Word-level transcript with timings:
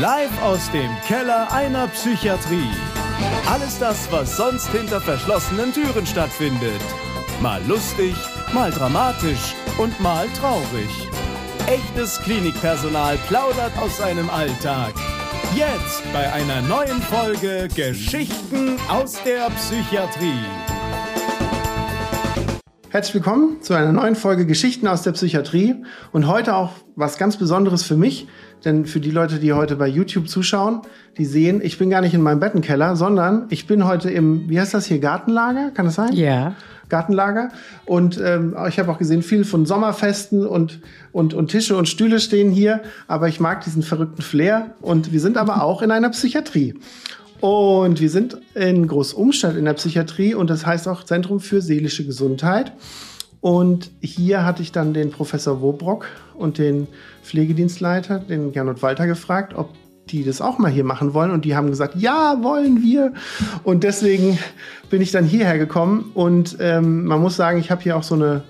Live 0.00 0.42
aus 0.42 0.70
dem 0.70 0.90
Keller 1.06 1.52
einer 1.52 1.86
Psychiatrie. 1.88 2.70
Alles 3.46 3.78
das, 3.78 4.10
was 4.10 4.34
sonst 4.34 4.68
hinter 4.68 4.98
verschlossenen 4.98 5.74
Türen 5.74 6.06
stattfindet. 6.06 6.80
Mal 7.42 7.60
lustig, 7.68 8.14
mal 8.54 8.70
dramatisch 8.70 9.54
und 9.76 10.00
mal 10.00 10.26
traurig. 10.40 10.88
Echtes 11.66 12.18
Klinikpersonal 12.22 13.18
plaudert 13.28 13.76
aus 13.78 13.98
seinem 13.98 14.30
Alltag. 14.30 14.94
Jetzt 15.54 16.02
bei 16.14 16.32
einer 16.32 16.62
neuen 16.62 17.02
Folge 17.02 17.68
Geschichten 17.68 18.78
aus 18.88 19.22
der 19.22 19.50
Psychiatrie. 19.50 20.46
Herzlich 22.92 23.14
willkommen 23.14 23.62
zu 23.62 23.74
einer 23.74 23.92
neuen 23.92 24.16
Folge 24.16 24.46
Geschichten 24.46 24.88
aus 24.88 25.02
der 25.02 25.12
Psychiatrie 25.12 25.76
und 26.10 26.26
heute 26.26 26.56
auch 26.56 26.72
was 26.96 27.18
ganz 27.18 27.36
Besonderes 27.36 27.84
für 27.84 27.96
mich, 27.96 28.26
denn 28.64 28.86
für 28.86 29.00
die 29.00 29.10
Leute, 29.10 29.38
die 29.38 29.52
heute 29.52 29.76
bei 29.76 29.88
YouTube 29.88 30.28
zuschauen, 30.28 30.82
die 31.16 31.24
sehen, 31.24 31.60
ich 31.62 31.78
bin 31.78 31.90
gar 31.90 32.00
nicht 32.00 32.14
in 32.14 32.22
meinem 32.22 32.40
Bettenkeller, 32.40 32.96
sondern 32.96 33.46
ich 33.50 33.66
bin 33.66 33.86
heute 33.86 34.10
im, 34.10 34.48
wie 34.48 34.60
heißt 34.60 34.74
das 34.74 34.86
hier, 34.86 34.98
Gartenlager, 34.98 35.70
kann 35.70 35.86
das 35.86 35.94
sein? 35.94 36.12
Ja. 36.12 36.54
Gartenlager. 36.88 37.50
Und 37.86 38.20
ähm, 38.22 38.56
ich 38.68 38.78
habe 38.78 38.90
auch 38.90 38.98
gesehen, 38.98 39.22
viel 39.22 39.44
von 39.44 39.64
Sommerfesten 39.64 40.46
und, 40.46 40.80
und, 41.12 41.32
und 41.32 41.48
Tische 41.48 41.76
und 41.76 41.88
Stühle 41.88 42.20
stehen 42.20 42.50
hier. 42.50 42.82
Aber 43.06 43.28
ich 43.28 43.40
mag 43.40 43.62
diesen 43.62 43.82
verrückten 43.82 44.22
Flair. 44.22 44.74
Und 44.80 45.12
wir 45.12 45.20
sind 45.20 45.38
aber 45.38 45.62
auch 45.62 45.82
in 45.82 45.90
einer 45.90 46.10
Psychiatrie. 46.10 46.74
Und 47.40 48.00
wir 48.00 48.10
sind 48.10 48.38
in 48.54 48.86
Großumstadt 48.86 49.56
in 49.56 49.64
der 49.64 49.72
Psychiatrie 49.72 50.34
und 50.34 50.50
das 50.50 50.66
heißt 50.66 50.86
auch 50.88 51.04
Zentrum 51.04 51.40
für 51.40 51.62
seelische 51.62 52.04
Gesundheit. 52.04 52.72
Und 53.40 53.90
hier 54.00 54.44
hatte 54.44 54.62
ich 54.62 54.72
dann 54.72 54.92
den 54.92 55.10
Professor 55.10 55.62
Wobrock 55.62 56.06
und 56.34 56.58
den 56.58 56.86
Pflegedienstleiter, 57.22 58.18
den 58.18 58.52
Gernot 58.52 58.82
Walter, 58.82 59.06
gefragt, 59.06 59.54
ob 59.56 59.70
die 60.08 60.24
das 60.24 60.40
auch 60.40 60.58
mal 60.58 60.70
hier 60.70 60.84
machen 60.84 61.14
wollen. 61.14 61.30
Und 61.30 61.44
die 61.44 61.56
haben 61.56 61.70
gesagt, 61.70 61.94
ja, 61.96 62.42
wollen 62.42 62.82
wir. 62.82 63.14
Und 63.64 63.84
deswegen 63.84 64.38
bin 64.90 65.00
ich 65.00 65.10
dann 65.10 65.24
hierher 65.24 65.56
gekommen. 65.56 66.10
Und 66.14 66.56
ähm, 66.60 67.04
man 67.04 67.20
muss 67.20 67.36
sagen, 67.36 67.58
ich 67.58 67.70
habe 67.70 67.82
hier 67.82 67.96
auch 67.96 68.02
so 68.02 68.14
eine 68.14 68.42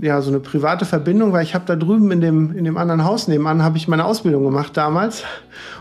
ja, 0.00 0.20
so 0.22 0.30
eine 0.30 0.40
private 0.40 0.84
Verbindung, 0.84 1.32
weil 1.32 1.42
ich 1.42 1.54
habe 1.54 1.64
da 1.66 1.76
drüben 1.76 2.10
in 2.10 2.20
dem, 2.20 2.56
in 2.56 2.64
dem 2.64 2.76
anderen 2.76 3.04
Haus 3.04 3.28
nebenan, 3.28 3.62
habe 3.62 3.76
ich 3.76 3.88
meine 3.88 4.04
Ausbildung 4.04 4.44
gemacht 4.44 4.76
damals. 4.76 5.24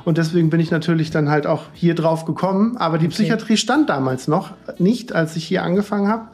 Und 0.04 0.18
deswegen 0.18 0.50
bin 0.50 0.60
ich 0.60 0.72
natürlich 0.72 1.12
dann 1.12 1.30
halt 1.30 1.48
auch 1.48 1.64
hier 1.74 1.96
drauf 1.96 2.26
gekommen. 2.26 2.78
Aber 2.78 2.98
die 2.98 3.06
okay. 3.06 3.14
Psychiatrie 3.14 3.58
stand 3.58 3.90
damals 3.90 4.28
noch 4.28 4.52
nicht, 4.78 5.14
als 5.14 5.36
ich 5.36 5.46
hier 5.46 5.64
angefangen 5.64 6.08
habe, 6.08 6.28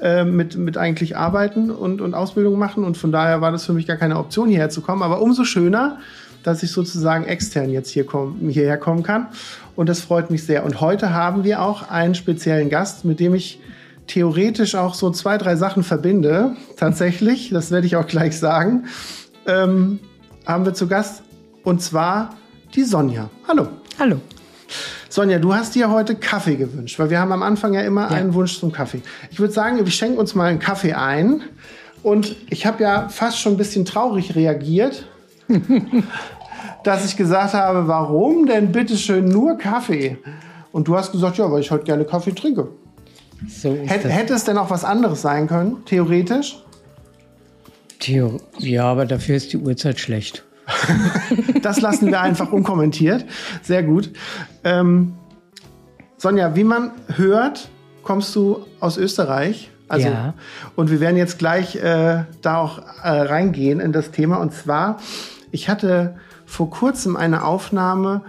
äh, 0.00 0.24
mit, 0.24 0.56
mit 0.56 0.76
eigentlich 0.76 1.16
Arbeiten 1.16 1.70
und, 1.70 2.00
und 2.00 2.14
Ausbildung 2.14 2.58
machen. 2.58 2.84
Und 2.84 2.96
von 2.96 3.12
daher 3.12 3.40
war 3.40 3.52
das 3.52 3.64
für 3.64 3.72
mich 3.72 3.86
gar 3.86 3.96
keine 3.96 4.18
Option, 4.18 4.48
hierher 4.48 4.70
zu 4.70 4.80
kommen. 4.80 5.02
Aber 5.02 5.20
umso 5.20 5.44
schöner, 5.44 5.98
dass 6.42 6.62
ich 6.62 6.72
sozusagen 6.72 7.24
extern 7.24 7.70
jetzt 7.70 7.90
hier 7.90 8.04
komm, 8.04 8.48
hierher 8.48 8.76
kommen 8.76 9.02
kann. 9.02 9.28
Und 9.76 9.88
das 9.88 10.00
freut 10.00 10.30
mich 10.30 10.44
sehr. 10.44 10.64
Und 10.64 10.80
heute 10.80 11.12
haben 11.12 11.44
wir 11.44 11.62
auch 11.62 11.90
einen 11.90 12.14
speziellen 12.14 12.68
Gast, 12.68 13.04
mit 13.04 13.20
dem 13.20 13.34
ich 13.34 13.60
theoretisch 14.06 14.74
auch 14.74 14.94
so 14.94 15.10
zwei, 15.10 15.38
drei 15.38 15.56
Sachen 15.56 15.82
verbinde. 15.82 16.54
Tatsächlich, 16.76 17.50
das 17.50 17.70
werde 17.70 17.86
ich 17.86 17.96
auch 17.96 18.06
gleich 18.06 18.38
sagen. 18.38 18.84
Ähm, 19.46 19.98
haben 20.46 20.64
wir 20.64 20.74
zu 20.74 20.86
Gast 20.86 21.22
und 21.64 21.80
zwar 21.80 22.34
die 22.74 22.84
Sonja. 22.84 23.30
Hallo. 23.48 23.68
Hallo. 23.98 24.20
Sonja, 25.14 25.38
du 25.38 25.54
hast 25.54 25.76
dir 25.76 25.92
heute 25.92 26.16
Kaffee 26.16 26.56
gewünscht, 26.56 26.98
weil 26.98 27.08
wir 27.08 27.20
haben 27.20 27.30
am 27.30 27.44
Anfang 27.44 27.72
ja 27.72 27.82
immer 27.82 28.10
ja. 28.10 28.16
einen 28.16 28.34
Wunsch 28.34 28.58
zum 28.58 28.72
Kaffee. 28.72 29.00
Ich 29.30 29.38
würde 29.38 29.52
sagen, 29.52 29.78
wir 29.78 29.86
schenken 29.92 30.18
uns 30.18 30.34
mal 30.34 30.46
einen 30.46 30.58
Kaffee 30.58 30.94
ein. 30.94 31.42
Und 32.02 32.34
ich 32.50 32.66
habe 32.66 32.82
ja 32.82 33.08
fast 33.10 33.38
schon 33.38 33.52
ein 33.52 33.56
bisschen 33.56 33.84
traurig 33.84 34.34
reagiert, 34.34 35.06
dass 36.82 37.06
ich 37.06 37.16
gesagt 37.16 37.54
habe, 37.54 37.86
warum 37.86 38.46
denn 38.46 38.72
bitte 38.72 38.96
schön 38.96 39.26
nur 39.26 39.56
Kaffee? 39.56 40.18
Und 40.72 40.88
du 40.88 40.96
hast 40.96 41.12
gesagt, 41.12 41.38
ja, 41.38 41.48
weil 41.48 41.60
ich 41.60 41.70
heute 41.70 41.84
gerne 41.84 42.04
Kaffee 42.04 42.32
trinke. 42.32 42.72
So 43.48 43.72
Hätt, 43.72 44.02
hätte 44.02 44.34
es 44.34 44.42
denn 44.42 44.58
auch 44.58 44.70
was 44.70 44.84
anderes 44.84 45.22
sein 45.22 45.46
können, 45.46 45.84
theoretisch? 45.84 46.60
Theo 48.00 48.40
ja, 48.58 48.82
aber 48.86 49.06
dafür 49.06 49.36
ist 49.36 49.52
die 49.52 49.58
Uhrzeit 49.58 50.00
schlecht. 50.00 50.42
Das 51.62 51.80
lassen 51.80 52.08
wir 52.08 52.20
einfach 52.20 52.52
unkommentiert. 52.52 53.24
Sehr 53.62 53.82
gut. 53.82 54.10
Ähm, 54.62 55.14
Sonja, 56.16 56.56
wie 56.56 56.64
man 56.64 56.92
hört, 57.14 57.68
kommst 58.02 58.34
du 58.34 58.64
aus 58.80 58.96
Österreich. 58.96 59.70
Also, 59.88 60.08
ja. 60.08 60.34
Und 60.76 60.90
wir 60.90 61.00
werden 61.00 61.16
jetzt 61.16 61.38
gleich 61.38 61.76
äh, 61.76 62.24
da 62.40 62.56
auch 62.56 62.78
äh, 63.02 63.08
reingehen 63.08 63.80
in 63.80 63.92
das 63.92 64.10
Thema. 64.10 64.36
Und 64.36 64.52
zwar, 64.52 64.98
ich 65.50 65.68
hatte 65.68 66.16
vor 66.46 66.70
kurzem 66.70 67.16
eine 67.16 67.44
Aufnahme 67.44 68.22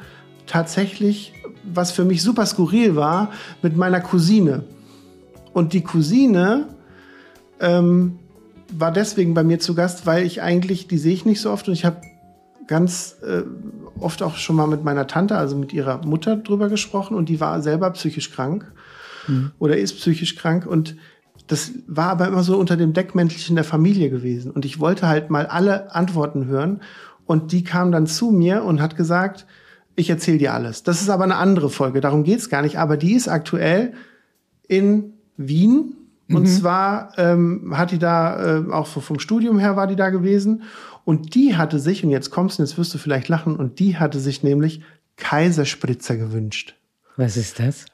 tatsächlich, 0.48 1.34
was 1.64 1.92
für 1.92 2.06
mich 2.06 2.22
super 2.22 2.46
skurril 2.46 2.96
war, 2.96 3.32
mit 3.62 3.78
meiner 3.78 4.02
Cousine. 4.02 4.64
Und 5.54 5.74
die 5.74 5.82
Cousine 5.82 6.68
ähm, 7.62 8.20
war 8.72 8.92
deswegen 8.92 9.34
bei 9.34 9.44
mir 9.44 9.60
zu 9.60 9.74
Gast, 9.74 10.06
weil 10.06 10.26
ich 10.26 10.42
eigentlich, 10.42 10.88
die 10.88 10.98
sehe 10.98 11.14
ich 11.14 11.26
nicht 11.26 11.40
so 11.40 11.52
oft 11.52 11.68
und 11.68 11.74
ich 11.74 11.86
habe 11.86 12.02
ganz 12.68 13.18
äh, 13.24 13.44
oft 14.00 14.24
auch 14.24 14.36
schon 14.36 14.56
mal 14.56 14.68
mit 14.68 14.84
meiner 14.84 15.08
Tante, 15.08 15.38
also 15.38 15.56
mit 15.56 15.74
ihrer 15.74 16.06
Mutter 16.06 16.36
drüber 16.36 16.70
gesprochen 16.70 17.16
und 17.16 17.30
die 17.30 17.40
war 17.40 17.62
selber 17.62 17.90
psychisch 17.92 18.32
krank 18.32 18.72
mhm. 19.28 19.52
oder 19.60 19.78
ist 19.78 19.98
psychisch 19.98 20.36
krank 20.36 20.66
und 20.66 20.96
das 21.48 21.72
war 21.88 22.10
aber 22.10 22.28
immer 22.28 22.44
so 22.44 22.58
unter 22.58 22.76
dem 22.76 22.94
Deckmäntelchen 22.94 23.56
der 23.56 23.66
Familie 23.66 24.10
gewesen 24.10 24.52
und 24.52 24.66
ich 24.66 24.80
wollte 24.80 25.08
halt 25.08 25.30
mal 25.30 25.46
alle 25.46 25.94
Antworten 25.94 26.46
hören 26.46 26.82
und 27.26 27.52
die 27.52 27.64
kam 27.64 27.92
dann 27.92 28.08
zu 28.08 28.32
mir 28.32 28.64
und 28.64 28.82
hat 28.82 28.96
gesagt, 28.96 29.46
ich 29.96 30.10
erzähle 30.10 30.38
dir 30.38 30.54
alles. 30.54 30.84
Das 30.84 31.02
ist 31.02 31.10
aber 31.10 31.24
eine 31.24 31.38
andere 31.38 31.70
Folge, 31.70 32.02
darum 32.02 32.24
geht's 32.24 32.50
gar 32.50 32.62
nicht, 32.62 32.78
aber 32.78 32.98
die 32.98 33.14
ist 33.14 33.28
aktuell 33.28 33.94
in 34.68 35.14
Wien. 35.38 35.96
Und 36.28 36.44
mhm. 36.44 36.48
zwar 36.48 37.12
ähm, 37.18 37.78
hat 37.78 37.92
die 37.92 38.00
da, 38.00 38.58
äh, 38.58 38.72
auch 38.72 38.88
vom 38.88 39.20
Studium 39.20 39.60
her 39.60 39.76
war 39.76 39.86
die 39.86 39.96
da 39.96 40.10
gewesen. 40.10 40.64
Und 41.06 41.36
die 41.36 41.56
hatte 41.56 41.80
sich, 41.80 42.04
und 42.04 42.10
jetzt 42.10 42.32
kommst 42.32 42.60
du, 42.60 42.64
jetzt 42.64 42.78
wirst 42.78 42.94
du 42.94 42.98
vielleicht 42.98 43.30
lachen, 43.30 43.56
und 43.56 43.80
die 43.80 43.98
hatte 43.98 44.20
sich 44.20 44.44
nämlich 44.44 44.82
Kaiserspritzer 45.16 46.18
gewünscht. 46.18 46.76
Was 47.16 47.38
ist 47.38 47.60
das? 47.60 47.86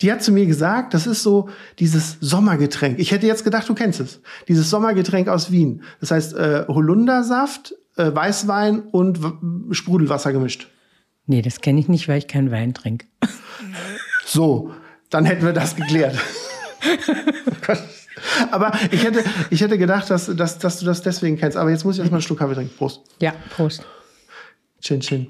Die 0.00 0.12
hat 0.12 0.22
zu 0.22 0.30
mir 0.30 0.46
gesagt, 0.46 0.94
das 0.94 1.08
ist 1.08 1.24
so 1.24 1.48
dieses 1.80 2.18
Sommergetränk. 2.20 3.00
Ich 3.00 3.10
hätte 3.10 3.26
jetzt 3.26 3.42
gedacht, 3.42 3.68
du 3.68 3.74
kennst 3.74 3.98
es. 3.98 4.20
Dieses 4.46 4.70
Sommergetränk 4.70 5.26
aus 5.26 5.50
Wien. 5.50 5.82
Das 6.00 6.12
heißt 6.12 6.34
äh, 6.34 6.64
Holundersaft, 6.68 7.74
äh, 7.96 8.14
Weißwein 8.14 8.80
und 8.82 9.24
w 9.24 9.74
Sprudelwasser 9.74 10.32
gemischt. 10.32 10.70
Nee, 11.26 11.42
das 11.42 11.62
kenne 11.62 11.80
ich 11.80 11.88
nicht, 11.88 12.06
weil 12.06 12.18
ich 12.18 12.28
keinen 12.28 12.52
Wein 12.52 12.74
trinke. 12.74 13.06
So, 14.24 14.72
dann 15.10 15.24
hätten 15.24 15.44
wir 15.44 15.52
das 15.52 15.74
geklärt. 15.74 16.16
Aber 18.50 18.72
ich 18.90 19.04
hätte, 19.04 19.24
ich 19.50 19.60
hätte 19.60 19.78
gedacht, 19.78 20.10
dass, 20.10 20.26
dass, 20.34 20.58
dass 20.58 20.78
du 20.78 20.86
das 20.86 21.02
deswegen 21.02 21.36
kennst. 21.36 21.56
Aber 21.56 21.70
jetzt 21.70 21.84
muss 21.84 21.96
ich 21.96 22.00
erstmal 22.00 22.18
einen 22.18 22.22
Schluck 22.22 22.38
Kaffee 22.38 22.54
trinken. 22.54 22.76
Prost. 22.76 23.02
Ja, 23.20 23.32
Prost. 23.54 23.84
Chin, 24.80 25.00
chin. 25.00 25.26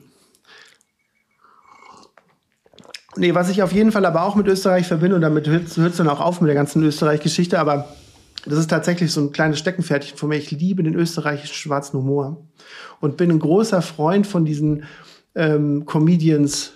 Nee, 3.16 3.34
was 3.34 3.48
ich 3.48 3.62
auf 3.62 3.72
jeden 3.72 3.92
Fall 3.92 4.04
aber 4.06 4.24
auch 4.24 4.34
mit 4.34 4.48
Österreich 4.48 4.86
verbinde, 4.88 5.14
und 5.14 5.22
damit 5.22 5.46
hört 5.46 5.68
es 5.68 5.96
dann 5.96 6.08
auch 6.08 6.20
auf 6.20 6.40
mit 6.40 6.48
der 6.48 6.56
ganzen 6.56 6.82
Österreich-Geschichte, 6.82 7.60
aber 7.60 7.88
das 8.44 8.58
ist 8.58 8.68
tatsächlich 8.68 9.12
so 9.12 9.20
ein 9.20 9.32
kleines 9.32 9.58
Steckenpferdchen 9.60 10.18
von 10.18 10.28
mir. 10.28 10.36
Ich 10.36 10.50
liebe 10.50 10.82
den 10.82 10.94
österreichischen 10.94 11.54
schwarzen 11.54 11.98
Humor 11.98 12.44
und 13.00 13.16
bin 13.16 13.30
ein 13.30 13.38
großer 13.38 13.82
Freund 13.82 14.26
von 14.26 14.44
diesen 14.44 14.84
ähm, 15.34 15.86
Comedians 15.86 16.72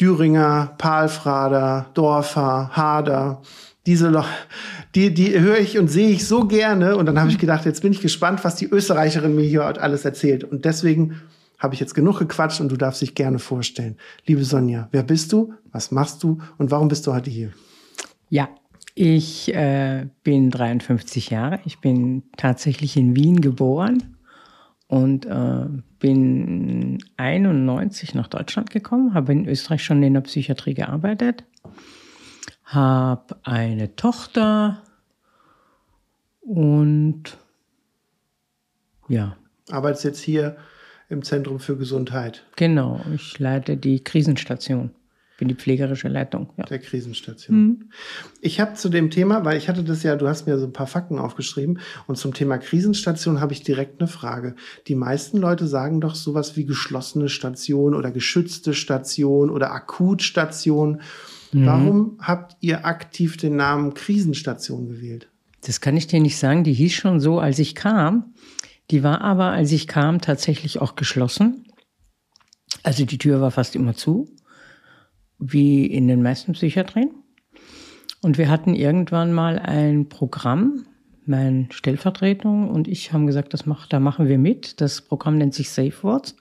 Düringer, 0.00 0.74
Palfrader, 0.78 1.86
Dorfer, 1.94 2.70
Hader, 2.72 3.42
diese 3.86 4.24
die, 4.94 5.14
die 5.14 5.38
höre 5.38 5.58
ich 5.58 5.78
und 5.78 5.88
sehe 5.88 6.08
ich 6.08 6.26
so 6.26 6.46
gerne. 6.46 6.96
Und 6.96 7.06
dann 7.06 7.18
habe 7.18 7.30
ich 7.30 7.38
gedacht, 7.38 7.64
jetzt 7.64 7.82
bin 7.82 7.92
ich 7.92 8.00
gespannt, 8.00 8.44
was 8.44 8.56
die 8.56 8.66
Österreicherin 8.66 9.34
mir 9.34 9.44
hier 9.44 9.64
alles 9.64 10.04
erzählt. 10.04 10.44
Und 10.44 10.64
deswegen 10.64 11.20
habe 11.58 11.74
ich 11.74 11.80
jetzt 11.80 11.94
genug 11.94 12.18
gequatscht 12.18 12.60
und 12.60 12.70
du 12.70 12.76
darfst 12.76 13.00
dich 13.02 13.14
gerne 13.14 13.38
vorstellen. 13.38 13.96
Liebe 14.26 14.44
Sonja, 14.44 14.88
wer 14.92 15.02
bist 15.02 15.32
du? 15.32 15.54
Was 15.72 15.90
machst 15.90 16.22
du? 16.22 16.38
Und 16.58 16.70
warum 16.70 16.88
bist 16.88 17.06
du 17.06 17.14
heute 17.14 17.30
hier? 17.30 17.52
Ja, 18.28 18.48
ich 18.94 19.54
äh, 19.54 20.06
bin 20.22 20.50
53 20.50 21.30
Jahre. 21.30 21.60
Ich 21.64 21.78
bin 21.80 22.24
tatsächlich 22.36 22.96
in 22.96 23.14
Wien 23.14 23.40
geboren 23.40 24.16
und 24.88 25.26
äh, 25.26 25.66
bin 25.98 26.98
91 27.16 28.14
nach 28.14 28.28
Deutschland 28.28 28.70
gekommen, 28.70 29.14
habe 29.14 29.32
in 29.32 29.46
Österreich 29.46 29.84
schon 29.84 30.02
in 30.02 30.14
der 30.14 30.20
Psychiatrie 30.22 30.74
gearbeitet 30.74 31.44
habe 32.66 33.36
eine 33.44 33.94
Tochter 33.96 34.82
und 36.40 37.38
ja. 39.08 39.36
Arbeitest 39.70 40.04
jetzt 40.04 40.20
hier 40.20 40.56
im 41.08 41.22
Zentrum 41.22 41.60
für 41.60 41.76
Gesundheit? 41.76 42.44
Genau, 42.56 43.00
ich 43.14 43.38
leite 43.38 43.76
die 43.76 44.02
Krisenstation. 44.02 44.90
bin 45.38 45.48
die 45.48 45.54
pflegerische 45.54 46.08
Leitung. 46.08 46.52
Ja. 46.56 46.64
Der 46.64 46.78
Krisenstation. 46.78 47.56
Mhm. 47.56 47.90
Ich 48.40 48.58
habe 48.58 48.74
zu 48.74 48.88
dem 48.88 49.10
Thema, 49.10 49.44
weil 49.44 49.58
ich 49.58 49.68
hatte 49.68 49.84
das 49.84 50.02
ja, 50.02 50.16
du 50.16 50.26
hast 50.26 50.46
mir 50.46 50.58
so 50.58 50.66
ein 50.66 50.72
paar 50.72 50.86
Fakten 50.86 51.18
aufgeschrieben 51.18 51.78
und 52.06 52.16
zum 52.16 52.34
Thema 52.34 52.58
Krisenstation 52.58 53.40
habe 53.40 53.52
ich 53.52 53.62
direkt 53.62 54.00
eine 54.00 54.08
Frage. 54.08 54.56
Die 54.88 54.94
meisten 54.94 55.38
Leute 55.38 55.66
sagen 55.66 56.00
doch 56.00 56.14
sowas 56.14 56.56
wie 56.56 56.64
geschlossene 56.64 57.28
Station 57.28 57.94
oder 57.94 58.10
geschützte 58.10 58.74
Station 58.74 59.50
oder 59.50 59.72
Akutstation. 59.72 61.00
Mhm. 61.52 61.66
Warum 61.66 62.18
habt 62.20 62.56
ihr 62.60 62.84
aktiv 62.84 63.36
den 63.36 63.56
Namen 63.56 63.94
Krisenstation 63.94 64.88
gewählt? 64.88 65.28
Das 65.62 65.80
kann 65.80 65.96
ich 65.96 66.06
dir 66.06 66.20
nicht 66.20 66.38
sagen. 66.38 66.64
Die 66.64 66.72
hieß 66.72 66.92
schon 66.92 67.20
so, 67.20 67.38
als 67.38 67.58
ich 67.58 67.74
kam. 67.74 68.34
Die 68.90 69.02
war 69.02 69.20
aber, 69.20 69.46
als 69.46 69.72
ich 69.72 69.88
kam, 69.88 70.20
tatsächlich 70.20 70.80
auch 70.80 70.94
geschlossen. 70.94 71.66
Also 72.82 73.04
die 73.04 73.18
Tür 73.18 73.40
war 73.40 73.50
fast 73.50 73.74
immer 73.74 73.94
zu 73.94 74.28
wie 75.38 75.86
in 75.86 76.08
den 76.08 76.22
meisten 76.22 76.52
Psychiatrien. 76.52 77.10
Und 78.22 78.38
wir 78.38 78.48
hatten 78.48 78.74
irgendwann 78.74 79.32
mal 79.32 79.58
ein 79.58 80.08
Programm, 80.08 80.86
meine 81.26 81.68
Stellvertretung 81.70 82.70
und 82.70 82.88
ich 82.88 83.12
haben 83.12 83.26
gesagt, 83.26 83.52
das 83.52 83.66
macht, 83.66 83.92
da 83.92 84.00
machen 84.00 84.28
wir 84.28 84.38
mit. 84.38 84.80
Das 84.80 85.02
Programm 85.02 85.38
nennt 85.38 85.54
sich 85.54 85.70
Safe 85.70 86.02
Words. 86.02 86.36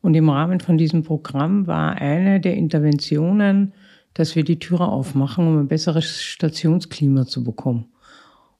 Und 0.00 0.14
im 0.14 0.28
Rahmen 0.28 0.60
von 0.60 0.78
diesem 0.78 1.02
Programm 1.02 1.66
war 1.66 1.96
eine 1.96 2.40
der 2.40 2.54
Interventionen, 2.54 3.72
dass 4.14 4.36
wir 4.36 4.44
die 4.44 4.58
Türe 4.58 4.86
aufmachen, 4.86 5.46
um 5.46 5.58
ein 5.58 5.68
besseres 5.68 6.22
Stationsklima 6.22 7.26
zu 7.26 7.44
bekommen. 7.44 7.86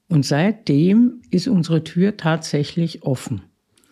Und 0.07 0.25
seitdem 0.25 1.21
ist 1.31 1.47
unsere 1.47 1.83
Tür 1.83 2.17
tatsächlich 2.17 3.03
offen. 3.03 3.41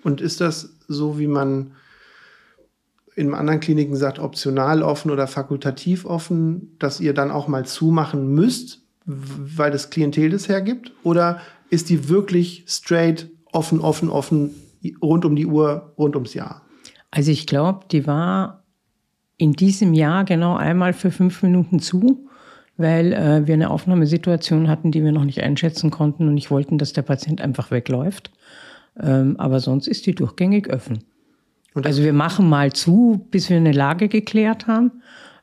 Und 0.03 0.21
ist 0.21 0.41
das 0.41 0.77
so, 0.87 1.17
wie 1.17 1.27
man 1.27 1.71
in 3.15 3.33
anderen 3.33 3.59
Kliniken 3.59 3.95
sagt, 3.95 4.19
optional 4.19 4.83
offen 4.83 5.11
oder 5.11 5.27
fakultativ 5.27 6.05
offen, 6.05 6.75
dass 6.79 6.99
ihr 6.99 7.13
dann 7.13 7.31
auch 7.31 7.47
mal 7.47 7.65
zumachen 7.65 8.33
müsst, 8.33 8.81
weil 9.05 9.71
das 9.71 9.89
Klientel 9.89 10.29
das 10.29 10.49
hergibt? 10.49 10.91
Oder 11.03 11.39
ist 11.69 11.89
die 11.89 12.09
wirklich 12.09 12.65
straight 12.67 13.29
offen, 13.51 13.79
offen, 13.79 14.09
offen, 14.09 14.51
rund 15.01 15.25
um 15.25 15.35
die 15.35 15.45
Uhr, 15.45 15.93
rund 15.97 16.15
ums 16.15 16.33
Jahr? 16.33 16.63
Also 17.11 17.31
ich 17.31 17.45
glaube, 17.45 17.85
die 17.91 18.07
war 18.07 18.62
in 19.43 19.53
diesem 19.53 19.93
Jahr 19.93 20.23
genau 20.23 20.55
einmal 20.55 20.93
für 20.93 21.11
fünf 21.11 21.43
Minuten 21.43 21.79
zu, 21.79 22.27
weil 22.77 23.13
äh, 23.13 23.47
wir 23.47 23.53
eine 23.53 23.69
Aufnahmesituation 23.69 24.67
hatten, 24.67 24.91
die 24.91 25.03
wir 25.03 25.11
noch 25.11 25.25
nicht 25.25 25.43
einschätzen 25.43 25.91
konnten 25.91 26.27
und 26.27 26.33
nicht 26.33 26.51
wollten, 26.51 26.77
dass 26.77 26.93
der 26.93 27.03
Patient 27.03 27.41
einfach 27.41 27.71
wegläuft. 27.71 28.31
Ähm, 28.99 29.35
aber 29.39 29.59
sonst 29.59 29.87
ist 29.87 30.05
die 30.05 30.15
durchgängig 30.15 30.71
offen 30.71 31.03
also 31.75 32.03
wir 32.03 32.13
machen 32.13 32.47
mal 32.49 32.71
zu, 32.71 33.25
bis 33.31 33.49
wir 33.49 33.57
eine 33.57 33.71
Lage 33.71 34.07
geklärt 34.07 34.67
haben. 34.67 34.91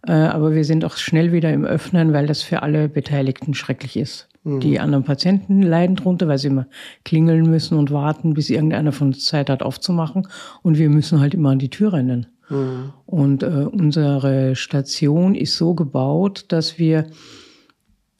Äh, 0.06 0.12
aber 0.12 0.55
wir 0.55 0.64
sind 0.64 0.85
auch 0.85 0.96
schnell 0.96 1.32
wieder 1.32 1.53
im 1.53 1.64
Öffnen, 1.64 2.12
weil 2.12 2.26
das 2.26 2.43
für 2.43 2.62
alle 2.62 2.88
Beteiligten 2.88 3.55
schrecklich 3.55 3.96
ist. 3.96 4.29
Mhm. 4.44 4.61
Die 4.61 4.81
anderen 4.81 5.05
Patienten 5.05 5.62
leiden 5.62 5.96
drunter, 5.96 6.29
weil 6.29 6.38
sie 6.38 6.49
immer 6.49 6.67
klingeln 7.05 7.50
müssen 7.50 7.76
und 7.76 7.91
warten, 7.91 8.35
bis 8.35 8.49
irgendeiner 8.49 8.93
von 8.93 9.08
uns 9.08 9.26
Zeit 9.26 9.50
hat 9.50 9.62
aufzumachen. 9.62 10.29
Und 10.62 10.79
wir 10.79 10.88
müssen 10.88 11.20
halt 11.20 11.35
immer 11.35 11.50
an 11.50 11.58
die 11.58 11.70
Tür 11.70 11.93
rennen. 11.93 12.26
Mhm. 12.50 12.93
Und 13.06 13.43
äh, 13.43 13.47
unsere 13.47 14.56
Station 14.56 15.35
ist 15.35 15.56
so 15.56 15.75
gebaut, 15.75 16.47
dass 16.49 16.79
wir 16.79 17.06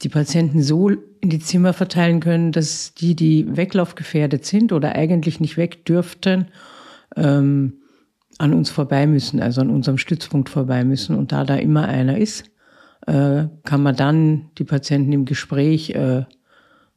die 0.03 0.09
Patienten 0.09 0.63
so 0.63 0.89
in 0.89 1.29
die 1.29 1.41
Zimmer 1.41 1.73
verteilen 1.73 2.21
können, 2.21 2.53
dass 2.53 2.95
die, 2.95 3.15
die 3.15 3.57
weglaufgefährdet 3.57 4.45
sind 4.45 4.73
oder 4.73 4.95
eigentlich 4.95 5.41
nicht 5.41 5.57
weg 5.57 5.85
dürften, 5.85 6.49
ähm, 7.17 7.75
an 8.39 8.55
uns 8.55 8.71
vorbei 8.71 9.07
müssen, 9.07 9.41
also 9.41 9.61
an 9.61 9.69
unserem 9.69 9.99
Stützpunkt 9.99 10.49
vorbei 10.49 10.85
müssen. 10.85 11.17
Und 11.17 11.33
da 11.33 11.45
da 11.45 11.57
immer 11.57 11.87
einer 11.87 12.17
ist, 12.17 12.45
äh, 13.07 13.45
kann 13.65 13.83
man 13.83 13.97
dann 13.97 14.51
die 14.57 14.65
Patienten 14.65 15.13
im 15.13 15.27
Gespräch 15.27 15.91
äh, 15.91 16.25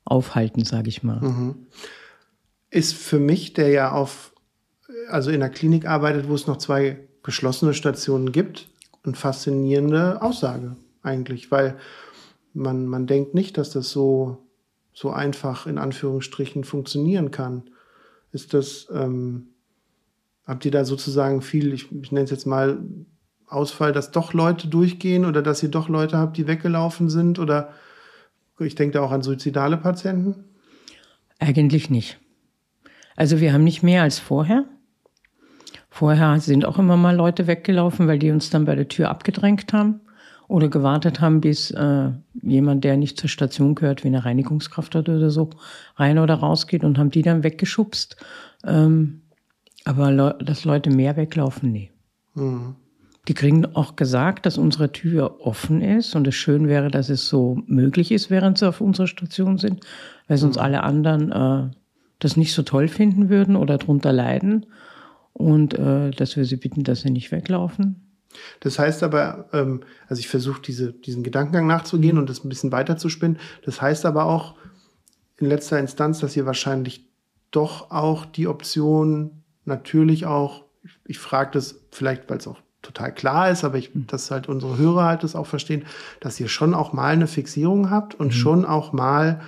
aufhalten, 0.05 0.63
sage 0.63 0.89
ich 0.89 1.03
mal. 1.03 1.19
Mhm. 1.19 1.55
Ist 2.69 2.93
für 2.93 3.19
mich, 3.19 3.53
der 3.53 3.69
ja 3.69 3.91
auf, 3.91 4.33
also 5.09 5.31
in 5.31 5.41
der 5.41 5.49
Klinik 5.49 5.85
arbeitet, 5.85 6.29
wo 6.29 6.35
es 6.35 6.47
noch 6.47 6.57
zwei 6.57 7.07
geschlossene 7.23 7.73
Stationen 7.73 8.31
gibt, 8.31 8.69
eine 9.03 9.15
faszinierende 9.15 10.21
Aussage 10.21 10.75
eigentlich, 11.01 11.51
weil 11.51 11.77
man, 12.53 12.85
man 12.85 13.07
denkt 13.07 13.33
nicht, 13.33 13.57
dass 13.57 13.71
das 13.71 13.89
so, 13.89 14.37
so 14.93 15.09
einfach 15.09 15.65
in 15.65 15.77
Anführungsstrichen 15.77 16.63
funktionieren 16.63 17.31
kann. 17.31 17.63
Ist 18.31 18.53
das, 18.53 18.87
ähm, 18.93 19.53
Habt 20.45 20.65
ihr 20.65 20.71
da 20.71 20.83
sozusagen 20.83 21.41
viel, 21.41 21.73
ich, 21.73 21.91
ich 21.91 22.11
nenne 22.11 22.25
es 22.25 22.31
jetzt 22.31 22.45
mal 22.45 22.79
Ausfall, 23.47 23.93
dass 23.93 24.11
doch 24.11 24.33
Leute 24.33 24.67
durchgehen 24.67 25.25
oder 25.25 25.41
dass 25.41 25.63
ihr 25.63 25.69
doch 25.69 25.87
Leute 25.87 26.17
habt, 26.17 26.37
die 26.37 26.47
weggelaufen 26.47 27.09
sind? 27.09 27.39
Oder 27.39 27.73
ich 28.59 28.75
denke 28.75 28.97
da 28.97 29.01
auch 29.01 29.11
an 29.11 29.21
suizidale 29.21 29.77
Patienten? 29.77 30.43
Eigentlich 31.39 31.89
nicht. 31.89 32.19
Also 33.15 33.39
wir 33.39 33.53
haben 33.53 33.63
nicht 33.63 33.83
mehr 33.83 34.01
als 34.01 34.19
vorher. 34.19 34.65
Vorher 35.93 36.39
sind 36.39 36.65
auch 36.65 36.79
immer 36.79 36.97
mal 36.97 37.15
Leute 37.15 37.45
weggelaufen, 37.45 38.07
weil 38.07 38.17
die 38.17 38.31
uns 38.31 38.49
dann 38.49 38.65
bei 38.65 38.73
der 38.73 38.87
Tür 38.87 39.11
abgedrängt 39.11 39.73
haben 39.73 40.01
oder 40.47 40.67
gewartet 40.67 41.21
haben, 41.21 41.39
bis 41.39 41.69
äh, 41.69 42.09
jemand, 42.41 42.83
der 42.83 42.97
nicht 42.97 43.19
zur 43.19 43.29
Station 43.29 43.75
gehört, 43.75 44.03
wie 44.03 44.07
eine 44.07 44.25
Reinigungskraft 44.25 44.95
hat 44.95 45.07
oder 45.07 45.29
so, 45.29 45.51
rein 45.95 46.17
oder 46.17 46.33
rausgeht 46.33 46.83
und 46.83 46.97
haben 46.97 47.11
die 47.11 47.21
dann 47.21 47.43
weggeschubst. 47.43 48.17
Ähm, 48.65 49.21
aber 49.85 50.09
Le 50.09 50.35
dass 50.43 50.65
Leute 50.65 50.89
mehr 50.89 51.15
weglaufen, 51.15 51.71
nee. 51.71 51.91
Mhm. 52.33 52.73
Die 53.27 53.35
kriegen 53.35 53.63
auch 53.75 53.95
gesagt, 53.95 54.47
dass 54.47 54.57
unsere 54.57 54.91
Tür 54.91 55.41
offen 55.41 55.81
ist 55.81 56.15
und 56.15 56.27
es 56.27 56.33
schön 56.33 56.67
wäre, 56.67 56.89
dass 56.89 57.09
es 57.09 57.29
so 57.29 57.61
möglich 57.67 58.11
ist, 58.11 58.31
während 58.31 58.57
sie 58.57 58.67
auf 58.67 58.81
unserer 58.81 59.05
Station 59.05 59.59
sind, 59.59 59.85
weil 60.27 60.39
sonst 60.39 60.55
mhm. 60.55 60.63
alle 60.63 60.81
anderen 60.81 61.31
äh, 61.31 61.69
das 62.17 62.35
nicht 62.35 62.53
so 62.53 62.63
toll 62.63 62.87
finden 62.87 63.29
würden 63.29 63.55
oder 63.55 63.77
drunter 63.77 64.11
leiden 64.11 64.65
und 65.33 65.73
äh, 65.73 66.11
dass 66.11 66.37
wir 66.37 66.45
sie 66.45 66.57
bitten, 66.57 66.83
dass 66.83 67.01
sie 67.01 67.09
nicht 67.09 67.31
weglaufen. 67.31 68.03
Das 68.59 68.79
heißt 68.79 69.03
aber, 69.03 69.49
ähm, 69.53 69.81
also 70.07 70.19
ich 70.19 70.27
versuche 70.27 70.61
diese, 70.61 70.93
diesen 70.93 71.23
Gedankengang 71.23 71.67
nachzugehen 71.67 72.15
mhm. 72.15 72.21
und 72.21 72.29
das 72.29 72.43
ein 72.43 72.49
bisschen 72.49 72.71
weiter 72.71 72.97
zu 72.97 73.09
spinnen. 73.09 73.37
Das 73.63 73.81
heißt 73.81 74.05
aber 74.05 74.25
auch 74.25 74.55
in 75.37 75.47
letzter 75.47 75.79
Instanz, 75.79 76.19
dass 76.19 76.35
ihr 76.35 76.45
wahrscheinlich 76.45 77.07
doch 77.51 77.91
auch 77.91 78.25
die 78.25 78.47
Option 78.47 79.43
natürlich 79.65 80.25
auch, 80.25 80.65
ich, 80.83 80.99
ich 81.05 81.19
frage 81.19 81.51
das 81.51 81.79
vielleicht, 81.91 82.29
weil 82.29 82.37
es 82.37 82.47
auch 82.47 82.59
total 82.81 83.13
klar 83.13 83.49
ist, 83.49 83.63
aber 83.63 83.77
ich, 83.77 83.93
hm. 83.93 84.07
dass 84.07 84.29
halt 84.29 84.49
unsere 84.49 84.77
Hörer 84.77 85.05
halt 85.05 85.23
das 85.23 85.35
auch 85.35 85.47
verstehen, 85.47 85.85
dass 86.19 86.39
ihr 86.39 86.49
schon 86.49 86.73
auch 86.73 86.93
mal 86.93 87.13
eine 87.13 87.27
Fixierung 87.27 87.89
habt 87.89 88.15
und 88.15 88.27
mhm. 88.27 88.31
schon 88.31 88.65
auch 88.65 88.93
mal, 88.93 89.41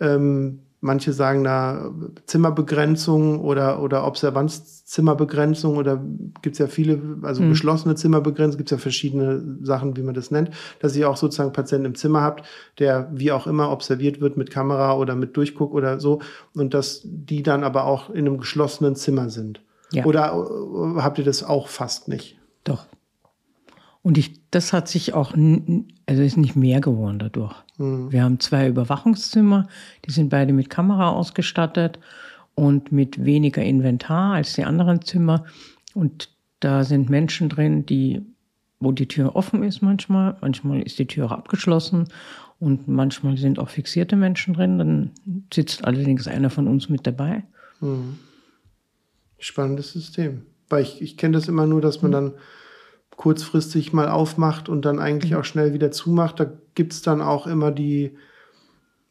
ähm, 0.00 0.60
manche 0.82 1.12
sagen 1.12 1.44
da 1.44 1.92
Zimmerbegrenzung 2.26 3.40
oder, 3.40 3.80
oder 3.80 4.04
Observanzzimmerbegrenzung 4.04 5.76
oder 5.76 6.04
gibt's 6.42 6.58
ja 6.58 6.66
viele, 6.66 7.00
also 7.22 7.40
mhm. 7.42 7.50
geschlossene 7.50 7.94
Zimmerbegrenzung, 7.94 8.58
gibt's 8.58 8.72
ja 8.72 8.78
verschiedene 8.78 9.58
Sachen, 9.62 9.96
wie 9.96 10.02
man 10.02 10.14
das 10.14 10.32
nennt, 10.32 10.50
dass 10.80 10.96
ihr 10.96 11.08
auch 11.08 11.16
sozusagen 11.16 11.52
Patienten 11.52 11.86
im 11.86 11.94
Zimmer 11.94 12.22
habt, 12.22 12.44
der 12.80 13.08
wie 13.14 13.30
auch 13.30 13.46
immer 13.46 13.70
observiert 13.70 14.20
wird 14.20 14.36
mit 14.36 14.50
Kamera 14.50 14.96
oder 14.96 15.14
mit 15.14 15.36
Durchguck 15.36 15.72
oder 15.72 16.00
so 16.00 16.20
und 16.52 16.74
dass 16.74 17.02
die 17.04 17.44
dann 17.44 17.62
aber 17.62 17.84
auch 17.84 18.10
in 18.10 18.26
einem 18.26 18.38
geschlossenen 18.38 18.96
Zimmer 18.96 19.30
sind. 19.30 19.60
Ja. 19.92 20.04
Oder 20.04 20.32
äh, 20.34 21.00
habt 21.00 21.18
ihr 21.18 21.24
das 21.24 21.44
auch 21.44 21.68
fast 21.68 22.08
nicht? 22.08 22.38
Doch. 22.64 22.86
Und 24.02 24.18
ich, 24.18 24.40
das 24.50 24.72
hat 24.72 24.88
sich 24.88 25.14
auch, 25.14 25.32
also 25.32 26.22
ist 26.22 26.36
nicht 26.36 26.56
mehr 26.56 26.80
geworden 26.80 27.20
dadurch. 27.20 27.54
Mhm. 27.78 28.10
Wir 28.10 28.24
haben 28.24 28.40
zwei 28.40 28.68
Überwachungszimmer, 28.68 29.68
die 30.04 30.10
sind 30.10 30.28
beide 30.28 30.52
mit 30.52 30.70
Kamera 30.70 31.10
ausgestattet 31.10 32.00
und 32.54 32.90
mit 32.90 33.24
weniger 33.24 33.62
Inventar 33.62 34.34
als 34.34 34.54
die 34.54 34.64
anderen 34.64 35.02
Zimmer. 35.02 35.44
Und 35.94 36.30
da 36.58 36.82
sind 36.84 37.10
Menschen 37.10 37.48
drin, 37.48 37.86
die, 37.86 38.22
wo 38.80 38.90
die 38.90 39.06
Tür 39.06 39.36
offen 39.36 39.62
ist 39.62 39.82
manchmal, 39.82 40.36
manchmal 40.40 40.82
ist 40.82 40.98
die 40.98 41.06
Tür 41.06 41.30
abgeschlossen 41.30 42.08
und 42.58 42.88
manchmal 42.88 43.36
sind 43.36 43.60
auch 43.60 43.68
fixierte 43.68 44.16
Menschen 44.16 44.54
drin. 44.54 44.78
Dann 44.78 45.10
sitzt 45.54 45.84
allerdings 45.84 46.26
einer 46.26 46.50
von 46.50 46.66
uns 46.66 46.88
mit 46.88 47.06
dabei. 47.06 47.44
Mhm. 47.80 48.18
Spannendes 49.38 49.92
System. 49.92 50.42
Weil 50.68 50.82
ich, 50.82 51.02
ich 51.02 51.16
kenne 51.16 51.34
das 51.34 51.48
immer 51.48 51.66
nur, 51.66 51.80
dass 51.80 52.02
man 52.02 52.10
mhm. 52.10 52.14
dann 52.14 52.32
kurzfristig 53.16 53.92
mal 53.92 54.08
aufmacht 54.08 54.68
und 54.68 54.84
dann 54.84 54.98
eigentlich 54.98 55.32
mhm. 55.32 55.38
auch 55.38 55.44
schnell 55.44 55.74
wieder 55.74 55.90
zumacht. 55.90 56.40
Da 56.40 56.46
gibt 56.74 56.92
es 56.92 57.02
dann 57.02 57.20
auch 57.20 57.46
immer 57.46 57.70
die, 57.70 58.16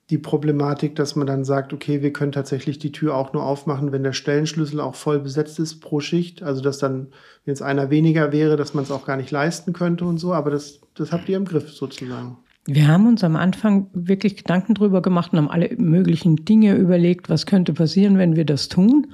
die 0.09 0.17
Problematik, 0.17 0.95
dass 0.95 1.15
man 1.15 1.27
dann 1.27 1.45
sagt, 1.45 1.71
okay, 1.73 2.01
wir 2.01 2.11
können 2.11 2.31
tatsächlich 2.31 2.79
die 2.79 2.91
Tür 2.91 3.15
auch 3.15 3.33
nur 3.33 3.43
aufmachen, 3.43 3.91
wenn 3.91 4.03
der 4.03 4.13
Stellenschlüssel 4.13 4.79
auch 4.79 4.95
voll 4.95 5.19
besetzt 5.19 5.59
ist 5.59 5.79
pro 5.79 5.99
Schicht. 5.99 6.43
Also 6.43 6.61
dass 6.61 6.79
dann, 6.79 7.07
wenn 7.45 7.53
es 7.53 7.61
einer 7.61 7.89
weniger 7.89 8.31
wäre, 8.31 8.57
dass 8.57 8.73
man 8.73 8.83
es 8.83 8.91
auch 8.91 9.05
gar 9.05 9.17
nicht 9.17 9.31
leisten 9.31 9.73
könnte 9.73 10.05
und 10.05 10.17
so. 10.17 10.33
Aber 10.33 10.51
das, 10.51 10.81
das 10.95 11.11
habt 11.11 11.29
ihr 11.29 11.37
im 11.37 11.45
Griff 11.45 11.69
sozusagen. 11.71 12.37
Wir 12.65 12.87
haben 12.87 13.07
uns 13.07 13.23
am 13.23 13.35
Anfang 13.35 13.87
wirklich 13.93 14.35
Gedanken 14.35 14.75
drüber 14.75 15.01
gemacht 15.01 15.31
und 15.31 15.39
haben 15.39 15.49
alle 15.49 15.75
möglichen 15.77 16.35
Dinge 16.35 16.75
überlegt, 16.75 17.29
was 17.29 17.45
könnte 17.45 17.73
passieren, 17.73 18.17
wenn 18.17 18.35
wir 18.35 18.45
das 18.45 18.67
tun 18.67 19.07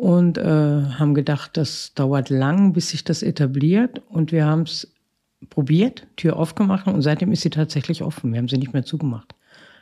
und 0.00 0.38
äh, 0.38 0.42
haben 0.44 1.12
gedacht, 1.12 1.58
das 1.58 1.92
dauert 1.94 2.30
lang, 2.30 2.72
bis 2.72 2.88
sich 2.88 3.04
das 3.04 3.22
etabliert. 3.22 4.00
Und 4.08 4.32
wir 4.32 4.46
haben 4.46 4.62
es 4.62 4.90
probiert, 5.50 6.06
Tür 6.16 6.38
aufgemacht 6.38 6.86
und 6.86 7.02
seitdem 7.02 7.32
ist 7.32 7.42
sie 7.42 7.50
tatsächlich 7.50 8.02
offen. 8.02 8.32
Wir 8.32 8.38
haben 8.38 8.48
sie 8.48 8.56
nicht 8.56 8.72
mehr 8.72 8.86
zugemacht. 8.86 9.34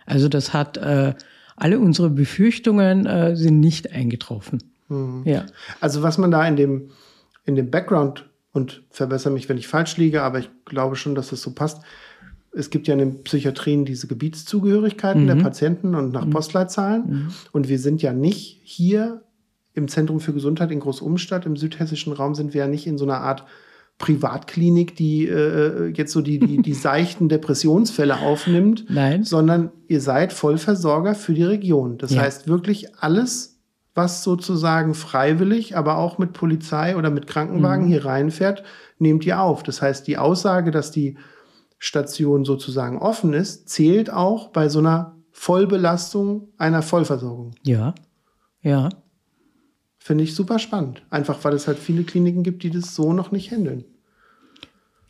Also 0.06 0.28
das 0.28 0.52
hat 0.52 0.76
äh, 0.76 1.14
alle 1.54 1.78
unsere 1.78 2.10
Befürchtungen 2.10 3.06
äh, 3.06 3.36
sind 3.36 3.60
nicht 3.60 3.92
eingetroffen. 3.92 4.58
Mhm. 4.88 5.22
Ja. 5.24 5.46
Also 5.80 6.02
was 6.02 6.18
man 6.18 6.32
da 6.32 6.44
in 6.48 6.56
dem 6.56 6.90
in 7.44 7.54
dem 7.54 7.70
Background 7.70 8.28
und 8.50 8.82
verbessere 8.90 9.32
mich, 9.32 9.48
wenn 9.48 9.56
ich 9.56 9.68
falsch 9.68 9.98
liege, 9.98 10.22
aber 10.22 10.40
ich 10.40 10.50
glaube 10.64 10.96
schon, 10.96 11.14
dass 11.14 11.28
das 11.30 11.42
so 11.42 11.52
passt. 11.52 11.80
Es 12.50 12.70
gibt 12.70 12.88
ja 12.88 12.94
in 12.94 12.98
den 12.98 13.22
Psychiatrien 13.22 13.84
diese 13.84 14.08
Gebietszugehörigkeiten 14.08 15.22
mhm. 15.22 15.26
der 15.28 15.36
Patienten 15.36 15.94
und 15.94 16.12
nach 16.12 16.24
mhm. 16.24 16.30
Postleitzahlen. 16.30 17.04
Mhm. 17.06 17.34
Und 17.52 17.68
wir 17.68 17.78
sind 17.78 18.02
ja 18.02 18.12
nicht 18.12 18.60
hier 18.64 19.22
im 19.78 19.88
Zentrum 19.88 20.20
für 20.20 20.32
Gesundheit 20.32 20.70
in 20.70 20.80
Großumstadt, 20.80 21.46
im 21.46 21.56
südhessischen 21.56 22.12
Raum 22.12 22.34
sind 22.34 22.54
wir 22.54 22.62
ja 22.62 22.68
nicht 22.68 22.86
in 22.86 22.98
so 22.98 23.04
einer 23.04 23.20
Art 23.20 23.44
Privatklinik, 23.98 24.94
die 24.94 25.26
äh, 25.26 25.88
jetzt 25.88 26.12
so 26.12 26.20
die, 26.20 26.38
die, 26.38 26.62
die 26.62 26.74
seichten 26.74 27.28
Depressionsfälle 27.28 28.20
aufnimmt, 28.20 28.86
Nein. 28.88 29.24
sondern 29.24 29.72
ihr 29.88 30.00
seid 30.00 30.32
Vollversorger 30.32 31.14
für 31.14 31.34
die 31.34 31.44
Region. 31.44 31.98
Das 31.98 32.12
ja. 32.12 32.22
heißt 32.22 32.46
wirklich 32.46 32.96
alles, 33.00 33.58
was 33.94 34.22
sozusagen 34.22 34.94
freiwillig, 34.94 35.76
aber 35.76 35.98
auch 35.98 36.18
mit 36.18 36.32
Polizei 36.32 36.96
oder 36.96 37.10
mit 37.10 37.26
Krankenwagen 37.26 37.86
mhm. 37.86 37.88
hier 37.88 38.04
reinfährt, 38.04 38.62
nehmt 38.98 39.26
ihr 39.26 39.40
auf. 39.40 39.64
Das 39.64 39.82
heißt, 39.82 40.06
die 40.06 40.18
Aussage, 40.18 40.70
dass 40.70 40.92
die 40.92 41.16
Station 41.78 42.44
sozusagen 42.44 42.98
offen 42.98 43.32
ist, 43.32 43.68
zählt 43.68 44.12
auch 44.12 44.48
bei 44.48 44.68
so 44.68 44.78
einer 44.78 45.16
Vollbelastung 45.32 46.48
einer 46.58 46.82
Vollversorgung. 46.82 47.52
Ja, 47.64 47.94
ja. 48.62 48.88
Finde 50.08 50.24
ich 50.24 50.34
super 50.34 50.58
spannend. 50.58 51.02
Einfach 51.10 51.44
weil 51.44 51.52
es 51.52 51.68
halt 51.68 51.78
viele 51.78 52.02
Kliniken 52.02 52.42
gibt, 52.42 52.62
die 52.62 52.70
das 52.70 52.94
so 52.94 53.12
noch 53.12 53.30
nicht 53.30 53.50
handeln. 53.50 53.84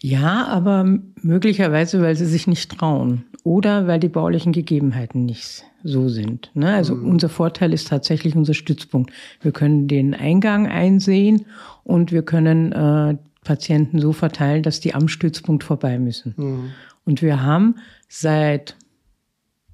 Ja, 0.03 0.49
aber 0.49 0.99
möglicherweise, 1.23 2.03
weil 2.03 2.17
sie 2.17 2.27
sich 2.27 2.49
nicht 2.49 2.77
trauen 2.77 3.23
oder 3.45 3.87
weil 3.87 4.01
die 4.01 4.09
baulichen 4.09 4.51
Gegebenheiten 4.51 5.25
nicht 5.25 5.63
so 5.85 6.09
sind. 6.09 6.51
Ne? 6.55 6.75
Also 6.75 6.97
mhm. 6.97 7.11
unser 7.11 7.29
Vorteil 7.29 7.73
ist 7.73 7.87
tatsächlich 7.87 8.35
unser 8.35 8.55
Stützpunkt. 8.55 9.13
Wir 9.41 9.53
können 9.53 9.87
den 9.87 10.15
Eingang 10.15 10.67
einsehen 10.67 11.47
und 11.85 12.11
wir 12.11 12.23
können 12.23 12.73
äh, 12.73 13.19
Patienten 13.45 14.01
so 14.01 14.13
verteilen, 14.13 14.65
dass 14.65 14.81
die 14.81 14.97
am 14.97 15.07
Stützpunkt 15.07 15.63
vorbei 15.63 16.01
müssen. 16.01 16.35
Mhm. 16.37 16.71
Und 17.05 17.23
wir 17.23 17.41
haben 17.41 17.77
seit 18.09 18.75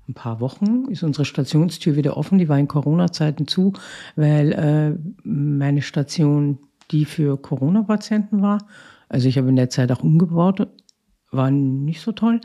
ein 0.08 0.14
paar 0.14 0.40
Wochen 0.40 0.84
ist 0.90 1.02
unsere 1.02 1.24
Stationstür 1.24 1.96
wieder 1.96 2.16
offen. 2.16 2.38
Die 2.38 2.48
war 2.48 2.58
in 2.58 2.68
Corona-Zeiten 2.68 3.46
zu, 3.46 3.72
weil 4.16 4.52
äh, 4.52 4.98
meine 5.22 5.82
Station 5.82 6.58
die 6.90 7.04
für 7.04 7.38
Corona-Patienten 7.38 8.42
war. 8.42 8.58
Also 9.08 9.28
ich 9.28 9.38
habe 9.38 9.48
in 9.48 9.56
der 9.56 9.70
Zeit 9.70 9.90
auch 9.92 10.02
umgebaut, 10.02 10.66
war 11.30 11.50
nicht 11.50 12.00
so 12.00 12.12
toll. 12.12 12.40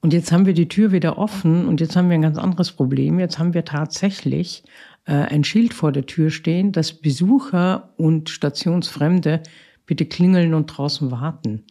Und 0.00 0.12
jetzt 0.12 0.32
haben 0.32 0.46
wir 0.46 0.54
die 0.54 0.68
Tür 0.68 0.92
wieder 0.92 1.18
offen 1.18 1.66
und 1.66 1.80
jetzt 1.80 1.94
haben 1.94 2.08
wir 2.08 2.14
ein 2.14 2.22
ganz 2.22 2.38
anderes 2.38 2.72
Problem. 2.72 3.18
Jetzt 3.18 3.38
haben 3.38 3.52
wir 3.52 3.64
tatsächlich 3.64 4.64
äh, 5.04 5.12
ein 5.12 5.44
Schild 5.44 5.74
vor 5.74 5.92
der 5.92 6.06
Tür 6.06 6.30
stehen, 6.30 6.72
dass 6.72 6.92
Besucher 6.92 7.90
und 7.96 8.30
Stationsfremde 8.30 9.42
bitte 9.84 10.06
klingeln 10.06 10.54
und 10.54 10.66
draußen 10.66 11.10
warten. 11.10 11.64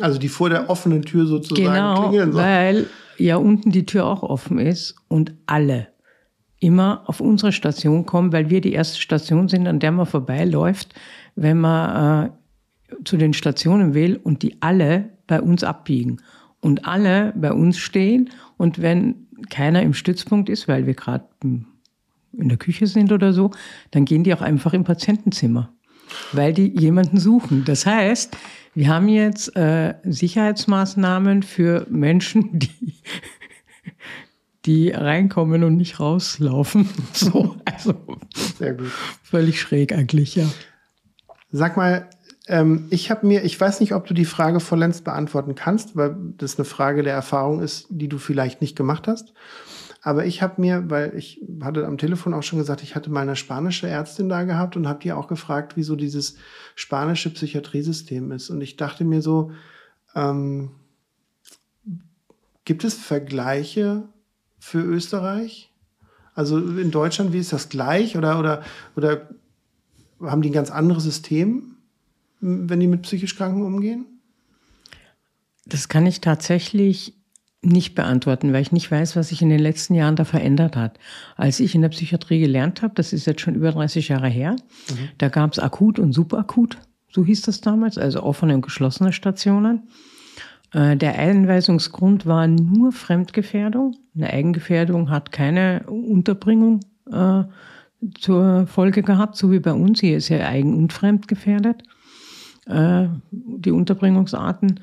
Also 0.00 0.18
die 0.18 0.28
vor 0.28 0.48
der 0.48 0.70
offenen 0.70 1.02
Tür 1.02 1.26
sozusagen 1.26 1.72
genau, 1.72 2.08
klingeln 2.08 2.32
sollen. 2.32 2.44
Weil 2.44 2.86
ja 3.24 3.36
unten 3.36 3.70
die 3.70 3.86
Tür 3.86 4.06
auch 4.06 4.22
offen 4.22 4.58
ist 4.58 4.96
und 5.08 5.34
alle 5.46 5.88
immer 6.60 7.02
auf 7.06 7.20
unsere 7.20 7.52
Station 7.52 8.06
kommen, 8.06 8.32
weil 8.32 8.48
wir 8.48 8.60
die 8.60 8.72
erste 8.72 9.00
Station 9.00 9.48
sind, 9.48 9.66
an 9.66 9.80
der 9.80 9.90
man 9.90 10.06
vorbeiläuft, 10.06 10.94
wenn 11.34 11.58
man 11.58 12.26
äh, 12.26 12.30
zu 13.04 13.16
den 13.16 13.32
Stationen 13.32 13.94
will 13.94 14.20
und 14.22 14.42
die 14.42 14.62
alle 14.62 15.10
bei 15.26 15.40
uns 15.40 15.64
abbiegen 15.64 16.18
und 16.60 16.86
alle 16.86 17.32
bei 17.36 17.52
uns 17.52 17.78
stehen 17.78 18.30
und 18.58 18.80
wenn 18.80 19.26
keiner 19.50 19.82
im 19.82 19.94
Stützpunkt 19.94 20.48
ist, 20.48 20.68
weil 20.68 20.86
wir 20.86 20.94
gerade 20.94 21.24
in 21.42 21.66
der 22.48 22.58
Küche 22.58 22.86
sind 22.86 23.12
oder 23.12 23.32
so, 23.32 23.50
dann 23.90 24.04
gehen 24.04 24.24
die 24.24 24.32
auch 24.32 24.40
einfach 24.40 24.72
im 24.72 24.84
Patientenzimmer, 24.84 25.72
weil 26.32 26.52
die 26.52 26.68
jemanden 26.78 27.18
suchen. 27.18 27.64
Das 27.64 27.86
heißt, 27.86 28.36
wir 28.74 28.88
haben 28.88 29.08
jetzt 29.08 29.54
äh, 29.56 29.94
Sicherheitsmaßnahmen 30.04 31.42
für 31.42 31.86
Menschen, 31.90 32.58
die, 32.58 32.94
die 34.64 34.90
reinkommen 34.90 35.64
und 35.64 35.76
nicht 35.76 36.00
rauslaufen. 36.00 36.88
So, 37.12 37.56
also 37.64 37.94
Sehr 38.58 38.74
gut. 38.74 38.90
völlig 39.22 39.60
schräg 39.60 39.92
eigentlich, 39.92 40.36
ja. 40.36 40.46
Sag 41.50 41.76
mal, 41.76 42.08
ähm, 42.48 42.86
ich 42.90 43.10
habe 43.10 43.26
mir, 43.26 43.44
ich 43.44 43.60
weiß 43.60 43.80
nicht, 43.80 43.92
ob 43.94 44.06
du 44.06 44.14
die 44.14 44.24
Frage 44.24 44.60
vollends 44.60 45.02
beantworten 45.02 45.54
kannst, 45.54 45.96
weil 45.96 46.16
das 46.38 46.58
eine 46.58 46.64
Frage 46.64 47.02
der 47.02 47.14
Erfahrung 47.14 47.60
ist, 47.60 47.86
die 47.90 48.08
du 48.08 48.18
vielleicht 48.18 48.60
nicht 48.60 48.76
gemacht 48.76 49.06
hast. 49.06 49.32
Aber 50.04 50.26
ich 50.26 50.42
habe 50.42 50.60
mir, 50.60 50.90
weil 50.90 51.16
ich 51.16 51.40
hatte 51.60 51.86
am 51.86 51.96
Telefon 51.96 52.34
auch 52.34 52.42
schon 52.42 52.58
gesagt, 52.58 52.82
ich 52.82 52.96
hatte 52.96 53.08
mal 53.08 53.20
eine 53.20 53.36
spanische 53.36 53.86
Ärztin 53.86 54.28
da 54.28 54.42
gehabt 54.42 54.76
und 54.76 54.88
habe 54.88 54.98
die 54.98 55.12
auch 55.12 55.28
gefragt, 55.28 55.76
wieso 55.76 55.94
dieses 55.94 56.36
spanische 56.74 57.30
Psychiatriesystem 57.30 58.32
ist. 58.32 58.50
Und 58.50 58.60
ich 58.60 58.76
dachte 58.76 59.04
mir 59.04 59.22
so, 59.22 59.52
ähm, 60.16 60.72
gibt 62.64 62.82
es 62.82 62.94
Vergleiche 62.94 64.02
für 64.58 64.82
Österreich? 64.82 65.72
Also 66.34 66.58
in 66.58 66.90
Deutschland, 66.90 67.32
wie 67.32 67.38
ist 67.38 67.52
das 67.52 67.68
gleich? 67.68 68.16
Oder, 68.16 68.40
oder, 68.40 68.64
oder 68.96 69.28
haben 70.20 70.42
die 70.42 70.50
ein 70.50 70.54
ganz 70.54 70.72
anderes 70.72 71.04
System, 71.04 71.76
wenn 72.40 72.80
die 72.80 72.88
mit 72.88 73.02
psychisch 73.02 73.36
Kranken 73.36 73.62
umgehen? 73.62 74.06
Das 75.64 75.88
kann 75.88 76.06
ich 76.06 76.20
tatsächlich 76.20 77.14
nicht 77.62 77.94
beantworten, 77.94 78.52
weil 78.52 78.62
ich 78.62 78.72
nicht 78.72 78.90
weiß, 78.90 79.14
was 79.14 79.28
sich 79.28 79.40
in 79.40 79.48
den 79.48 79.60
letzten 79.60 79.94
Jahren 79.94 80.16
da 80.16 80.24
verändert 80.24 80.76
hat. 80.76 80.98
Als 81.36 81.60
ich 81.60 81.74
in 81.74 81.82
der 81.82 81.90
Psychiatrie 81.90 82.40
gelernt 82.40 82.82
habe, 82.82 82.94
das 82.94 83.12
ist 83.12 83.26
jetzt 83.26 83.40
schon 83.40 83.54
über 83.54 83.70
30 83.70 84.08
Jahre 84.08 84.28
her, 84.28 84.56
mhm. 84.90 85.08
da 85.18 85.28
gab 85.28 85.52
es 85.52 85.58
akut 85.58 85.98
und 85.98 86.12
subakut, 86.12 86.78
so 87.12 87.24
hieß 87.24 87.42
das 87.42 87.60
damals, 87.60 87.98
also 87.98 88.22
offene 88.22 88.54
und 88.54 88.62
geschlossene 88.62 89.12
Stationen. 89.12 89.82
Äh, 90.72 90.96
der 90.96 91.18
Einweisungsgrund 91.18 92.26
war 92.26 92.46
nur 92.46 92.92
Fremdgefährdung. 92.92 93.96
Eine 94.14 94.30
Eigengefährdung 94.30 95.10
hat 95.10 95.30
keine 95.30 95.84
Unterbringung 95.86 96.80
äh, 97.10 97.44
zur 98.18 98.66
Folge 98.66 99.02
gehabt, 99.02 99.36
so 99.36 99.52
wie 99.52 99.60
bei 99.60 99.72
uns. 99.72 100.00
Hier 100.00 100.16
ist 100.16 100.30
ja 100.30 100.38
eigen- 100.38 100.76
und 100.76 100.92
fremdgefährdet, 100.92 101.82
äh, 102.66 103.06
die 103.30 103.70
Unterbringungsarten. 103.70 104.80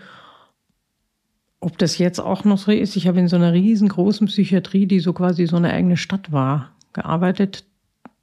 Ob 1.61 1.77
das 1.77 1.97
jetzt 1.97 2.19
auch 2.19 2.45
noch 2.45 2.57
so 2.57 2.71
ist, 2.71 2.95
ich 2.95 3.07
habe 3.07 3.19
in 3.19 3.27
so 3.27 3.35
einer 3.35 3.53
riesengroßen 3.53 4.27
Psychiatrie, 4.27 4.85
die 4.85 4.99
so 4.99 5.13
quasi 5.13 5.45
so 5.45 5.57
eine 5.57 5.73
eigene 5.73 5.97
Stadt 5.97 6.31
war, 6.31 6.71
gearbeitet. 6.93 7.65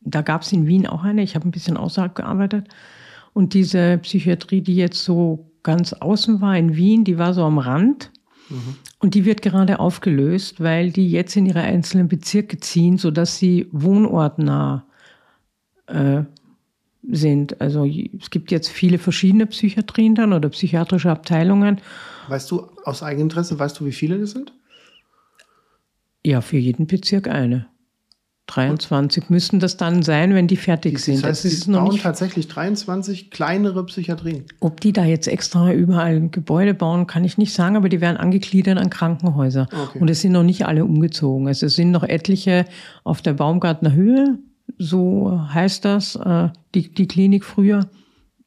Da 0.00 0.22
gab 0.22 0.42
es 0.42 0.52
in 0.52 0.66
Wien 0.66 0.86
auch 0.86 1.04
eine, 1.04 1.22
ich 1.22 1.34
habe 1.34 1.46
ein 1.46 1.50
bisschen 1.50 1.76
außerhalb 1.76 2.14
gearbeitet. 2.14 2.68
Und 3.34 3.52
diese 3.52 3.98
Psychiatrie, 3.98 4.62
die 4.62 4.76
jetzt 4.76 5.04
so 5.04 5.50
ganz 5.62 5.92
außen 5.92 6.40
war 6.40 6.56
in 6.56 6.76
Wien, 6.76 7.04
die 7.04 7.18
war 7.18 7.34
so 7.34 7.44
am 7.44 7.58
Rand. 7.58 8.10
Mhm. 8.48 8.76
Und 9.00 9.14
die 9.14 9.26
wird 9.26 9.42
gerade 9.42 9.80
aufgelöst, 9.80 10.60
weil 10.60 10.90
die 10.90 11.10
jetzt 11.10 11.36
in 11.36 11.44
ihre 11.44 11.60
einzelnen 11.60 12.08
Bezirke 12.08 12.58
ziehen, 12.58 12.96
sodass 12.96 13.36
sie 13.36 13.68
wohnortnah 13.72 14.86
äh, 15.88 16.22
sind. 17.10 17.60
Also 17.60 17.84
es 17.84 18.30
gibt 18.30 18.50
jetzt 18.50 18.68
viele 18.68 18.98
verschiedene 18.98 19.46
Psychiatrien 19.46 20.14
dann 20.14 20.32
oder 20.32 20.48
psychiatrische 20.48 21.10
Abteilungen. 21.10 21.80
Weißt 22.28 22.50
du 22.50 22.68
aus 22.84 23.02
Eigeninteresse, 23.02 23.58
weißt 23.58 23.78
du, 23.80 23.86
wie 23.86 23.92
viele 23.92 24.18
das 24.18 24.32
sind? 24.32 24.52
Ja, 26.24 26.40
für 26.40 26.58
jeden 26.58 26.86
Bezirk 26.86 27.28
eine. 27.28 27.66
23 28.46 29.24
Und? 29.24 29.30
müssten 29.30 29.60
das 29.60 29.76
dann 29.76 30.02
sein, 30.02 30.34
wenn 30.34 30.46
die 30.46 30.56
fertig 30.56 30.94
das 30.94 31.04
sind. 31.04 31.24
Heißt, 31.24 31.44
das 31.44 31.52
ist 31.52 31.68
noch 31.68 31.88
bauen 31.88 31.98
tatsächlich 31.98 32.46
23 32.48 33.30
kleinere 33.30 33.84
Psychiatrien. 33.86 34.44
Ob 34.60 34.80
die 34.80 34.92
da 34.92 35.04
jetzt 35.04 35.26
extra 35.26 35.72
überall 35.72 36.28
Gebäude 36.28 36.74
bauen, 36.74 37.06
kann 37.06 37.24
ich 37.24 37.38
nicht 37.38 37.52
sagen, 37.52 37.76
aber 37.76 37.88
die 37.88 38.00
werden 38.00 38.16
angegliedert 38.16 38.78
an 38.78 38.90
Krankenhäuser. 38.90 39.68
Okay. 39.72 39.98
Und 39.98 40.08
es 40.08 40.20
sind 40.20 40.32
noch 40.32 40.44
nicht 40.44 40.66
alle 40.66 40.84
umgezogen. 40.84 41.48
Also 41.48 41.66
es 41.66 41.74
sind 41.74 41.90
noch 41.90 42.04
etliche 42.04 42.64
auf 43.02 43.20
der 43.20 43.34
Baumgartner 43.34 43.92
Höhe, 43.92 44.38
so 44.78 45.40
heißt 45.52 45.84
das, 45.84 46.16
äh, 46.16 46.48
die, 46.74 46.92
die 46.92 47.08
Klinik 47.08 47.44
früher. 47.44 47.88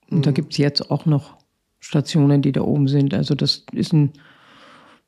Und 0.09 0.19
mhm. 0.19 0.21
da 0.24 0.31
gibt 0.31 0.53
es 0.53 0.57
jetzt 0.57 0.91
auch 0.91 1.05
noch 1.05 1.38
Stationen, 1.79 2.41
die 2.41 2.51
da 2.51 2.62
oben 2.62 2.88
sind. 2.88 3.13
Also 3.13 3.36
das 3.36 3.65
ist 3.71 3.93
ein 3.93 4.13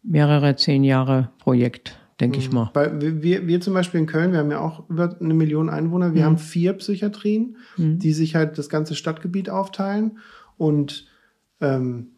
mehrere 0.03 0.55
zehn 0.55 0.83
Jahre 0.83 1.29
Projekt, 1.39 1.99
denke 2.19 2.37
mhm. 2.37 2.43
ich 2.43 2.51
mal. 2.51 2.71
Weil 2.73 3.21
wir, 3.21 3.47
wir 3.47 3.61
zum 3.61 3.73
Beispiel 3.73 3.99
in 3.99 4.07
Köln, 4.07 4.31
wir 4.31 4.39
haben 4.39 4.51
ja 4.51 4.59
auch 4.59 4.89
über 4.89 5.17
eine 5.19 5.33
Million 5.33 5.69
Einwohner, 5.69 6.13
wir 6.13 6.21
mhm. 6.21 6.25
haben 6.25 6.37
vier 6.37 6.73
Psychiatrien, 6.73 7.57
mhm. 7.77 7.99
die 7.99 8.13
sich 8.13 8.35
halt 8.35 8.57
das 8.57 8.69
ganze 8.69 8.95
Stadtgebiet 8.95 9.49
aufteilen 9.49 10.19
und 10.57 11.07
ähm, 11.59 12.11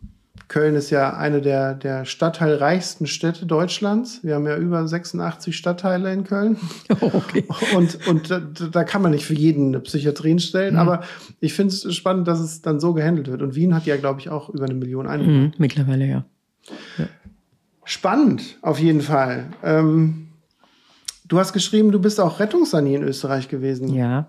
Köln 0.47 0.75
ist 0.75 0.89
ja 0.89 1.15
eine 1.15 1.41
der, 1.41 1.75
der 1.75 2.05
stadtteilreichsten 2.05 3.05
Städte 3.05 3.45
Deutschlands. 3.45 4.23
Wir 4.23 4.35
haben 4.35 4.47
ja 4.47 4.57
über 4.57 4.87
86 4.87 5.55
Stadtteile 5.55 6.11
in 6.11 6.23
Köln. 6.23 6.57
Okay. 7.01 7.45
Und, 7.75 8.07
und 8.07 8.31
da, 8.31 8.39
da 8.39 8.83
kann 8.83 9.01
man 9.01 9.11
nicht 9.11 9.25
für 9.25 9.33
jeden 9.33 9.67
eine 9.67 9.79
Psychiatrie 9.79 10.37
stellen. 10.39 10.75
Mhm. 10.75 10.79
Aber 10.79 11.03
ich 11.39 11.53
finde 11.53 11.73
es 11.73 11.95
spannend, 11.95 12.27
dass 12.27 12.39
es 12.39 12.61
dann 12.61 12.79
so 12.79 12.93
gehandelt 12.93 13.27
wird. 13.27 13.41
Und 13.41 13.55
Wien 13.55 13.75
hat 13.75 13.85
ja, 13.85 13.97
glaube 13.97 14.19
ich, 14.19 14.29
auch 14.29 14.49
über 14.49 14.65
eine 14.65 14.73
Million 14.73 15.07
Einwohner. 15.07 15.31
Mhm, 15.31 15.53
mittlerweile, 15.57 16.05
ja. 16.05 16.25
ja. 16.97 17.05
Spannend, 17.83 18.57
auf 18.61 18.79
jeden 18.79 19.01
Fall. 19.01 19.47
Ähm, 19.63 20.29
du 21.27 21.39
hast 21.39 21.53
geschrieben, 21.53 21.91
du 21.91 21.99
bist 21.99 22.19
auch 22.19 22.39
Rettungssani 22.39 22.95
in 22.95 23.03
Österreich 23.03 23.49
gewesen. 23.49 23.93
Ja. 23.93 24.27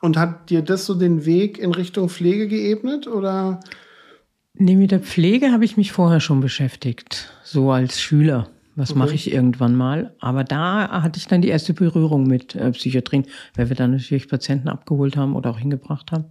Und 0.00 0.16
hat 0.16 0.50
dir 0.50 0.62
das 0.62 0.86
so 0.86 0.94
den 0.94 1.24
Weg 1.24 1.58
in 1.58 1.72
Richtung 1.72 2.08
Pflege 2.08 2.48
geebnet 2.48 3.06
oder? 3.06 3.60
Nee, 4.54 4.76
mit 4.76 4.90
der 4.90 5.00
Pflege 5.00 5.52
habe 5.52 5.64
ich 5.64 5.76
mich 5.76 5.92
vorher 5.92 6.20
schon 6.20 6.40
beschäftigt, 6.40 7.32
so 7.44 7.70
als 7.70 8.00
Schüler. 8.00 8.48
Was 8.74 8.90
okay. 8.90 8.98
mache 9.00 9.14
ich 9.14 9.32
irgendwann 9.32 9.74
mal? 9.74 10.14
Aber 10.20 10.44
da 10.44 11.02
hatte 11.02 11.18
ich 11.18 11.26
dann 11.26 11.42
die 11.42 11.48
erste 11.48 11.74
Berührung 11.74 12.28
mit 12.28 12.54
äh, 12.54 12.70
Psychiatrien, 12.70 13.26
weil 13.56 13.68
wir 13.68 13.76
dann 13.76 13.90
natürlich 13.90 14.28
Patienten 14.28 14.68
abgeholt 14.68 15.16
haben 15.16 15.34
oder 15.34 15.50
auch 15.50 15.58
hingebracht 15.58 16.12
haben. 16.12 16.26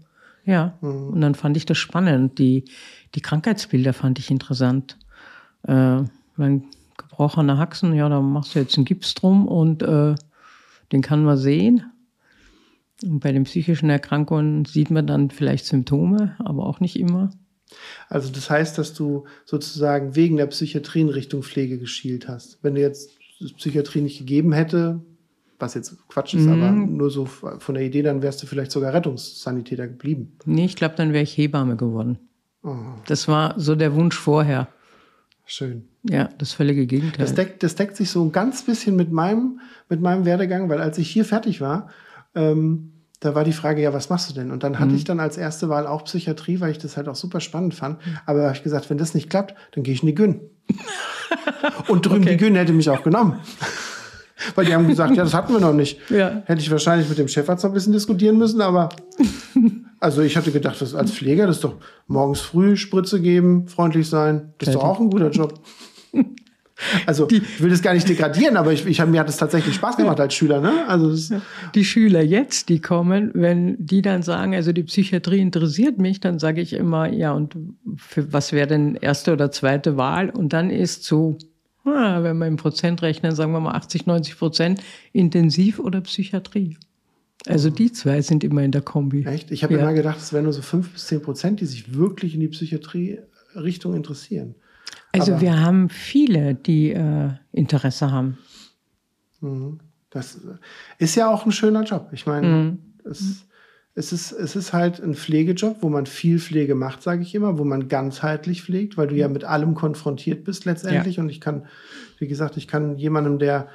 Ja, 0.45 0.77
mhm. 0.79 1.09
und 1.09 1.21
dann 1.21 1.35
fand 1.35 1.57
ich 1.57 1.65
das 1.65 1.77
spannend. 1.77 2.39
Die, 2.39 2.63
die 3.15 3.21
Krankheitsbilder 3.21 3.91
fand 3.91 4.17
ich 4.17 4.31
interessant. 4.31 4.97
Äh, 5.63 6.03
mein 6.37 6.63
gebrochener 6.95 7.57
Haxen, 7.57 7.93
ja, 7.93 8.07
da 8.07 8.21
machst 8.21 8.55
du 8.55 8.59
jetzt 8.59 8.77
einen 8.77 8.85
Gips 8.85 9.13
drum 9.13 9.45
und 9.45 9.83
äh, 9.83 10.15
den 10.93 11.01
kann 11.01 11.25
man 11.25 11.35
sehen. 11.35 11.83
Und 13.03 13.19
bei 13.19 13.33
den 13.33 13.43
psychischen 13.43 13.89
Erkrankungen 13.89 14.63
sieht 14.63 14.89
man 14.89 15.05
dann 15.05 15.31
vielleicht 15.31 15.65
Symptome, 15.65 16.35
aber 16.39 16.65
auch 16.65 16.79
nicht 16.79 16.97
immer. 16.97 17.31
Also 18.09 18.31
das 18.31 18.49
heißt, 18.49 18.77
dass 18.77 18.93
du 18.93 19.25
sozusagen 19.45 20.15
wegen 20.15 20.37
der 20.37 20.47
Psychiatrie 20.47 21.01
in 21.01 21.09
Richtung 21.09 21.43
Pflege 21.43 21.77
geschielt 21.77 22.27
hast. 22.27 22.59
Wenn 22.61 22.75
du 22.75 22.81
jetzt 22.81 23.11
Psychiatrie 23.57 24.01
nicht 24.01 24.19
gegeben 24.19 24.53
hätte, 24.53 25.01
was 25.59 25.73
jetzt 25.73 25.97
Quatsch 26.07 26.35
ist, 26.35 26.45
mhm. 26.45 26.51
aber 26.53 26.71
nur 26.71 27.09
so 27.09 27.25
von 27.25 27.75
der 27.75 27.83
Idee, 27.83 28.03
dann 28.03 28.21
wärst 28.21 28.41
du 28.43 28.47
vielleicht 28.47 28.71
sogar 28.71 28.93
Rettungssanitäter 28.93 29.87
geblieben. 29.87 30.37
Nee, 30.45 30.65
ich 30.65 30.75
glaube, 30.75 30.95
dann 30.95 31.13
wäre 31.13 31.23
ich 31.23 31.37
Hebamme 31.37 31.75
geworden. 31.75 32.19
Oh. 32.63 32.75
Das 33.07 33.27
war 33.27 33.59
so 33.59 33.75
der 33.75 33.93
Wunsch 33.95 34.15
vorher. 34.15 34.67
Schön. 35.45 35.87
Ja, 36.03 36.29
das 36.37 36.53
völlige 36.53 36.85
Gegenteil. 36.85 37.25
Das 37.25 37.33
deckt, 37.33 37.63
das 37.63 37.75
deckt 37.75 37.95
sich 37.95 38.09
so 38.09 38.23
ein 38.23 38.31
ganz 38.31 38.63
bisschen 38.63 38.95
mit 38.95 39.11
meinem, 39.11 39.61
mit 39.89 40.01
meinem 40.01 40.25
Werdegang, 40.25 40.69
weil 40.69 40.81
als 40.81 40.97
ich 40.97 41.09
hier 41.09 41.25
fertig 41.25 41.61
war, 41.61 41.89
ähm, 42.35 42.91
da 43.19 43.33
war 43.33 43.43
die 43.43 43.53
Frage, 43.53 43.81
ja, 43.81 43.93
was 43.93 44.09
machst 44.09 44.29
du 44.29 44.33
denn? 44.33 44.51
Und 44.51 44.63
dann 44.63 44.79
hatte 44.79 44.91
mhm. 44.91 44.97
ich 44.97 45.03
dann 45.03 45.19
als 45.19 45.37
erste 45.37 45.69
Wahl 45.69 45.87
auch 45.87 46.03
Psychiatrie, 46.03 46.59
weil 46.59 46.71
ich 46.71 46.77
das 46.77 46.97
halt 46.97 47.07
auch 47.07 47.15
super 47.15 47.39
spannend 47.39 47.73
fand. 47.73 47.99
Aber 48.25 48.43
habe 48.43 48.55
ich 48.55 48.63
gesagt, 48.63 48.89
wenn 48.89 48.97
das 48.97 49.13
nicht 49.13 49.29
klappt, 49.29 49.55
dann 49.73 49.83
gehe 49.83 49.93
ich 49.93 50.03
in 50.03 50.07
die 50.07 50.15
Gyn. 50.15 50.41
Und 51.87 52.05
drüben 52.05 52.21
okay. 52.21 52.31
die 52.31 52.37
Gyn 52.37 52.55
hätte 52.55 52.73
mich 52.73 52.89
auch 52.89 53.03
genommen. 53.03 53.39
weil 54.55 54.65
die 54.65 54.73
haben 54.73 54.87
gesagt, 54.87 55.15
ja, 55.15 55.23
das 55.23 55.33
hatten 55.33 55.53
wir 55.53 55.59
noch 55.59 55.73
nicht. 55.73 55.99
Ja. 56.09 56.43
Hätte 56.45 56.61
ich 56.61 56.69
wahrscheinlich 56.69 57.09
mit 57.09 57.17
dem 57.17 57.27
Chefarzt 57.27 57.63
noch 57.63 57.71
ein 57.71 57.73
bisschen 57.73 57.93
diskutieren 57.93 58.37
müssen, 58.37 58.61
aber 58.61 58.89
also 59.99 60.21
ich 60.21 60.37
hatte 60.37 60.51
gedacht, 60.51 60.79
das 60.79 60.93
als 60.93 61.11
Pfleger, 61.11 61.47
das 61.47 61.57
ist 61.57 61.63
doch 61.63 61.75
morgens 62.07 62.41
früh 62.41 62.75
Spritze 62.75 63.21
geben, 63.21 63.67
freundlich 63.67 64.07
sein, 64.07 64.53
das 64.59 64.69
ist 64.69 64.75
doch 64.75 64.83
auch 64.83 64.99
ein 64.99 65.09
guter 65.09 65.31
Job. 65.31 65.59
Also 67.05 67.25
die, 67.25 67.37
ich 67.37 67.61
will 67.61 67.69
das 67.69 67.81
gar 67.81 67.93
nicht 67.93 68.07
degradieren, 68.07 68.55
aber 68.55 68.71
ich, 68.71 68.85
ich 68.85 69.03
mir 69.05 69.19
hat 69.19 69.29
es 69.29 69.37
tatsächlich 69.37 69.75
Spaß 69.75 69.97
gemacht 69.97 70.19
als 70.19 70.35
Schüler. 70.35 70.61
Ne? 70.61 70.87
Also 70.87 71.35
die 71.73 71.85
Schüler 71.85 72.21
jetzt, 72.21 72.69
die 72.69 72.79
kommen, 72.79 73.31
wenn 73.33 73.75
die 73.79 74.01
dann 74.01 74.21
sagen, 74.21 74.53
also 74.53 74.71
die 74.71 74.83
Psychiatrie 74.83 75.39
interessiert 75.39 75.97
mich, 75.97 76.19
dann 76.19 76.37
sage 76.37 76.61
ich 76.61 76.73
immer, 76.73 77.11
ja 77.11 77.31
und 77.31 77.55
für 77.95 78.31
was 78.31 78.51
wäre 78.51 78.67
denn 78.67 78.95
erste 78.95 79.33
oder 79.33 79.51
zweite 79.51 79.97
Wahl? 79.97 80.29
Und 80.29 80.53
dann 80.53 80.69
ist 80.69 81.03
so, 81.03 81.37
wenn 81.83 82.37
wir 82.37 82.47
im 82.47 82.57
Prozent 82.57 83.01
rechnen, 83.01 83.33
sagen 83.33 83.53
wir 83.53 83.59
mal 83.59 83.73
80, 83.73 84.05
90 84.05 84.37
Prozent 84.37 84.81
Intensiv 85.13 85.79
oder 85.79 86.01
Psychiatrie. 86.01 86.77
Also 87.47 87.69
die 87.69 87.91
zwei 87.91 88.21
sind 88.21 88.43
immer 88.43 88.63
in 88.63 88.71
der 88.71 88.81
Kombi. 88.81 89.25
Echt? 89.25 89.51
Ich 89.51 89.63
habe 89.63 89.73
ja. 89.73 89.79
immer 89.79 89.93
gedacht, 89.93 90.17
es 90.19 90.33
wären 90.33 90.43
nur 90.43 90.53
so 90.53 90.61
fünf 90.61 90.91
bis 90.91 91.07
zehn 91.07 91.21
Prozent, 91.21 91.61
die 91.61 91.65
sich 91.65 91.95
wirklich 91.95 92.33
in 92.33 92.41
die 92.41 92.49
Psychiatrie-Richtung 92.49 93.95
interessieren. 93.95 94.55
Also 95.19 95.33
Aber 95.33 95.41
wir 95.41 95.59
haben 95.59 95.89
viele, 95.89 96.55
die 96.55 96.91
äh, 96.91 97.29
Interesse 97.51 98.11
haben. 98.11 98.37
Mhm. 99.41 99.79
Das 100.09 100.39
ist 100.99 101.15
ja 101.15 101.29
auch 101.29 101.45
ein 101.45 101.51
schöner 101.51 101.83
Job. 101.83 102.09
Ich 102.11 102.25
meine, 102.25 102.47
mhm. 102.47 102.79
es, 103.03 103.45
es, 103.93 104.13
ist, 104.13 104.31
es 104.31 104.55
ist 104.55 104.73
halt 104.73 105.01
ein 105.01 105.15
Pflegejob, 105.15 105.77
wo 105.81 105.89
man 105.89 106.05
viel 106.05 106.39
Pflege 106.39 106.75
macht, 106.75 107.03
sage 107.03 107.21
ich 107.21 107.35
immer, 107.35 107.57
wo 107.57 107.63
man 107.63 107.87
ganzheitlich 107.87 108.63
pflegt, 108.63 108.97
weil 108.97 109.07
du 109.07 109.15
ja 109.15 109.27
mit 109.27 109.43
allem 109.43 109.75
konfrontiert 109.75 110.43
bist 110.43 110.65
letztendlich. 110.65 111.17
Ja. 111.17 111.23
Und 111.23 111.29
ich 111.29 111.41
kann, 111.41 111.65
wie 112.19 112.27
gesagt, 112.27 112.57
ich 112.57 112.67
kann 112.67 112.97
jemandem, 112.97 113.37
der 113.37 113.67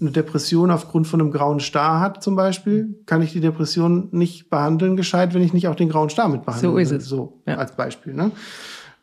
eine 0.00 0.10
Depression 0.10 0.70
aufgrund 0.70 1.06
von 1.06 1.20
einem 1.20 1.30
grauen 1.30 1.60
Star 1.60 2.00
hat, 2.00 2.22
zum 2.22 2.36
Beispiel, 2.36 2.96
kann 3.06 3.22
ich 3.22 3.32
die 3.32 3.40
Depression 3.40 4.08
nicht 4.10 4.50
behandeln 4.50 4.96
gescheit, 4.96 5.32
wenn 5.32 5.42
ich 5.42 5.52
nicht 5.52 5.68
auch 5.68 5.76
den 5.76 5.88
grauen 5.88 6.10
Star 6.10 6.28
mit 6.28 6.44
behandle. 6.44 6.70
So 6.70 6.78
ist 6.78 6.90
es. 6.90 7.06
So 7.06 7.40
ja. 7.46 7.56
als 7.56 7.76
Beispiel. 7.76 8.14
Ne? 8.14 8.32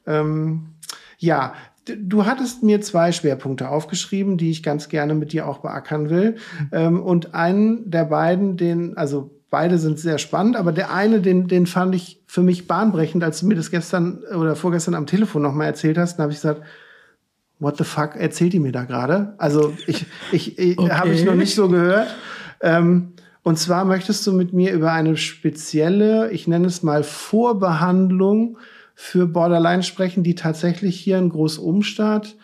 Ähm, 0.05 0.75
ja, 1.17 1.53
du 1.85 2.25
hattest 2.25 2.63
mir 2.63 2.81
zwei 2.81 3.11
Schwerpunkte 3.11 3.69
aufgeschrieben, 3.69 4.37
die 4.37 4.51
ich 4.51 4.63
ganz 4.63 4.89
gerne 4.89 5.15
mit 5.15 5.33
dir 5.33 5.47
auch 5.47 5.59
beackern 5.59 6.09
will. 6.09 6.35
Ähm, 6.71 7.01
und 7.01 7.33
einen 7.33 7.89
der 7.89 8.05
beiden, 8.05 8.57
den, 8.57 8.97
also 8.97 9.31
beide 9.49 9.77
sind 9.77 9.99
sehr 9.99 10.17
spannend, 10.17 10.55
aber 10.55 10.71
der 10.71 10.93
eine, 10.93 11.21
den, 11.21 11.47
den 11.47 11.65
fand 11.65 11.95
ich 11.95 12.21
für 12.27 12.43
mich 12.43 12.67
bahnbrechend, 12.67 13.23
als 13.23 13.39
du 13.39 13.47
mir 13.47 13.55
das 13.55 13.71
gestern 13.71 14.19
oder 14.35 14.55
vorgestern 14.55 14.95
am 14.95 15.07
Telefon 15.07 15.41
nochmal 15.41 15.67
erzählt 15.67 15.97
hast. 15.97 16.17
Dann 16.17 16.23
habe 16.23 16.33
ich 16.33 16.39
gesagt, 16.39 16.61
what 17.59 17.77
the 17.77 17.83
fuck 17.83 18.15
erzählt 18.15 18.53
die 18.53 18.59
mir 18.59 18.71
da 18.71 18.83
gerade? 18.83 19.33
Also 19.37 19.73
ich, 19.87 20.05
ich, 20.31 20.59
ich 20.59 20.77
okay. 20.79 20.91
habe 20.91 21.09
ich 21.09 21.25
noch 21.25 21.35
nicht 21.35 21.55
so 21.55 21.67
gehört. 21.69 22.07
Ähm, 22.61 23.13
und 23.41 23.57
zwar 23.57 23.85
möchtest 23.85 24.27
du 24.27 24.33
mit 24.33 24.53
mir 24.53 24.73
über 24.73 24.91
eine 24.91 25.17
spezielle, 25.17 26.29
ich 26.31 26.47
nenne 26.47 26.67
es 26.67 26.83
mal 26.83 27.03
Vorbehandlung 27.03 28.57
für 29.01 29.27
Borderline 29.27 29.81
sprechen, 29.81 30.23
die 30.23 30.35
tatsächlich 30.35 30.99
hier 30.99 31.17
in 31.19 31.29
Großumstadt, 31.29 32.35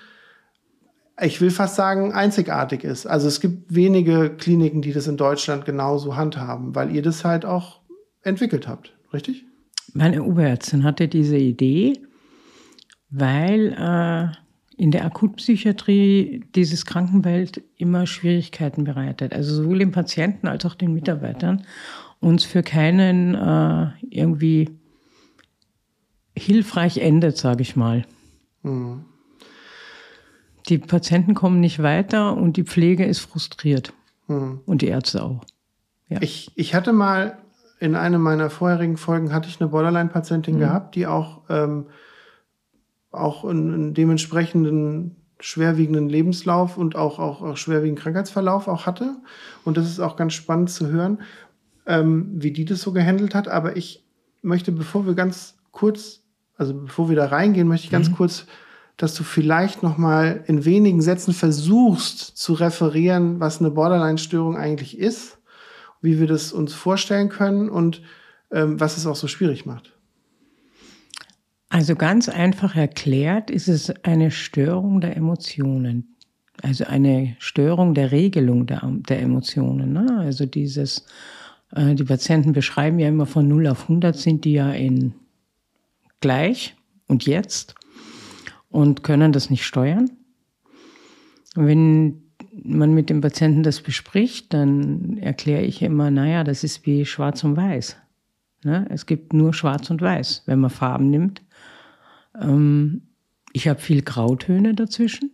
ich 1.22 1.42
will 1.42 1.52
fast 1.52 1.76
sagen, 1.76 2.14
einzigartig 2.14 2.86
ist. 2.86 3.06
Also 3.06 3.28
es 3.28 3.42
gibt 3.42 3.76
wenige 3.76 4.30
Kliniken, 4.30 4.82
die 4.82 4.94
das 4.94 5.08
in 5.08 5.18
Deutschland 5.18 5.66
genauso 5.66 6.16
handhaben, 6.16 6.74
weil 6.74 6.96
ihr 6.96 7.02
das 7.02 7.26
halt 7.26 7.44
auch 7.44 7.82
entwickelt 8.24 8.70
habt, 8.70 8.94
richtig? 9.12 9.44
Meine 9.94 10.24
Oberärztin 10.24 10.86
hatte 10.86 11.10
diese 11.10 11.38
Idee, 11.38 12.00
weil 13.10 13.74
äh, 13.78 14.82
in 14.82 14.92
der 14.92 15.04
Akutpsychiatrie 15.04 16.46
dieses 16.56 16.86
Krankenwelt 16.86 17.64
immer 17.76 18.08
Schwierigkeiten 18.08 18.86
bereitet. 18.86 19.34
Also 19.34 19.56
sowohl 19.56 19.80
den 19.80 19.92
Patienten 19.92 20.48
als 20.48 20.66
auch 20.66 20.76
den 20.76 20.94
Mitarbeitern 20.94 21.66
uns 22.22 22.46
für 22.46 22.64
keinen 22.64 23.36
äh, 23.36 23.90
irgendwie 24.10 24.70
hilfreich 26.36 26.98
endet, 26.98 27.38
sage 27.38 27.62
ich 27.62 27.76
mal. 27.76 28.06
Mhm. 28.64 29.06
Die 30.68 30.78
Patienten 30.80 31.36
kommen 31.36 31.60
nicht 31.60 31.82
weiter 31.82 32.36
und 32.36 32.58
die 32.58 32.64
Pflege 32.64 33.06
ist 33.06 33.20
frustriert. 33.20 33.94
Mhm. 34.28 34.62
Und 34.66 34.82
die 34.82 34.88
Ärzte 34.88 35.24
auch. 35.24 35.44
Ja. 36.10 36.22
Ich, 36.22 36.52
ich 36.56 36.74
hatte 36.76 36.94
mal 36.94 37.38
in 37.80 37.96
einer 37.96 38.20
meiner 38.20 38.50
vorherigen 38.50 38.98
Folgen 38.98 39.34
hatte 39.34 39.50
ich 39.50 39.60
eine 39.60 39.70
Borderline-Patientin 39.70 40.56
mhm. 40.56 40.60
gehabt, 40.60 40.96
die 40.96 41.08
auch, 41.08 41.42
ähm, 41.50 41.88
auch 43.12 43.46
einen, 43.46 43.94
dementsprechenden 43.94 45.18
schwerwiegenden 45.40 46.08
Lebenslauf 46.10 46.78
und 46.78 46.96
auch, 46.96 47.20
auch, 47.20 47.42
auch 47.42 47.58
schwerwiegenden 47.58 48.02
Krankheitsverlauf 48.02 48.68
auch 48.68 48.86
hatte. 48.86 49.18
Und 49.66 49.78
das 49.78 49.88
ist 49.88 50.00
auch 50.00 50.16
ganz 50.16 50.34
spannend 50.34 50.70
zu 50.70 50.88
hören, 50.88 51.20
ähm, 51.86 52.32
wie 52.36 52.52
die 52.52 52.66
das 52.66 52.82
so 52.82 52.94
gehandelt 52.94 53.36
hat. 53.36 53.48
Aber 53.48 53.76
ich 53.76 54.06
möchte, 54.42 54.72
bevor 54.72 55.06
wir 55.06 55.14
ganz 55.14 55.58
kurz 55.72 56.24
also 56.58 56.74
bevor 56.74 57.10
wir 57.10 57.16
da 57.16 57.28
reingehen, 57.28 57.68
möchte 57.68 57.86
ich 57.86 57.92
ganz 57.92 58.10
mhm. 58.10 58.16
kurz, 58.16 58.46
dass 58.98 59.14
du 59.14 59.24
vielleicht 59.24 59.84
noch 59.84 59.98
mal 59.98 60.44
in 60.48 60.64
wenigen 60.64 61.02
Sätzen 61.02 61.34
versuchst 61.34 62.38
zu 62.38 62.54
referieren, 62.54 63.40
was 63.40 63.60
eine 63.60 63.72
Borderline-Störung 63.72 64.56
eigentlich 64.56 64.98
ist, 64.98 65.38
wie 66.02 66.20
wir 66.20 66.28
das 66.28 66.54
uns 66.54 66.74
vorstellen 66.74 67.30
können 67.30 67.70
und 67.70 68.02
ähm, 68.52 68.80
was 68.80 68.98
es 68.98 69.06
auch 69.06 69.16
so 69.16 69.28
schwierig 69.28 69.66
macht. 69.66 69.92
Also 71.70 71.96
ganz 71.96 72.30
einfach 72.30 72.76
erklärt 72.76 73.50
ist 73.52 73.68
es 73.68 73.90
eine 74.06 74.32
Störung 74.32 75.02
der 75.02 75.18
Emotionen. 75.18 76.16
Also 76.62 76.86
eine 76.86 77.36
Störung 77.40 77.94
der 77.94 78.14
Regelung 78.14 78.66
der, 78.66 78.82
der 79.10 79.22
Emotionen. 79.22 79.92
Ne? 79.92 80.20
Also 80.20 80.46
dieses, 80.46 81.06
äh, 81.72 81.96
die 81.96 82.06
Patienten 82.06 82.54
beschreiben 82.54 82.98
ja 83.00 83.10
immer 83.10 83.26
von 83.26 83.48
0 83.50 83.68
auf 83.68 83.84
100 83.84 84.16
sind 84.16 84.46
die 84.46 84.54
ja 84.54 84.72
in 84.72 85.16
gleich 86.22 86.76
und 87.08 87.26
jetzt 87.26 87.76
und 88.70 89.04
können 89.04 89.32
das 89.32 89.50
nicht 89.50 89.66
steuern. 89.66 90.10
Wenn 91.56 92.24
man 92.64 92.94
mit 92.94 93.10
dem 93.10 93.22
Patienten 93.22 93.64
das 93.64 93.82
bespricht, 93.82 94.54
dann 94.54 95.18
erkläre 95.18 95.64
ich 95.64 95.82
immer, 95.82 96.12
naja, 96.12 96.44
das 96.44 96.64
ist 96.64 96.86
wie 96.86 97.06
schwarz 97.06 97.44
und 97.44 97.56
weiß. 97.56 97.98
Ne? 98.64 98.88
Es 98.90 99.06
gibt 99.06 99.34
nur 99.34 99.54
schwarz 99.54 99.90
und 99.90 100.02
weiß, 100.02 100.44
wenn 100.46 100.60
man 100.60 100.70
Farben 100.72 101.10
nimmt. 101.10 101.42
Ähm, 102.42 103.04
Ich 103.54 103.70
habe 103.70 103.80
viel 103.80 104.02
Grautöne 104.02 104.74
dazwischen. 104.74 105.32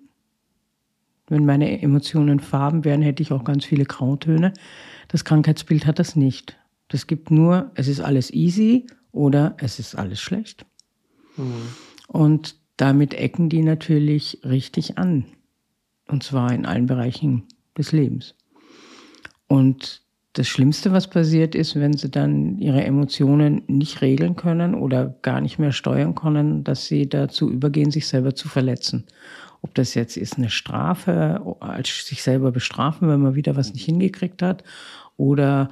Wenn 1.27 1.45
meine 1.45 1.81
Emotionen 1.81 2.39
Farben 2.39 2.83
wären, 2.83 3.01
hätte 3.01 3.23
ich 3.23 3.31
auch 3.31 3.43
ganz 3.43 3.65
viele 3.65 3.85
Grautöne. 3.85 4.53
Das 5.07 5.23
Krankheitsbild 5.23 5.85
hat 5.87 5.97
das 5.97 6.15
nicht. 6.15 6.59
Das 6.89 7.07
gibt 7.07 7.31
nur, 7.31 7.71
es 7.73 7.87
ist 7.87 8.01
alles 8.01 8.31
easy 8.31 8.85
oder 9.11 9.55
es 9.57 9.79
ist 9.79 9.95
alles 9.95 10.19
schlecht. 10.19 10.65
Und 12.07 12.55
damit 12.77 13.13
ecken 13.13 13.49
die 13.49 13.61
natürlich 13.61 14.39
richtig 14.43 14.97
an. 14.97 15.25
Und 16.07 16.23
zwar 16.23 16.51
in 16.51 16.65
allen 16.65 16.87
Bereichen 16.87 17.43
des 17.77 17.91
Lebens. 17.91 18.35
Und 19.47 20.01
das 20.33 20.47
Schlimmste, 20.47 20.93
was 20.93 21.09
passiert 21.09 21.55
ist, 21.55 21.75
wenn 21.75 21.93
sie 21.93 22.09
dann 22.09 22.57
ihre 22.57 22.83
Emotionen 22.83 23.63
nicht 23.67 24.01
regeln 24.01 24.35
können 24.35 24.75
oder 24.75 25.13
gar 25.21 25.41
nicht 25.41 25.59
mehr 25.59 25.73
steuern 25.73 26.15
können, 26.15 26.63
dass 26.63 26.85
sie 26.85 27.09
dazu 27.09 27.51
übergehen, 27.51 27.91
sich 27.91 28.07
selber 28.07 28.33
zu 28.33 28.47
verletzen. 28.47 29.05
Ob 29.61 29.75
das 29.75 29.93
jetzt 29.93 30.17
ist 30.17 30.37
eine 30.37 30.49
Strafe, 30.49 31.55
als 31.59 32.05
sich 32.05 32.23
selber 32.23 32.51
bestrafen, 32.51 33.09
wenn 33.09 33.21
man 33.21 33.35
wieder 33.35 33.55
was 33.55 33.73
nicht 33.73 33.85
hingekriegt 33.85 34.41
hat, 34.41 34.63
oder 35.17 35.69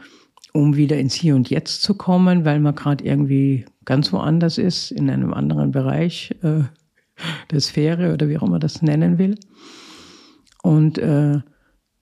um 0.53 0.75
wieder 0.75 0.97
ins 0.97 1.13
Hier 1.13 1.35
und 1.35 1.49
Jetzt 1.49 1.81
zu 1.81 1.95
kommen, 1.95 2.43
weil 2.45 2.59
man 2.59 2.75
gerade 2.75 3.03
irgendwie 3.03 3.65
ganz 3.89 4.13
woanders 4.13 4.59
ist, 4.59 4.91
in 4.91 5.09
einem 5.09 5.33
anderen 5.33 5.71
Bereich 5.71 6.35
äh, 6.43 6.61
der 7.49 7.59
Sphäre 7.59 8.13
oder 8.13 8.29
wie 8.29 8.37
auch 8.37 8.43
immer 8.43 8.59
das 8.59 8.83
nennen 8.83 9.17
will. 9.17 9.33
Und 10.61 10.99
äh, 10.99 11.39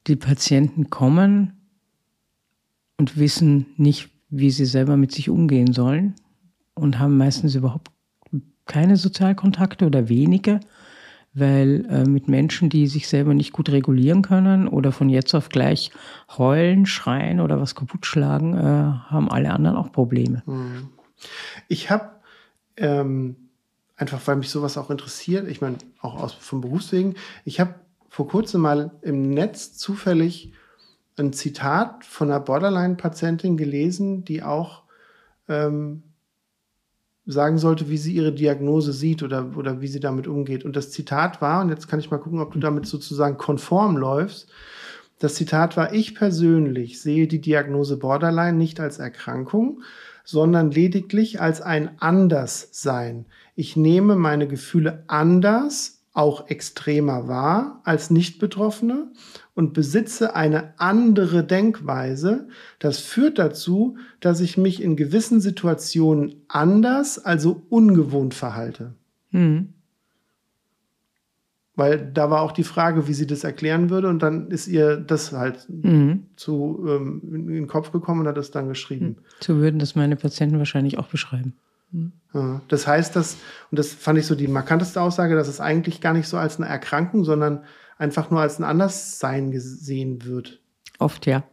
die 0.08 0.18
Patienten 0.18 0.90
kommen 0.90 1.54
und 2.98 3.18
wissen 3.18 3.68
nicht, 3.78 4.10
wie 4.30 4.52
sie 4.52 4.66
selber 4.66 4.98
mit 4.98 5.14
sich 5.14 5.30
umgehen 5.30 5.72
sollen 5.72 6.16
und 6.76 7.00
haben 7.00 7.16
meistens 7.16 7.56
überhaupt 7.56 7.90
keine 8.66 8.98
Sozialkontakte 8.98 9.86
oder 9.86 10.10
wenige, 10.10 10.60
weil 11.34 11.86
äh, 11.90 12.04
mit 12.04 12.28
Menschen, 12.28 12.68
die 12.68 12.88
sich 12.88 13.08
selber 13.08 13.34
nicht 13.34 13.54
gut 13.54 13.70
regulieren 13.70 14.24
können 14.24 14.68
oder 14.68 14.92
von 14.92 15.08
jetzt 15.08 15.34
auf 15.34 15.48
gleich 15.48 15.92
heulen, 16.38 16.86
schreien 16.86 17.40
oder 17.40 17.62
was 17.62 17.76
kaputt 17.76 18.06
schlagen, 18.06 18.56
äh, 18.56 18.58
haben 18.58 19.32
alle 19.32 19.52
anderen 19.52 19.78
auch 19.78 19.94
Probleme. 19.94 20.44
Hm. 20.46 20.90
Ich 21.68 21.90
habe 21.90 22.12
ähm, 22.78 23.50
einfach, 23.96 24.22
weil 24.26 24.38
mich 24.38 24.50
sowas 24.50 24.78
auch 24.78 24.90
interessiert, 24.90 25.48
ich 25.48 25.62
meine 25.62 25.78
auch 26.02 26.22
aus 26.22 26.34
vom 26.34 26.62
Berufswegen, 26.62 27.16
ich 27.46 27.60
habe 27.60 27.76
vor 28.10 28.28
kurzem 28.28 28.62
mal 28.62 28.92
im 29.02 29.34
Netz 29.34 29.78
zufällig 29.78 30.54
ein 31.18 31.34
Zitat 31.34 32.06
von 32.06 32.30
einer 32.30 32.40
Borderline-Patientin 32.40 33.58
gelesen, 33.58 34.24
die 34.24 34.44
auch 34.44 34.84
ähm, 35.48 36.04
sagen 37.26 37.58
sollte, 37.58 37.90
wie 37.90 37.98
sie 37.98 38.14
ihre 38.14 38.32
Diagnose 38.32 38.94
sieht 38.94 39.22
oder, 39.22 39.58
oder 39.58 39.82
wie 39.82 39.88
sie 39.88 40.00
damit 40.00 40.28
umgeht. 40.28 40.64
Und 40.64 40.76
das 40.76 40.92
Zitat 40.92 41.42
war, 41.42 41.62
und 41.62 41.70
jetzt 41.70 41.88
kann 41.88 42.00
ich 42.00 42.10
mal 42.10 42.20
gucken, 42.20 42.40
ob 42.40 42.54
du 42.54 42.60
damit 42.60 42.86
sozusagen 42.86 43.38
konform 43.38 43.98
läufst. 43.98 44.48
Das 45.20 45.36
Zitat 45.36 45.78
war, 45.78 45.94
ich 45.94 46.14
persönlich 46.14 47.02
sehe 47.02 47.28
die 47.28 47.42
Diagnose 47.42 47.98
Borderline 47.98 48.58
nicht 48.58 48.80
als 48.80 49.00
Erkrankung, 49.00 49.82
sondern 50.24 50.72
lediglich 50.72 51.42
als 51.42 51.62
ein 51.62 52.00
Anderssein. 52.00 53.26
Ich 53.56 53.76
nehme 53.76 54.16
meine 54.16 54.48
Gefühle 54.48 55.04
anders 55.08 55.98
auch 56.18 56.50
extremer 56.50 57.28
wahr 57.28 57.80
als 57.84 58.10
Nicht-Betroffene 58.10 59.12
und 59.54 59.74
besitze 59.74 60.36
eine 60.36 60.74
andere 60.80 61.44
Denkweise. 61.44 62.48
Das 62.80 62.98
führt 62.98 63.38
dazu, 63.38 63.98
dass 64.20 64.40
ich 64.40 64.58
mich 64.58 64.82
in 64.82 64.96
gewissen 64.96 65.42
Situationen 65.42 66.44
anders, 66.48 67.20
also 67.24 67.62
ungewohnt 67.70 68.34
verhalte. 68.34 68.96
Mhm. 69.30 69.76
Weil 71.78 72.12
da 72.12 72.32
war 72.32 72.42
auch 72.42 72.52
die 72.52 72.64
Frage, 72.64 73.08
wie 73.08 73.14
sie 73.14 73.28
das 73.28 73.44
erklären 73.44 73.92
würde, 73.92 74.10
und 74.10 74.24
dann 74.24 74.50
ist 74.50 74.68
ihr 74.68 74.98
das 74.98 75.32
halt 75.32 75.68
mhm. 75.70 76.26
zu 76.36 76.84
ähm, 76.90 77.22
in 77.24 77.48
den 77.48 77.68
Kopf 77.68 77.92
gekommen 77.92 78.22
und 78.22 78.28
hat 78.28 78.38
es 78.38 78.50
dann 78.50 78.68
geschrieben. 78.68 79.18
So 79.42 79.58
würden 79.58 79.78
das 79.80 79.96
meine 79.96 80.16
Patienten 80.16 80.58
wahrscheinlich 80.58 80.98
auch 80.98 81.08
beschreiben. 81.08 81.54
Ja, 82.34 82.62
das 82.68 82.88
heißt, 82.88 83.16
dass, 83.16 83.38
und 83.72 83.78
das 83.78 83.94
fand 83.94 84.18
ich 84.18 84.26
so 84.26 84.34
die 84.34 84.48
markanteste 84.48 85.00
Aussage, 85.00 85.36
dass 85.36 85.48
es 85.48 85.62
eigentlich 85.62 86.02
gar 86.02 86.14
nicht 86.14 86.28
so 86.28 86.38
als 86.38 86.58
eine 86.58 86.68
Erkrankung, 86.68 87.24
sondern 87.24 87.64
einfach 88.00 88.32
nur 88.32 88.42
als 88.42 88.60
ein 88.60 88.64
Anderssein 88.64 89.52
gesehen 89.52 90.26
wird. 90.26 90.60
Oft, 90.98 91.28
ja. 91.28 91.44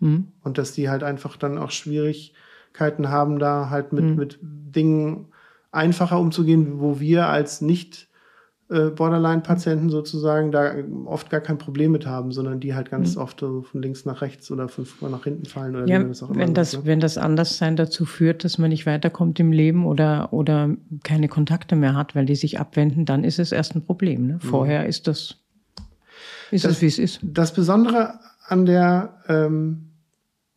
Mhm. 0.00 0.32
Und 0.42 0.58
dass 0.58 0.72
die 0.72 0.90
halt 0.90 1.04
einfach 1.04 1.36
dann 1.36 1.58
auch 1.58 1.70
Schwierigkeiten 1.70 3.08
haben, 3.08 3.38
da 3.38 3.70
halt 3.70 3.92
mit, 3.92 4.04
mhm. 4.04 4.16
mit 4.16 4.38
Dingen 4.42 5.28
einfacher 5.70 6.18
umzugehen, 6.18 6.80
wo 6.80 6.98
wir 6.98 7.28
als 7.28 7.60
nicht 7.60 8.07
äh, 8.70 8.90
Borderline-Patienten 8.90 9.88
sozusagen 9.88 10.52
da 10.52 10.74
oft 11.06 11.30
gar 11.30 11.40
kein 11.40 11.56
Problem 11.56 11.92
mit 11.92 12.06
haben, 12.06 12.32
sondern 12.32 12.60
die 12.60 12.74
halt 12.74 12.90
ganz 12.90 13.16
mhm. 13.16 13.22
oft 13.22 13.40
so 13.40 13.62
von 13.62 13.80
links 13.80 14.04
nach 14.04 14.20
rechts 14.20 14.50
oder 14.50 14.68
fünfmal 14.68 15.10
nach 15.10 15.24
hinten 15.24 15.46
fallen. 15.46 15.74
Oder 15.74 15.88
ja, 15.88 16.02
das 16.02 16.22
wenn, 16.28 16.52
das, 16.52 16.76
ne? 16.76 16.80
wenn 16.84 17.00
das 17.00 17.16
Anderssein 17.16 17.76
dazu 17.76 18.04
führt, 18.04 18.44
dass 18.44 18.58
man 18.58 18.68
nicht 18.68 18.84
weiterkommt 18.84 19.40
im 19.40 19.52
Leben 19.52 19.86
oder, 19.86 20.34
oder 20.34 20.76
keine 21.02 21.28
Kontakte 21.28 21.76
mehr 21.76 21.96
hat, 21.96 22.14
weil 22.14 22.26
die 22.26 22.36
sich 22.36 22.60
abwenden, 22.60 23.06
dann 23.06 23.24
ist 23.24 23.38
es 23.38 23.52
erst 23.52 23.74
ein 23.74 23.86
Problem. 23.86 24.26
Ne? 24.26 24.38
Vorher 24.38 24.82
mhm. 24.82 24.88
ist 24.88 25.06
das, 25.06 25.36
ist 26.50 26.66
das, 26.66 26.72
es, 26.72 26.82
wie 26.82 26.86
es 26.86 26.98
ist. 26.98 27.20
Das 27.22 27.54
Besondere 27.54 28.20
an 28.46 28.66
der 28.66 29.14
ähm, 29.28 29.92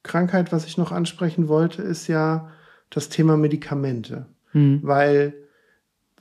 Krankheit, 0.04 0.52
was 0.52 0.66
ich 0.66 0.78
noch 0.78 0.92
ansprechen 0.92 1.48
wollte, 1.48 1.82
ist 1.82 2.08
ja 2.08 2.50
das 2.90 3.08
Thema 3.08 3.38
Medikamente. 3.38 4.26
Mhm. 4.52 4.80
Weil 4.84 5.34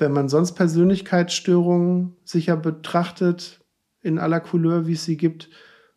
wenn 0.00 0.12
man 0.12 0.28
sonst 0.28 0.52
Persönlichkeitsstörungen 0.52 2.16
sicher 2.24 2.56
betrachtet, 2.56 3.60
in 4.02 4.18
aller 4.18 4.40
Couleur, 4.40 4.86
wie 4.86 4.94
es 4.94 5.04
sie 5.04 5.16
gibt, 5.16 5.50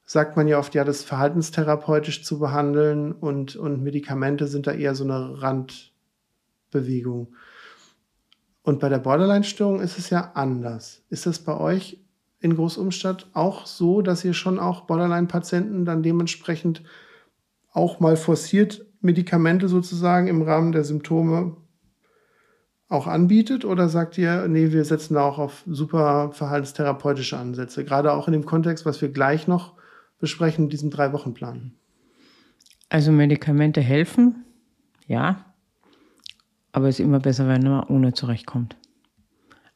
sagt 0.06 0.36
man 0.36 0.48
ja 0.48 0.60
oft, 0.60 0.76
ja, 0.76 0.84
das 0.84 1.04
verhaltenstherapeutisch 1.04 2.24
zu 2.24 2.40
behandeln 2.40 3.14
und, 3.14 3.56
und 3.56 3.82
Medikamente 3.82 4.48
sind 4.48 4.68
da 4.68 4.74
eher 4.74 4.96
so 4.96 5.06
eine 5.06 5.42
Randbewegung. 5.42 7.34
Und 8.62 8.80
bei 8.80 8.90
der 8.90 9.00
Borderline-Störung 9.00 9.80
ist 9.80 9.98
es 9.98 10.10
ja 10.10 10.32
anders. 10.36 11.02
Ist 11.10 11.26
das 11.26 11.40
bei 11.40 11.58
euch 11.58 12.00
in 12.40 12.56
Großumstadt 12.56 13.28
auch 13.34 13.66
so, 13.66 14.02
dass 14.02 14.26
ihr 14.26 14.34
schon 14.34 14.60
auch 14.60 14.82
Borderline-Patienten 14.82 15.86
dann 15.86 16.04
dementsprechend 16.04 16.84
auch 17.72 18.00
mal 18.00 18.18
forciert 18.18 18.86
Medikamente 19.02 19.68
sozusagen 19.68 20.28
im 20.28 20.42
Rahmen 20.42 20.72
der 20.72 20.84
Symptome 20.84 21.58
auch 22.90 23.08
anbietet 23.08 23.66
oder 23.66 23.90
sagt 23.90 24.18
ihr, 24.18 24.48
nee, 24.48 24.72
wir 24.72 24.86
setzen 24.86 25.16
da 25.16 25.24
auch 25.24 25.40
auf 25.40 25.64
super 25.66 26.32
verhaltenstherapeutische 26.32 27.38
Ansätze, 27.38 27.84
gerade 27.86 28.14
auch 28.14 28.28
in 28.28 28.34
dem 28.34 28.46
Kontext, 28.46 28.86
was 28.86 29.02
wir 29.02 29.10
gleich 29.10 29.48
noch 29.48 29.74
besprechen, 30.20 30.70
diesem 30.70 30.90
Drei-Wochen-Plan? 30.90 31.74
Also 32.90 33.12
Medikamente 33.12 33.82
helfen, 33.82 34.46
ja, 35.08 35.46
aber 36.72 36.88
es 36.88 37.00
ist 37.00 37.06
immer 37.06 37.20
besser, 37.20 37.48
wenn 37.48 37.64
man 37.64 37.84
ohne 37.86 38.14
zurechtkommt. 38.14 38.76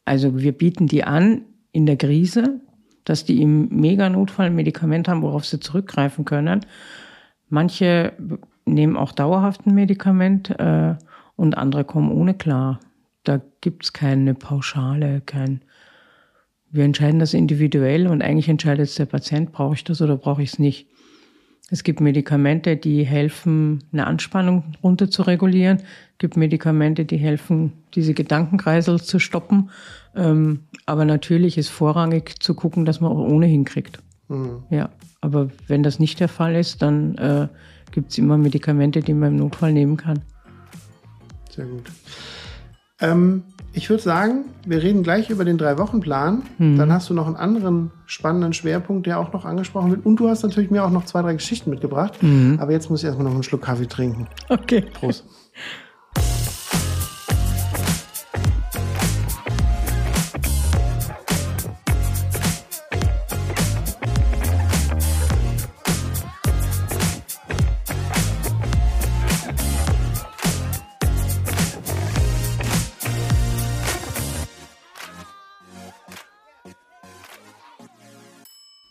Also 0.04 0.38
wir 0.38 0.52
bieten 0.52 0.86
die 0.86 1.04
an 1.04 1.42
in 1.72 1.86
der 1.86 1.96
Krise, 1.96 2.60
dass 3.04 3.24
die 3.24 3.42
im 3.42 3.68
Mega-Notfall 3.68 4.46
ein 4.46 4.54
Medikament 4.54 5.08
haben, 5.08 5.22
worauf 5.22 5.44
sie 5.44 5.60
zurückgreifen 5.60 6.24
können. 6.24 6.60
Manche 7.48 8.12
nehmen 8.66 8.96
auch 8.96 9.12
dauerhaft 9.12 9.66
ein 9.66 9.74
Medikament 9.74 10.50
äh, 10.58 10.94
und 11.36 11.56
andere 11.56 11.84
kommen 11.84 12.10
ohne 12.10 12.34
klar. 12.34 12.80
Da 13.28 13.42
gibt 13.60 13.84
es 13.84 13.92
keine 13.92 14.32
Pauschale, 14.32 15.20
kein. 15.20 15.60
Wir 16.70 16.84
entscheiden 16.84 17.20
das 17.20 17.34
individuell 17.34 18.06
und 18.06 18.22
eigentlich 18.22 18.48
entscheidet 18.48 18.98
der 18.98 19.04
Patient, 19.04 19.52
brauche 19.52 19.74
ich 19.74 19.84
das 19.84 20.00
oder 20.00 20.16
brauche 20.16 20.42
ich 20.42 20.54
es 20.54 20.58
nicht. 20.58 20.86
Es 21.70 21.82
gibt 21.84 22.00
Medikamente, 22.00 22.78
die 22.78 23.04
helfen, 23.04 23.84
eine 23.92 24.06
Anspannung 24.06 24.64
runter 24.82 25.10
zu 25.10 25.20
regulieren. 25.20 25.80
Es 26.12 26.18
gibt 26.18 26.38
Medikamente, 26.38 27.04
die 27.04 27.18
helfen, 27.18 27.74
diese 27.94 28.14
Gedankenkreisel 28.14 28.98
zu 28.98 29.18
stoppen. 29.18 29.68
Ähm, 30.16 30.60
aber 30.86 31.04
natürlich 31.04 31.58
ist 31.58 31.68
vorrangig 31.68 32.42
zu 32.42 32.54
gucken, 32.54 32.86
dass 32.86 33.02
man 33.02 33.12
auch 33.12 33.18
ohne 33.18 33.44
hinkriegt. 33.44 33.98
Mhm. 34.28 34.62
Ja, 34.70 34.88
aber 35.20 35.50
wenn 35.66 35.82
das 35.82 35.98
nicht 35.98 36.18
der 36.18 36.28
Fall 36.28 36.56
ist, 36.56 36.80
dann 36.80 37.18
äh, 37.18 37.48
gibt 37.92 38.10
es 38.10 38.16
immer 38.16 38.38
Medikamente, 38.38 39.00
die 39.00 39.12
man 39.12 39.32
im 39.32 39.36
Notfall 39.36 39.74
nehmen 39.74 39.98
kann. 39.98 40.20
Sehr 41.50 41.66
gut. 41.66 41.90
Ähm, 43.00 43.42
ich 43.72 43.90
würde 43.90 44.02
sagen, 44.02 44.46
wir 44.66 44.82
reden 44.82 45.02
gleich 45.02 45.30
über 45.30 45.44
den 45.44 45.58
Drei-Wochen-Plan. 45.58 46.42
Mhm. 46.58 46.78
Dann 46.78 46.92
hast 46.92 47.10
du 47.10 47.14
noch 47.14 47.26
einen 47.26 47.36
anderen 47.36 47.90
spannenden 48.06 48.52
Schwerpunkt, 48.52 49.06
der 49.06 49.20
auch 49.20 49.32
noch 49.32 49.44
angesprochen 49.44 49.90
wird. 49.90 50.06
Und 50.06 50.16
du 50.16 50.28
hast 50.28 50.42
natürlich 50.42 50.70
mir 50.70 50.84
auch 50.84 50.90
noch 50.90 51.04
zwei, 51.04 51.22
drei 51.22 51.34
Geschichten 51.34 51.70
mitgebracht. 51.70 52.22
Mhm. 52.22 52.58
Aber 52.60 52.72
jetzt 52.72 52.90
muss 52.90 53.00
ich 53.00 53.06
erstmal 53.06 53.26
noch 53.26 53.34
einen 53.34 53.42
Schluck 53.42 53.62
Kaffee 53.62 53.86
trinken. 53.86 54.26
Okay. 54.48 54.80
Prost. 54.80 55.24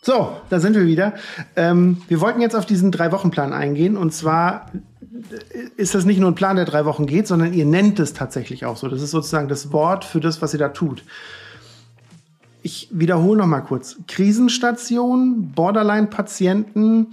So, 0.08 0.38
da 0.50 0.62
sind 0.62 0.74
wir 0.74 0.86
wieder. 0.86 1.16
Ähm, 1.58 2.02
wir 2.08 2.22
wollten 2.22 2.40
jetzt 2.40 2.56
auf 2.56 2.66
diesen 2.66 2.94
Drei-Wochen-Plan 2.94 3.52
eingehen. 3.52 3.98
Und 3.98 4.14
zwar 4.14 4.72
ist 5.76 5.96
das 5.96 6.06
nicht 6.06 6.22
nur 6.22 6.32
ein 6.32 6.36
Plan, 6.36 6.56
der 6.56 6.64
drei 6.64 6.86
Wochen 6.86 7.08
geht, 7.08 7.28
sondern 7.28 7.52
ihr 7.52 7.66
nennt 7.66 8.00
es 8.00 8.14
tatsächlich 8.14 8.66
auch 8.66 8.78
so. 8.78 8.88
Das 8.88 9.02
ist 9.02 9.12
sozusagen 9.12 9.50
das 9.50 9.74
Wort 9.74 10.06
für 10.06 10.22
das, 10.22 10.42
was 10.42 10.54
ihr 10.54 10.60
da 10.60 10.70
tut. 10.70 11.04
Ich 12.64 12.88
wiederhole 12.90 13.40
noch 13.40 13.48
mal 13.48 13.60
kurz. 13.60 13.98
Krisenstation, 14.08 15.52
Borderline-Patienten 15.54 17.08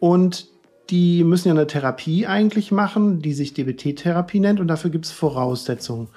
und 0.00 0.48
die 0.88 1.24
müssen 1.24 1.48
ja 1.48 1.54
eine 1.54 1.66
Therapie 1.66 2.26
eigentlich 2.26 2.72
machen, 2.72 3.20
die 3.20 3.34
sich 3.34 3.52
DBT-Therapie 3.52 4.40
nennt 4.40 4.58
und 4.58 4.68
dafür 4.68 4.88
gibt 4.88 5.04
es 5.04 5.12
Voraussetzungen. 5.12 6.08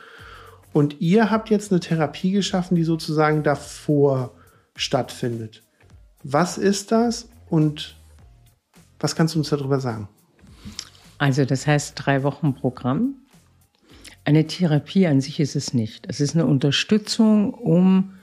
Und 0.71 1.01
ihr 1.01 1.30
habt 1.30 1.49
jetzt 1.49 1.73
eine 1.73 1.82
Therapie 1.82 2.32
geschaffen, 2.32 2.75
die 2.78 2.86
sozusagen 2.86 3.43
davor 3.43 4.32
stattfindet. 4.78 5.64
Was 6.28 6.58
ist 6.58 6.92
das 6.92 7.30
und 7.52 7.96
was 9.00 9.16
kannst 9.16 9.36
du 9.36 9.40
uns 9.40 9.50
darüber 9.50 9.80
sagen? 9.80 10.10
Also 11.20 11.46
das 11.46 11.68
heißt 11.68 11.94
drei 11.96 12.24
Wochen 12.24 12.56
Programm. 12.56 13.14
Eine 14.24 14.48
Therapie 14.48 15.06
an 15.06 15.22
sich 15.22 15.40
ist 15.40 15.56
es 15.56 15.76
nicht. 15.76 16.08
Es 16.10 16.20
ist 16.20 16.34
eine 16.34 16.48
Unterstützung, 16.48 17.54
um 17.54 18.16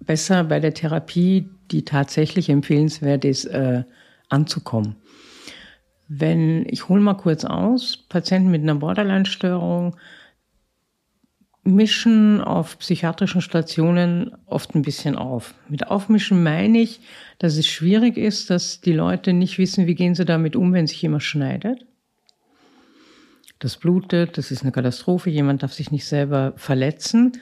besser 0.00 0.42
bei 0.42 0.58
der 0.58 0.74
Therapie, 0.74 1.48
die 1.70 1.84
tatsächlich 1.84 2.50
empfehlenswert 2.50 3.24
ist, 3.24 3.44
äh, 3.44 3.84
anzukommen. 4.28 4.96
Wenn 6.08 6.66
ich 6.68 6.88
hole 6.88 7.00
mal 7.00 7.14
kurz 7.14 7.44
aus, 7.44 7.96
Patienten 8.08 8.50
mit 8.50 8.62
einer 8.62 8.74
Borderline-Störung 8.74 9.94
mischen 11.64 12.40
auf 12.40 12.78
psychiatrischen 12.78 13.40
Stationen 13.40 14.32
oft 14.46 14.74
ein 14.74 14.82
bisschen 14.82 15.16
auf. 15.16 15.54
Mit 15.68 15.88
aufmischen 15.88 16.42
meine 16.42 16.78
ich, 16.80 17.00
dass 17.38 17.56
es 17.56 17.66
schwierig 17.66 18.16
ist, 18.16 18.50
dass 18.50 18.80
die 18.80 18.92
Leute 18.92 19.32
nicht 19.32 19.58
wissen, 19.58 19.86
wie 19.86 19.94
gehen 19.94 20.14
sie 20.14 20.24
damit 20.24 20.56
um, 20.56 20.72
wenn 20.72 20.86
sich 20.86 21.02
jemand 21.02 21.22
schneidet. 21.22 21.84
Das 23.58 23.76
blutet, 23.76 24.38
das 24.38 24.50
ist 24.50 24.62
eine 24.62 24.72
Katastrophe, 24.72 25.30
jemand 25.30 25.62
darf 25.62 25.72
sich 25.72 25.90
nicht 25.90 26.06
selber 26.06 26.52
verletzen. 26.56 27.32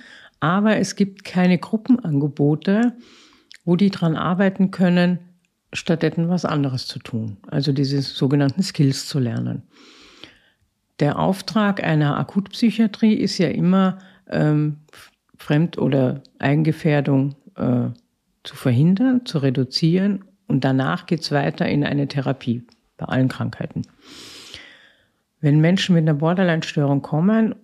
Aber 0.41 0.77
es 0.77 0.97
gibt 0.97 1.25
keine 1.25 1.59
Gruppenangebote, 1.59 2.95
wo 3.65 3.77
die 3.77 3.91
dran 3.91 4.17
arbeiten 4.17 4.71
können, 4.71 5.19
stattdessen 5.73 6.29
was 6.29 6.45
anderes 6.45 6.87
zu 6.87 6.99
tun. 6.99 7.37
Also 7.49 7.73
diese 7.73 8.01
sogenannten 8.01 8.63
Skills 8.63 9.07
zu 9.07 9.19
lernen. 9.19 9.63
Der 11.01 11.19
Auftrag 11.19 11.85
einer 11.85 12.19
Akutpsychiatrie 12.19 13.15
ist 13.15 13.39
ja 13.39 13.49
immer, 13.49 13.99
ähm, 14.31 14.79
Fremd- 15.37 15.79
oder 15.79 16.23
Eigengefährdung 16.39 17.35
äh, 17.57 17.89
zu 18.43 18.57
verhindern, 18.57 19.27
zu 19.27 19.39
reduzieren 19.39 20.25
und 20.47 20.65
danach 20.65 21.07
geht 21.07 21.21
es 21.21 21.33
weiter 21.33 21.69
in 21.69 21.85
eine 21.85 22.09
Therapie 22.09 22.63
bei 22.97 23.07
allen 23.07 23.29
Krankheiten. 23.29 23.83
Wenn 25.41 25.61
Menschen 25.61 25.95
mit 25.95 26.03
einer 26.03 26.15
Borderline-Störung 26.15 27.03
kommen 27.03 27.55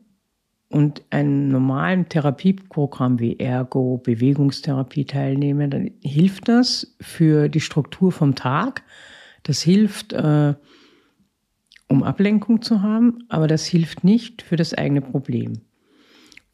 und 0.68 1.02
einem 1.10 1.48
normalen 1.48 2.08
Therapieprogramm 2.08 3.18
wie 3.18 3.38
Ergo, 3.38 3.98
Bewegungstherapie 3.98 5.06
teilnehmen, 5.06 5.70
dann 5.70 5.90
hilft 6.02 6.48
das 6.48 6.94
für 7.00 7.48
die 7.48 7.60
Struktur 7.60 8.12
vom 8.12 8.34
Tag. 8.34 8.82
Das 9.42 9.62
hilft, 9.62 10.12
äh, 10.12 10.54
um 11.92 12.02
Ablenkung 12.02 12.62
zu 12.62 12.80
haben, 12.80 13.24
aber 13.28 13.46
das 13.46 13.66
hilft 13.66 14.02
nicht 14.02 14.40
für 14.40 14.56
das 14.56 14.72
eigene 14.72 15.02
Problem. 15.02 15.60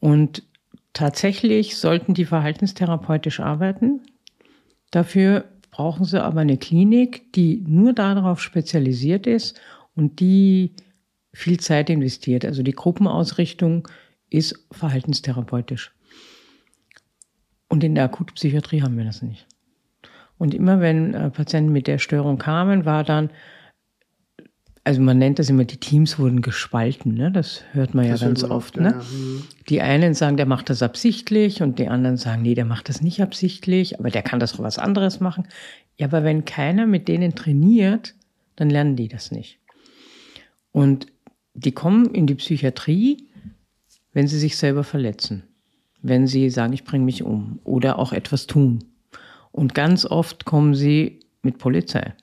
Und 0.01 0.43
tatsächlich 0.91 1.77
sollten 1.77 2.13
die 2.13 2.25
verhaltenstherapeutisch 2.25 3.39
arbeiten. 3.39 4.01
Dafür 4.91 5.45
brauchen 5.71 6.03
sie 6.03 6.21
aber 6.21 6.41
eine 6.41 6.57
Klinik, 6.57 7.31
die 7.31 7.63
nur 7.65 7.93
darauf 7.93 8.41
spezialisiert 8.41 9.27
ist 9.27 9.59
und 9.95 10.19
die 10.19 10.73
viel 11.31 11.57
Zeit 11.57 11.89
investiert. 11.89 12.43
Also 12.43 12.61
die 12.61 12.73
Gruppenausrichtung 12.73 13.87
ist 14.29 14.67
verhaltenstherapeutisch. 14.71 15.93
Und 17.69 17.85
in 17.85 17.95
der 17.95 18.03
Akutpsychiatrie 18.03 18.81
haben 18.81 18.97
wir 18.97 19.05
das 19.05 19.21
nicht. 19.21 19.47
Und 20.37 20.53
immer 20.53 20.81
wenn 20.81 21.13
äh, 21.13 21.29
Patienten 21.29 21.71
mit 21.71 21.87
der 21.87 21.97
Störung 21.97 22.39
kamen, 22.39 22.83
war 22.83 23.05
dann 23.05 23.29
also 24.83 25.01
man 25.01 25.17
nennt 25.17 25.39
das 25.39 25.49
immer, 25.49 25.65
die 25.65 25.77
Teams 25.77 26.19
wurden 26.19 26.41
gespalten, 26.41 27.13
ne? 27.13 27.31
das 27.31 27.63
hört 27.73 27.93
man 27.93 28.07
das 28.07 28.21
ja 28.21 28.27
ganz 28.27 28.43
oft. 28.43 28.77
Ne? 28.77 28.89
Ja. 28.89 28.95
Mhm. 28.95 29.43
Die 29.67 29.81
einen 29.81 30.13
sagen, 30.13 30.37
der 30.37 30.45
macht 30.45 30.69
das 30.69 30.81
absichtlich 30.81 31.61
und 31.61 31.79
die 31.79 31.87
anderen 31.87 32.17
sagen, 32.17 32.41
nee, 32.41 32.55
der 32.55 32.65
macht 32.65 32.89
das 32.89 33.01
nicht 33.01 33.21
absichtlich, 33.21 33.99
aber 33.99 34.09
der 34.09 34.21
kann 34.21 34.39
das 34.39 34.55
auch 34.55 34.63
was 34.63 34.79
anderes 34.79 35.19
machen. 35.19 35.47
Ja, 35.97 36.07
aber 36.07 36.23
wenn 36.23 36.45
keiner 36.45 36.87
mit 36.87 37.07
denen 37.07 37.35
trainiert, 37.35 38.15
dann 38.55 38.69
lernen 38.69 38.95
die 38.95 39.07
das 39.07 39.31
nicht. 39.31 39.59
Und 40.71 41.07
die 41.53 41.71
kommen 41.71 42.13
in 42.13 42.25
die 42.25 42.35
Psychiatrie, 42.35 43.27
wenn 44.13 44.27
sie 44.27 44.39
sich 44.39 44.57
selber 44.57 44.83
verletzen, 44.83 45.43
wenn 46.01 46.25
sie 46.25 46.49
sagen, 46.49 46.73
ich 46.73 46.83
bringe 46.83 47.05
mich 47.05 47.23
um 47.23 47.59
oder 47.63 47.99
auch 47.99 48.13
etwas 48.13 48.47
tun. 48.47 48.79
Und 49.51 49.75
ganz 49.75 50.05
oft 50.05 50.45
kommen 50.45 50.73
sie 50.73 51.19
mit 51.41 51.57
Polizei. 51.57 52.13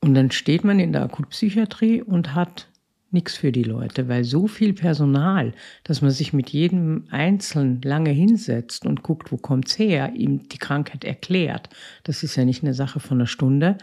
Und 0.00 0.14
dann 0.14 0.30
steht 0.30 0.64
man 0.64 0.78
in 0.80 0.92
der 0.92 1.02
Akutpsychiatrie 1.02 2.02
und 2.02 2.34
hat 2.34 2.68
nichts 3.12 3.36
für 3.36 3.52
die 3.52 3.64
Leute, 3.64 4.08
weil 4.08 4.24
so 4.24 4.46
viel 4.46 4.72
Personal, 4.72 5.52
dass 5.84 6.00
man 6.00 6.10
sich 6.10 6.32
mit 6.32 6.50
jedem 6.50 7.04
Einzelnen 7.10 7.82
lange 7.82 8.10
hinsetzt 8.10 8.86
und 8.86 9.02
guckt, 9.02 9.32
wo 9.32 9.36
kommt's 9.36 9.78
her, 9.78 10.12
ihm 10.14 10.48
die 10.48 10.58
Krankheit 10.58 11.04
erklärt. 11.04 11.68
Das 12.04 12.22
ist 12.22 12.36
ja 12.36 12.44
nicht 12.44 12.62
eine 12.62 12.74
Sache 12.74 13.00
von 13.00 13.18
einer 13.18 13.26
Stunde, 13.26 13.78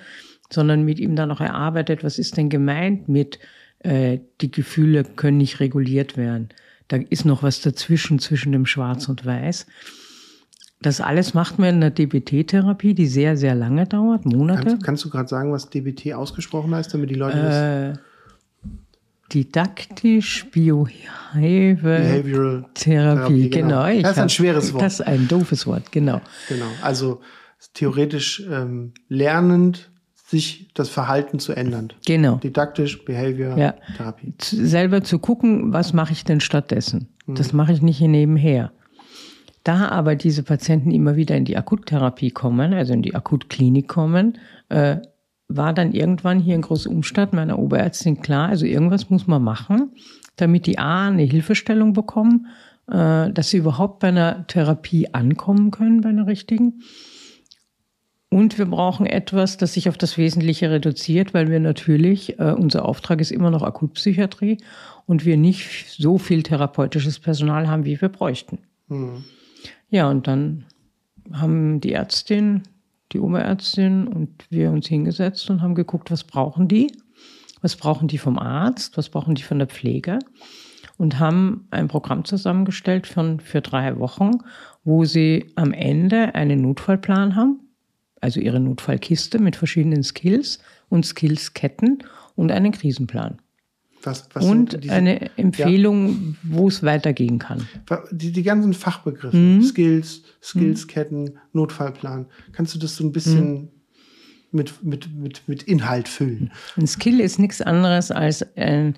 sondern 0.50 0.86
mit 0.86 1.00
ihm 1.00 1.16
dann 1.16 1.32
auch 1.32 1.42
erarbeitet, 1.42 2.04
was 2.04 2.20
ist 2.20 2.38
denn 2.38 2.50
gemeint 2.50 3.10
mit, 3.10 3.38
äh, 3.80 4.20
die 4.42 4.52
Gefühle 4.52 5.04
können 5.04 5.38
nicht 5.38 5.60
reguliert 5.60 6.16
werden. 6.16 6.50
Da 6.88 6.98
ist 6.98 7.26
noch 7.26 7.44
was 7.44 7.62
dazwischen, 7.62 8.20
zwischen 8.20 8.54
dem 8.54 8.66
Schwarz 8.66 9.10
und 9.10 9.26
Weiß. 9.26 9.68
Das 10.82 11.02
alles 11.02 11.34
macht 11.34 11.58
man 11.58 11.70
in 11.76 11.82
der 11.82 11.90
DBT-Therapie, 11.90 12.94
die 12.94 13.08
sehr, 13.08 13.36
sehr 13.36 13.56
lange 13.56 13.88
dauert, 13.88 14.26
Monate. 14.26 14.66
Kannst, 14.66 14.84
kannst 14.84 15.06
du 15.06 15.10
gerade 15.10 15.28
sagen, 15.28 15.52
was 15.52 15.70
DBT 15.70 16.14
ausgesprochen 16.14 16.76
heißt, 16.76 16.94
damit 16.94 17.10
die 17.10 17.16
Leute 17.16 17.96
äh, 17.96 17.98
Didaktisch 19.34 20.46
Behavioral 20.52 20.94
Therapie, 22.76 23.50
genau. 23.50 23.84
genau. 23.86 24.02
Das 24.02 24.12
ist 24.12 24.20
ein 24.20 24.30
schweres 24.30 24.74
Wort. 24.74 24.84
Das 24.84 24.94
ist 24.96 25.02
ein 25.02 25.28
doofes 25.28 25.68
Wort, 25.68 25.92
genau. 25.92 26.22
Genau, 26.48 26.68
also 26.82 27.20
theoretisch 27.74 28.46
ähm, 28.50 28.94
lernend 29.10 29.90
sich 30.28 30.70
das 30.74 30.90
Verhalten 30.90 31.40
zu 31.40 31.54
ändern. 31.54 31.92
Genau. 32.06 32.36
Didaktisch, 32.36 33.04
Behavior, 33.04 33.58
ja. 33.58 33.74
Therapie. 33.98 34.34
Selber 34.42 35.04
zu 35.04 35.20
gucken, 35.20 35.74
was 35.74 35.94
mache 35.94 36.14
ich 36.14 36.24
denn 36.24 36.40
stattdessen? 36.40 37.10
Mhm. 37.26 37.36
Das 37.36 37.52
mache 37.52 37.74
ich 37.74 37.82
nicht 37.82 37.98
hier 37.98 38.10
nebenher. 38.10 38.72
Da 39.68 39.90
aber 39.90 40.16
diese 40.16 40.44
Patienten 40.44 40.92
immer 40.92 41.18
wieder 41.18 41.36
in 41.36 41.44
die 41.44 41.58
Akuttherapie 41.58 42.32
kommen, 42.32 42.74
also 42.74 42.94
in 42.94 43.02
die 43.02 43.16
Akutklinik 43.16 43.90
kommen, 43.90 44.38
äh, 44.70 44.96
war 45.50 45.74
dann 45.74 45.92
irgendwann 45.92 46.40
hier 46.40 46.56
in 46.56 46.62
Großumstadt 46.62 47.34
meiner 47.34 47.60
Oberärztin 47.60 48.22
klar, 48.22 48.48
also 48.48 48.66
irgendwas 48.66 49.10
muss 49.10 49.28
man 49.28 49.44
machen, 49.44 49.92
damit 50.38 50.68
die 50.68 50.80
A 50.80 51.10
eine 51.10 51.24
Hilfestellung 51.24 51.92
bekommen, 51.92 52.48
äh, 52.90 53.30
dass 53.30 53.50
sie 53.50 53.58
überhaupt 53.58 54.00
bei 54.00 54.08
einer 54.08 54.48
Therapie 54.48 55.14
ankommen 55.14 55.72
können, 55.72 56.00
bei 56.00 56.10
einer 56.10 56.28
richtigen. 56.28 56.82
Und 58.30 58.58
wir 58.58 58.68
brauchen 58.68 59.06
etwas, 59.06 59.58
das 59.58 59.74
sich 59.74 59.90
auf 59.90 59.98
das 59.98 60.18
Wesentliche 60.18 60.72
reduziert, 60.72 61.34
weil 61.34 61.52
wir 61.52 61.60
natürlich, 61.60 62.40
äh, 62.40 62.54
unser 62.54 62.86
Auftrag 62.86 63.20
ist 63.20 63.32
immer 63.32 63.52
noch 63.52 63.64
Akutpsychiatrie 63.64 64.60
und 65.06 65.26
wir 65.26 65.36
nicht 65.36 65.90
so 65.90 66.18
viel 66.18 66.44
therapeutisches 66.44 67.20
Personal 67.20 67.68
haben, 67.68 67.84
wie 67.84 68.00
wir 68.00 68.08
bräuchten. 68.08 68.60
Mhm. 68.88 69.26
Ja, 69.90 70.10
und 70.10 70.28
dann 70.28 70.66
haben 71.32 71.80
die 71.80 71.94
Ärztin, 71.94 72.64
die 73.12 73.20
Oberärztin 73.20 74.08
und 74.08 74.46
wir 74.50 74.72
uns 74.72 74.88
hingesetzt 74.88 75.50
und 75.50 75.62
haben 75.62 75.76
geguckt, 75.76 76.12
was 76.12 76.24
brauchen 76.24 76.68
die? 76.68 76.92
Was 77.62 77.76
brauchen 77.76 78.08
die 78.08 78.18
vom 78.18 78.38
Arzt? 78.38 78.98
Was 78.98 79.10
brauchen 79.10 79.36
die 79.36 79.44
von 79.44 79.60
der 79.60 79.68
Pflege? 79.68 80.20
Und 80.98 81.20
haben 81.20 81.68
ein 81.72 81.88
Programm 81.88 82.26
zusammengestellt 82.26 83.08
von, 83.08 83.40
für 83.40 83.62
drei 83.62 83.98
Wochen, 84.00 84.32
wo 84.84 85.06
sie 85.06 85.52
am 85.56 85.74
Ende 85.74 86.36
einen 86.36 86.62
Notfallplan 86.62 87.36
haben, 87.36 87.60
also 88.20 88.40
ihre 88.40 88.60
Notfallkiste 88.60 89.40
mit 89.40 89.56
verschiedenen 89.56 90.04
Skills 90.04 90.60
und 90.90 91.06
Skillsketten 91.06 92.04
und 92.36 92.52
einen 92.52 92.72
Krisenplan. 92.72 93.38
Was, 94.04 94.30
was 94.34 94.46
und 94.46 94.84
diese, 94.84 94.94
eine 94.94 95.38
Empfehlung, 95.38 96.10
ja. 96.10 96.36
wo 96.44 96.68
es 96.68 96.84
weitergehen 96.84 97.40
kann. 97.40 97.68
Die, 98.12 98.32
die 98.32 98.44
ganzen 98.44 98.74
Fachbegriffe, 98.74 99.36
mhm. 99.36 99.62
Skills, 99.62 100.24
Skillsketten, 100.42 101.24
mhm. 101.24 101.38
Notfallplan, 101.54 102.28
kannst 102.54 102.76
du 102.76 102.80
das 102.80 102.96
so 102.96 103.04
ein 103.04 103.12
bisschen 103.12 103.54
mhm. 103.54 103.70
mit, 104.52 104.84
mit, 104.84 105.14
mit, 105.14 105.48
mit 105.48 105.64
Inhalt 105.64 106.08
füllen? 106.08 106.52
Ein 106.78 106.88
Skill 106.88 107.20
ist 107.20 107.40
nichts 107.40 107.62
anderes 107.62 108.12
als 108.12 108.46
ein, 108.56 108.96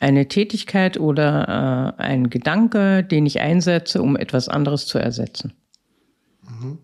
eine 0.00 0.26
Tätigkeit 0.28 0.98
oder 0.98 1.94
äh, 1.98 2.02
ein 2.02 2.30
Gedanke, 2.30 3.04
den 3.04 3.26
ich 3.26 3.40
einsetze, 3.40 4.02
um 4.02 4.16
etwas 4.16 4.48
anderes 4.48 4.86
zu 4.86 4.98
ersetzen. 4.98 5.52
Mhm. 6.48 6.78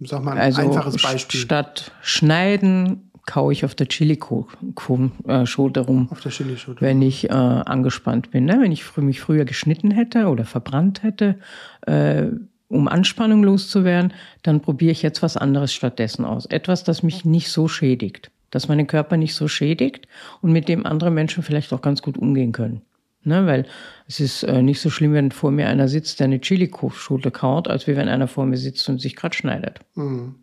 Sag 0.00 0.24
mal 0.24 0.32
ein 0.32 0.38
Also 0.38 0.62
einfaches 0.62 1.02
Beispiel. 1.02 1.40
statt 1.40 1.92
schneiden, 2.02 3.09
kaue 3.26 3.52
ich 3.52 3.64
auf 3.64 3.74
der 3.74 3.88
Chili-Schote 3.88 5.80
rum. 5.80 6.08
Auf 6.10 6.20
der 6.20 6.32
Chilischote. 6.32 6.80
wenn 6.80 7.02
ich 7.02 7.30
äh, 7.30 7.32
angespannt 7.32 8.30
bin. 8.30 8.44
Ne? 8.44 8.58
Wenn 8.60 8.72
ich 8.72 8.84
frü 8.84 9.02
mich 9.02 9.20
früher 9.20 9.44
geschnitten 9.44 9.90
hätte 9.90 10.28
oder 10.28 10.44
verbrannt 10.44 11.02
hätte, 11.02 11.38
äh, 11.86 12.26
um 12.68 12.86
Anspannung 12.88 13.42
loszuwerden, 13.42 14.12
dann 14.42 14.60
probiere 14.60 14.92
ich 14.92 15.02
jetzt 15.02 15.22
was 15.22 15.36
anderes 15.36 15.72
stattdessen 15.72 16.24
aus. 16.24 16.46
Etwas, 16.46 16.84
das 16.84 17.02
mich 17.02 17.24
nicht 17.24 17.50
so 17.50 17.66
schädigt, 17.68 18.30
das 18.50 18.68
meinen 18.68 18.86
Körper 18.86 19.16
nicht 19.16 19.34
so 19.34 19.48
schädigt 19.48 20.06
und 20.40 20.52
mit 20.52 20.68
dem 20.68 20.86
andere 20.86 21.10
Menschen 21.10 21.42
vielleicht 21.42 21.72
auch 21.72 21.82
ganz 21.82 22.00
gut 22.00 22.16
umgehen 22.16 22.52
können. 22.52 22.82
Ne? 23.22 23.44
Weil 23.46 23.66
es 24.06 24.20
ist 24.20 24.44
äh, 24.44 24.62
nicht 24.62 24.80
so 24.80 24.88
schlimm, 24.88 25.12
wenn 25.12 25.30
vor 25.30 25.50
mir 25.50 25.68
einer 25.68 25.88
sitzt, 25.88 26.20
der 26.20 26.26
eine 26.26 26.40
Chili-Schote 26.40 27.30
kaut, 27.30 27.68
als 27.68 27.86
wie 27.86 27.96
wenn 27.96 28.08
einer 28.08 28.28
vor 28.28 28.46
mir 28.46 28.56
sitzt 28.56 28.88
und 28.88 29.00
sich 29.00 29.16
gerade 29.16 29.36
schneidet. 29.36 29.80
Mhm. 29.94 30.36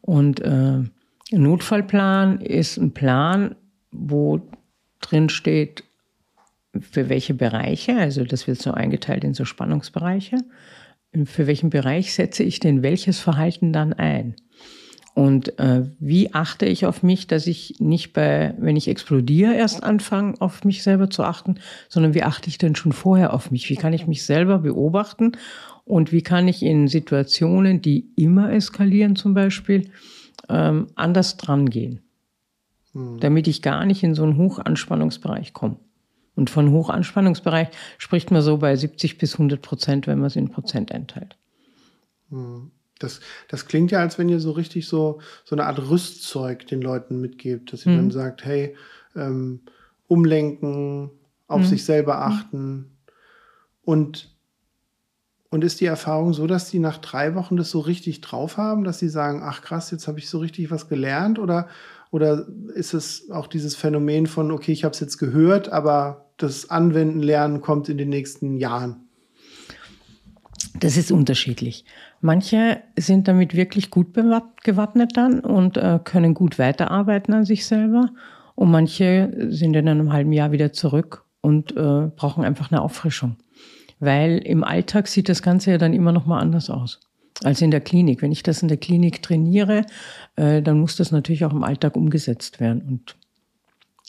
Und 0.00 0.40
äh, 0.40 0.82
ein 1.34 1.42
Notfallplan 1.42 2.40
ist 2.40 2.76
ein 2.76 2.92
Plan, 2.92 3.56
wo 3.90 4.40
drin 5.00 5.28
steht, 5.28 5.84
für 6.80 7.08
welche 7.08 7.34
Bereiche, 7.34 7.96
also 7.96 8.24
das 8.24 8.46
wird 8.46 8.60
so 8.60 8.72
eingeteilt 8.72 9.22
in 9.22 9.34
so 9.34 9.44
Spannungsbereiche, 9.44 10.38
für 11.24 11.46
welchen 11.46 11.70
Bereich 11.70 12.14
setze 12.14 12.42
ich 12.42 12.58
denn 12.58 12.82
welches 12.82 13.20
Verhalten 13.20 13.72
dann 13.72 13.92
ein? 13.92 14.34
Und 15.14 15.60
äh, 15.60 15.84
wie 16.00 16.34
achte 16.34 16.66
ich 16.66 16.86
auf 16.86 17.04
mich, 17.04 17.28
dass 17.28 17.46
ich 17.46 17.76
nicht 17.78 18.12
bei, 18.12 18.52
wenn 18.58 18.74
ich 18.74 18.88
explodiere, 18.88 19.54
erst 19.54 19.84
anfange, 19.84 20.34
auf 20.40 20.64
mich 20.64 20.82
selber 20.82 21.08
zu 21.08 21.22
achten, 21.22 21.60
sondern 21.88 22.14
wie 22.14 22.24
achte 22.24 22.48
ich 22.48 22.58
denn 22.58 22.74
schon 22.74 22.90
vorher 22.90 23.32
auf 23.32 23.52
mich? 23.52 23.70
Wie 23.70 23.76
kann 23.76 23.92
ich 23.92 24.08
mich 24.08 24.26
selber 24.26 24.58
beobachten? 24.58 25.32
Und 25.84 26.10
wie 26.10 26.22
kann 26.22 26.48
ich 26.48 26.64
in 26.64 26.88
Situationen, 26.88 27.80
die 27.80 28.08
immer 28.16 28.52
eskalieren 28.52 29.14
zum 29.14 29.34
Beispiel, 29.34 29.88
ähm, 30.48 30.88
anders 30.94 31.36
dran 31.36 31.68
gehen? 31.70 32.00
Damit 33.20 33.48
ich 33.48 33.60
gar 33.60 33.84
nicht 33.86 34.02
in 34.02 34.14
so 34.14 34.22
einen 34.22 34.36
Hochanspannungsbereich 34.36 35.52
komme. 35.52 35.76
Und 36.36 36.50
von 36.50 36.70
Hochanspannungsbereich 36.70 37.68
spricht 37.98 38.30
man 38.30 38.42
so 38.42 38.58
bei 38.58 38.74
70 38.74 39.18
bis 39.18 39.34
100 39.34 39.62
Prozent, 39.62 40.06
wenn 40.06 40.18
man 40.18 40.28
es 40.28 40.36
in 40.36 40.50
Prozent 40.50 40.92
einteilt. 40.92 41.36
Das, 42.98 43.20
das 43.48 43.66
klingt 43.66 43.90
ja, 43.90 44.00
als 44.00 44.18
wenn 44.18 44.28
ihr 44.28 44.40
so 44.40 44.52
richtig 44.52 44.86
so, 44.86 45.20
so 45.44 45.54
eine 45.54 45.66
Art 45.66 45.88
Rüstzeug 45.90 46.66
den 46.66 46.80
Leuten 46.80 47.20
mitgebt, 47.20 47.72
dass 47.72 47.86
ihr 47.86 47.96
dann 47.96 48.10
sagt, 48.10 48.44
hey, 48.44 48.76
ähm, 49.16 49.60
umlenken, 50.06 51.10
auf 51.46 51.66
sich 51.66 51.84
selber 51.84 52.22
achten. 52.22 52.96
Und, 53.82 54.33
und 55.54 55.62
ist 55.62 55.80
die 55.80 55.86
Erfahrung 55.86 56.32
so, 56.32 56.48
dass 56.48 56.68
die 56.68 56.80
nach 56.80 56.98
drei 56.98 57.36
Wochen 57.36 57.56
das 57.56 57.70
so 57.70 57.78
richtig 57.78 58.20
drauf 58.20 58.56
haben, 58.56 58.82
dass 58.82 58.98
sie 58.98 59.08
sagen, 59.08 59.40
ach 59.44 59.62
krass, 59.62 59.92
jetzt 59.92 60.08
habe 60.08 60.18
ich 60.18 60.28
so 60.28 60.38
richtig 60.38 60.72
was 60.72 60.88
gelernt? 60.88 61.38
Oder, 61.38 61.68
oder 62.10 62.48
ist 62.74 62.92
es 62.92 63.30
auch 63.30 63.46
dieses 63.46 63.76
Phänomen 63.76 64.26
von, 64.26 64.50
okay, 64.50 64.72
ich 64.72 64.82
habe 64.82 64.94
es 64.94 64.98
jetzt 64.98 65.16
gehört, 65.16 65.68
aber 65.72 66.24
das 66.38 66.70
Anwenden, 66.70 67.20
Lernen 67.20 67.60
kommt 67.60 67.88
in 67.88 67.98
den 67.98 68.08
nächsten 68.08 68.56
Jahren? 68.56 68.96
Das 70.80 70.96
ist 70.96 71.12
unterschiedlich. 71.12 71.84
Manche 72.20 72.82
sind 72.98 73.28
damit 73.28 73.54
wirklich 73.54 73.90
gut 73.90 74.08
gewappnet 74.12 75.16
dann 75.16 75.38
und 75.38 75.76
äh, 75.76 76.00
können 76.02 76.34
gut 76.34 76.58
weiterarbeiten 76.58 77.32
an 77.32 77.44
sich 77.44 77.64
selber. 77.64 78.10
Und 78.56 78.72
manche 78.72 79.32
sind 79.50 79.76
in 79.76 79.88
einem 79.88 80.12
halben 80.12 80.32
Jahr 80.32 80.50
wieder 80.50 80.72
zurück 80.72 81.24
und 81.42 81.76
äh, 81.76 82.08
brauchen 82.16 82.42
einfach 82.42 82.72
eine 82.72 82.82
Auffrischung. 82.82 83.36
Weil 84.04 84.38
im 84.38 84.64
Alltag 84.64 85.08
sieht 85.08 85.28
das 85.28 85.42
Ganze 85.42 85.72
ja 85.72 85.78
dann 85.78 85.94
immer 85.94 86.12
noch 86.12 86.26
mal 86.26 86.40
anders 86.40 86.70
aus 86.70 87.00
als 87.42 87.60
in 87.60 87.70
der 87.70 87.80
Klinik. 87.80 88.22
Wenn 88.22 88.32
ich 88.32 88.42
das 88.42 88.62
in 88.62 88.68
der 88.68 88.76
Klinik 88.76 89.22
trainiere, 89.22 89.84
äh, 90.36 90.62
dann 90.62 90.78
muss 90.78 90.96
das 90.96 91.10
natürlich 91.10 91.44
auch 91.44 91.52
im 91.52 91.64
Alltag 91.64 91.96
umgesetzt 91.96 92.60
werden. 92.60 92.82
Und 92.82 93.16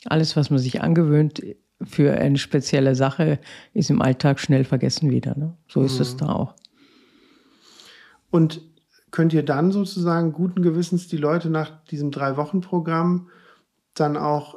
alles, 0.04 0.36
was 0.36 0.50
man 0.50 0.58
sich 0.58 0.82
angewöhnt 0.82 1.42
für 1.82 2.12
eine 2.12 2.38
spezielle 2.38 2.94
Sache, 2.94 3.38
ist 3.74 3.90
im 3.90 4.00
Alltag 4.00 4.38
schnell 4.38 4.64
vergessen 4.64 5.10
wieder. 5.10 5.36
Ne? 5.36 5.54
So 5.68 5.82
ist 5.82 5.98
es 5.98 6.16
da 6.16 6.28
auch. 6.28 6.54
Und 8.30 8.60
könnt 9.10 9.32
ihr 9.32 9.42
dann 9.42 9.72
sozusagen 9.72 10.32
guten 10.32 10.62
Gewissens 10.62 11.08
die 11.08 11.16
Leute 11.16 11.50
nach 11.50 11.84
diesem 11.84 12.10
Drei-Wochen-Programm 12.10 13.28
dann 13.94 14.16
auch 14.16 14.56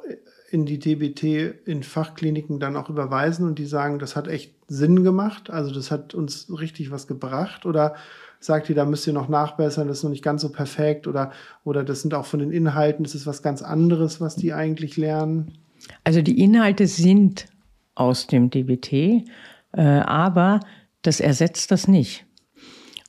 in 0.51 0.65
die 0.65 0.79
DBT 0.79 1.67
in 1.67 1.83
Fachkliniken 1.83 2.59
dann 2.59 2.75
auch 2.75 2.89
überweisen 2.89 3.47
und 3.47 3.59
die 3.59 3.65
sagen, 3.65 3.99
das 3.99 4.15
hat 4.15 4.27
echt 4.27 4.58
Sinn 4.69 5.03
gemacht, 5.03 5.49
also 5.49 5.73
das 5.73 5.91
hat 5.91 6.13
uns 6.13 6.47
richtig 6.49 6.91
was 6.91 7.07
gebracht 7.07 7.65
oder 7.65 7.95
sagt 8.39 8.69
ihr, 8.69 8.75
da 8.75 8.85
müsst 8.85 9.05
ihr 9.05 9.13
noch 9.13 9.27
nachbessern, 9.27 9.87
das 9.87 9.97
ist 9.97 10.03
noch 10.03 10.11
nicht 10.11 10.23
ganz 10.23 10.41
so 10.41 10.49
perfekt 10.49 11.07
oder, 11.07 11.31
oder 11.63 11.83
das 11.83 12.01
sind 12.01 12.13
auch 12.13 12.25
von 12.25 12.39
den 12.39 12.51
Inhalten, 12.51 13.03
das 13.03 13.15
ist 13.15 13.27
was 13.27 13.41
ganz 13.41 13.61
anderes, 13.61 14.21
was 14.21 14.35
die 14.35 14.53
eigentlich 14.53 14.95
lernen? 14.95 15.57
Also 16.03 16.21
die 16.21 16.39
Inhalte 16.41 16.87
sind 16.87 17.47
aus 17.95 18.27
dem 18.27 18.49
DBT, 18.49 18.93
äh, 19.73 19.81
aber 19.81 20.61
das 21.01 21.19
ersetzt 21.19 21.71
das 21.71 21.87
nicht. 21.87 22.25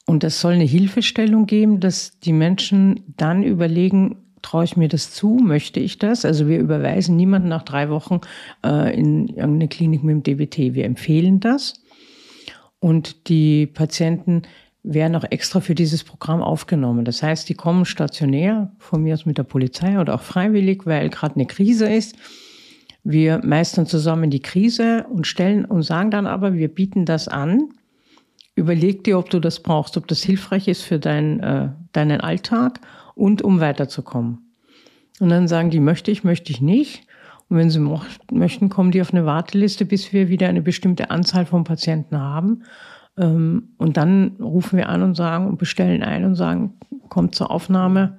Und 0.07 0.25
das 0.25 0.40
soll 0.40 0.55
eine 0.55 0.64
Hilfestellung 0.64 1.46
geben, 1.46 1.79
dass 1.79 2.18
die 2.18 2.33
Menschen 2.33 3.14
dann 3.16 3.44
überlegen, 3.44 4.30
traue 4.42 4.64
ich 4.64 4.76
mir 4.76 4.88
das 4.88 5.12
zu, 5.12 5.38
möchte 5.42 5.81
ich 5.81 5.98
das? 5.98 6.24
Also 6.24 6.48
wir 6.48 6.59
überweisen 6.59 7.16
niemanden 7.16 7.48
nach 7.48 7.62
drei 7.62 7.90
Wochen 7.90 8.20
äh, 8.64 8.96
in 8.96 9.29
irgendeine 9.29 9.68
Klinik 9.68 10.03
mit 10.03 10.26
dem 10.26 10.38
DBT. 10.38 10.74
Wir 10.74 10.85
empfehlen 10.85 11.40
das. 11.40 11.74
Und 12.79 13.29
die 13.29 13.66
Patienten 13.66 14.42
werden 14.83 15.14
auch 15.16 15.24
extra 15.31 15.61
für 15.61 15.74
dieses 15.74 16.05
Programm 16.05 16.42
aufgenommen. 16.42 17.05
Das 17.05 17.22
heißt, 17.22 17.48
die 17.48 17.55
kommen 17.55 17.85
stationär, 17.85 18.72
von 18.79 19.03
mir 19.03 19.14
aus 19.14 19.26
mit 19.26 19.37
der 19.37 19.42
Polizei 19.42 20.00
oder 20.00 20.14
auch 20.14 20.22
freiwillig, 20.22 20.87
weil 20.87 21.11
gerade 21.11 21.35
eine 21.35 21.46
Krise 21.46 21.88
ist. 21.88 22.16
Wir 23.05 23.40
meistern 23.44 23.87
zusammen 23.87 24.31
die 24.31 24.40
Krise 24.40 25.07
und 25.11 25.26
stellen 25.26 25.64
und 25.64 25.83
sagen 25.83 26.11
dann 26.11 26.26
aber, 26.26 26.55
wir 26.55 26.68
bieten 26.68 27.05
das 27.05 27.29
an. 27.29 27.70
Überleg 28.55 29.05
dir, 29.05 29.18
ob 29.18 29.31
du 29.31 29.38
das 29.38 29.61
brauchst, 29.61 29.96
ob 29.96 30.07
das 30.09 30.22
hilfreich 30.22 30.68
ist 30.68 30.83
für 30.83 30.98
dein, 30.98 31.40
äh, 31.40 31.68
deinen 31.92 32.20
Alltag 32.20 32.81
und 33.14 33.42
um 33.42 33.61
weiterzukommen. 33.61 34.38
Und 35.20 35.29
dann 35.29 35.49
sagen 35.49 35.70
die, 35.70 35.81
möchte 35.81 36.11
ich, 36.11 36.25
möchte 36.25 36.51
ich 36.53 36.61
nicht. 36.61 37.07
Und 37.49 37.57
wenn 37.57 37.70
sie 37.70 37.81
möchten, 38.31 38.68
kommen 38.68 38.90
die 38.90 39.01
auf 39.01 39.12
eine 39.12 39.27
Warteliste, 39.27 39.85
bis 39.85 40.12
wir 40.12 40.29
wieder 40.29 40.49
eine 40.49 40.62
bestimmte 40.62 41.11
Anzahl 41.11 41.46
von 41.46 41.64
Patienten 41.64 42.18
haben. 42.18 42.62
Ähm, 43.18 43.70
und 43.77 43.96
dann 43.96 44.37
rufen 44.40 44.77
wir 44.77 44.88
an 44.88 45.03
und 45.03 45.16
sagen 45.16 45.46
und 45.46 45.59
bestellen 45.59 46.03
ein 46.03 46.25
und 46.25 46.37
sagen, 46.37 46.79
kommt 47.09 47.35
zur 47.35 47.51
Aufnahme 47.51 48.18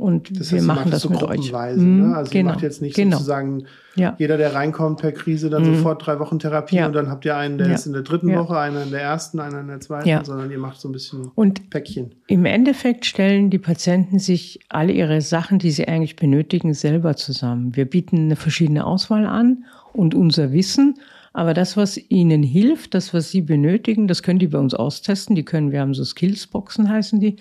und 0.00 0.30
Das 0.30 0.50
wir 0.50 0.56
heißt, 0.58 0.64
ihr 0.64 0.66
machen 0.66 0.80
macht 0.84 0.92
das 0.94 1.02
so 1.02 1.10
mit 1.10 1.22
euch. 1.22 1.36
gruppenweise, 1.40 1.80
Mhm, 1.80 2.08
ne? 2.10 2.16
Also 2.16 2.30
genau, 2.32 2.40
ihr 2.50 2.52
macht 2.54 2.62
jetzt 2.62 2.82
nicht 2.82 2.96
genau. 2.96 3.16
sozusagen 3.18 3.64
Ja. 3.96 4.14
jeder, 4.18 4.36
der 4.38 4.54
reinkommt 4.54 5.00
per 5.00 5.12
Krise, 5.12 5.50
dann 5.50 5.64
sofort 5.64 6.06
drei 6.06 6.18
Wochen 6.18 6.38
Therapie 6.38 6.76
Ja. 6.76 6.86
und 6.86 6.92
dann 6.94 7.08
habt 7.10 7.24
ihr 7.24 7.36
einen, 7.36 7.58
der 7.58 7.68
Ja. 7.68 7.74
ist 7.74 7.86
in 7.86 7.92
der 7.92 8.02
dritten. 8.02 8.34
Woche, 8.34 8.58
einer 8.58 8.82
in 8.82 8.90
der 8.90 9.02
ersten, 9.02 9.38
einer 9.40 9.60
in 9.60 9.68
der 9.68 9.80
zweiten, 9.80 10.08
Ja. 10.08 10.24
sondern 10.24 10.50
ihr 10.50 10.58
macht 10.58 10.80
so 10.80 10.88
ein 10.88 10.92
bisschen 10.92 11.30
Und 11.34 11.70
Päckchen. 11.70 12.12
Im 12.28 12.44
Endeffekt 12.44 13.04
stellen 13.04 13.50
die 13.50 13.58
Patienten 13.58 14.18
sich 14.18 14.60
alle 14.68 14.92
ihre 14.92 15.20
Sachen, 15.20 15.58
die 15.58 15.70
sie 15.70 15.86
eigentlich 15.86 16.16
benötigen, 16.16 16.72
selber 16.74 17.16
zusammen. 17.16 17.76
Wir 17.76 17.84
bieten 17.84 18.16
eine 18.16 18.36
verschiedene 18.36 18.86
Auswahl 18.86 19.26
an 19.26 19.64
und 19.92 20.14
unser 20.14 20.52
Wissen. 20.52 20.94
Aber 21.32 21.54
das, 21.54 21.76
was 21.76 21.96
ihnen 22.10 22.42
hilft, 22.42 22.92
das, 22.92 23.14
was 23.14 23.30
sie 23.30 23.40
benötigen, 23.40 24.08
das 24.08 24.24
können 24.24 24.40
die 24.40 24.48
bei 24.48 24.58
uns 24.58 24.74
austesten. 24.74 25.36
Die 25.36 25.44
können, 25.44 25.70
wir 25.70 25.80
haben 25.80 25.94
so 25.94 26.02
Skillsboxen 26.04 26.88
heißen 26.88 27.20
die, 27.20 27.36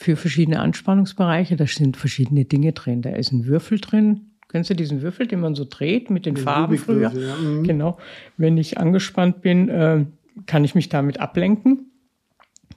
für 0.00 0.14
verschiedene 0.14 0.60
Anspannungsbereiche. 0.60 1.56
Da 1.56 1.66
sind 1.66 1.96
verschiedene 1.96 2.44
Dinge 2.44 2.72
drin. 2.72 3.02
Da 3.02 3.10
ist 3.10 3.32
ein 3.32 3.46
Würfel 3.46 3.80
drin. 3.80 4.30
Kennst 4.48 4.70
du 4.70 4.74
diesen 4.74 5.02
Würfel, 5.02 5.26
den 5.26 5.40
man 5.40 5.56
so 5.56 5.66
dreht 5.68 6.08
mit 6.08 6.24
den, 6.24 6.36
Den 6.36 6.44
Farben 6.44 6.78
früher? 6.78 7.12
Ja. 7.12 7.36
Mhm. 7.36 7.64
Genau. 7.64 7.98
Wenn 8.36 8.56
ich 8.58 8.78
angespannt 8.78 9.42
bin, 9.42 9.68
äh, 9.68 10.04
kann 10.46 10.62
ich 10.62 10.76
mich 10.76 10.88
damit 10.88 11.18
ablenken. 11.18 11.90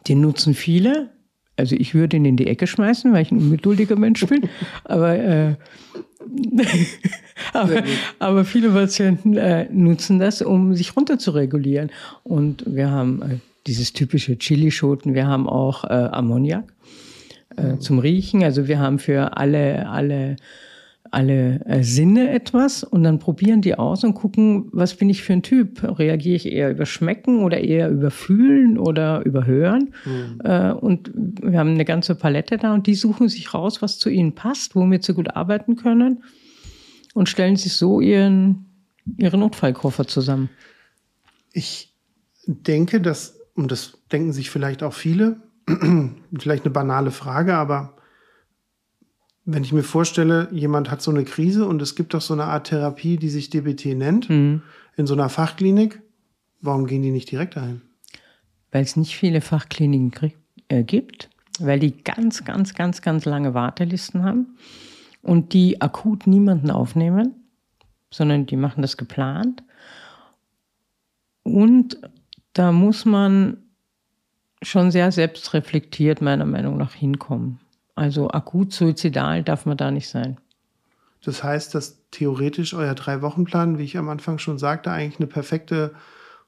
Den 0.07 0.19
nutzen 0.19 0.55
viele. 0.55 1.11
Also 1.57 1.75
ich 1.75 1.93
würde 1.93 2.17
ihn 2.17 2.25
in 2.25 2.37
die 2.37 2.47
Ecke 2.47 2.65
schmeißen, 2.65 3.13
weil 3.13 3.21
ich 3.21 3.31
ein 3.31 3.37
ungeduldiger 3.37 3.97
Mensch 3.97 4.25
bin. 4.25 4.49
aber, 4.83 5.15
äh, 5.15 5.55
aber, 7.53 7.83
aber 8.17 8.45
viele 8.45 8.71
Patienten 8.71 9.37
äh, 9.37 9.69
nutzen 9.71 10.17
das, 10.17 10.41
um 10.41 10.73
sich 10.73 10.97
runter 10.97 11.19
zu 11.19 11.31
regulieren. 11.31 11.91
Und 12.23 12.63
wir 12.65 12.89
haben 12.89 13.21
äh, 13.21 13.35
dieses 13.67 13.93
typische 13.93 14.39
Chilischoten, 14.39 15.13
wir 15.13 15.27
haben 15.27 15.47
auch 15.47 15.83
äh, 15.83 15.89
Ammoniak 15.89 16.73
äh, 17.57 17.77
zum 17.79 17.99
Riechen. 17.99 18.43
Also 18.43 18.67
wir 18.67 18.79
haben 18.79 18.99
für 18.99 19.37
alle, 19.37 19.89
alle 19.89 20.35
alle 21.11 21.63
äh, 21.65 21.83
Sinne 21.83 22.31
etwas 22.31 22.83
und 22.83 23.03
dann 23.03 23.19
probieren 23.19 23.61
die 23.61 23.75
aus 23.75 24.03
und 24.03 24.13
gucken, 24.13 24.69
was 24.71 24.95
bin 24.95 25.09
ich 25.09 25.23
für 25.23 25.33
ein 25.33 25.43
Typ? 25.43 25.83
Reagiere 25.83 26.35
ich 26.35 26.45
eher 26.45 26.71
über 26.71 26.85
Schmecken 26.85 27.43
oder 27.43 27.59
eher 27.59 27.89
über 27.89 28.11
Fühlen 28.11 28.77
oder 28.77 29.23
über 29.25 29.45
Hören? 29.45 29.93
Äh, 30.43 30.71
und 30.71 31.11
wir 31.13 31.59
haben 31.59 31.71
eine 31.71 31.85
ganze 31.85 32.15
Palette 32.15 32.57
da 32.57 32.73
und 32.73 32.87
die 32.87 32.95
suchen 32.95 33.27
sich 33.27 33.53
raus, 33.53 33.81
was 33.81 33.99
zu 33.99 34.09
ihnen 34.09 34.35
passt, 34.35 34.75
womit 34.75 35.03
sie 35.03 35.13
gut 35.13 35.35
arbeiten 35.35 35.75
können 35.75 36.23
und 37.13 37.27
stellen 37.27 37.57
sich 37.57 37.73
so 37.73 37.99
ihren, 37.99 38.65
ihren 39.17 39.41
Notfallkoffer 39.41 40.07
zusammen. 40.07 40.49
Ich 41.51 41.93
denke, 42.45 43.01
dass, 43.01 43.37
und 43.53 43.69
das 43.71 43.97
denken 44.11 44.31
sich 44.31 44.49
vielleicht 44.49 44.81
auch 44.81 44.93
viele, 44.93 45.41
vielleicht 46.39 46.65
eine 46.65 46.73
banale 46.73 47.11
Frage, 47.11 47.55
aber 47.55 47.95
wenn 49.45 49.63
ich 49.63 49.73
mir 49.73 49.83
vorstelle, 49.83 50.49
jemand 50.51 50.91
hat 50.91 51.01
so 51.01 51.11
eine 51.11 51.25
Krise 51.25 51.67
und 51.67 51.81
es 51.81 51.95
gibt 51.95 52.13
doch 52.13 52.21
so 52.21 52.33
eine 52.33 52.45
Art 52.45 52.67
Therapie, 52.67 53.17
die 53.17 53.29
sich 53.29 53.49
DBT 53.49 53.97
nennt, 53.97 54.29
mhm. 54.29 54.61
in 54.97 55.07
so 55.07 55.13
einer 55.13 55.29
Fachklinik, 55.29 56.01
warum 56.61 56.85
gehen 56.85 57.01
die 57.01 57.11
nicht 57.11 57.31
direkt 57.31 57.55
dahin? 57.55 57.81
Weil 58.71 58.83
es 58.83 58.95
nicht 58.95 59.15
viele 59.17 59.41
Fachkliniken 59.41 60.31
äh, 60.69 60.83
gibt, 60.83 61.29
weil 61.59 61.79
die 61.79 62.03
ganz, 62.03 62.45
ganz, 62.45 62.73
ganz, 62.73 63.01
ganz 63.01 63.25
lange 63.25 63.53
Wartelisten 63.53 64.23
haben 64.23 64.57
und 65.21 65.53
die 65.53 65.81
akut 65.81 66.27
niemanden 66.27 66.71
aufnehmen, 66.71 67.35
sondern 68.11 68.45
die 68.45 68.57
machen 68.57 68.81
das 68.81 68.97
geplant. 68.97 69.63
Und 71.43 71.99
da 72.53 72.71
muss 72.71 73.05
man 73.05 73.57
schon 74.61 74.91
sehr 74.91 75.11
selbstreflektiert 75.11 76.21
meiner 76.21 76.45
Meinung 76.45 76.77
nach 76.77 76.93
hinkommen. 76.93 77.59
Also 77.95 78.29
akut 78.29 78.73
suizidal 78.73 79.43
darf 79.43 79.65
man 79.65 79.77
da 79.77 79.91
nicht 79.91 80.09
sein. 80.09 80.39
Das 81.23 81.43
heißt, 81.43 81.75
dass 81.75 82.01
theoretisch 82.09 82.73
euer 82.73 82.95
Drei-Wochen-Plan, 82.95 83.77
wie 83.77 83.83
ich 83.83 83.97
am 83.97 84.09
Anfang 84.09 84.39
schon 84.39 84.57
sagte, 84.57 84.91
eigentlich 84.91 85.19
eine 85.19 85.27
perfekte 85.27 85.93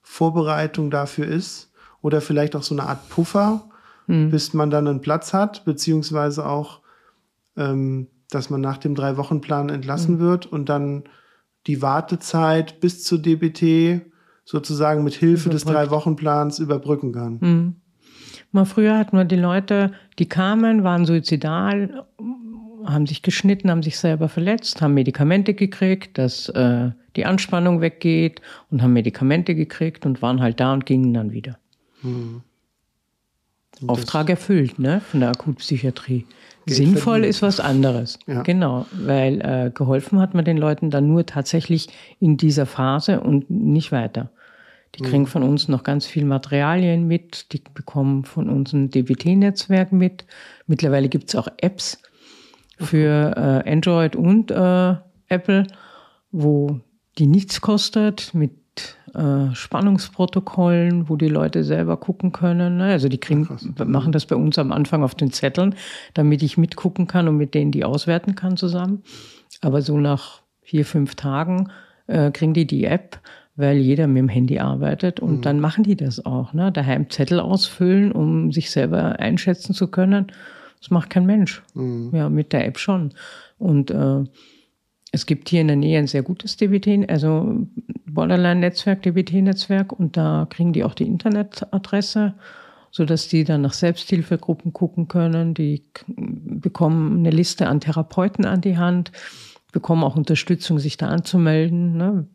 Vorbereitung 0.01 0.89
dafür 0.89 1.28
ist 1.28 1.72
oder 2.01 2.22
vielleicht 2.22 2.55
auch 2.55 2.64
so 2.64 2.76
eine 2.76 2.84
Art 2.84 3.07
Puffer, 3.09 3.70
hm. 4.07 4.30
bis 4.30 4.53
man 4.53 4.70
dann 4.70 4.88
einen 4.88 5.01
Platz 5.01 5.34
hat, 5.34 5.64
beziehungsweise 5.64 6.45
auch, 6.45 6.82
ähm, 7.55 8.07
dass 8.30 8.49
man 8.49 8.61
nach 8.61 8.78
dem 8.78 8.95
Drei-Wochen-Plan 8.95 9.70
entlassen 9.70 10.16
hm. 10.16 10.20
wird 10.20 10.45
und 10.47 10.70
dann 10.70 11.03
die 11.68 11.82
Wartezeit 11.82 12.80
bis 12.82 13.03
zur 13.03 13.20
DBT 13.20 14.01
sozusagen 14.43 15.03
mit 15.03 15.14
Hilfe 15.14 15.49
des 15.49 15.64
Drei-Wochen-Plans 15.64 16.59
überbrücken 16.59 17.14
kann. 17.14 17.39
Hm. 17.39 17.76
Mal 18.52 18.66
früher 18.66 18.98
hatten 18.98 19.18
wir 19.18 19.26
die 19.26 19.36
Leute, 19.36 19.92
die 20.20 20.28
kamen, 20.28 20.84
waren 20.84 21.06
suizidal, 21.06 22.06
haben 22.86 23.08
sich 23.08 23.22
geschnitten, 23.22 23.70
haben 23.70 23.84
sich 23.84 23.98
selber 23.98 24.30
verletzt, 24.30 24.82
haben 24.82 24.94
Medikamente 24.94 25.54
gekriegt, 25.54 26.18
dass 26.18 26.50
äh, 26.50 26.92
die 27.16 27.26
Anspannung 27.26 27.82
weggeht 27.82 28.42
und 28.70 28.82
haben 28.82 28.94
Medikamente 28.94 29.56
gekriegt 29.56 30.06
und 30.06 30.22
waren 30.22 30.42
halt 30.42 30.60
da 30.60 30.74
und 30.74 30.86
gingen 30.86 31.14
dann 31.14 31.32
wieder. 31.32 31.58
Hm. 32.02 32.42
Auftrag 33.88 34.30
erfüllt, 34.30 34.80
ne, 34.80 35.02
von 35.02 35.20
der 35.20 35.30
Akutpsychiatrie. 35.30 36.26
Geld 36.66 36.78
Sinnvoll 36.78 37.26
ist 37.26 37.42
was 37.42 37.60
anderes. 37.60 38.20
Ja. 38.28 38.44
Genau, 38.44 38.86
weil 38.92 39.42
äh, 39.42 39.72
geholfen 39.74 40.20
hat 40.20 40.34
man 40.34 40.46
den 40.46 40.58
Leuten 40.58 40.90
dann 40.90 41.08
nur 41.08 41.26
tatsächlich 41.26 41.90
in 42.20 42.38
dieser 42.38 42.66
Phase 42.66 43.20
und 43.20 43.50
nicht 43.50 43.92
weiter. 43.92 44.30
Die 44.96 45.04
kriegen 45.04 45.26
von 45.26 45.41
uns 45.41 45.68
noch 45.68 45.84
ganz 45.84 46.06
viel 46.06 46.24
Materialien 46.24 47.08
mit, 47.08 47.52
die 47.52 47.64
bekommen 47.74 48.26
von 48.26 48.48
uns 48.48 48.74
ein 48.74 48.91
DBT-Netzwerk 48.91 49.91
mit. 49.91 50.26
Mittlerweile 50.68 51.10
gibt 51.10 51.30
es 51.30 51.36
auch 51.36 51.48
Apps 51.58 52.00
für 52.80 53.34
äh, 53.66 53.72
Android 53.72 54.16
und 54.16 54.52
äh, 54.52 54.96
Apple, 55.30 55.66
wo 56.32 56.80
die 57.18 57.26
nichts 57.26 57.62
kostet, 57.62 58.34
mit 58.36 58.52
äh, 59.14 59.54
Spannungsprotokollen, 59.54 61.10
wo 61.10 61.16
die 61.16 61.28
Leute 61.28 61.64
selber 61.64 61.98
gucken 61.98 62.32
können. 62.32 62.78
Ne? 62.78 62.86
Also 62.86 63.10
die 63.10 63.20
kriegen, 63.20 63.48
machen 63.86 64.12
das 64.12 64.26
bei 64.28 64.36
uns 64.36 64.58
am 64.60 64.72
Anfang 64.72 65.04
auf 65.04 65.16
den 65.16 65.32
Zetteln, 65.32 65.76
damit 66.14 66.44
ich 66.44 66.58
mitgucken 66.58 67.08
kann 67.08 67.28
und 67.28 67.38
mit 67.38 67.54
denen 67.54 67.72
die 67.72 67.84
auswerten 67.84 68.36
kann 68.36 68.58
zusammen. 68.58 69.04
Aber 69.62 69.82
so 69.82 69.98
nach 69.98 70.41
vier, 70.62 70.86
fünf 70.86 71.16
Tagen 71.16 71.72
äh, 72.08 72.32
kriegen 72.32 72.54
die 72.54 72.68
die 72.68 72.86
App 72.86 73.20
weil 73.56 73.78
jeder 73.78 74.08
mit 74.08 74.18
dem 74.18 74.30
Handy 74.30 74.60
arbeitet 74.60 75.20
und 75.20 75.38
mhm. 75.38 75.41
dann 75.41 75.60
machen 75.60 75.84
die 75.84 75.95
das 75.95 76.26
auch. 76.26 76.54
Ne? 76.54 76.72
Daheim 76.72 77.10
Zettel 77.10 77.39
ausfüllen, 77.39 78.12
um 78.12 78.51
sich 78.51 78.72
selber 78.72 79.20
einschätzen 79.20 79.74
zu 79.74 79.88
können. 79.88 80.32
Das 80.80 80.89
macht 80.89 81.10
kein 81.10 81.26
Mensch. 81.26 81.62
Mhm. 81.76 82.12
Ja, 82.14 82.30
mit 82.30 82.51
der 82.51 82.66
App 82.66 82.80
schon. 82.80 83.14
Und 83.58 83.91
äh, 83.91 84.24
es 85.12 85.28
gibt 85.28 85.49
hier 85.49 85.62
in 85.62 85.68
der 85.68 85.76
Nähe 85.76 85.99
ein 85.99 86.08
sehr 86.08 86.24
gutes 86.24 86.58
DBT, 86.58 87.08
also 87.08 87.68
Borderline-Netzwerk, 88.08 89.04
DBT-Netzwerk, 89.04 89.93
und 89.93 90.18
da 90.18 90.47
kriegen 90.49 90.74
die 90.74 90.84
auch 90.84 90.95
die 90.95 91.06
Internetadresse, 91.06 92.34
sodass 92.89 93.28
die 93.28 93.43
dann 93.43 93.62
nach 93.62 93.74
Selbsthilfegruppen 93.74 94.74
gucken 94.74 95.08
können. 95.08 95.54
Die 95.54 95.86
bekommen 96.08 97.20
eine 97.20 97.30
Liste 97.30 97.68
an 97.68 97.80
Therapeuten 97.80 98.45
an 98.45 98.62
die 98.62 98.78
Hand, 98.80 99.12
bekommen 99.72 100.04
auch 100.04 100.16
Unterstützung, 100.16 100.80
sich 100.80 100.97
da 100.97 101.10
anzumelden. 101.10 101.95
Ne? 101.95 102.28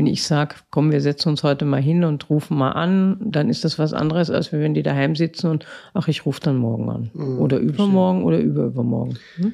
Wenn 0.00 0.06
ich 0.06 0.22
sage, 0.22 0.54
komm, 0.70 0.92
wir 0.92 1.02
setzen 1.02 1.28
uns 1.28 1.42
heute 1.42 1.66
mal 1.66 1.82
hin 1.82 2.04
und 2.04 2.30
rufen 2.30 2.56
mal 2.56 2.70
an, 2.70 3.18
dann 3.20 3.50
ist 3.50 3.66
das 3.66 3.78
was 3.78 3.92
anderes, 3.92 4.30
als 4.30 4.50
wenn 4.50 4.72
die 4.72 4.82
daheim 4.82 5.14
sitzen 5.14 5.48
und 5.48 5.66
ach, 5.92 6.08
ich 6.08 6.24
rufe 6.24 6.40
dann 6.40 6.56
morgen 6.56 6.88
an. 6.88 7.10
Mhm, 7.12 7.38
oder 7.38 7.58
übermorgen 7.58 8.24
oder 8.24 8.38
überübermorgen. 8.38 9.18
Hm? 9.36 9.52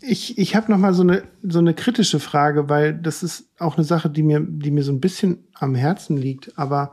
Ich, 0.00 0.38
ich 0.38 0.56
habe 0.56 0.72
noch 0.72 0.78
mal 0.78 0.94
so 0.94 1.02
eine, 1.02 1.24
so 1.42 1.58
eine 1.58 1.74
kritische 1.74 2.18
Frage, 2.18 2.70
weil 2.70 2.94
das 2.94 3.22
ist 3.22 3.50
auch 3.58 3.76
eine 3.76 3.84
Sache, 3.84 4.08
die 4.08 4.22
mir, 4.22 4.40
die 4.40 4.70
mir 4.70 4.82
so 4.82 4.92
ein 4.92 5.00
bisschen 5.00 5.44
am 5.52 5.74
Herzen 5.74 6.16
liegt. 6.16 6.58
Aber 6.58 6.92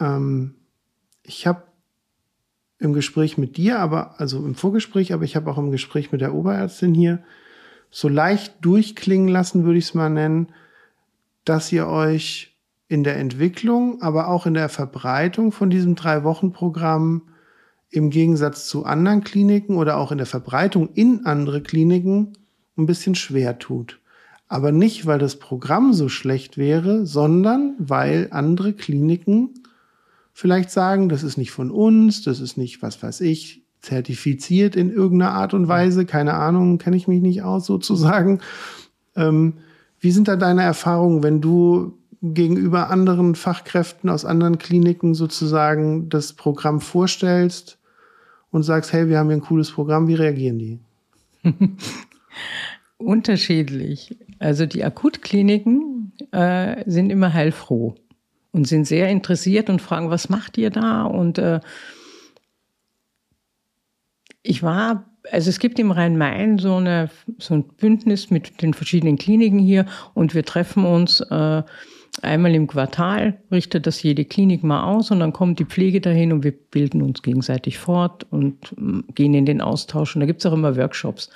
ähm, 0.00 0.54
ich 1.22 1.46
habe 1.46 1.62
im 2.78 2.92
Gespräch 2.92 3.38
mit 3.38 3.56
dir, 3.56 3.78
aber 3.78 4.20
also 4.20 4.44
im 4.44 4.54
Vorgespräch, 4.54 5.14
aber 5.14 5.24
ich 5.24 5.34
habe 5.34 5.50
auch 5.50 5.56
im 5.56 5.70
Gespräch 5.70 6.12
mit 6.12 6.20
der 6.20 6.34
Oberärztin 6.34 6.92
hier 6.92 7.20
so 7.90 8.10
leicht 8.10 8.56
durchklingen 8.60 9.28
lassen, 9.28 9.64
würde 9.64 9.78
ich 9.78 9.86
es 9.86 9.94
mal 9.94 10.10
nennen, 10.10 10.48
dass 11.48 11.72
ihr 11.72 11.86
euch 11.86 12.56
in 12.88 13.04
der 13.04 13.16
Entwicklung, 13.16 14.02
aber 14.02 14.28
auch 14.28 14.46
in 14.46 14.54
der 14.54 14.68
Verbreitung 14.68 15.52
von 15.52 15.70
diesem 15.70 15.94
Drei-Wochen-Programm 15.94 17.22
im 17.90 18.10
Gegensatz 18.10 18.66
zu 18.66 18.84
anderen 18.84 19.24
Kliniken 19.24 19.76
oder 19.76 19.96
auch 19.96 20.12
in 20.12 20.18
der 20.18 20.26
Verbreitung 20.26 20.90
in 20.94 21.24
andere 21.24 21.62
Kliniken 21.62 22.34
ein 22.76 22.86
bisschen 22.86 23.14
schwer 23.14 23.58
tut. 23.58 23.98
Aber 24.46 24.72
nicht, 24.72 25.06
weil 25.06 25.18
das 25.18 25.38
Programm 25.38 25.92
so 25.92 26.08
schlecht 26.08 26.56
wäre, 26.56 27.06
sondern 27.06 27.74
weil 27.78 28.28
andere 28.30 28.72
Kliniken 28.72 29.54
vielleicht 30.32 30.70
sagen, 30.70 31.08
das 31.08 31.22
ist 31.22 31.36
nicht 31.36 31.50
von 31.50 31.70
uns, 31.70 32.22
das 32.22 32.40
ist 32.40 32.56
nicht, 32.56 32.82
was 32.82 33.02
weiß 33.02 33.22
ich, 33.22 33.62
zertifiziert 33.80 34.76
in 34.76 34.90
irgendeiner 34.90 35.32
Art 35.32 35.54
und 35.54 35.68
Weise, 35.68 36.04
keine 36.04 36.34
Ahnung, 36.34 36.78
kenne 36.78 36.96
ich 36.96 37.08
mich 37.08 37.20
nicht 37.20 37.42
aus 37.42 37.66
sozusagen. 37.66 38.40
Ähm, 39.16 39.54
wie 40.00 40.10
sind 40.10 40.28
da 40.28 40.36
deine 40.36 40.62
Erfahrungen, 40.62 41.22
wenn 41.22 41.40
du 41.40 41.98
gegenüber 42.22 42.90
anderen 42.90 43.34
Fachkräften 43.34 44.10
aus 44.10 44.24
anderen 44.24 44.58
Kliniken 44.58 45.14
sozusagen 45.14 46.08
das 46.08 46.32
Programm 46.32 46.80
vorstellst 46.80 47.78
und 48.50 48.62
sagst, 48.62 48.92
hey, 48.92 49.08
wir 49.08 49.18
haben 49.18 49.28
hier 49.28 49.36
ein 49.36 49.42
cooles 49.42 49.70
Programm, 49.70 50.08
wie 50.08 50.14
reagieren 50.14 50.58
die? 50.58 50.78
Unterschiedlich. 52.98 54.16
Also 54.40 54.66
die 54.66 54.84
Akutkliniken 54.84 56.12
äh, 56.32 56.82
sind 56.86 57.10
immer 57.10 57.32
heilfroh 57.32 57.94
und 58.52 58.66
sind 58.66 58.86
sehr 58.86 59.08
interessiert 59.08 59.70
und 59.70 59.80
fragen, 59.80 60.10
was 60.10 60.28
macht 60.28 60.58
ihr 60.58 60.70
da? 60.70 61.04
Und 61.04 61.38
äh, 61.38 61.60
ich 64.42 64.62
war 64.62 65.04
also 65.30 65.50
es 65.50 65.58
gibt 65.58 65.78
im 65.78 65.90
Rhein-Main 65.90 66.58
so, 66.58 66.76
eine, 66.76 67.10
so 67.38 67.54
ein 67.54 67.64
Bündnis 67.64 68.30
mit 68.30 68.62
den 68.62 68.74
verschiedenen 68.74 69.16
Kliniken 69.16 69.58
hier 69.58 69.86
und 70.14 70.34
wir 70.34 70.44
treffen 70.44 70.84
uns 70.84 71.20
äh, 71.20 71.62
einmal 72.22 72.54
im 72.54 72.66
Quartal, 72.66 73.38
richtet 73.50 73.86
das 73.86 74.02
jede 74.02 74.24
Klinik 74.24 74.62
mal 74.64 74.84
aus 74.84 75.10
und 75.10 75.20
dann 75.20 75.32
kommt 75.32 75.58
die 75.58 75.64
Pflege 75.64 76.00
dahin 76.00 76.32
und 76.32 76.44
wir 76.44 76.52
bilden 76.52 77.02
uns 77.02 77.22
gegenseitig 77.22 77.78
fort 77.78 78.26
und 78.30 78.56
mm, 78.76 79.00
gehen 79.14 79.34
in 79.34 79.46
den 79.46 79.60
Austausch. 79.60 80.14
Und 80.14 80.20
da 80.20 80.26
gibt's 80.26 80.46
auch 80.46 80.52
immer 80.52 80.76
Workshops. 80.76 81.30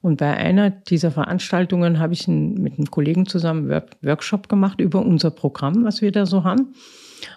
Und 0.00 0.18
bei 0.18 0.36
einer 0.36 0.70
dieser 0.70 1.10
Veranstaltungen 1.10 1.98
habe 1.98 2.12
ich 2.12 2.28
mit 2.28 2.78
einem 2.78 2.90
Kollegen 2.90 3.26
zusammen 3.26 3.70
einen 3.70 3.82
Workshop 4.02 4.48
gemacht 4.48 4.80
über 4.80 5.04
unser 5.04 5.30
Programm, 5.30 5.84
was 5.84 6.02
wir 6.02 6.12
da 6.12 6.24
so 6.24 6.44
haben. 6.44 6.74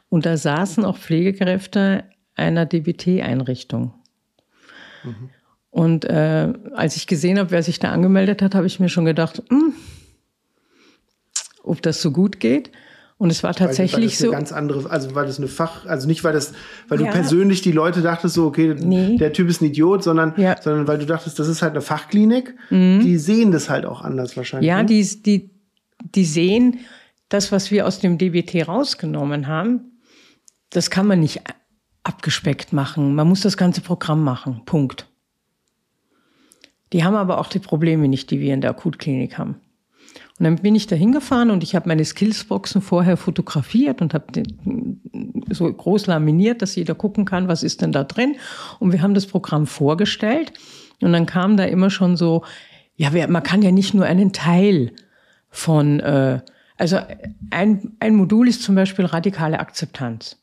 Und 0.10 0.26
da 0.26 0.38
saßen 0.38 0.86
auch 0.86 0.98
Pflegekräfte 0.98 2.04
einer 2.36 2.66
DBT-Einrichtung. 2.68 3.94
Mhm. 5.04 5.30
Und 5.72 6.06
äh, 6.06 6.54
als 6.76 6.98
ich 6.98 7.08
gesehen 7.08 7.40
habe, 7.40 7.52
wer 7.52 7.64
sich 7.64 7.80
da 7.80 7.92
angemeldet 7.92 8.42
hat, 8.42 8.54
habe 8.54 8.68
ich 8.68 8.80
mir 8.80 8.90
schon 8.90 9.06
gedacht, 9.06 9.42
hm, 9.50 9.74
ob 11.64 11.82
das 11.82 12.02
so 12.02 12.12
gut 12.12 12.40
geht. 12.40 12.72
Und 13.18 13.30
es 13.30 13.44
war 13.44 13.54
tatsächlich 13.54 13.94
weil, 13.94 14.02
weil 14.02 14.10
das 14.10 14.18
so. 14.18 14.32
ganz 14.32 14.52
andere, 14.52 14.90
also 14.90 15.14
weil 15.14 15.28
das 15.28 15.38
eine 15.38 15.48
Fach, 15.48 15.86
also 15.86 16.08
nicht 16.08 16.24
weil 16.24 16.34
das, 16.34 16.54
weil 16.88 17.00
ja. 17.00 17.06
du 17.06 17.14
persönlich 17.14 17.62
die 17.62 17.72
Leute 17.72 18.02
dachtest 18.02 18.34
so, 18.34 18.48
okay, 18.48 18.76
nee. 18.78 19.16
der 19.16 19.32
Typ 19.32 19.48
ist 19.48 19.62
ein 19.62 19.66
Idiot, 19.66 20.04
sondern, 20.04 20.34
ja. 20.38 20.60
sondern 20.60 20.88
weil 20.88 20.98
du 20.98 21.06
dachtest, 21.06 21.38
das 21.38 21.48
ist 21.48 21.62
halt 21.62 21.74
eine 21.74 21.82
Fachklinik. 21.82 22.56
Mhm. 22.72 23.02
Die 23.02 23.18
sehen 23.18 23.52
das 23.52 23.70
halt 23.70 23.86
auch 23.86 24.02
anders 24.02 24.36
wahrscheinlich. 24.36 24.68
Ja, 24.68 24.80
ne? 24.80 24.88
die, 24.88 25.22
die, 25.22 25.52
die 26.16 26.26
sehen 26.26 26.80
das, 27.30 27.52
was 27.52 27.70
wir 27.70 27.86
aus 27.86 28.00
dem 28.00 28.18
DBT 28.18 28.68
rausgenommen 28.68 29.48
haben. 29.48 30.00
Das 30.72 30.90
kann 30.90 31.06
man 31.06 31.20
nicht 31.20 31.42
abgespeckt 32.04 32.74
machen. 32.74 33.14
Man 33.14 33.28
muss 33.28 33.42
das 33.42 33.56
ganze 33.56 33.82
Programm 33.82 34.24
machen. 34.24 34.64
Punkt. 34.66 35.11
Die 36.94 37.04
haben 37.04 37.16
aber 37.16 37.40
auch 37.40 37.48
die 37.48 37.60
Probleme 37.60 38.08
nicht, 38.08 38.32
die 38.32 38.40
wir 38.40 38.54
in 38.54 38.62
der 38.62 38.72
Akutklinik 38.72 39.38
haben. 39.38 39.56
Und 40.40 40.46
dann 40.46 40.56
bin 40.56 40.76
ich 40.76 40.88
da 40.88 40.96
hingefahren 40.96 41.52
und 41.52 41.64
ich 41.64 41.76
habe 41.76 41.88
meine 41.88 42.04
Skillsboxen 42.04 42.82
vorher 42.82 43.16
fotografiert 43.16 44.02
und 44.02 44.14
habe 44.14 44.44
so 45.52 45.72
groß 45.72 46.08
laminiert, 46.08 46.62
dass 46.62 46.76
jeder 46.76 46.96
gucken 46.96 47.26
kann, 47.26 47.48
was 47.48 47.64
ist 47.64 47.82
denn 47.82 47.92
da 47.92 48.04
drin. 48.04 48.36
Und 48.80 48.92
wir 48.92 49.02
haben 49.02 49.14
das 49.14 49.28
Programm 49.28 49.68
vorgestellt. 49.68 50.54
Und 51.02 51.14
dann 51.14 51.26
kam 51.26 51.58
da 51.58 51.66
immer 51.66 51.90
schon 51.90 52.18
so, 52.18 52.44
ja, 52.96 53.12
man 53.28 53.44
kann 53.44 53.62
ja 53.62 53.72
nicht 53.72 53.94
nur 53.94 54.06
einen 54.06 54.34
Teil 54.34 54.94
von, 55.50 56.00
äh, 56.00 56.42
also 56.78 56.98
ein, 57.52 57.96
ein 58.00 58.16
Modul 58.16 58.48
ist 58.48 58.64
zum 58.64 58.76
Beispiel 58.76 59.06
radikale 59.06 59.60
Akzeptanz. 59.60 60.38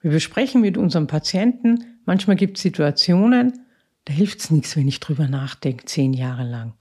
Wir 0.00 0.10
besprechen 0.10 0.60
mit 0.60 0.76
unserem 0.76 1.06
Patienten, 1.06 1.98
manchmal 2.04 2.36
gibt 2.36 2.56
es 2.56 2.62
Situationen, 2.62 3.52
da 4.04 4.12
hilft 4.12 4.40
es 4.40 4.50
nichts, 4.50 4.76
wenn 4.76 4.88
ich 4.88 5.00
drüber 5.00 5.28
nachdenke, 5.28 5.84
zehn 5.84 6.12
Jahre 6.12 6.44
lang 6.44 6.74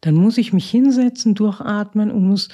dann 0.00 0.14
muss 0.14 0.38
ich 0.38 0.52
mich 0.52 0.70
hinsetzen, 0.70 1.34
durchatmen 1.34 2.10
und 2.10 2.26
muss 2.26 2.48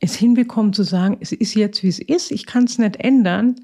es 0.00 0.14
hinbekommen 0.14 0.72
zu 0.72 0.82
sagen, 0.82 1.18
es 1.20 1.32
ist 1.32 1.54
jetzt, 1.54 1.82
wie 1.82 1.88
es 1.88 1.98
ist, 1.98 2.30
ich 2.30 2.46
kann 2.46 2.64
es 2.64 2.78
nicht 2.78 2.96
ändern, 2.96 3.56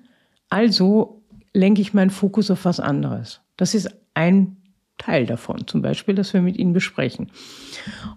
also 0.48 1.22
lenke 1.52 1.80
ich 1.80 1.94
meinen 1.94 2.10
Fokus 2.10 2.50
auf 2.50 2.64
was 2.64 2.78
anderes. 2.78 3.40
Das 3.56 3.74
ist 3.74 3.88
ein 4.14 4.56
Teil 4.98 5.26
davon, 5.26 5.66
zum 5.66 5.82
Beispiel, 5.82 6.14
das 6.14 6.32
wir 6.32 6.42
mit 6.42 6.56
Ihnen 6.56 6.72
besprechen. 6.72 7.30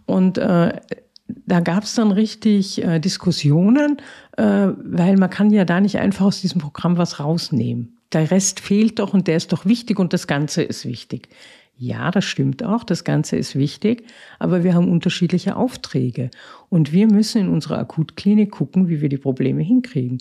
Und 0.06 0.38
äh, 0.38 0.80
da 1.28 1.60
gab 1.62 1.84
es 1.84 1.96
dann 1.96 2.12
richtig 2.12 2.84
äh, 2.84 3.00
Diskussionen, 3.00 3.98
äh, 4.38 4.44
weil 4.44 5.18
man 5.18 5.30
kann 5.30 5.52
ja 5.52 5.66
da 5.66 5.80
nicht 5.80 5.98
einfach 5.98 6.26
aus 6.26 6.42
diesem 6.42 6.62
Programm 6.62 6.98
was 6.98 7.20
rausnehmen. 7.20 7.98
Der 8.14 8.32
Rest 8.32 8.60
fehlt 8.60 9.00
doch 9.00 9.14
und 9.14 9.28
der 9.28 9.38
ist 9.38 9.52
doch 9.54 9.66
wichtig 9.66 10.00
und 10.00 10.14
das 10.14 10.28
Ganze 10.28 10.64
ist 10.64 10.86
wichtig. 10.86 11.30
Ja, 11.78 12.12
das 12.12 12.26
stimmt 12.26 12.64
auch, 12.64 12.84
das 12.84 13.04
Ganze 13.04 13.38
ist 13.38 13.56
wichtig, 13.56 14.04
aber 14.38 14.64
wir 14.64 14.76
haben 14.76 14.92
unterschiedliche 14.92 15.56
Aufträge 15.56 16.30
und 16.70 16.92
wir 16.92 17.08
müssen 17.08 17.42
in 17.42 17.50
unserer 17.50 17.80
Akutklinik 17.80 18.52
gucken, 18.52 18.88
wie 18.88 19.02
wir 19.02 19.10
die 19.10 19.18
Probleme 19.18 19.64
hinkriegen. 19.64 20.20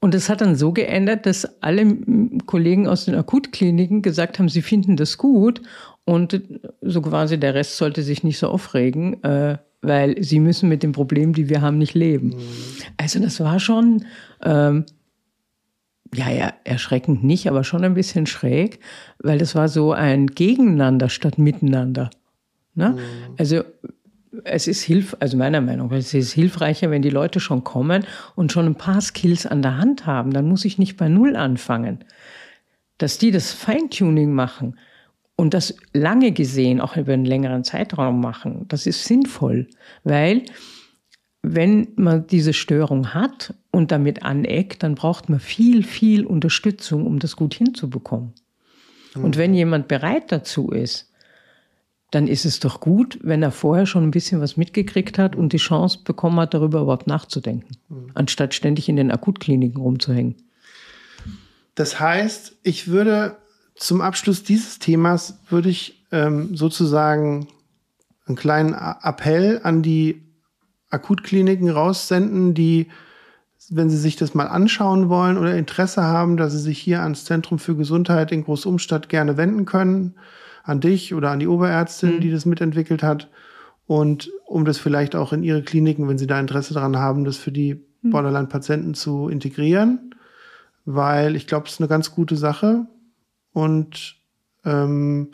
Und 0.00 0.12
das 0.12 0.28
hat 0.28 0.40
dann 0.40 0.56
so 0.56 0.72
geändert, 0.72 1.24
dass 1.24 1.62
alle 1.62 1.96
Kollegen 2.46 2.86
aus 2.86 3.04
den 3.04 3.14
Akutkliniken 3.14 4.02
gesagt 4.02 4.38
haben, 4.38 4.48
sie 4.48 4.62
finden 4.62 4.96
das 4.96 5.18
gut 5.18 5.62
und 6.04 6.40
so 6.80 7.00
quasi 7.00 7.38
der 7.38 7.54
Rest 7.54 7.76
sollte 7.76 8.02
sich 8.02 8.22
nicht 8.22 8.38
so 8.38 8.48
aufregen, 8.48 9.22
äh, 9.22 9.58
weil 9.82 10.22
sie 10.22 10.40
müssen 10.40 10.68
mit 10.68 10.82
den 10.82 10.92
Problemen, 10.92 11.32
die 11.32 11.48
wir 11.48 11.60
haben, 11.60 11.78
nicht 11.78 11.94
leben. 11.94 12.28
Mhm. 12.28 12.40
Also 12.96 13.20
das 13.20 13.40
war 13.40 13.60
schon 13.60 14.04
ähm, 14.42 14.84
ja, 16.14 16.30
ja, 16.30 16.52
erschreckend 16.64 17.24
nicht, 17.24 17.48
aber 17.48 17.64
schon 17.64 17.84
ein 17.84 17.94
bisschen 17.94 18.26
schräg, 18.26 18.80
weil 19.18 19.38
das 19.38 19.54
war 19.54 19.68
so 19.68 19.92
ein 19.92 20.28
Gegeneinander 20.28 21.08
statt 21.08 21.38
Miteinander. 21.38 22.10
Ne? 22.74 22.90
Mhm. 22.90 23.34
Also 23.38 23.62
es 24.44 24.66
ist 24.66 24.82
hilf, 24.82 25.16
also 25.20 25.36
meiner 25.36 25.60
Meinung 25.60 25.88
nach, 25.88 25.96
es 25.96 26.14
ist 26.14 26.32
hilfreicher, 26.32 26.90
wenn 26.90 27.02
die 27.02 27.10
Leute 27.10 27.40
schon 27.40 27.64
kommen 27.64 28.04
und 28.34 28.52
schon 28.52 28.66
ein 28.66 28.74
paar 28.74 29.00
Skills 29.00 29.46
an 29.46 29.62
der 29.62 29.78
Hand 29.78 30.06
haben. 30.06 30.32
Dann 30.32 30.48
muss 30.48 30.64
ich 30.64 30.78
nicht 30.78 30.96
bei 30.96 31.08
Null 31.08 31.36
anfangen. 31.36 32.04
Dass 32.98 33.18
die 33.18 33.30
das 33.30 33.52
Feintuning 33.52 34.32
machen 34.32 34.78
und 35.36 35.52
das 35.52 35.74
lange 35.92 36.32
gesehen 36.32 36.80
auch 36.80 36.96
über 36.96 37.12
einen 37.12 37.26
längeren 37.26 37.64
Zeitraum 37.64 38.20
machen, 38.20 38.64
das 38.68 38.86
ist 38.86 39.04
sinnvoll, 39.04 39.68
weil 40.02 40.42
wenn 41.54 41.88
man 41.94 42.26
diese 42.26 42.52
Störung 42.52 43.14
hat 43.14 43.54
und 43.70 43.92
damit 43.92 44.24
aneckt, 44.24 44.82
dann 44.82 44.96
braucht 44.96 45.28
man 45.28 45.38
viel, 45.38 45.84
viel 45.84 46.26
Unterstützung, 46.26 47.06
um 47.06 47.20
das 47.20 47.36
gut 47.36 47.54
hinzubekommen. 47.54 48.32
Mhm. 49.14 49.24
Und 49.24 49.36
wenn 49.36 49.54
jemand 49.54 49.86
bereit 49.86 50.32
dazu 50.32 50.70
ist, 50.70 51.12
dann 52.10 52.26
ist 52.26 52.44
es 52.44 52.58
doch 52.58 52.80
gut, 52.80 53.18
wenn 53.22 53.44
er 53.44 53.52
vorher 53.52 53.86
schon 53.86 54.02
ein 54.02 54.10
bisschen 54.10 54.40
was 54.40 54.56
mitgekriegt 54.56 55.18
hat 55.18 55.36
und 55.36 55.52
die 55.52 55.58
Chance 55.58 56.00
bekommen 56.04 56.40
hat, 56.40 56.52
darüber 56.52 56.80
überhaupt 56.80 57.06
nachzudenken, 57.06 57.76
mhm. 57.88 58.10
anstatt 58.14 58.52
ständig 58.52 58.88
in 58.88 58.96
den 58.96 59.12
Akutkliniken 59.12 59.80
rumzuhängen. 59.80 60.34
Das 61.76 62.00
heißt, 62.00 62.56
ich 62.64 62.88
würde 62.88 63.36
zum 63.76 64.00
Abschluss 64.00 64.42
dieses 64.42 64.80
Themas 64.80 65.38
würde 65.48 65.68
ich 65.68 66.06
ähm, 66.10 66.56
sozusagen 66.56 67.46
einen 68.26 68.36
kleinen 68.36 68.74
Appell 68.74 69.60
an 69.62 69.82
die 69.82 70.25
Akutkliniken 70.96 71.70
raussenden, 71.70 72.54
die, 72.54 72.88
wenn 73.70 73.90
sie 73.90 73.96
sich 73.96 74.16
das 74.16 74.34
mal 74.34 74.46
anschauen 74.46 75.08
wollen 75.08 75.38
oder 75.38 75.56
Interesse 75.56 76.02
haben, 76.02 76.36
dass 76.36 76.52
sie 76.52 76.58
sich 76.58 76.78
hier 76.78 77.02
ans 77.02 77.24
Zentrum 77.24 77.58
für 77.58 77.76
Gesundheit 77.76 78.32
in 78.32 78.44
Großumstadt 78.44 79.08
gerne 79.08 79.36
wenden 79.36 79.64
können, 79.64 80.14
an 80.64 80.80
dich 80.80 81.14
oder 81.14 81.30
an 81.30 81.38
die 81.38 81.46
Oberärztin, 81.46 82.16
mhm. 82.16 82.20
die 82.20 82.30
das 82.30 82.46
mitentwickelt 82.46 83.02
hat. 83.02 83.28
Und 83.86 84.30
um 84.46 84.64
das 84.64 84.78
vielleicht 84.78 85.14
auch 85.14 85.32
in 85.32 85.42
ihre 85.42 85.62
Kliniken, 85.62 86.08
wenn 86.08 86.18
sie 86.18 86.26
da 86.26 86.40
Interesse 86.40 86.74
daran 86.74 86.96
haben, 86.96 87.24
das 87.24 87.36
für 87.36 87.52
die 87.52 87.84
mhm. 88.02 88.10
Borderline-Patienten 88.10 88.94
zu 88.94 89.28
integrieren. 89.28 90.14
Weil 90.84 91.36
ich 91.36 91.46
glaube, 91.46 91.66
es 91.66 91.74
ist 91.74 91.80
eine 91.80 91.88
ganz 91.88 92.12
gute 92.12 92.36
Sache. 92.36 92.86
Und 93.52 94.16
ähm, 94.64 95.30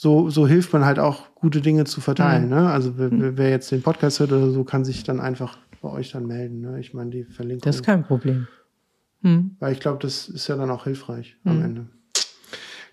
so, 0.00 0.30
so 0.30 0.46
hilft 0.46 0.72
man 0.72 0.84
halt 0.84 1.00
auch, 1.00 1.34
gute 1.34 1.60
Dinge 1.60 1.84
zu 1.84 2.00
verteilen. 2.00 2.44
Mhm. 2.44 2.50
Ne? 2.50 2.70
Also 2.70 2.98
wer, 2.98 3.10
mhm. 3.10 3.36
wer, 3.36 3.50
jetzt 3.50 3.72
den 3.72 3.82
Podcast 3.82 4.20
hört 4.20 4.30
oder 4.30 4.48
so, 4.48 4.62
kann 4.62 4.84
sich 4.84 5.02
dann 5.02 5.18
einfach 5.18 5.58
bei 5.82 5.88
euch 5.88 6.12
dann 6.12 6.24
melden. 6.24 6.60
Ne? 6.60 6.78
Ich 6.78 6.94
meine, 6.94 7.10
die 7.10 7.24
Verlinkung. 7.24 7.62
Das 7.64 7.76
ist 7.76 7.82
kein 7.82 8.04
Problem. 8.04 8.46
Mhm. 9.22 9.56
Weil 9.58 9.72
ich 9.72 9.80
glaube, 9.80 9.98
das 10.00 10.28
ist 10.28 10.46
ja 10.46 10.54
dann 10.54 10.70
auch 10.70 10.84
hilfreich 10.84 11.36
am 11.44 11.58
mhm. 11.58 11.64
Ende. 11.64 11.86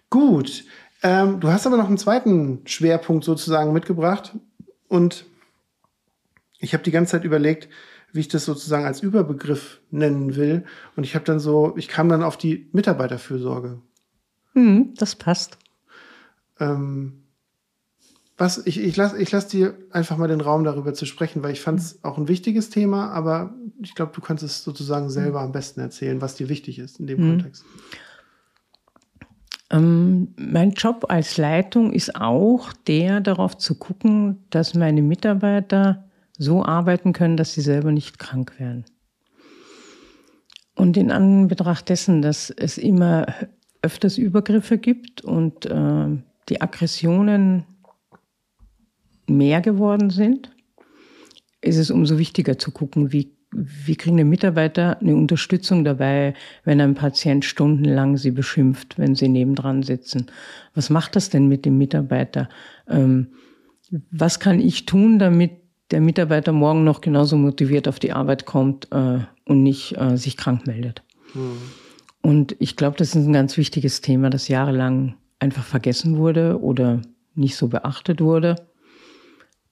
Gut. 0.09 0.63
Ähm, 1.03 1.39
du 1.39 1.49
hast 1.49 1.67
aber 1.67 1.77
noch 1.77 1.87
einen 1.87 1.99
zweiten 1.99 2.61
Schwerpunkt 2.65 3.23
sozusagen 3.23 3.71
mitgebracht. 3.71 4.35
Und 4.87 5.27
ich 6.57 6.73
habe 6.73 6.83
die 6.83 6.91
ganze 6.91 7.11
Zeit 7.11 7.23
überlegt, 7.23 7.69
wie 8.13 8.21
ich 8.21 8.29
das 8.29 8.45
sozusagen 8.45 8.85
als 8.85 9.03
Überbegriff 9.03 9.79
nennen 9.91 10.35
will. 10.35 10.65
Und 10.95 11.03
ich 11.03 11.13
habe 11.13 11.25
dann 11.25 11.39
so, 11.39 11.75
ich 11.77 11.87
kam 11.87 12.09
dann 12.09 12.23
auf 12.23 12.35
die 12.35 12.67
Mitarbeiterfürsorge. 12.71 13.79
Mhm, 14.55 14.95
das 14.97 15.15
passt. 15.15 15.59
Ähm, 16.59 17.25
was, 18.37 18.65
ich, 18.65 18.81
ich 18.81 18.97
lasse 18.97 19.17
ich 19.21 19.31
lass 19.31 19.47
dir 19.47 19.77
einfach 19.91 20.17
mal 20.17 20.27
den 20.27 20.41
Raum 20.41 20.65
darüber 20.65 20.93
zu 20.93 21.05
sprechen, 21.05 21.41
weil 21.41 21.53
ich 21.53 21.61
fand 21.61 21.79
es 21.79 22.03
auch 22.03 22.17
ein 22.17 22.27
wichtiges 22.27 22.69
Thema, 22.69 23.11
aber 23.11 23.53
ich 23.81 23.95
glaube, 23.95 24.11
du 24.13 24.19
kannst 24.19 24.43
es 24.43 24.63
sozusagen 24.63 25.09
selber 25.09 25.41
am 25.41 25.53
besten 25.53 25.79
erzählen, 25.79 26.21
was 26.21 26.35
dir 26.35 26.49
wichtig 26.49 26.79
ist 26.79 26.99
in 26.99 27.07
dem 27.07 27.21
mhm. 27.21 27.29
Kontext. 27.29 27.63
Ähm, 29.71 30.33
mein 30.37 30.71
Job 30.71 31.05
als 31.07 31.37
Leitung 31.37 31.93
ist 31.93 32.15
auch 32.15 32.73
der, 32.87 33.21
darauf 33.21 33.57
zu 33.57 33.75
gucken, 33.75 34.43
dass 34.49 34.73
meine 34.73 35.01
Mitarbeiter 35.01 36.05
so 36.37 36.63
arbeiten 36.63 37.13
können, 37.13 37.37
dass 37.37 37.53
sie 37.53 37.61
selber 37.61 37.91
nicht 37.91 38.19
krank 38.19 38.59
werden. 38.59 38.83
Und 40.75 40.97
in 40.97 41.09
Anbetracht 41.09 41.87
dessen, 41.87 42.21
dass 42.21 42.49
es 42.49 42.77
immer 42.77 43.25
öfters 43.81 44.17
Übergriffe 44.17 44.77
gibt 44.77 45.21
und 45.21 45.65
äh, 45.67 46.17
die 46.49 46.61
Aggressionen 46.61 47.65
mehr 49.27 49.61
geworden 49.61 50.09
sind, 50.09 50.51
ist 51.61 51.77
es 51.77 51.89
umso 51.89 52.17
wichtiger 52.17 52.57
zu 52.57 52.71
gucken, 52.71 53.11
wie, 53.11 53.35
wie 53.51 53.95
kriegen 53.95 54.17
die 54.17 54.23
Mitarbeiter 54.23 54.99
eine 55.01 55.15
Unterstützung 55.15 55.83
dabei, 55.83 56.35
wenn 56.63 56.79
ein 56.79 56.93
Patient 56.93 57.43
stundenlang 57.43 58.17
sie 58.17 58.31
beschimpft, 58.31 58.99
wenn 58.99 59.15
sie 59.15 59.27
nebendran 59.27 59.81
sitzen. 59.81 60.27
Was 60.75 60.89
macht 60.89 61.15
das 61.15 61.29
denn 61.29 61.47
mit 61.47 61.65
dem 61.65 61.77
Mitarbeiter? 61.77 62.49
Ähm, 62.87 63.29
was 64.11 64.39
kann 64.39 64.59
ich 64.59 64.85
tun, 64.85 65.19
damit 65.19 65.51
der 65.91 66.01
Mitarbeiter 66.01 66.51
morgen 66.51 66.83
noch 66.83 67.01
genauso 67.01 67.37
motiviert 67.37 67.87
auf 67.87 67.99
die 67.99 68.11
Arbeit 68.11 68.45
kommt 68.45 68.87
äh, 68.91 69.19
und 69.45 69.63
nicht 69.63 69.97
äh, 69.97 70.17
sich 70.17 70.37
krank 70.37 70.67
meldet? 70.67 71.03
Mhm. 71.33 71.57
Und 72.21 72.55
ich 72.59 72.75
glaube, 72.75 72.97
das 72.97 73.09
ist 73.09 73.25
ein 73.27 73.33
ganz 73.33 73.55
wichtiges 73.57 74.01
Thema, 74.01 74.31
das 74.31 74.47
jahrelang 74.47 75.15
einfach 75.45 75.63
vergessen 75.63 76.17
wurde 76.17 76.59
oder 76.59 77.01
nicht 77.35 77.55
so 77.55 77.67
beachtet 77.67 78.19
wurde. 78.19 78.55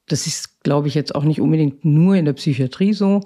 Das 0.07 0.27
ist, 0.27 0.63
glaube 0.63 0.87
ich, 0.87 0.95
jetzt 0.95 1.15
auch 1.15 1.23
nicht 1.23 1.41
unbedingt 1.41 1.83
nur 1.83 2.15
in 2.15 2.25
der 2.25 2.33
Psychiatrie 2.33 2.93
so. 2.93 3.21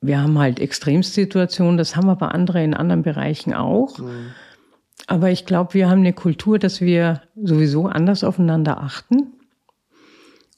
Wir 0.00 0.20
haben 0.20 0.38
halt 0.38 0.58
Extremsituationen, 0.58 1.76
das 1.76 1.94
haben 1.94 2.08
aber 2.08 2.34
andere 2.34 2.64
in 2.64 2.74
anderen 2.74 3.02
Bereichen 3.02 3.52
auch. 3.52 3.98
Mhm. 3.98 4.32
Aber 5.06 5.30
ich 5.30 5.46
glaube, 5.46 5.74
wir 5.74 5.90
haben 5.90 6.00
eine 6.00 6.12
Kultur, 6.12 6.58
dass 6.58 6.80
wir 6.80 7.22
sowieso 7.36 7.86
anders 7.86 8.24
aufeinander 8.24 8.80
achten. 8.80 9.32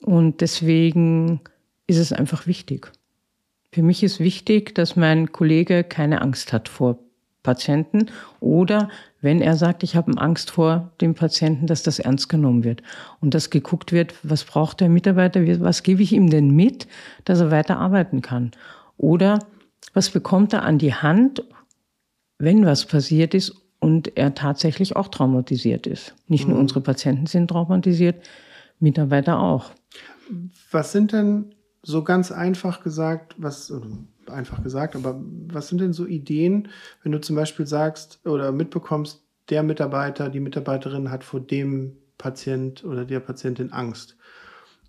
Und 0.00 0.40
deswegen 0.40 1.40
ist 1.86 1.98
es 1.98 2.12
einfach 2.12 2.46
wichtig. 2.46 2.92
Für 3.72 3.82
mich 3.82 4.02
ist 4.02 4.20
wichtig, 4.20 4.74
dass 4.74 4.96
mein 4.96 5.32
Kollege 5.32 5.82
keine 5.82 6.22
Angst 6.22 6.52
hat 6.52 6.68
vor 6.68 6.98
Patienten 7.42 8.07
oder 8.40 8.88
wenn 9.25 9.41
er 9.41 9.57
sagt, 9.57 9.83
ich 9.83 9.97
habe 9.97 10.16
Angst 10.18 10.51
vor 10.51 10.93
dem 11.01 11.14
Patienten, 11.14 11.66
dass 11.66 11.83
das 11.83 11.99
ernst 11.99 12.29
genommen 12.29 12.62
wird 12.62 12.83
und 13.20 13.33
dass 13.33 13.49
geguckt 13.49 13.91
wird, 13.91 14.14
was 14.22 14.45
braucht 14.45 14.81
der 14.81 14.91
Mitarbeiter, 14.91 15.41
was 15.61 15.83
gebe 15.83 16.03
ich 16.03 16.12
ihm 16.12 16.29
denn 16.29 16.51
mit, 16.51 16.87
dass 17.25 17.41
er 17.41 17.51
weiter 17.51 17.79
arbeiten 17.79 18.20
kann 18.20 18.53
oder 18.99 19.39
was 19.95 20.11
bekommt 20.11 20.53
er 20.53 20.62
an 20.62 20.79
die 20.79 20.95
Hand, 20.95 21.43
wenn 22.39 22.66
was 22.66 22.85
passiert 22.85 23.35
ist 23.35 23.55
und 23.81 24.16
er 24.16 24.35
tatsächlich 24.35 24.95
auch 24.95 25.09
traumatisiert 25.09 25.87
ist. 25.87 26.14
Nicht 26.29 26.47
nur 26.47 26.57
mhm. 26.57 26.62
unsere 26.62 26.83
Patienten 26.83 27.27
sind 27.27 27.49
traumatisiert, 27.49 28.22
Mitarbeiter 28.79 29.41
auch. 29.41 29.70
Was 30.70 30.93
sind 30.93 31.12
denn 31.12 31.55
so 31.83 32.05
ganz 32.05 32.31
einfach 32.31 32.83
gesagt, 32.83 33.37
was, 33.39 33.72
einfach 34.31 34.62
gesagt, 34.62 34.97
aber 34.97 35.20
was 35.49 35.68
sind 35.68 35.81
denn 35.81 35.93
so 35.93 36.07
Ideen, 36.07 36.68
wenn 37.03 37.12
du 37.12 37.20
zum 37.20 37.37
Beispiel 37.37 37.66
sagst 37.66 38.20
oder 38.27 38.53
mitbekommst, 38.53 39.22
der 39.51 39.62
Mitarbeiter, 39.62 40.31
die 40.31 40.41
Mitarbeiterin 40.41 41.11
hat 41.11 41.25
vor 41.25 41.41
dem 41.41 41.97
Patient 42.18 42.85
oder 42.85 43.05
der 43.05 43.20
Patientin 43.20 43.72
Angst 43.72 44.16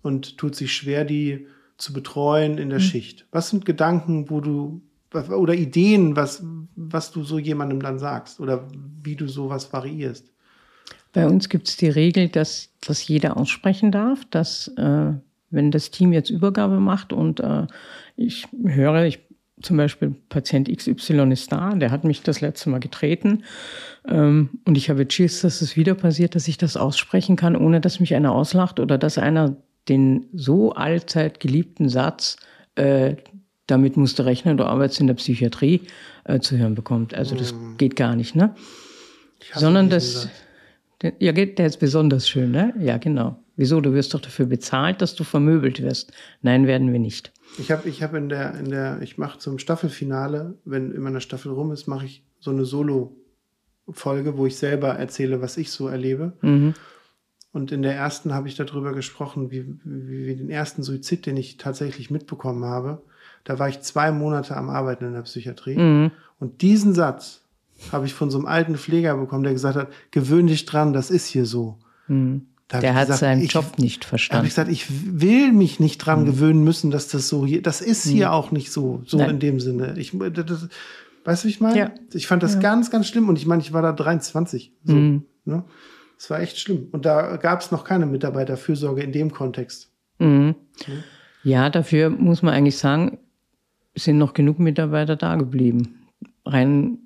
und 0.02 0.38
tut 0.38 0.54
sich 0.54 0.72
schwer, 0.72 1.04
die 1.04 1.46
zu 1.76 1.92
betreuen 1.92 2.58
in 2.58 2.70
der 2.70 2.78
mhm. 2.78 2.84
Schicht. 2.84 3.26
Was 3.32 3.50
sind 3.50 3.64
Gedanken, 3.64 4.30
wo 4.30 4.40
du 4.40 4.80
oder 5.12 5.54
Ideen, 5.54 6.16
was, 6.16 6.44
was 6.74 7.10
du 7.10 7.22
so 7.22 7.38
jemandem 7.38 7.80
dann 7.80 7.98
sagst 7.98 8.40
oder 8.40 8.68
wie 9.02 9.16
du 9.16 9.28
sowas 9.28 9.72
variierst? 9.72 10.30
Bei 11.12 11.26
uns 11.26 11.48
gibt 11.48 11.68
es 11.68 11.76
die 11.76 11.88
Regel, 11.88 12.28
dass, 12.28 12.70
dass 12.86 13.06
jeder 13.06 13.38
aussprechen 13.38 13.90
darf, 13.90 14.26
dass 14.30 14.68
äh, 14.76 15.12
wenn 15.50 15.70
das 15.70 15.90
Team 15.90 16.12
jetzt 16.12 16.28
Übergabe 16.28 16.80
macht 16.80 17.12
und 17.12 17.40
äh, 17.40 17.66
ich 18.16 18.46
höre, 18.64 19.04
ich 19.04 19.20
zum 19.62 19.76
Beispiel 19.76 20.14
Patient 20.28 20.68
XY 20.68 21.32
ist 21.32 21.50
da, 21.50 21.74
der 21.74 21.90
hat 21.90 22.04
mich 22.04 22.22
das 22.22 22.40
letzte 22.40 22.68
Mal 22.68 22.80
getreten 22.80 23.44
ähm, 24.06 24.50
und 24.64 24.76
ich 24.76 24.90
habe 24.90 25.06
Schiss, 25.10 25.40
dass 25.40 25.62
es 25.62 25.76
wieder 25.76 25.94
passiert, 25.94 26.34
dass 26.34 26.46
ich 26.46 26.58
das 26.58 26.76
aussprechen 26.76 27.36
kann, 27.36 27.56
ohne 27.56 27.80
dass 27.80 28.00
mich 28.00 28.14
einer 28.14 28.32
auslacht 28.32 28.80
oder 28.80 28.98
dass 28.98 29.18
einer 29.18 29.56
den 29.88 30.26
so 30.32 30.72
allzeit 30.72 31.40
geliebten 31.40 31.88
Satz, 31.88 32.36
äh, 32.74 33.16
damit 33.66 33.96
musst 33.96 34.18
du 34.18 34.24
rechnen, 34.24 34.56
du 34.56 34.64
arbeitest 34.64 35.00
in 35.00 35.06
der 35.06 35.14
Psychiatrie, 35.14 35.82
äh, 36.24 36.40
zu 36.40 36.56
hören 36.58 36.74
bekommt. 36.74 37.14
Also 37.14 37.34
das 37.34 37.52
mhm. 37.52 37.76
geht 37.78 37.96
gar 37.96 38.16
nicht, 38.16 38.34
ne? 38.34 38.54
Sondern 39.54 39.90
das, 39.90 40.28
der, 41.02 41.12
ja, 41.18 41.32
der 41.32 41.66
ist 41.66 41.78
besonders 41.78 42.28
schön, 42.28 42.50
ne? 42.50 42.74
Ja, 42.80 42.98
genau. 42.98 43.38
Wieso? 43.56 43.80
Du 43.80 43.94
wirst 43.94 44.12
doch 44.12 44.20
dafür 44.20 44.46
bezahlt, 44.46 45.00
dass 45.00 45.14
du 45.14 45.24
vermöbelt 45.24 45.82
wirst. 45.82 46.12
Nein, 46.42 46.66
werden 46.66 46.92
wir 46.92 46.98
nicht. 46.98 47.32
Ich 47.58 47.70
habe 47.70 47.88
ich 47.88 48.02
hab 48.02 48.14
in 48.14 48.28
der, 48.28 48.54
in 48.54 48.70
der, 48.70 49.00
ich 49.02 49.18
mache 49.18 49.38
zum 49.38 49.58
Staffelfinale, 49.58 50.54
wenn 50.64 50.92
immer 50.92 51.08
eine 51.08 51.20
Staffel 51.20 51.52
rum 51.52 51.72
ist, 51.72 51.86
mache 51.86 52.06
ich 52.06 52.24
so 52.38 52.50
eine 52.50 52.64
Solo-Folge, 52.64 54.36
wo 54.36 54.46
ich 54.46 54.56
selber 54.56 54.88
erzähle, 54.90 55.40
was 55.40 55.56
ich 55.56 55.70
so 55.70 55.88
erlebe. 55.88 56.32
Mhm. 56.42 56.74
Und 57.52 57.72
in 57.72 57.80
der 57.80 57.94
ersten 57.94 58.34
habe 58.34 58.48
ich 58.48 58.54
darüber 58.54 58.92
gesprochen, 58.92 59.50
wie, 59.50 59.66
wie, 59.84 60.26
wie 60.26 60.36
den 60.36 60.50
ersten 60.50 60.82
Suizid, 60.82 61.24
den 61.24 61.38
ich 61.38 61.56
tatsächlich 61.56 62.10
mitbekommen 62.10 62.64
habe. 62.64 63.02
Da 63.44 63.58
war 63.58 63.68
ich 63.68 63.80
zwei 63.80 64.12
Monate 64.12 64.56
am 64.56 64.68
Arbeiten 64.68 65.06
in 65.06 65.14
der 65.14 65.22
Psychiatrie. 65.22 65.78
Mhm. 65.78 66.10
Und 66.38 66.60
diesen 66.60 66.92
Satz 66.92 67.42
habe 67.92 68.06
ich 68.06 68.14
von 68.14 68.30
so 68.30 68.38
einem 68.38 68.46
alten 68.46 68.76
Pfleger 68.76 69.16
bekommen, 69.16 69.44
der 69.44 69.52
gesagt 69.52 69.76
hat, 69.76 69.88
gewöhn 70.10 70.46
dich 70.46 70.66
dran, 70.66 70.92
das 70.92 71.10
ist 71.10 71.26
hier 71.26 71.46
so. 71.46 71.78
Mhm. 72.08 72.46
Der 72.72 72.94
hat 72.94 73.02
gesagt, 73.02 73.20
seinen 73.20 73.42
ich, 73.42 73.52
Job 73.52 73.78
nicht 73.78 74.04
verstanden. 74.04 74.38
habe 74.38 74.46
ich 74.48 74.52
gesagt, 74.52 74.70
ich 74.70 74.86
will 75.20 75.52
mich 75.52 75.78
nicht 75.78 75.98
dran 75.98 76.22
mhm. 76.22 76.26
gewöhnen 76.26 76.64
müssen, 76.64 76.90
dass 76.90 77.06
das 77.06 77.28
so 77.28 77.46
hier, 77.46 77.62
das 77.62 77.80
ist 77.80 78.04
hier 78.04 78.26
mhm. 78.26 78.32
auch 78.32 78.50
nicht 78.50 78.72
so, 78.72 79.02
so 79.06 79.18
Nein. 79.18 79.30
in 79.30 79.38
dem 79.38 79.60
Sinne. 79.60 79.94
Ich, 79.98 80.12
das, 80.32 80.68
weißt 81.24 81.44
du, 81.44 81.46
wie 81.46 81.52
ich 81.52 81.60
meine? 81.60 81.78
Ja. 81.78 81.90
Ich 82.12 82.26
fand 82.26 82.42
das 82.42 82.54
ja. 82.54 82.60
ganz, 82.60 82.90
ganz 82.90 83.06
schlimm 83.06 83.28
und 83.28 83.38
ich 83.38 83.46
meine, 83.46 83.62
ich 83.62 83.72
war 83.72 83.82
da 83.82 83.92
23. 83.92 84.72
So, 84.82 84.94
mhm. 84.94 85.22
ne? 85.44 85.64
Das 86.18 86.30
war 86.30 86.40
echt 86.40 86.58
schlimm. 86.58 86.88
Und 86.92 87.04
da 87.04 87.36
gab 87.36 87.60
es 87.60 87.70
noch 87.70 87.84
keine 87.84 88.06
Mitarbeiterfürsorge 88.06 89.02
in 89.02 89.12
dem 89.12 89.32
Kontext. 89.32 89.90
Mhm. 90.18 90.54
Ja, 91.44 91.70
dafür 91.70 92.10
muss 92.10 92.42
man 92.42 92.54
eigentlich 92.54 92.78
sagen, 92.78 93.18
sind 93.94 94.18
noch 94.18 94.34
genug 94.34 94.58
Mitarbeiter 94.58 95.14
da 95.14 95.36
geblieben. 95.36 96.06
Rein, 96.44 96.98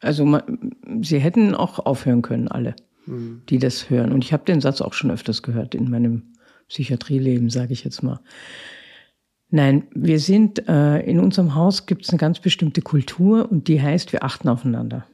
also 0.00 0.24
man, 0.24 0.72
sie 1.02 1.18
hätten 1.18 1.54
auch 1.54 1.84
aufhören 1.84 2.22
können, 2.22 2.48
alle 2.48 2.74
die 3.06 3.58
das 3.58 3.90
hören. 3.90 4.12
Und 4.12 4.24
ich 4.24 4.32
habe 4.32 4.44
den 4.44 4.60
Satz 4.60 4.80
auch 4.80 4.92
schon 4.92 5.10
öfters 5.10 5.42
gehört 5.42 5.74
in 5.74 5.90
meinem 5.90 6.34
Psychiatrieleben, 6.68 7.50
sage 7.50 7.72
ich 7.72 7.84
jetzt 7.84 8.02
mal. 8.02 8.20
Nein, 9.50 9.84
wir 9.94 10.18
sind, 10.18 10.66
äh, 10.68 11.00
in 11.00 11.20
unserem 11.20 11.54
Haus 11.54 11.86
gibt 11.86 12.04
es 12.04 12.10
eine 12.10 12.18
ganz 12.18 12.40
bestimmte 12.40 12.82
Kultur 12.82 13.50
und 13.50 13.68
die 13.68 13.80
heißt, 13.80 14.12
wir 14.12 14.24
achten 14.24 14.48
aufeinander. 14.48 15.06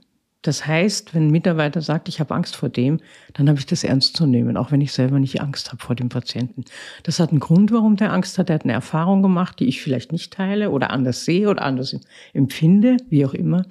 Das 0.43 0.67
heißt, 0.67 1.15
wenn 1.15 1.27
ein 1.27 1.31
Mitarbeiter 1.31 1.83
sagt, 1.83 2.09
ich 2.09 2.19
habe 2.19 2.35
Angst 2.35 2.57
vor 2.57 2.71
dem, 2.71 3.01
dann 3.35 3.49
habe 3.49 3.59
ich 3.59 3.67
das 3.67 3.85
ernst 3.85 4.17
zu 4.17 4.27
nehmen, 4.27 4.57
auch 4.57 4.73
wenn 4.73 4.81
ich 4.81 4.93
selber 4.93 5.19
nicht 5.19 5.43
Angst 5.43 5.71
habe 5.71 5.83
vor 5.83 5.95
dem 5.95 6.09
Patienten. 6.09 6.65
Das 7.03 7.21
hat 7.21 7.31
einen 7.31 7.41
Grund, 7.41 7.71
warum 7.73 7.97
der 7.97 8.13
Angst 8.13 8.39
hat. 8.39 8.49
Er 8.49 8.55
hat 8.55 8.65
eine 8.65 8.73
Erfahrung 8.73 9.21
gemacht, 9.21 9.61
die 9.61 9.67
ich 9.67 9.83
vielleicht 9.83 10.13
nicht 10.13 10.33
teile 10.33 10.71
oder 10.71 10.91
anders 10.91 11.27
sehe 11.27 11.51
oder 11.51 11.61
anders 11.63 11.95
empfinde, 12.33 12.97
wie 13.11 13.27
auch 13.27 13.35
immer. 13.35 13.67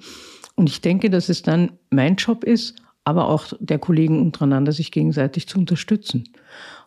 Und 0.54 0.68
ich 0.68 0.80
denke, 0.80 1.10
dass 1.10 1.28
es 1.28 1.42
dann 1.42 1.72
mein 1.90 2.14
Job 2.14 2.44
ist, 2.44 2.76
aber 3.04 3.28
auch 3.28 3.52
der 3.58 3.78
Kollegen 3.78 4.20
untereinander 4.20 4.72
sich 4.72 4.92
gegenseitig 4.92 5.48
zu 5.48 5.58
unterstützen. 5.58 6.24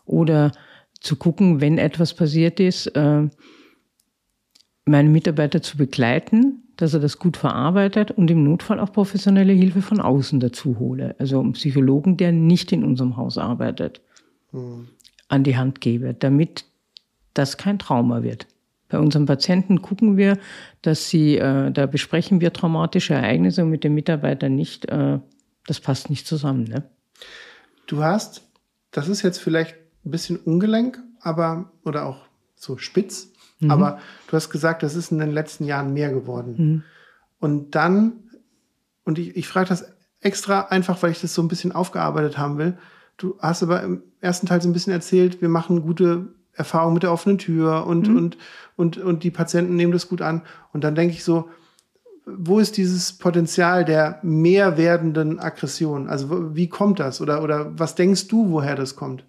Oder 0.06 0.52
zu 1.00 1.16
gucken, 1.16 1.62
wenn 1.62 1.78
etwas 1.78 2.14
passiert 2.14 2.60
ist, 2.60 2.88
äh, 2.88 3.28
meine 4.86 5.10
Mitarbeiter 5.10 5.62
zu 5.62 5.78
begleiten, 5.78 6.64
dass 6.78 6.94
er 6.94 7.00
das 7.00 7.20
gut 7.20 7.38
verarbeitet 7.38 8.12
und 8.12 8.32
im 8.32 8.44
Notfall 8.44 8.80
auch 8.80 8.92
professionelle 8.92 9.54
Hilfe 9.54 9.82
von 9.82 10.00
außen 10.00 10.40
dazu 10.40 10.80
hole. 10.80 11.16
Also 11.20 11.40
einen 11.40 11.54
Psychologen, 11.54 12.18
der 12.18 12.32
nicht 12.32 12.72
in 12.72 12.84
unserem 12.84 13.16
Haus 13.16 13.38
arbeitet, 13.38 14.02
mhm. 14.52 14.88
an 15.28 15.44
die 15.44 15.56
Hand 15.56 15.82
gebe, 15.82 16.14
damit 16.14 16.66
das 17.34 17.58
kein 17.58 17.80
Trauma 17.80 18.24
wird. 18.24 18.48
Bei 18.90 19.00
unseren 19.00 19.26
Patienten 19.26 19.82
gucken 19.82 20.18
wir, 20.18 20.38
dass 20.82 21.10
sie, 21.10 21.38
äh, 21.38 21.72
da 21.72 21.86
besprechen 21.86 22.42
wir 22.42 22.54
traumatische 22.54 23.14
Ereignisse 23.14 23.64
und 23.64 23.70
mit 23.70 23.84
den 23.84 23.96
Mitarbeitern 23.96 24.56
nicht 24.56 24.86
äh, 24.86 25.20
das 25.68 25.80
passt 25.80 26.10
nicht 26.10 26.28
zusammen, 26.28 26.64
ne? 26.66 26.90
Du 27.88 28.04
hast, 28.04 28.42
das 28.92 29.08
ist 29.08 29.22
jetzt 29.22 29.40
vielleicht 29.40 29.76
ein 30.06 30.12
bisschen 30.12 30.38
ungelenk, 30.38 31.00
aber, 31.20 31.72
oder 31.84 32.06
auch 32.06 32.26
so 32.56 32.78
spitz, 32.78 33.32
mhm. 33.60 33.72
aber 33.72 34.00
du 34.28 34.34
hast 34.36 34.50
gesagt, 34.50 34.84
das 34.84 34.96
ist 34.96 35.12
in 35.12 35.20
den 35.20 35.32
letzten 35.32 35.66
Jahren 35.66 35.94
mehr 35.94 36.12
geworden. 36.12 36.56
Mhm. 36.58 36.84
Und 37.40 37.76
dann, 37.76 38.14
und 39.04 39.20
ich, 39.20 39.36
ich 39.36 39.48
frage 39.48 39.70
das 39.70 39.86
extra 40.22 40.62
einfach, 40.62 41.02
weil 41.04 41.12
ich 41.12 41.22
das 41.22 41.34
so 41.34 41.42
ein 41.42 41.50
bisschen 41.50 41.74
aufgearbeitet 41.74 42.38
haben 42.38 42.58
will. 42.58 42.78
Du 43.18 43.38
hast 43.40 43.64
aber 43.64 43.84
im 43.84 44.04
ersten 44.22 44.48
Teil 44.48 44.62
so 44.62 44.70
ein 44.70 44.74
bisschen 44.74 44.94
erzählt, 44.94 45.42
wir 45.42 45.50
machen 45.50 45.82
gute 45.82 46.34
Erfahrungen 46.54 46.94
mit 46.94 47.04
der 47.04 47.12
offenen 47.12 47.38
Tür 47.38 47.86
und, 47.86 48.08
mhm. 48.08 48.18
und, 48.18 48.38
und, 48.76 48.98
und 48.98 49.24
die 49.24 49.32
Patienten 49.32 49.76
nehmen 49.76 49.92
das 49.92 50.08
gut 50.08 50.22
an. 50.22 50.44
Und 50.72 50.84
dann 50.84 50.96
denke 50.96 51.14
ich 51.14 51.24
so, 51.24 51.50
wo 52.26 52.60
ist 52.60 52.78
dieses 52.78 53.14
Potenzial 53.14 53.84
der 53.86 54.20
mehr 54.24 54.78
werdenden 54.78 55.40
Aggression? 55.40 56.08
Also 56.08 56.56
wie 56.56 56.70
kommt 56.70 57.00
das? 57.00 57.22
Oder, 57.22 57.44
oder 57.44 57.78
was 57.78 57.96
denkst 57.96 58.28
du, 58.28 58.50
woher 58.50 58.76
das 58.76 58.96
kommt? 58.96 59.26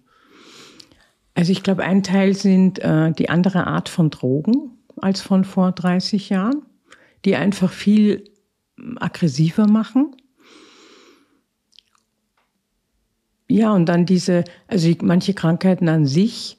Also 1.33 1.51
ich 1.51 1.63
glaube, 1.63 1.83
ein 1.83 2.03
Teil 2.03 2.33
sind 2.33 2.79
äh, 2.79 3.11
die 3.11 3.29
andere 3.29 3.67
Art 3.67 3.89
von 3.89 4.09
Drogen 4.09 4.71
als 5.01 5.21
von 5.21 5.43
vor 5.43 5.73
30 5.73 6.29
Jahren, 6.29 6.61
die 7.25 7.35
einfach 7.35 7.71
viel 7.71 8.23
aggressiver 8.97 9.67
machen. 9.67 10.15
Ja, 13.47 13.73
und 13.73 13.87
dann 13.87 14.05
diese, 14.05 14.45
also 14.67 14.89
manche 15.01 15.33
Krankheiten 15.33 15.89
an 15.89 16.05
sich 16.05 16.57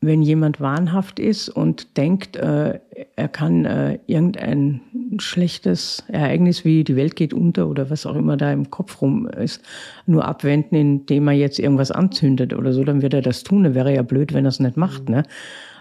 wenn 0.00 0.22
jemand 0.22 0.60
wahnhaft 0.60 1.18
ist 1.18 1.48
und 1.48 1.96
denkt, 1.96 2.36
äh, 2.36 2.78
er 3.16 3.28
kann 3.28 3.64
äh, 3.64 3.98
irgendein 4.06 4.80
schlechtes 5.18 6.04
Ereignis 6.06 6.64
wie 6.64 6.84
die 6.84 6.94
Welt 6.94 7.16
geht 7.16 7.34
unter 7.34 7.66
oder 7.66 7.90
was 7.90 8.06
auch 8.06 8.14
immer 8.14 8.36
da 8.36 8.52
im 8.52 8.70
Kopf 8.70 9.02
rum 9.02 9.26
ist, 9.26 9.60
nur 10.06 10.24
abwenden, 10.24 10.76
indem 10.76 11.26
er 11.26 11.34
jetzt 11.34 11.58
irgendwas 11.58 11.90
anzündet 11.90 12.54
oder 12.54 12.72
so, 12.72 12.84
dann 12.84 13.02
wird 13.02 13.14
er 13.14 13.22
das 13.22 13.42
tun. 13.42 13.64
Er 13.64 13.74
wäre 13.74 13.92
ja 13.92 14.02
blöd, 14.02 14.32
wenn 14.32 14.44
er 14.44 14.50
es 14.50 14.60
nicht 14.60 14.76
macht. 14.76 15.08
Ne? 15.08 15.24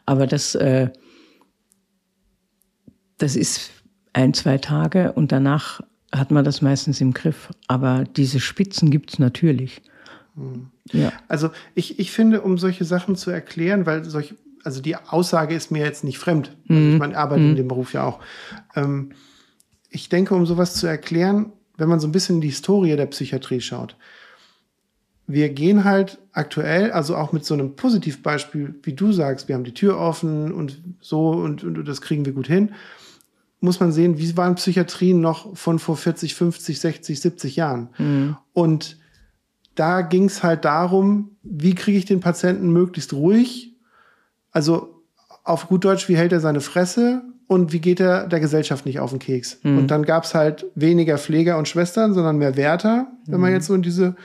Aber 0.07 0.26
das, 0.26 0.55
äh, 0.55 0.89
das 3.20 3.36
ist 3.36 3.72
ein, 4.13 4.34
zwei 4.34 4.57
Tage 4.57 5.11
und 5.11 5.32
danach 5.32 5.82
hat 6.11 6.32
man 6.32 6.43
das 6.43 6.63
meistens 6.63 7.01
im 7.01 7.13
Griff. 7.13 7.51
Aber 7.68 8.03
diese 8.03 8.39
Spitzen 8.39 8.89
gibt's 8.89 9.20
natürlich. 9.20 9.82
Ja. 10.91 11.11
Also 11.27 11.49
ich, 11.75 11.99
ich 11.99 12.11
finde, 12.11 12.41
um 12.41 12.57
solche 12.57 12.85
Sachen 12.85 13.15
zu 13.15 13.31
erklären, 13.31 13.85
weil 13.85 14.05
solche, 14.05 14.35
also 14.63 14.81
die 14.81 14.95
Aussage 14.95 15.55
ist 15.55 15.71
mir 15.71 15.83
jetzt 15.83 16.03
nicht 16.03 16.17
fremd. 16.17 16.55
Also 16.69 16.81
ich 16.81 16.93
mhm. 16.93 16.97
meine, 16.97 17.17
arbeite 17.17 17.41
mhm. 17.41 17.49
in 17.51 17.55
dem 17.55 17.67
Beruf 17.67 17.93
ja 17.93 18.03
auch. 18.03 18.19
Ähm, 18.75 19.11
ich 19.89 20.09
denke, 20.09 20.35
um 20.35 20.45
sowas 20.45 20.75
zu 20.75 20.88
erklären, 20.88 21.51
wenn 21.77 21.89
man 21.89 21.99
so 21.99 22.07
ein 22.07 22.11
bisschen 22.11 22.35
in 22.35 22.41
die 22.41 22.49
Historie 22.49 22.95
der 22.95 23.05
Psychiatrie 23.07 23.61
schaut, 23.61 23.95
wir 25.27 25.49
gehen 25.49 25.83
halt 25.83 26.19
aktuell, 26.31 26.91
also 26.91 27.15
auch 27.17 27.33
mit 27.33 27.43
so 27.43 27.53
einem 27.53 27.75
Positivbeispiel, 27.75 28.75
wie 28.83 28.93
du 28.93 29.11
sagst, 29.11 29.49
wir 29.49 29.55
haben 29.55 29.65
die 29.65 29.73
Tür 29.73 29.97
offen 29.99 30.53
und 30.53 30.81
so 31.01 31.31
und, 31.31 31.63
und 31.63 31.85
das 31.85 32.01
kriegen 32.01 32.25
wir 32.25 32.31
gut 32.31 32.47
hin, 32.47 32.71
muss 33.59 33.79
man 33.79 33.91
sehen, 33.91 34.17
wie 34.17 34.38
waren 34.38 34.55
Psychiatrien 34.55 35.19
noch 35.19 35.55
von 35.57 35.79
vor 35.79 35.97
40, 35.97 36.35
50, 36.35 36.79
60, 36.79 37.19
70 37.19 37.55
Jahren. 37.55 37.89
Mhm. 37.97 38.38
Und 38.53 38.97
da 39.80 40.01
ging 40.01 40.25
es 40.25 40.43
halt 40.43 40.65
darum, 40.65 41.38
wie 41.43 41.75
kriege 41.75 41.97
ich 41.97 42.05
den 42.05 42.19
Patienten 42.19 42.71
möglichst 42.71 43.13
ruhig, 43.13 43.75
also 44.51 45.03
auf 45.43 45.67
gut 45.67 45.86
Deutsch, 45.86 46.09
wie 46.09 46.17
hält 46.17 46.34
er 46.34 46.39
seine 46.39 46.61
Fresse 46.61 47.21
und 47.47 47.71
wie 47.71 47.80
geht 47.80 47.99
er 47.99 48.28
der 48.28 48.39
Gesellschaft 48.39 48.86
nicht 48.86 48.99
auf 48.99 49.11
den 49.11 49.19
Keks. 49.19 49.59
Mhm. 49.63 49.78
Und 49.78 49.88
dann 49.91 50.03
gab 50.03 50.23
es 50.23 50.36
halt 50.36 50.65
weniger 50.75 51.17
Pfleger 51.17 51.57
und 51.57 51.67
Schwestern, 51.67 52.13
sondern 52.13 52.38
mehr 52.38 52.57
Wärter, 52.57 53.07
wenn 53.28 53.39
man 53.39 53.51
mhm. 53.51 53.55
jetzt 53.55 53.67
so 53.67 53.75
in 53.75 53.82
diese 53.82 54.15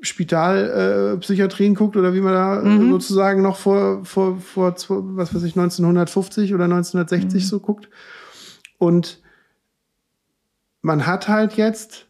Spitalpsychiatrien 0.00 1.72
äh, 1.72 1.76
guckt 1.76 1.96
oder 1.96 2.14
wie 2.14 2.20
man 2.20 2.34
da 2.34 2.62
mhm. 2.62 2.90
sozusagen 2.92 3.42
noch 3.42 3.56
vor, 3.56 4.04
vor, 4.04 4.38
vor, 4.38 4.76
was 5.16 5.34
weiß 5.34 5.42
ich, 5.42 5.56
1950 5.56 6.54
oder 6.54 6.64
1960 6.64 7.42
mhm. 7.42 7.46
so 7.46 7.58
guckt. 7.58 7.88
Und 8.78 9.20
man 10.82 11.06
hat 11.06 11.26
halt 11.26 11.54
jetzt 11.54 12.07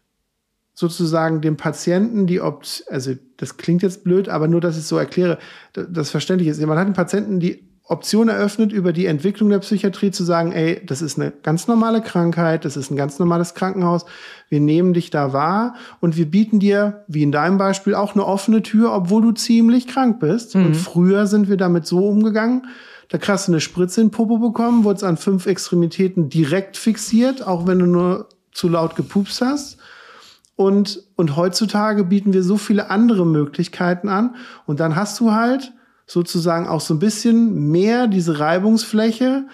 sozusagen 0.79 1.41
dem 1.41 1.57
Patienten 1.57 2.25
die 2.25 2.39
Option, 2.39 2.87
also 2.89 3.11
das 3.35 3.57
klingt 3.57 3.83
jetzt 3.83 4.05
blöd, 4.05 4.29
aber 4.29 4.47
nur, 4.47 4.61
dass 4.61 4.77
ich 4.77 4.83
es 4.83 4.87
so 4.87 4.97
erkläre, 4.97 5.37
das 5.73 6.09
verständlich 6.09 6.47
ist. 6.47 6.65
Man 6.65 6.77
hat 6.77 6.87
dem 6.87 6.93
Patienten 6.93 7.41
die 7.41 7.67
Option 7.83 8.29
eröffnet, 8.29 8.71
über 8.71 8.93
die 8.93 9.05
Entwicklung 9.05 9.49
der 9.49 9.59
Psychiatrie 9.59 10.11
zu 10.11 10.23
sagen, 10.23 10.53
ey, 10.53 10.81
das 10.85 11.01
ist 11.01 11.19
eine 11.19 11.33
ganz 11.43 11.67
normale 11.67 11.99
Krankheit, 12.01 12.63
das 12.63 12.77
ist 12.77 12.91
ein 12.91 12.95
ganz 12.95 13.19
normales 13.19 13.55
Krankenhaus, 13.55 14.05
wir 14.47 14.61
nehmen 14.61 14.93
dich 14.93 15.09
da 15.09 15.33
wahr 15.33 15.75
und 15.99 16.15
wir 16.15 16.31
bieten 16.31 16.61
dir, 16.61 17.03
wie 17.09 17.23
in 17.23 17.33
deinem 17.33 17.57
Beispiel, 17.57 17.93
auch 17.93 18.13
eine 18.13 18.25
offene 18.25 18.63
Tür, 18.63 18.93
obwohl 18.93 19.21
du 19.21 19.31
ziemlich 19.33 19.85
krank 19.85 20.21
bist. 20.21 20.55
Mhm. 20.55 20.67
Und 20.67 20.75
früher 20.77 21.27
sind 21.27 21.49
wir 21.49 21.57
damit 21.57 21.87
so 21.87 22.07
umgegangen, 22.07 22.67
da 23.09 23.17
krass 23.17 23.49
eine 23.49 23.59
Spritze 23.59 23.99
in 23.99 24.11
Popo 24.11 24.37
bekommen, 24.37 24.85
wurde 24.85 24.95
es 24.95 25.03
an 25.03 25.17
fünf 25.17 25.45
Extremitäten 25.45 26.29
direkt 26.29 26.77
fixiert, 26.77 27.45
auch 27.45 27.67
wenn 27.67 27.79
du 27.79 27.85
nur 27.85 28.29
zu 28.53 28.69
laut 28.69 28.95
gepupst 28.95 29.41
hast. 29.41 29.78
Und, 30.59 31.03
und 31.15 31.37
heutzutage 31.37 32.03
bieten 32.03 32.33
wir 32.33 32.43
so 32.43 32.57
viele 32.57 32.89
andere 32.89 33.25
Möglichkeiten 33.25 34.09
an. 34.09 34.35
Und 34.65 34.81
dann 34.81 34.97
hast 34.97 35.17
du 35.21 35.31
halt 35.31 35.71
sozusagen 36.05 36.67
auch 36.67 36.81
so 36.81 36.95
ein 36.95 36.99
bisschen 36.99 37.71
mehr 37.71 38.07
diese 38.07 38.41
Reibungsfläche, 38.41 39.45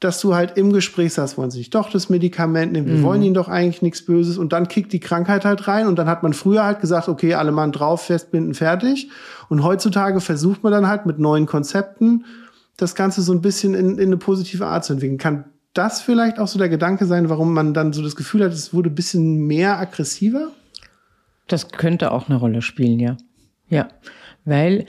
dass 0.00 0.18
du 0.22 0.34
halt 0.34 0.56
im 0.56 0.72
Gespräch 0.72 1.12
sagst, 1.12 1.36
wollen 1.36 1.50
sie 1.50 1.58
nicht 1.58 1.74
doch 1.74 1.90
das 1.90 2.08
Medikament 2.08 2.72
nehmen, 2.72 2.86
wir 2.86 2.94
mhm. 2.94 3.02
wollen 3.02 3.22
ihnen 3.22 3.34
doch 3.34 3.48
eigentlich 3.48 3.82
nichts 3.82 4.06
Böses 4.06 4.38
und 4.38 4.54
dann 4.54 4.66
kickt 4.66 4.94
die 4.94 5.00
Krankheit 5.00 5.44
halt 5.44 5.68
rein 5.68 5.88
und 5.88 5.98
dann 5.98 6.08
hat 6.08 6.22
man 6.22 6.32
früher 6.32 6.64
halt 6.64 6.80
gesagt, 6.80 7.10
okay, 7.10 7.34
alle 7.34 7.52
Mann 7.52 7.70
drauf, 7.70 8.06
festbinden, 8.06 8.54
fertig 8.54 9.10
und 9.50 9.62
heutzutage 9.62 10.22
versucht 10.22 10.62
man 10.62 10.72
dann 10.72 10.88
halt 10.88 11.04
mit 11.04 11.18
neuen 11.18 11.44
Konzepten 11.44 12.24
das 12.78 12.94
Ganze 12.94 13.20
so 13.20 13.32
ein 13.32 13.42
bisschen 13.42 13.74
in, 13.74 13.98
in 13.98 14.06
eine 14.06 14.16
positive 14.16 14.64
Art 14.64 14.86
zu 14.86 14.94
entwickeln. 14.94 15.18
Kann 15.18 15.44
das 15.78 16.00
vielleicht 16.00 16.38
auch 16.38 16.48
so 16.48 16.58
der 16.58 16.68
Gedanke 16.68 17.06
sein, 17.06 17.28
warum 17.28 17.52
man 17.52 17.74
dann 17.74 17.92
so 17.92 18.02
das 18.02 18.16
Gefühl 18.16 18.44
hat, 18.44 18.52
es 18.52 18.72
wurde 18.72 18.90
ein 18.90 18.94
bisschen 18.94 19.46
mehr 19.46 19.78
aggressiver? 19.78 20.52
Das 21.46 21.70
könnte 21.70 22.12
auch 22.12 22.28
eine 22.28 22.38
Rolle 22.38 22.62
spielen, 22.62 22.98
ja. 22.98 23.16
Ja, 23.68 23.88
weil 24.44 24.86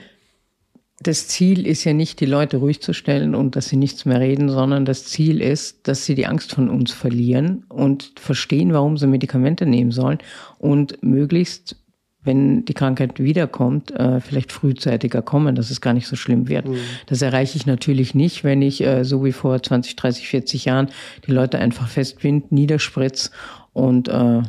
das 1.00 1.28
Ziel 1.28 1.66
ist 1.66 1.84
ja 1.84 1.92
nicht, 1.92 2.20
die 2.20 2.26
Leute 2.26 2.56
ruhig 2.56 2.82
zu 2.82 2.92
stellen 2.92 3.34
und 3.34 3.54
dass 3.54 3.68
sie 3.68 3.76
nichts 3.76 4.04
mehr 4.04 4.20
reden, 4.20 4.48
sondern 4.48 4.84
das 4.84 5.04
Ziel 5.04 5.40
ist, 5.40 5.86
dass 5.86 6.04
sie 6.04 6.16
die 6.16 6.26
Angst 6.26 6.52
von 6.52 6.68
uns 6.68 6.92
verlieren 6.92 7.64
und 7.68 8.12
verstehen, 8.18 8.72
warum 8.72 8.96
sie 8.96 9.06
Medikamente 9.06 9.64
nehmen 9.64 9.92
sollen 9.92 10.18
und 10.58 11.02
möglichst 11.02 11.76
wenn 12.24 12.64
die 12.64 12.74
Krankheit 12.74 13.20
wiederkommt, 13.20 13.90
äh, 13.92 14.20
vielleicht 14.20 14.52
frühzeitiger 14.52 15.22
kommen, 15.22 15.54
dass 15.54 15.70
es 15.70 15.80
gar 15.80 15.94
nicht 15.94 16.08
so 16.08 16.16
schlimm 16.16 16.48
wird. 16.48 16.68
Mhm. 16.68 16.78
Das 17.06 17.22
erreiche 17.22 17.56
ich 17.56 17.66
natürlich 17.66 18.14
nicht, 18.14 18.44
wenn 18.44 18.60
ich 18.60 18.84
äh, 18.84 19.04
so 19.04 19.24
wie 19.24 19.32
vor 19.32 19.62
20, 19.62 19.96
30, 19.96 20.28
40 20.28 20.64
Jahren 20.64 20.88
die 21.26 21.32
Leute 21.32 21.58
einfach 21.58 21.88
festbind, 21.88 22.50
niederspritz 22.50 23.30
und 23.72 24.08
äh, 24.08 24.42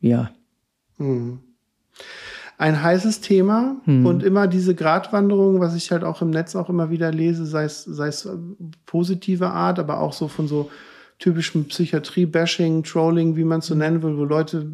ja. 0.00 0.30
Mhm. 0.98 1.40
Ein 2.58 2.82
heißes 2.82 3.20
Thema 3.20 3.76
mhm. 3.84 4.06
und 4.06 4.22
immer 4.22 4.46
diese 4.46 4.74
Gratwanderung, 4.74 5.60
was 5.60 5.74
ich 5.74 5.90
halt 5.90 6.04
auch 6.04 6.22
im 6.22 6.30
Netz 6.30 6.56
auch 6.56 6.70
immer 6.70 6.90
wieder 6.90 7.12
lese, 7.12 7.44
sei 7.44 7.64
es, 7.64 7.84
sei 7.84 8.08
es 8.08 8.26
positive 8.86 9.50
Art, 9.50 9.78
aber 9.78 10.00
auch 10.00 10.14
so 10.14 10.28
von 10.28 10.48
so 10.48 10.70
typischem 11.18 11.64
Psychiatrie-Bashing, 11.64 12.82
Trolling, 12.82 13.36
wie 13.36 13.44
man 13.44 13.58
es 13.58 13.66
so 13.66 13.74
nennen 13.74 14.02
will, 14.02 14.16
wo 14.16 14.24
Leute 14.24 14.70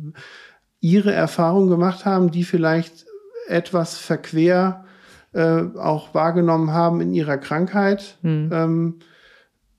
ihre 0.83 1.13
Erfahrungen 1.13 1.71
gemacht 1.71 2.05
haben, 2.05 2.31
die 2.31 2.45
vielleicht 2.45 3.07
etwas 3.47 3.97
verquer 3.97 4.85
äh, 5.33 5.63
auch 5.79 6.13
wahrgenommen 6.13 6.73
haben 6.73 7.01
in 7.01 7.15
ihrer 7.15 7.39
Krankheit. 7.39 8.19
Mhm. 8.23 8.51
Ähm, 8.53 8.95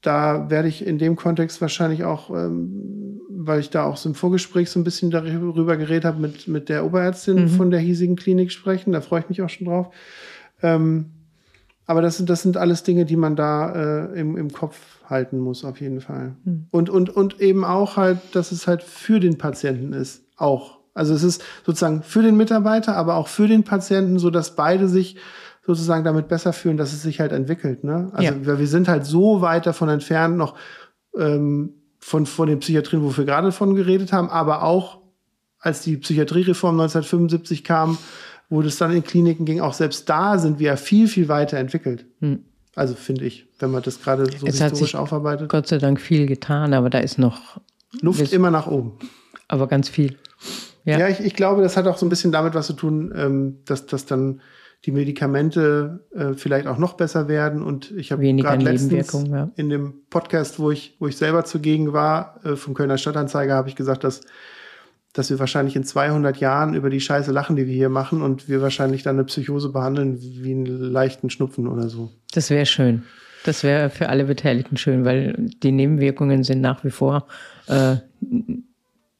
da 0.01 0.49
werde 0.49 0.68
ich 0.68 0.86
in 0.86 0.97
dem 0.97 1.16
Kontext 1.16 1.62
wahrscheinlich 1.62 2.04
auch, 2.04 2.30
ähm, 2.30 3.22
weil 3.30 3.60
ich 3.60 3.70
da 3.70 3.86
auch 3.86 3.97
so 3.97 4.10
im 4.10 4.16
Vorgespräch 4.16 4.70
so 4.70 4.80
ein 4.80 4.84
bisschen 4.84 5.12
darüber 5.12 5.78
geredet 5.78 6.06
habe, 6.06 6.20
mit, 6.20 6.47
mit 6.47 6.70
der 6.70 6.86
Oberärztin 6.86 7.43
mhm. 7.43 7.49
von 7.49 7.70
der 7.70 7.80
hiesigen 7.80 8.16
Klinik 8.16 8.51
sprechen. 8.51 8.93
Da 8.93 9.01
freue 9.01 9.20
ich 9.20 9.30
mich 9.30 9.41
auch 9.41 9.49
schon 9.49 9.68
drauf. 9.68 9.93
Ähm, 10.62 11.12
aber 11.86 12.01
das 12.01 12.16
sind, 12.18 12.30
das 12.30 12.41
sind 12.41 12.56
alles 12.56 12.84
Dinge, 12.84 13.04
die 13.04 13.18
man 13.18 13.36
da 13.36 14.06
äh, 14.06 14.20
im, 14.20 14.38
im 14.38 14.54
Kopf 14.54 14.78
halten 15.10 15.38
muss, 15.38 15.66
auf 15.66 15.82
jeden 15.82 15.99
Fall. 15.99 16.36
Mhm. 16.45 16.68
Und, 16.72 16.89
und, 16.89 17.10
und 17.10 17.41
eben 17.41 17.66
auch 17.66 17.97
halt, 17.97 18.20
dass 18.34 18.54
es 18.54 18.68
halt 18.68 18.84
für 18.84 19.20
den 19.20 19.38
Patienten 19.38 19.91
ist, 19.91 20.24
auch. 20.38 20.82
Also 20.94 21.14
es 21.14 21.24
ist 21.24 21.44
sozusagen 21.66 22.04
für 22.04 22.22
den 22.22 22.38
Mitarbeiter, 22.38 22.96
aber 22.96 23.16
auch 23.16 23.28
für 23.28 23.48
den 23.48 23.64
Patienten, 23.64 24.20
so 24.20 24.30
dass 24.30 24.56
beide 24.56 24.88
sich 24.88 25.16
sozusagen 25.66 26.04
damit 26.04 26.28
besser 26.28 26.54
fühlen, 26.54 26.78
dass 26.78 26.94
es 26.94 27.02
sich 27.02 27.20
halt 27.20 27.32
entwickelt. 27.32 27.84
Ne? 27.84 28.10
Also 28.14 28.34
ja. 28.34 28.60
wir 28.60 28.68
sind 28.68 28.88
halt 28.88 29.06
so 29.06 29.41
weit 29.41 29.66
davon 29.66 29.89
entfernt, 29.89 30.38
noch 30.38 30.56
ähm, 31.18 31.74
von, 32.00 32.26
von 32.26 32.48
den 32.48 32.60
Psychiatrien, 32.60 33.02
wo 33.02 33.16
wir 33.16 33.26
gerade 33.26 33.52
von 33.52 33.76
geredet 33.76 34.12
haben, 34.12 34.30
aber 34.30 34.64
auch 34.64 35.00
als 35.60 35.82
die 35.82 35.96
Psychiatriereform 35.98 36.80
1975 36.80 37.64
kam, 37.64 37.98
wo 38.50 38.62
das 38.62 38.78
dann 38.78 38.91
in 38.91 39.04
Kliniken 39.04 39.46
ging, 39.46 39.62
auch 39.62 39.74
selbst 39.74 40.10
da 40.10 40.38
sind 40.38 40.60
wir 40.60 40.68
ja 40.68 40.76
viel, 40.76 41.08
viel 41.08 41.30
weiter 41.30 41.58
entwickelt. 41.58 42.06
Hm. 42.20 42.44
Also 42.76 42.96
finde 42.96 43.26
ich, 43.26 43.48
wenn 43.60 43.72
man 43.72 43.84
das 43.84 44.02
gerade 44.02 44.26
so 44.26 44.46
es 44.46 44.60
historisch 44.60 44.96
aufarbeitet. 44.96 45.48
Gott 45.48 45.68
sei 45.68 45.78
Dank 45.78 46.02
viel 46.02 46.26
getan, 46.26 46.74
aber 46.74 46.89
da 46.89 47.00
ist 47.00 47.18
noch 47.18 47.62
Luft 48.02 48.34
immer 48.34 48.52
nach 48.52 48.68
oben. 48.68 48.98
Aber 49.48 49.68
ganz 49.68 49.89
viel. 49.89 50.18
Ja, 50.86 50.99
ja 50.99 51.07
ich, 51.09 51.19
ich 51.19 51.34
glaube, 51.34 51.61
das 51.61 51.77
hat 51.77 51.88
auch 51.88 51.97
so 51.97 52.05
ein 52.05 52.09
bisschen 52.09 52.31
damit 52.31 52.53
was 52.55 52.67
zu 52.67 52.73
tun, 52.73 53.13
ähm, 53.15 53.59
dass, 53.65 53.86
dass 53.86 54.05
dann 54.05 54.41
die 54.86 54.91
Medikamente 54.91 56.05
äh, 56.13 56.34
vielleicht 56.34 56.67
auch 56.67 56.77
noch 56.77 56.93
besser 56.93 57.27
werden. 57.27 57.63
Und 57.63 57.91
ich 57.91 58.11
habe 58.11 58.34
gerade 58.34 58.63
letztens 58.63 59.13
ja. 59.29 59.49
in 59.55 59.69
dem 59.69 59.93
Podcast, 60.09 60.59
wo 60.59 60.71
ich, 60.71 60.97
wo 60.99 61.07
ich 61.07 61.15
selber 61.15 61.45
zugegen 61.45 61.93
war, 61.93 62.39
äh, 62.43 62.55
vom 62.55 62.73
Kölner 62.73 62.97
Stadtanzeiger, 62.97 63.55
habe 63.55 63.69
ich 63.69 63.75
gesagt, 63.75 64.03
dass, 64.03 64.21
dass 65.13 65.29
wir 65.29 65.39
wahrscheinlich 65.39 65.77
in 65.77 65.86
200 65.86 66.38
Jahren 66.38 66.73
über 66.73 66.89
die 66.89 66.99
Scheiße 66.99 67.31
lachen, 67.31 67.55
die 67.55 67.65
wir 67.65 67.73
hier 67.73 67.89
machen 67.89 68.21
und 68.21 68.49
wir 68.49 68.61
wahrscheinlich 68.61 69.03
dann 69.03 69.15
eine 69.15 69.23
Psychose 69.23 69.69
behandeln 69.69 70.19
wie 70.19 70.51
einen 70.51 70.65
leichten 70.65 71.29
Schnupfen 71.29 71.67
oder 71.67 71.88
so. 71.88 72.11
Das 72.34 72.49
wäre 72.49 72.65
schön. 72.65 73.03
Das 73.45 73.63
wäre 73.63 73.89
für 73.89 74.09
alle 74.09 74.25
Beteiligten 74.25 74.75
schön, 74.75 75.05
weil 75.05 75.49
die 75.61 75.71
Nebenwirkungen 75.71 76.43
sind 76.43 76.61
nach 76.61 76.84
wie 76.84 76.91
vor 76.91 77.27
äh, 77.67 77.97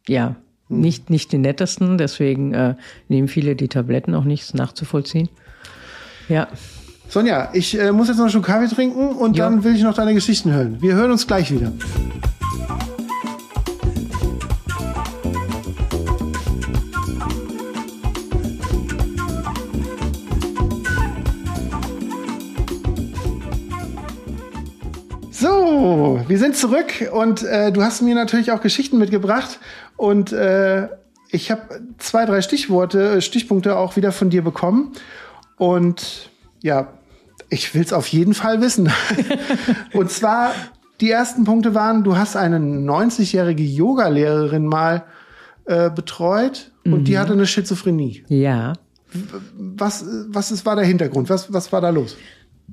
ja. 0.07 0.36
Nicht, 0.80 1.10
nicht 1.10 1.32
die 1.32 1.38
nettesten, 1.38 1.98
deswegen 1.98 2.54
äh, 2.54 2.76
nehmen 3.10 3.28
viele 3.28 3.56
die 3.56 3.68
Tabletten 3.68 4.14
auch 4.16 4.24
nicht, 4.24 4.54
nachzuvollziehen. 4.54 5.30
Ja. 6.30 6.48
Sonja, 7.10 7.50
ich 7.54 7.80
äh, 7.80 7.92
muss 7.92 8.08
jetzt 8.08 8.18
noch 8.18 8.24
einen 8.24 8.32
Schluck 8.32 8.46
Kaffee 8.46 8.74
trinken 8.74 9.10
und 9.10 9.38
jo. 9.38 9.44
dann 9.44 9.64
will 9.64 9.76
ich 9.76 9.84
noch 9.84 9.94
deine 9.94 10.14
Geschichten 10.14 10.52
hören. 10.52 10.78
Wir 10.82 10.96
hören 10.96 11.12
uns 11.12 11.28
gleich 11.28 11.52
wieder. 11.52 11.72
So, 25.30 26.12
wir 26.28 26.38
sind 26.38 26.56
zurück 26.56 27.10
und 27.12 27.44
äh, 27.44 27.72
du 27.72 27.82
hast 27.82 28.02
mir 28.02 28.16
natürlich 28.16 28.52
auch 28.52 28.62
Geschichten 28.62 28.98
mitgebracht 28.98 29.60
und 29.98 30.32
äh, 30.32 30.88
ich 31.30 31.52
habe 31.52 31.82
zwei, 31.98 32.26
drei 32.26 32.42
Stichworte, 32.42 33.16
äh, 33.16 33.22
Stichpunkte 33.22 33.78
auch 33.78 33.96
wieder 33.96 34.12
von 34.12 34.30
dir 34.30 34.44
bekommen 34.44 34.94
und 35.58 36.30
ja, 36.62 36.94
ich 37.50 37.74
will 37.76 37.82
es 37.82 37.94
auf 37.94 38.08
jeden 38.08 38.34
Fall 38.34 38.62
wissen. 38.62 38.92
und 39.94 40.10
zwar 40.10 40.54
die 41.02 41.10
ersten 41.12 41.44
Punkte 41.44 41.76
waren, 41.76 42.04
du 42.04 42.18
hast 42.18 42.36
eine 42.36 42.58
90-jährige 42.58 43.64
Yogalehrerin 43.64 44.66
mal 44.66 45.04
äh, 45.66 45.90
betreut 45.90 46.72
und 46.86 47.02
mhm. 47.02 47.04
die 47.06 47.18
hatte 47.18 47.34
eine 47.34 47.48
Schizophrenie. 47.48 48.24
Ja. 48.28 48.74
Was, 49.56 50.06
was 50.28 50.52
ist, 50.52 50.66
war 50.66 50.76
der 50.76 50.86
Hintergrund? 50.86 51.30
Was, 51.30 51.54
was 51.54 51.72
war 51.72 51.82
da 51.82 51.90
los? 51.90 52.18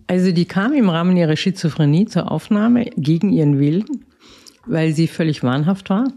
Also 0.06 0.32
die 0.32 0.44
kam 0.44 0.72
im 0.72 0.88
Rahmen 0.88 1.16
ihrer 1.16 1.36
Schizophrenie 1.36 2.06
zur 2.06 2.30
Aufnahme 2.30 2.86
gegen 2.96 3.32
ihren 3.32 3.58
Willen, 3.58 4.04
weil 4.66 4.92
sie 4.92 5.06
völlig 5.06 5.42
wahnhaft 5.42 5.90
war 5.90 6.08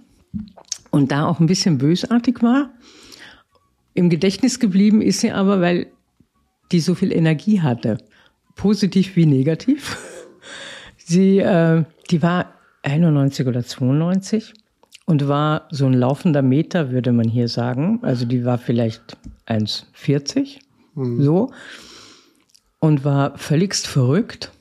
und 0.92 1.12
da 1.12 1.28
auch 1.28 1.40
ein 1.40 1.48
bisschen 1.48 1.78
bösartig 1.78 2.42
war. 2.42 2.72
Im 3.94 4.10
Gedächtnis 4.10 4.60
geblieben 4.60 5.02
ist 5.02 5.20
sie 5.20 5.32
aber, 5.32 5.62
weil 5.62 5.88
die 6.72 6.80
so 6.80 6.96
viel 6.96 7.12
Energie 7.12 7.62
hatte, 7.62 7.98
positiv 8.56 9.16
wie 9.16 9.26
negativ. 9.26 9.98
Sie, 10.98 11.40
äh, 11.40 11.84
die 12.10 12.22
war 12.22 12.54
91 12.84 13.46
oder 13.46 13.64
92 13.64 14.54
und 15.06 15.28
war 15.28 15.68
so 15.70 15.86
ein 15.86 15.94
laufender 15.94 16.42
Meter, 16.42 16.92
würde 16.92 17.12
man 17.12 17.28
hier 17.28 17.50
sagen. 17.50 18.00
Also 18.04 18.26
die 18.26 18.46
war 18.46 18.58
vielleicht 18.58 19.18
1,40 19.48 20.60
mhm. 20.96 21.22
so 21.22 21.52
und 22.84 23.06
war 23.06 23.38
völligst 23.38 23.88
verrückt. 23.88 24.52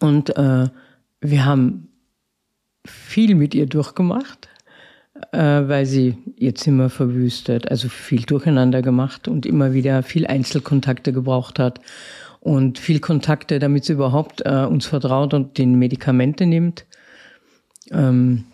Und 0.00 0.36
äh, 0.36 0.68
wir 1.22 1.44
haben 1.46 1.88
viel 2.84 3.34
mit 3.34 3.54
ihr 3.54 3.64
durchgemacht. 3.64 4.50
äh, 5.32 5.38
weil 5.68 5.86
sie 5.86 6.16
ihr 6.36 6.54
Zimmer 6.54 6.90
verwüstet, 6.90 7.70
also 7.70 7.88
viel 7.88 8.22
durcheinander 8.22 8.82
gemacht 8.82 9.28
und 9.28 9.46
immer 9.46 9.72
wieder 9.72 10.02
viel 10.02 10.26
Einzelkontakte 10.26 11.12
gebraucht 11.12 11.58
hat 11.58 11.80
und 12.40 12.78
viel 12.78 13.00
Kontakte, 13.00 13.58
damit 13.58 13.84
sie 13.84 13.94
überhaupt 13.94 14.42
äh, 14.44 14.66
uns 14.68 14.86
vertraut 14.86 15.34
und 15.34 15.58
den 15.58 15.78
Medikamente 15.78 16.46
nimmt. 16.46 16.86
Ähm, 17.90 18.44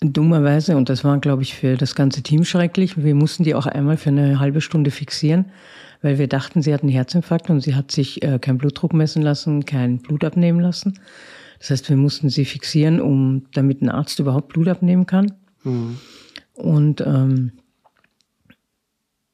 dummerweise, 0.00 0.76
und 0.76 0.88
das 0.88 1.04
war, 1.04 1.18
glaube 1.18 1.42
ich, 1.42 1.54
für 1.54 1.76
das 1.76 1.94
ganze 1.94 2.22
Team 2.22 2.44
schrecklich, 2.44 3.02
wir 3.02 3.14
mussten 3.14 3.44
die 3.44 3.54
auch 3.54 3.66
einmal 3.66 3.96
für 3.96 4.10
eine 4.10 4.38
halbe 4.38 4.60
Stunde 4.60 4.90
fixieren, 4.90 5.46
weil 6.02 6.18
wir 6.18 6.28
dachten, 6.28 6.62
sie 6.62 6.74
hat 6.74 6.82
einen 6.82 6.92
Herzinfarkt 6.92 7.48
und 7.50 7.60
sie 7.60 7.74
hat 7.74 7.90
sich 7.90 8.22
äh, 8.22 8.38
keinen 8.38 8.58
Blutdruck 8.58 8.92
messen 8.92 9.22
lassen, 9.22 9.64
kein 9.64 9.98
Blut 9.98 10.24
abnehmen 10.24 10.60
lassen. 10.60 10.98
Das 11.58 11.70
heißt, 11.70 11.88
wir 11.88 11.96
mussten 11.96 12.28
sie 12.28 12.44
fixieren, 12.44 13.00
um 13.00 13.46
damit 13.54 13.80
ein 13.80 13.88
Arzt 13.88 14.18
überhaupt 14.18 14.48
Blut 14.48 14.68
abnehmen 14.68 15.06
kann. 15.06 15.32
Mhm. 15.64 15.96
Und 16.54 17.00
ähm, 17.00 17.52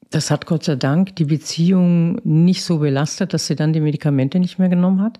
das 0.09 0.31
hat 0.31 0.45
Gott 0.45 0.63
sei 0.63 0.75
Dank 0.75 1.15
die 1.15 1.25
Beziehung 1.25 2.19
nicht 2.23 2.63
so 2.63 2.79
belastet, 2.79 3.33
dass 3.33 3.47
sie 3.47 3.55
dann 3.55 3.73
die 3.73 3.81
Medikamente 3.81 4.39
nicht 4.39 4.59
mehr 4.59 4.69
genommen 4.69 5.01
hat. 5.01 5.19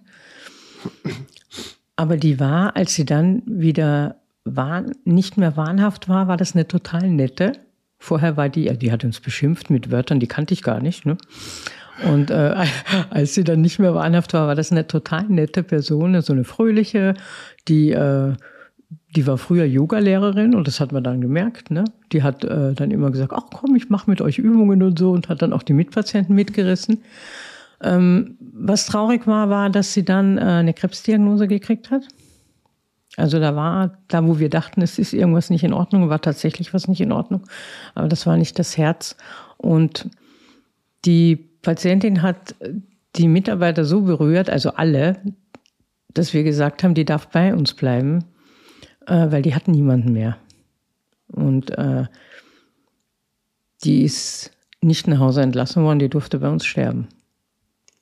Aber 1.96 2.16
die 2.16 2.40
war, 2.40 2.76
als 2.76 2.94
sie 2.94 3.06
dann 3.06 3.44
wieder 3.46 4.23
wahn, 4.46 4.92
nicht 5.06 5.38
mehr 5.38 5.56
wahnhaft 5.58 6.10
war, 6.10 6.28
war 6.28 6.38
das 6.38 6.54
eine 6.54 6.68
total 6.68 7.10
nette. 7.10 7.54
Vorher 7.98 8.36
war 8.36 8.50
die, 8.50 8.78
die 8.78 8.92
hat 8.92 9.04
uns 9.04 9.20
beschimpft 9.20 9.70
mit 9.70 9.92
Wörtern, 9.92 10.20
die 10.20 10.28
kannte 10.28 10.54
ich 10.54 10.64
gar 10.64 10.82
nicht. 10.82 11.06
Ne? 11.06 11.18
Und 12.12 12.32
äh, 12.32 12.66
als 13.10 13.34
sie 13.34 13.44
dann 13.44 13.62
nicht 13.62 13.80
mehr 13.80 13.96
wahnhaft 13.96 14.34
war, 14.34 14.48
war 14.48 14.56
das 14.56 14.72
eine 14.72 14.88
total 14.88 15.26
nette 15.30 15.64
Person, 15.64 16.20
so 16.22 16.34
eine 16.34 16.44
fröhliche, 16.44 17.14
die, 17.68 17.92
äh, 17.92 18.34
die 19.16 19.28
war 19.28 19.38
früher 19.38 19.66
Yogalehrerin 19.66 20.56
und 20.56 20.68
das 20.68 20.80
hat 20.80 20.92
man 20.92 21.04
dann 21.04 21.22
gemerkt. 21.22 21.72
Ne? 21.72 21.86
Die 22.12 22.24
hat 22.24 22.44
äh, 22.44 22.74
dann 22.74 22.92
immer 22.92 23.12
gesagt, 23.12 23.32
ach 23.34 23.46
komm, 23.52 23.76
ich 23.76 23.90
mache 23.90 24.10
mit 24.10 24.22
euch 24.22 24.38
Übungen 24.38 24.84
und 24.84 25.00
so 25.00 25.12
und 25.12 25.30
hat 25.30 25.42
dann 25.42 25.54
auch 25.54 25.64
die 25.64 25.74
Mitpatienten 25.74 26.36
mitgerissen. 26.36 27.02
Ähm, 27.82 28.38
was 28.40 28.86
traurig 28.86 29.28
war, 29.28 29.50
war, 29.50 29.70
dass 29.70 29.94
sie 29.94 30.04
dann 30.04 30.38
äh, 30.38 30.42
eine 30.42 30.74
Krebsdiagnose 30.74 31.48
gekriegt 31.48 31.92
hat. 31.92 32.04
Also 33.16 33.40
da 33.40 33.56
war, 33.56 33.98
da 34.08 34.26
wo 34.26 34.40
wir 34.40 34.50
dachten, 34.50 34.82
es 34.82 34.98
ist 34.98 35.14
irgendwas 35.14 35.50
nicht 35.50 35.64
in 35.64 35.74
Ordnung, 35.74 36.10
war 36.10 36.22
tatsächlich 36.22 36.74
was 36.74 36.88
nicht 36.88 37.02
in 37.02 37.12
Ordnung. 37.12 37.44
Aber 37.94 38.08
das 38.08 38.26
war 38.26 38.38
nicht 38.38 38.58
das 38.58 38.78
Herz. 38.78 39.16
Und 39.58 40.10
die 41.06 41.36
Patientin 41.36 42.22
hat 42.22 42.56
die 43.16 43.28
Mitarbeiter 43.28 43.86
so 43.86 44.02
berührt, 44.02 44.50
also 44.50 44.72
alle, 44.72 45.22
dass 46.14 46.34
wir 46.34 46.44
gesagt 46.44 46.84
haben, 46.84 46.96
die 46.96 47.06
darf 47.06 47.28
bei 47.28 47.54
uns 47.54 47.74
bleiben, 47.74 48.26
äh, 49.06 49.32
weil 49.32 49.44
die 49.44 49.54
hatten 49.54 49.72
niemanden 49.72 50.14
mehr. 50.14 50.38
Und 51.28 51.72
äh, 51.78 52.06
die 53.84 54.04
ist 54.04 54.52
nicht 54.82 55.08
nach 55.08 55.20
Hause 55.20 55.42
entlassen 55.42 55.84
worden, 55.84 56.00
die 56.00 56.10
durfte 56.10 56.40
bei 56.40 56.50
uns 56.50 56.66
sterben. 56.66 57.08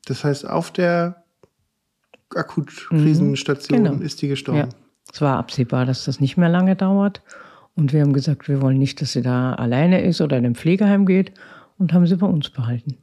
Das 0.06 0.24
heißt, 0.24 0.48
auf 0.48 0.72
der 0.72 1.24
Akutkrisenstation 2.34 3.80
mhm, 3.80 3.84
genau. 3.84 4.02
ist 4.02 4.22
die 4.22 4.28
gestorben. 4.28 4.70
Ja. 4.72 4.81
Es 5.12 5.22
war 5.22 5.38
absehbar, 5.38 5.86
dass 5.86 6.06
das 6.06 6.20
nicht 6.20 6.38
mehr 6.38 6.50
lange 6.50 6.76
dauert. 6.76 7.22
Und 7.76 7.94
wir 7.94 8.02
haben 8.02 8.14
gesagt, 8.14 8.48
wir 8.48 8.62
wollen 8.62 8.78
nicht, 8.78 9.02
dass 9.02 9.14
sie 9.14 9.22
da 9.22 9.54
alleine 9.54 10.04
ist 10.04 10.22
oder 10.22 10.38
in 10.38 10.46
ein 10.46 10.56
Pflegeheim 10.56 11.06
geht 11.06 11.34
und 11.78 11.94
haben 11.94 12.06
sie 12.06 12.18
bei 12.18 12.28
uns 12.28 12.50
behalten. 12.50 12.98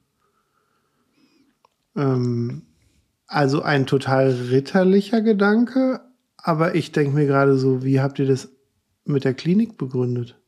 Ähm, 1.97 2.63
also 3.27 3.63
ein 3.63 3.87
total 3.87 4.31
ritterlicher 4.31 5.21
Gedanke, 5.21 6.01
aber 6.37 6.75
ich 6.75 6.93
denke 6.93 7.15
mir 7.15 7.27
gerade 7.27 7.57
so, 7.59 7.83
wie 7.83 8.01
habt 8.01 8.19
ihr 8.19 8.27
das 8.27 8.49
mit 9.05 9.25
der 9.25 9.35
Klinik 9.35 9.77
begründet? 9.77 10.39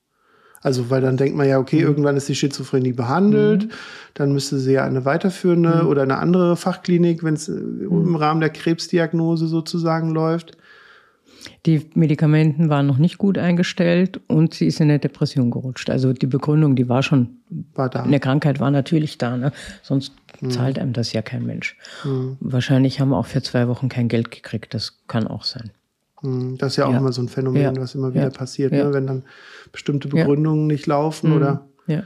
Also, 0.62 0.90
weil 0.90 1.00
dann 1.00 1.16
denkt 1.16 1.36
man 1.36 1.48
ja, 1.48 1.58
okay, 1.58 1.76
mhm. 1.76 1.86
irgendwann 1.86 2.16
ist 2.16 2.28
die 2.28 2.34
Schizophrenie 2.34 2.92
behandelt, 2.92 3.64
mhm. 3.64 3.70
dann 4.14 4.32
müsste 4.32 4.58
sie 4.58 4.72
ja 4.72 4.84
eine 4.84 5.06
weiterführende 5.06 5.82
mhm. 5.82 5.88
oder 5.88 6.02
eine 6.02 6.18
andere 6.18 6.56
Fachklinik, 6.56 7.24
wenn 7.24 7.34
es 7.34 7.48
äh, 7.48 7.52
mhm. 7.52 8.08
im 8.08 8.16
Rahmen 8.16 8.40
der 8.40 8.50
Krebsdiagnose 8.50 9.46
sozusagen 9.46 10.10
läuft. 10.10 10.58
Die 11.66 11.86
Medikamenten 11.94 12.68
waren 12.68 12.86
noch 12.86 12.98
nicht 12.98 13.18
gut 13.18 13.38
eingestellt 13.38 14.20
und 14.26 14.54
sie 14.54 14.66
ist 14.66 14.80
in 14.80 14.90
eine 14.90 14.98
Depression 14.98 15.50
gerutscht. 15.50 15.90
Also 15.90 16.12
die 16.12 16.26
Begründung, 16.26 16.76
die 16.76 16.88
war 16.88 17.02
schon, 17.02 17.38
war 17.74 17.88
da. 17.88 18.02
eine 18.02 18.20
Krankheit 18.20 18.60
war 18.60 18.70
natürlich 18.70 19.18
da, 19.18 19.36
ne? 19.36 19.52
sonst 19.82 20.12
mhm. 20.40 20.50
zahlt 20.50 20.78
einem 20.78 20.92
das 20.92 21.12
ja 21.12 21.22
kein 21.22 21.44
Mensch. 21.44 21.76
Mhm. 22.04 22.36
Wahrscheinlich 22.40 23.00
haben 23.00 23.10
wir 23.10 23.18
auch 23.18 23.26
für 23.26 23.42
zwei 23.42 23.68
Wochen 23.68 23.88
kein 23.88 24.08
Geld 24.08 24.30
gekriegt, 24.30 24.74
das 24.74 24.98
kann 25.06 25.26
auch 25.26 25.44
sein. 25.44 25.70
Mhm. 26.22 26.58
Das 26.58 26.72
ist 26.72 26.76
ja 26.76 26.86
auch 26.86 26.92
ja. 26.92 26.98
immer 26.98 27.12
so 27.12 27.22
ein 27.22 27.28
Phänomen, 27.28 27.62
ja. 27.62 27.76
was 27.76 27.94
immer 27.94 28.12
wieder 28.14 28.24
ja. 28.24 28.30
passiert, 28.30 28.72
ne? 28.72 28.92
wenn 28.92 29.06
dann 29.06 29.22
bestimmte 29.72 30.08
Begründungen 30.08 30.66
nicht 30.66 30.86
laufen 30.86 31.32
oder. 31.32 31.66
Mhm. 31.86 31.94
Ja. 31.94 32.02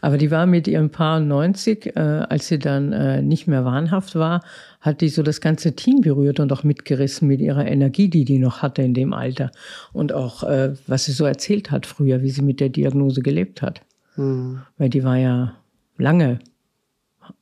Aber 0.00 0.18
die 0.18 0.30
war 0.30 0.46
mit 0.46 0.66
ihrem 0.66 0.90
Paar 0.90 1.20
90, 1.20 1.96
äh, 1.96 2.00
als 2.00 2.48
sie 2.48 2.58
dann 2.58 2.92
äh, 2.92 3.22
nicht 3.22 3.46
mehr 3.46 3.64
wahnhaft 3.64 4.14
war, 4.14 4.42
hat 4.80 5.00
die 5.00 5.08
so 5.08 5.22
das 5.22 5.40
ganze 5.40 5.76
Team 5.76 6.00
berührt 6.00 6.40
und 6.40 6.52
auch 6.52 6.64
mitgerissen 6.64 7.28
mit 7.28 7.40
ihrer 7.40 7.66
Energie, 7.66 8.08
die 8.08 8.24
die 8.24 8.38
noch 8.38 8.62
hatte 8.62 8.82
in 8.82 8.94
dem 8.94 9.12
Alter. 9.12 9.50
Und 9.92 10.12
auch, 10.12 10.42
äh, 10.44 10.74
was 10.86 11.04
sie 11.04 11.12
so 11.12 11.24
erzählt 11.24 11.70
hat 11.70 11.86
früher, 11.86 12.22
wie 12.22 12.30
sie 12.30 12.42
mit 12.42 12.60
der 12.60 12.68
Diagnose 12.68 13.22
gelebt 13.22 13.62
hat. 13.62 13.82
Mhm. 14.16 14.62
Weil 14.78 14.88
die 14.88 15.04
war 15.04 15.16
ja 15.16 15.54
lange, 15.98 16.40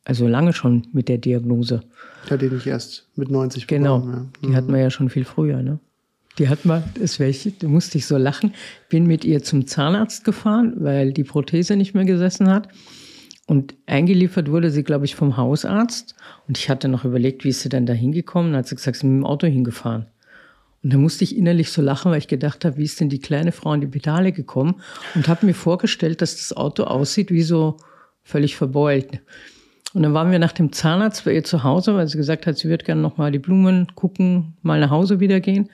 also 0.04 0.26
lange 0.26 0.52
schon 0.52 0.86
mit 0.92 1.08
der 1.08 1.18
Diagnose. 1.18 1.82
Hat 2.28 2.42
die 2.42 2.50
nicht 2.50 2.66
erst 2.66 3.08
mit 3.16 3.30
90 3.30 3.66
Genau, 3.66 4.00
bekommen, 4.00 4.12
ja. 4.12 4.20
mhm. 4.20 4.50
die 4.50 4.56
hatten 4.56 4.72
wir 4.72 4.80
ja 4.80 4.90
schon 4.90 5.08
viel 5.08 5.24
früher, 5.24 5.62
ne? 5.62 5.78
Die 6.38 6.48
hat 6.48 6.64
mal, 6.64 6.82
das 6.98 7.18
welche, 7.18 7.50
da 7.52 7.68
musste 7.68 7.98
ich 7.98 8.06
so 8.06 8.16
lachen, 8.16 8.54
bin 8.88 9.06
mit 9.06 9.24
ihr 9.24 9.42
zum 9.42 9.66
Zahnarzt 9.66 10.24
gefahren, 10.24 10.74
weil 10.76 11.12
die 11.12 11.24
Prothese 11.24 11.76
nicht 11.76 11.94
mehr 11.94 12.04
gesessen 12.04 12.48
hat. 12.48 12.68
Und 13.46 13.74
eingeliefert 13.86 14.50
wurde 14.50 14.70
sie, 14.70 14.84
glaube 14.84 15.06
ich, 15.06 15.16
vom 15.16 15.36
Hausarzt. 15.36 16.14
Und 16.46 16.56
ich 16.56 16.70
hatte 16.70 16.86
noch 16.86 17.04
überlegt, 17.04 17.44
wie 17.44 17.48
ist 17.48 17.62
sie 17.62 17.68
denn 17.68 17.84
da 17.84 17.92
hingekommen? 17.92 18.52
Dann 18.52 18.60
hat 18.60 18.68
sie 18.68 18.76
gesagt, 18.76 18.96
sie 18.96 19.00
ist 19.00 19.10
mit 19.10 19.22
dem 19.22 19.26
Auto 19.26 19.48
hingefahren. 19.48 20.06
Und 20.82 20.92
da 20.92 20.98
musste 20.98 21.24
ich 21.24 21.36
innerlich 21.36 21.70
so 21.72 21.82
lachen, 21.82 22.10
weil 22.10 22.18
ich 22.18 22.28
gedacht 22.28 22.64
habe, 22.64 22.76
wie 22.78 22.84
ist 22.84 23.00
denn 23.00 23.08
die 23.08 23.18
kleine 23.18 23.52
Frau 23.52 23.74
in 23.74 23.80
die 23.80 23.86
Pedale 23.86 24.32
gekommen? 24.32 24.80
Und 25.14 25.28
habe 25.28 25.46
mir 25.46 25.54
vorgestellt, 25.54 26.22
dass 26.22 26.36
das 26.36 26.56
Auto 26.56 26.84
aussieht 26.84 27.30
wie 27.30 27.42
so 27.42 27.76
völlig 28.22 28.56
verbeult. 28.56 29.20
Und 29.92 30.04
dann 30.04 30.14
waren 30.14 30.30
wir 30.30 30.38
nach 30.38 30.52
dem 30.52 30.72
Zahnarzt 30.72 31.24
bei 31.24 31.34
ihr 31.34 31.44
zu 31.44 31.64
Hause, 31.64 31.94
weil 31.94 32.06
sie 32.06 32.16
gesagt 32.16 32.46
hat, 32.46 32.56
sie 32.56 32.68
würde 32.68 32.84
gerne 32.84 33.02
noch 33.02 33.16
mal 33.16 33.32
die 33.32 33.40
Blumen 33.40 33.88
gucken, 33.94 34.54
mal 34.62 34.78
nach 34.78 34.90
Hause 34.90 35.20
wieder 35.20 35.40
gehen. 35.40 35.68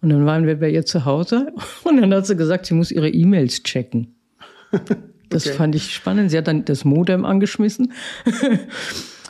Und 0.00 0.10
dann 0.10 0.26
waren 0.26 0.46
wir 0.46 0.60
bei 0.60 0.70
ihr 0.70 0.84
zu 0.84 1.04
Hause 1.04 1.52
und 1.84 2.00
dann 2.00 2.12
hat 2.14 2.26
sie 2.26 2.36
gesagt, 2.36 2.66
sie 2.66 2.74
muss 2.74 2.90
ihre 2.90 3.08
E-Mails 3.08 3.62
checken. 3.62 4.14
Das 5.30 5.46
okay. 5.46 5.56
fand 5.56 5.74
ich 5.74 5.92
spannend. 5.92 6.30
Sie 6.30 6.38
hat 6.38 6.48
dann 6.48 6.64
das 6.64 6.86
Modem 6.86 7.26
angeschmissen. 7.26 7.92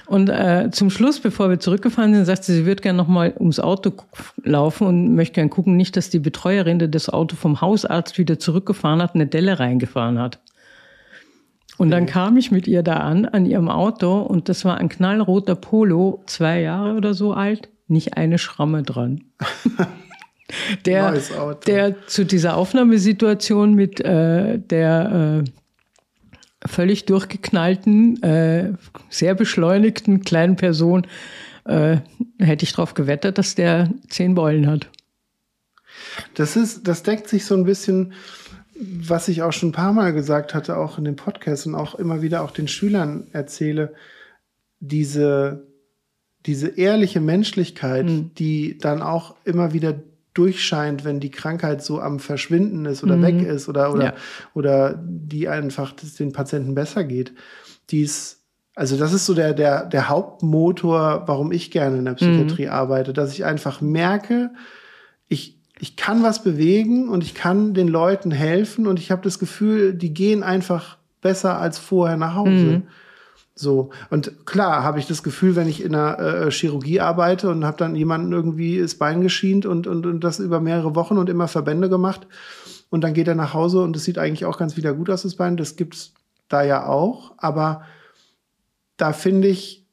Und 0.08 0.30
äh, 0.30 0.70
zum 0.70 0.88
Schluss, 0.88 1.20
bevor 1.20 1.50
wir 1.50 1.60
zurückgefahren 1.60 2.14
sind, 2.14 2.24
sagte 2.24 2.44
sie, 2.44 2.54
sie 2.54 2.66
würde 2.66 2.82
gerne 2.82 2.96
noch 2.96 3.08
mal 3.08 3.34
ums 3.38 3.60
Auto 3.60 3.92
laufen 4.42 4.86
und 4.86 5.14
möchte 5.14 5.34
gerne 5.34 5.50
gucken, 5.50 5.76
nicht, 5.76 5.98
dass 5.98 6.08
die 6.08 6.18
Betreuerin, 6.18 6.78
die 6.78 6.90
das 6.90 7.10
Auto 7.10 7.36
vom 7.36 7.60
Hausarzt 7.60 8.16
wieder 8.16 8.38
zurückgefahren 8.38 9.02
hat, 9.02 9.14
eine 9.14 9.26
Delle 9.26 9.58
reingefahren 9.58 10.18
hat. 10.18 10.38
Und 11.76 11.90
dann 11.90 12.06
kam 12.06 12.38
ich 12.38 12.50
mit 12.50 12.66
ihr 12.66 12.82
da 12.82 12.94
an, 12.94 13.26
an 13.26 13.44
ihrem 13.44 13.68
Auto, 13.68 14.20
und 14.20 14.48
das 14.48 14.64
war 14.64 14.78
ein 14.78 14.88
knallroter 14.88 15.54
Polo, 15.54 16.22
zwei 16.24 16.62
Jahre 16.62 16.94
oder 16.94 17.12
so 17.12 17.34
alt, 17.34 17.68
nicht 17.86 18.16
eine 18.16 18.38
Schramme 18.38 18.82
dran. 18.82 19.24
Der, 20.84 21.20
der 21.66 22.06
zu 22.06 22.24
dieser 22.24 22.56
Aufnahmesituation 22.56 23.74
mit 23.74 24.00
äh, 24.00 24.58
der 24.58 25.44
äh, 25.44 26.68
völlig 26.68 27.04
durchgeknallten, 27.06 28.22
äh, 28.22 28.72
sehr 29.10 29.34
beschleunigten 29.34 30.22
kleinen 30.22 30.56
Person 30.56 31.06
äh, 31.64 31.98
hätte 32.38 32.64
ich 32.64 32.72
darauf 32.72 32.94
gewettet, 32.94 33.38
dass 33.38 33.54
der 33.54 33.90
zehn 34.08 34.34
Beulen 34.34 34.66
hat. 34.66 34.88
Das 36.34 36.56
ist, 36.56 36.88
das 36.88 37.02
deckt 37.02 37.28
sich 37.28 37.44
so 37.44 37.54
ein 37.54 37.64
bisschen, 37.64 38.12
was 38.74 39.28
ich 39.28 39.42
auch 39.42 39.52
schon 39.52 39.70
ein 39.70 39.72
paar 39.72 39.92
Mal 39.92 40.12
gesagt 40.12 40.54
hatte, 40.54 40.76
auch 40.76 40.98
in 40.98 41.04
dem 41.04 41.16
Podcast 41.16 41.66
und 41.66 41.74
auch 41.74 41.94
immer 41.94 42.22
wieder 42.22 42.42
auch 42.42 42.50
den 42.50 42.68
Schülern 42.68 43.26
erzähle, 43.32 43.94
diese, 44.80 45.66
diese 46.46 46.68
ehrliche 46.68 47.20
Menschlichkeit, 47.20 48.06
mhm. 48.06 48.34
die 48.34 48.78
dann 48.78 49.02
auch 49.02 49.36
immer 49.44 49.72
wieder 49.72 49.94
durchscheint, 50.38 51.04
wenn 51.04 51.18
die 51.18 51.30
Krankheit 51.30 51.82
so 51.82 52.00
am 52.00 52.20
Verschwinden 52.20 52.86
ist 52.86 53.02
oder 53.02 53.16
mhm. 53.16 53.22
weg 53.22 53.42
ist 53.42 53.68
oder, 53.68 53.92
oder, 53.92 54.04
ja. 54.04 54.14
oder 54.54 54.94
die 55.02 55.48
einfach 55.48 55.92
den 55.92 56.32
Patienten 56.32 56.74
besser 56.74 57.02
geht. 57.02 57.32
Die 57.90 58.02
ist, 58.02 58.44
also 58.76 58.96
das 58.96 59.12
ist 59.12 59.26
so 59.26 59.34
der, 59.34 59.52
der, 59.52 59.84
der 59.86 60.08
Hauptmotor, 60.08 61.24
warum 61.26 61.50
ich 61.50 61.72
gerne 61.72 61.98
in 61.98 62.04
der 62.04 62.14
Psychiatrie 62.14 62.66
mhm. 62.66 62.72
arbeite, 62.72 63.12
dass 63.12 63.32
ich 63.32 63.44
einfach 63.44 63.80
merke, 63.80 64.50
ich, 65.26 65.58
ich 65.80 65.96
kann 65.96 66.22
was 66.22 66.44
bewegen 66.44 67.08
und 67.08 67.24
ich 67.24 67.34
kann 67.34 67.74
den 67.74 67.88
Leuten 67.88 68.30
helfen 68.30 68.86
und 68.86 69.00
ich 69.00 69.10
habe 69.10 69.22
das 69.22 69.40
Gefühl, 69.40 69.92
die 69.92 70.14
gehen 70.14 70.44
einfach 70.44 70.98
besser 71.20 71.58
als 71.58 71.78
vorher 71.78 72.16
nach 72.16 72.36
Hause. 72.36 72.50
Mhm. 72.50 72.82
So. 73.58 73.90
Und 74.08 74.46
klar 74.46 74.84
habe 74.84 75.00
ich 75.00 75.06
das 75.06 75.22
Gefühl, 75.22 75.56
wenn 75.56 75.68
ich 75.68 75.82
in 75.82 75.94
einer 75.94 76.18
äh, 76.18 76.50
Chirurgie 76.50 77.00
arbeite 77.00 77.50
und 77.50 77.64
habe 77.64 77.76
dann 77.76 77.96
jemanden 77.96 78.32
irgendwie 78.32 78.80
das 78.80 78.94
Bein 78.94 79.20
geschient 79.20 79.66
und, 79.66 79.86
und, 79.86 80.06
und 80.06 80.22
das 80.22 80.38
über 80.38 80.60
mehrere 80.60 80.94
Wochen 80.94 81.18
und 81.18 81.28
immer 81.28 81.48
Verbände 81.48 81.88
gemacht. 81.88 82.26
Und 82.88 83.02
dann 83.02 83.14
geht 83.14 83.26
er 83.26 83.34
nach 83.34 83.54
Hause 83.54 83.82
und 83.82 83.96
es 83.96 84.04
sieht 84.04 84.18
eigentlich 84.18 84.44
auch 84.44 84.58
ganz 84.58 84.76
wieder 84.76 84.94
gut 84.94 85.10
aus, 85.10 85.22
das 85.22 85.34
Bein. 85.34 85.56
Das 85.56 85.74
gibt's 85.74 86.12
da 86.48 86.62
ja 86.62 86.86
auch. 86.86 87.32
Aber 87.36 87.82
da 88.96 89.12
finde 89.12 89.48
ich, 89.48 89.84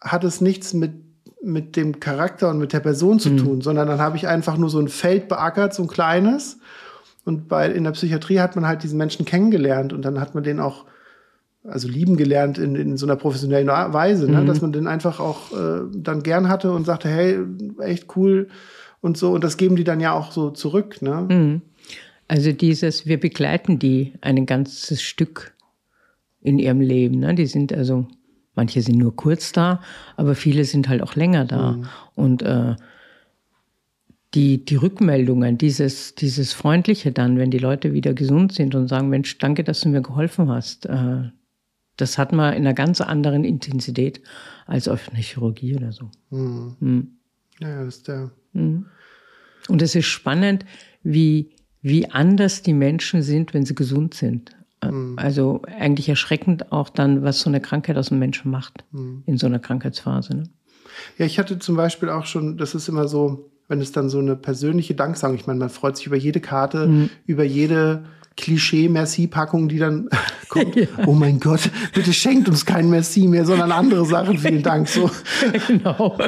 hat 0.00 0.24
es 0.24 0.40
nichts 0.40 0.74
mit, 0.74 0.92
mit 1.40 1.76
dem 1.76 2.00
Charakter 2.00 2.50
und 2.50 2.58
mit 2.58 2.72
der 2.72 2.80
Person 2.80 3.20
zu 3.20 3.30
mhm. 3.30 3.36
tun, 3.36 3.60
sondern 3.60 3.86
dann 3.86 4.00
habe 4.00 4.16
ich 4.16 4.26
einfach 4.26 4.56
nur 4.56 4.70
so 4.70 4.80
ein 4.80 4.88
Feld 4.88 5.28
beackert, 5.28 5.72
so 5.72 5.82
ein 5.82 5.88
kleines. 5.88 6.58
Und 7.24 7.48
bei, 7.48 7.70
in 7.70 7.84
der 7.84 7.92
Psychiatrie 7.92 8.40
hat 8.40 8.56
man 8.56 8.66
halt 8.66 8.82
diesen 8.82 8.98
Menschen 8.98 9.24
kennengelernt 9.24 9.92
und 9.92 10.02
dann 10.02 10.20
hat 10.20 10.34
man 10.34 10.42
den 10.42 10.58
auch 10.58 10.84
also 11.66 11.88
lieben 11.88 12.16
gelernt 12.16 12.58
in, 12.58 12.74
in 12.74 12.96
so 12.96 13.06
einer 13.06 13.16
professionellen 13.16 13.68
Weise, 13.68 14.30
ne? 14.30 14.42
Mhm. 14.42 14.46
dass 14.46 14.60
man 14.60 14.72
den 14.72 14.86
einfach 14.86 15.18
auch 15.18 15.52
äh, 15.52 15.80
dann 15.94 16.22
gern 16.22 16.48
hatte 16.48 16.72
und 16.72 16.84
sagte, 16.84 17.08
hey, 17.08 17.38
echt 17.80 18.16
cool 18.16 18.48
und 19.00 19.16
so. 19.16 19.32
Und 19.32 19.44
das 19.44 19.56
geben 19.56 19.76
die 19.76 19.84
dann 19.84 20.00
ja 20.00 20.12
auch 20.12 20.32
so 20.32 20.50
zurück. 20.50 21.00
Ne? 21.02 21.26
Mhm. 21.30 21.62
Also 22.28 22.52
dieses, 22.52 23.06
wir 23.06 23.18
begleiten 23.18 23.78
die 23.78 24.14
ein 24.20 24.46
ganzes 24.46 25.02
Stück 25.02 25.54
in 26.40 26.58
ihrem 26.58 26.80
Leben. 26.80 27.20
Ne? 27.20 27.34
Die 27.34 27.46
sind 27.46 27.72
also, 27.72 28.06
manche 28.54 28.82
sind 28.82 28.98
nur 28.98 29.16
kurz 29.16 29.52
da, 29.52 29.80
aber 30.16 30.34
viele 30.34 30.64
sind 30.64 30.88
halt 30.88 31.02
auch 31.02 31.16
länger 31.16 31.44
da. 31.44 31.72
Mhm. 31.72 31.86
Und 32.14 32.42
äh, 32.42 32.76
die, 34.34 34.64
die 34.64 34.76
Rückmeldungen, 34.76 35.58
dieses, 35.58 36.14
dieses 36.14 36.52
Freundliche 36.52 37.12
dann, 37.12 37.38
wenn 37.38 37.50
die 37.50 37.58
Leute 37.58 37.92
wieder 37.92 38.12
gesund 38.14 38.52
sind 38.52 38.74
und 38.74 38.88
sagen, 38.88 39.08
Mensch, 39.08 39.38
danke, 39.38 39.64
dass 39.64 39.80
du 39.80 39.88
mir 39.88 40.02
geholfen 40.02 40.50
hast. 40.50 40.86
Äh, 40.86 41.30
das 41.96 42.18
hat 42.18 42.32
man 42.32 42.54
in 42.54 42.60
einer 42.60 42.74
ganz 42.74 43.00
anderen 43.00 43.44
Intensität 43.44 44.20
als 44.66 44.88
auf 44.88 45.08
einer 45.08 45.20
Chirurgie 45.20 45.76
oder 45.76 45.92
so. 45.92 46.10
Mhm. 46.30 46.76
Mhm. 46.80 47.08
Ja, 47.60 47.84
das 47.84 47.96
ist 47.96 48.08
der. 48.08 48.30
Mhm. 48.52 48.86
Und 49.68 49.82
es 49.82 49.94
ist 49.94 50.06
spannend, 50.06 50.64
wie, 51.02 51.54
wie 51.82 52.10
anders 52.10 52.62
die 52.62 52.74
Menschen 52.74 53.22
sind, 53.22 53.54
wenn 53.54 53.64
sie 53.64 53.74
gesund 53.74 54.14
sind. 54.14 54.50
Mhm. 54.82 55.14
Also 55.18 55.62
eigentlich 55.78 56.08
erschreckend 56.08 56.72
auch 56.72 56.90
dann, 56.90 57.22
was 57.22 57.40
so 57.40 57.48
eine 57.48 57.60
Krankheit 57.60 57.96
aus 57.96 58.08
dem 58.08 58.18
Menschen 58.18 58.50
macht 58.50 58.84
mhm. 58.92 59.22
in 59.26 59.38
so 59.38 59.46
einer 59.46 59.58
Krankheitsphase. 59.58 60.36
Ne? 60.36 60.44
Ja, 61.18 61.26
ich 61.26 61.38
hatte 61.38 61.58
zum 61.58 61.76
Beispiel 61.76 62.08
auch 62.10 62.26
schon, 62.26 62.56
das 62.56 62.74
ist 62.74 62.88
immer 62.88 63.08
so, 63.08 63.50
wenn 63.68 63.80
es 63.80 63.92
dann 63.92 64.08
so 64.08 64.18
eine 64.18 64.36
persönliche 64.36 64.94
Danksagung, 64.94 65.36
ich 65.36 65.46
meine, 65.46 65.58
man 65.58 65.70
freut 65.70 65.96
sich 65.96 66.06
über 66.06 66.16
jede 66.16 66.40
Karte, 66.40 66.86
mhm. 66.86 67.10
über 67.26 67.44
jede 67.44 68.04
Klischee-Merci-Packung, 68.36 69.68
die 69.68 69.78
dann 69.78 70.08
kommt. 70.48 70.76
Ja. 70.76 70.86
Oh 71.06 71.12
mein 71.12 71.40
Gott, 71.40 71.70
bitte 71.94 72.12
schenkt 72.12 72.48
uns 72.48 72.66
kein 72.66 72.90
Merci 72.90 73.28
mehr, 73.28 73.44
sondern 73.44 73.72
andere 73.72 74.04
Sachen. 74.04 74.38
Vielen 74.38 74.62
Dank. 74.62 74.88
So. 74.88 75.10
genau. 75.66 76.18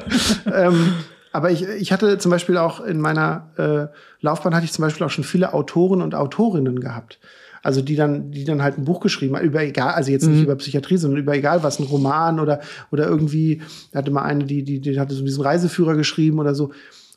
ähm, 0.52 0.94
aber 1.32 1.50
ich, 1.50 1.64
ich 1.64 1.92
hatte 1.92 2.16
zum 2.18 2.30
Beispiel 2.30 2.56
auch 2.56 2.80
in 2.80 3.00
meiner 3.00 3.50
äh, 3.58 3.94
Laufbahn 4.24 4.54
hatte 4.54 4.64
ich 4.64 4.72
zum 4.72 4.82
Beispiel 4.82 5.04
auch 5.04 5.10
schon 5.10 5.24
viele 5.24 5.52
Autoren 5.52 6.00
und 6.00 6.14
Autorinnen 6.14 6.80
gehabt. 6.80 7.18
Also 7.62 7.82
die 7.82 7.96
dann, 7.96 8.30
die 8.30 8.44
dann 8.44 8.62
halt 8.62 8.78
ein 8.78 8.84
Buch 8.84 9.00
geschrieben 9.00 9.36
haben, 9.36 9.44
über 9.44 9.62
egal, 9.62 9.94
also 9.94 10.12
jetzt 10.12 10.26
nicht 10.26 10.38
mhm. 10.38 10.44
über 10.44 10.54
Psychiatrie, 10.54 10.98
sondern 10.98 11.20
über 11.20 11.34
egal 11.34 11.64
was, 11.64 11.80
ein 11.80 11.86
Roman 11.86 12.38
oder, 12.38 12.60
oder 12.92 13.08
irgendwie, 13.08 13.60
hatte 13.92 14.12
mal 14.12 14.22
eine, 14.22 14.44
die, 14.44 14.62
die, 14.62 14.80
die 14.80 15.00
hatte 15.00 15.14
so 15.14 15.24
diesen 15.24 15.42
Reiseführer 15.42 15.96
geschrieben 15.96 16.38
oder 16.38 16.54
so. 16.54 16.70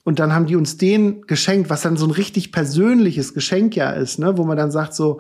Und 0.04 0.20
dann 0.20 0.34
haben 0.34 0.46
die 0.46 0.56
uns 0.56 0.78
den 0.78 1.24
geschenkt, 1.28 1.70
was 1.70 1.82
dann 1.82 1.98
so 1.98 2.06
ein 2.06 2.12
richtig 2.12 2.52
persönliches 2.52 3.34
Geschenk 3.34 3.76
ja 3.76 3.92
ist, 3.92 4.18
ne? 4.18 4.38
wo 4.38 4.44
man 4.44 4.58
dann 4.58 4.72
sagt 4.72 4.94
so, 4.94 5.20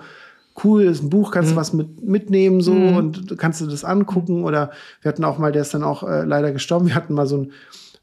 cool, 0.63 0.83
ist 0.83 1.03
ein 1.03 1.09
Buch, 1.09 1.31
kannst 1.31 1.51
du 1.51 1.53
mhm. 1.53 1.59
was 1.59 1.73
mit, 1.73 2.03
mitnehmen 2.03 2.61
so 2.61 2.73
mhm. 2.73 2.95
und 2.95 3.37
kannst 3.37 3.61
du 3.61 3.67
das 3.67 3.83
angucken. 3.83 4.43
Oder 4.43 4.71
wir 5.01 5.09
hatten 5.09 5.23
auch 5.23 5.37
mal, 5.37 5.51
der 5.51 5.61
ist 5.61 5.73
dann 5.73 5.83
auch 5.83 6.03
äh, 6.03 6.23
leider 6.23 6.51
gestorben, 6.51 6.87
wir 6.87 6.95
hatten 6.95 7.13
mal 7.13 7.27
so 7.27 7.37
ein 7.37 7.51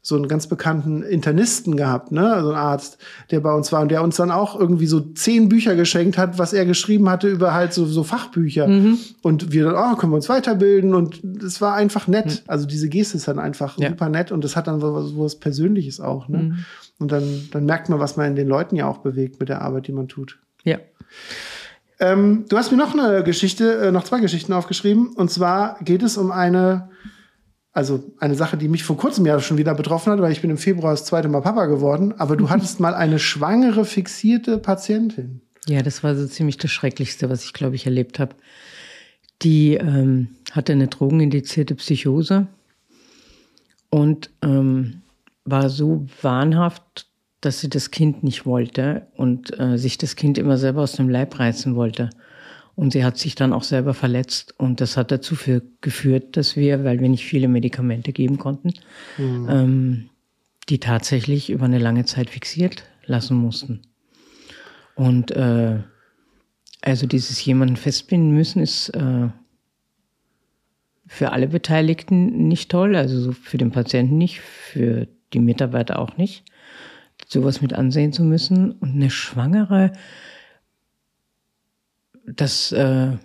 so 0.01 0.15
einen 0.15 0.27
ganz 0.27 0.47
bekannten 0.47 1.03
Internisten 1.03 1.75
gehabt, 1.75 2.11
ne, 2.11 2.33
also 2.33 2.51
ein 2.51 2.55
Arzt, 2.55 2.97
der 3.29 3.41
bei 3.41 3.53
uns 3.53 3.71
war 3.71 3.81
und 3.81 3.91
der 3.91 4.03
uns 4.03 4.15
dann 4.15 4.31
auch 4.31 4.57
irgendwie 4.57 4.87
so 4.87 4.99
zehn 4.99 5.49
Bücher 5.49 5.75
geschenkt 5.75 6.17
hat, 6.17 6.39
was 6.39 6.53
er 6.53 6.65
geschrieben 6.65 7.09
hatte 7.09 7.27
über 7.27 7.53
halt 7.53 7.73
so, 7.73 7.85
so 7.85 8.03
Fachbücher. 8.03 8.67
Mhm. 8.67 8.99
Und 9.21 9.51
wir 9.51 9.65
dann, 9.65 9.75
oh, 9.75 9.97
können 9.97 10.11
wir 10.13 10.17
uns 10.17 10.29
weiterbilden 10.29 10.93
und 10.93 11.23
es 11.43 11.59
war 11.59 11.75
einfach 11.75 12.07
nett. 12.07 12.25
Mhm. 12.25 12.39
Also 12.47 12.65
diese 12.65 12.87
Geste 12.89 13.17
ist 13.17 13.27
dann 13.27 13.39
einfach 13.39 13.77
ja. 13.77 13.89
super 13.89 14.09
nett 14.09 14.31
und 14.31 14.43
das 14.43 14.55
hat 14.55 14.67
dann 14.67 14.81
was, 14.81 15.17
was 15.17 15.35
Persönliches 15.35 15.99
auch, 15.99 16.27
ne. 16.27 16.37
Mhm. 16.37 16.65
Und 16.99 17.11
dann, 17.11 17.49
dann 17.51 17.65
merkt 17.65 17.89
man, 17.89 17.99
was 17.99 18.17
man 18.17 18.27
in 18.27 18.35
den 18.35 18.47
Leuten 18.47 18.75
ja 18.75 18.87
auch 18.87 18.99
bewegt 18.99 19.39
mit 19.39 19.49
der 19.49 19.61
Arbeit, 19.61 19.87
die 19.87 19.91
man 19.91 20.07
tut. 20.07 20.39
Ja. 20.63 20.79
Ähm, 21.99 22.45
du 22.49 22.57
hast 22.57 22.71
mir 22.71 22.77
noch 22.77 22.93
eine 22.93 23.23
Geschichte, 23.23 23.73
äh, 23.77 23.91
noch 23.91 24.03
zwei 24.03 24.19
Geschichten 24.19 24.53
aufgeschrieben. 24.53 25.09
Und 25.09 25.31
zwar 25.31 25.77
geht 25.83 26.03
es 26.03 26.17
um 26.17 26.31
eine 26.31 26.89
also 27.77 28.03
eine 28.17 28.33
Sache, 28.33 28.57
die 28.57 28.69
mich 28.69 28.83
vor 28.83 28.97
kurzem 28.97 29.23
ja 29.27 29.39
schon 29.39 29.59
wieder 29.59 29.75
betroffen 29.75 30.11
hat, 30.11 30.19
weil 30.19 30.31
ich 30.31 30.41
bin 30.41 30.49
im 30.49 30.57
Februar 30.57 30.93
das 30.93 31.05
zweite 31.05 31.29
Mal 31.29 31.41
Papa 31.41 31.67
geworden, 31.67 32.15
aber 32.17 32.35
du 32.35 32.49
hattest 32.49 32.79
mal 32.79 32.95
eine 32.95 33.19
schwangere, 33.19 33.85
fixierte 33.85 34.57
Patientin. 34.57 35.41
Ja, 35.67 35.83
das 35.83 36.03
war 36.03 36.15
so 36.15 36.25
ziemlich 36.25 36.57
das 36.57 36.71
Schrecklichste, 36.71 37.29
was 37.29 37.43
ich, 37.43 37.53
glaube 37.53 37.75
ich, 37.75 37.85
erlebt 37.85 38.17
habe. 38.17 38.35
Die 39.43 39.75
ähm, 39.75 40.29
hatte 40.51 40.71
eine 40.71 40.87
drogenindizierte 40.87 41.75
Psychose 41.75 42.47
und 43.91 44.31
ähm, 44.41 45.03
war 45.45 45.69
so 45.69 46.07
wahnhaft, 46.23 47.05
dass 47.41 47.59
sie 47.59 47.69
das 47.69 47.91
Kind 47.91 48.23
nicht 48.23 48.47
wollte 48.47 49.05
und 49.15 49.57
äh, 49.59 49.77
sich 49.77 49.99
das 49.99 50.15
Kind 50.15 50.39
immer 50.39 50.57
selber 50.57 50.81
aus 50.81 50.93
dem 50.93 51.09
Leib 51.09 51.37
reißen 51.37 51.75
wollte. 51.75 52.09
Und 52.77 52.93
sie 52.93 53.03
hat 53.03 53.17
sich 53.17 53.33
dann 53.33 53.53
auch 53.53 53.63
selber 53.63 53.95
verletzt. 53.95 54.53
Und 54.59 54.81
das 54.81 54.97
hat 54.97 55.11
dazu 55.11 55.35
für, 55.35 55.63
geführt, 55.81 56.37
dass 56.37 56.55
wir, 56.55 56.83
weil 56.83 56.99
wir 56.99 57.09
nicht 57.09 57.25
viele 57.25 57.47
Medikamente 57.47 58.13
geben 58.13 58.37
konnten, 58.37 58.71
mhm. 59.17 59.47
ähm, 59.49 60.09
die 60.69 60.79
tatsächlich 60.79 61.49
über 61.49 61.65
eine 61.65 61.79
lange 61.79 62.05
Zeit 62.05 62.29
fixiert 62.29 62.83
lassen 63.03 63.35
mussten. 63.35 63.81
Und 64.93 65.31
äh, 65.31 65.79
also 66.81 67.07
dieses 67.07 67.43
jemanden 67.43 67.77
festbinden 67.77 68.29
müssen 68.29 68.61
ist 68.61 68.89
äh, 68.89 69.29
für 71.07 71.31
alle 71.31 71.47
Beteiligten 71.47 72.47
nicht 72.47 72.69
toll, 72.69 72.95
also 72.95 73.31
für 73.31 73.57
den 73.57 73.71
Patienten 73.71 74.19
nicht, 74.19 74.39
für 74.39 75.07
die 75.33 75.39
Mitarbeiter 75.39 75.97
auch 75.97 76.15
nicht, 76.17 76.45
sowas 77.27 77.59
mit 77.59 77.73
ansehen 77.73 78.13
zu 78.13 78.23
müssen. 78.23 78.73
Und 78.73 78.91
eine 78.91 79.09
Schwangere, 79.09 79.93
das 82.27 82.71
äh, 82.71 83.17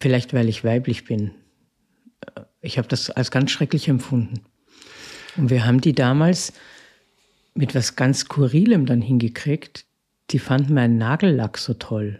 vielleicht, 0.00 0.34
weil 0.34 0.48
ich 0.48 0.64
weiblich 0.64 1.04
bin. 1.04 1.30
Ich 2.60 2.78
habe 2.78 2.88
das 2.88 3.10
als 3.10 3.30
ganz 3.30 3.50
schrecklich 3.50 3.88
empfunden. 3.88 4.40
Und 5.36 5.50
wir 5.50 5.64
haben 5.64 5.80
die 5.80 5.94
damals 5.94 6.52
mit 7.54 7.74
was 7.74 7.94
ganz 7.94 8.20
Skurrilem 8.20 8.86
dann 8.86 9.00
hingekriegt. 9.00 9.84
Die 10.30 10.38
fanden 10.38 10.74
meinen 10.74 10.98
Nagellack 10.98 11.58
so 11.58 11.74
toll. 11.74 12.18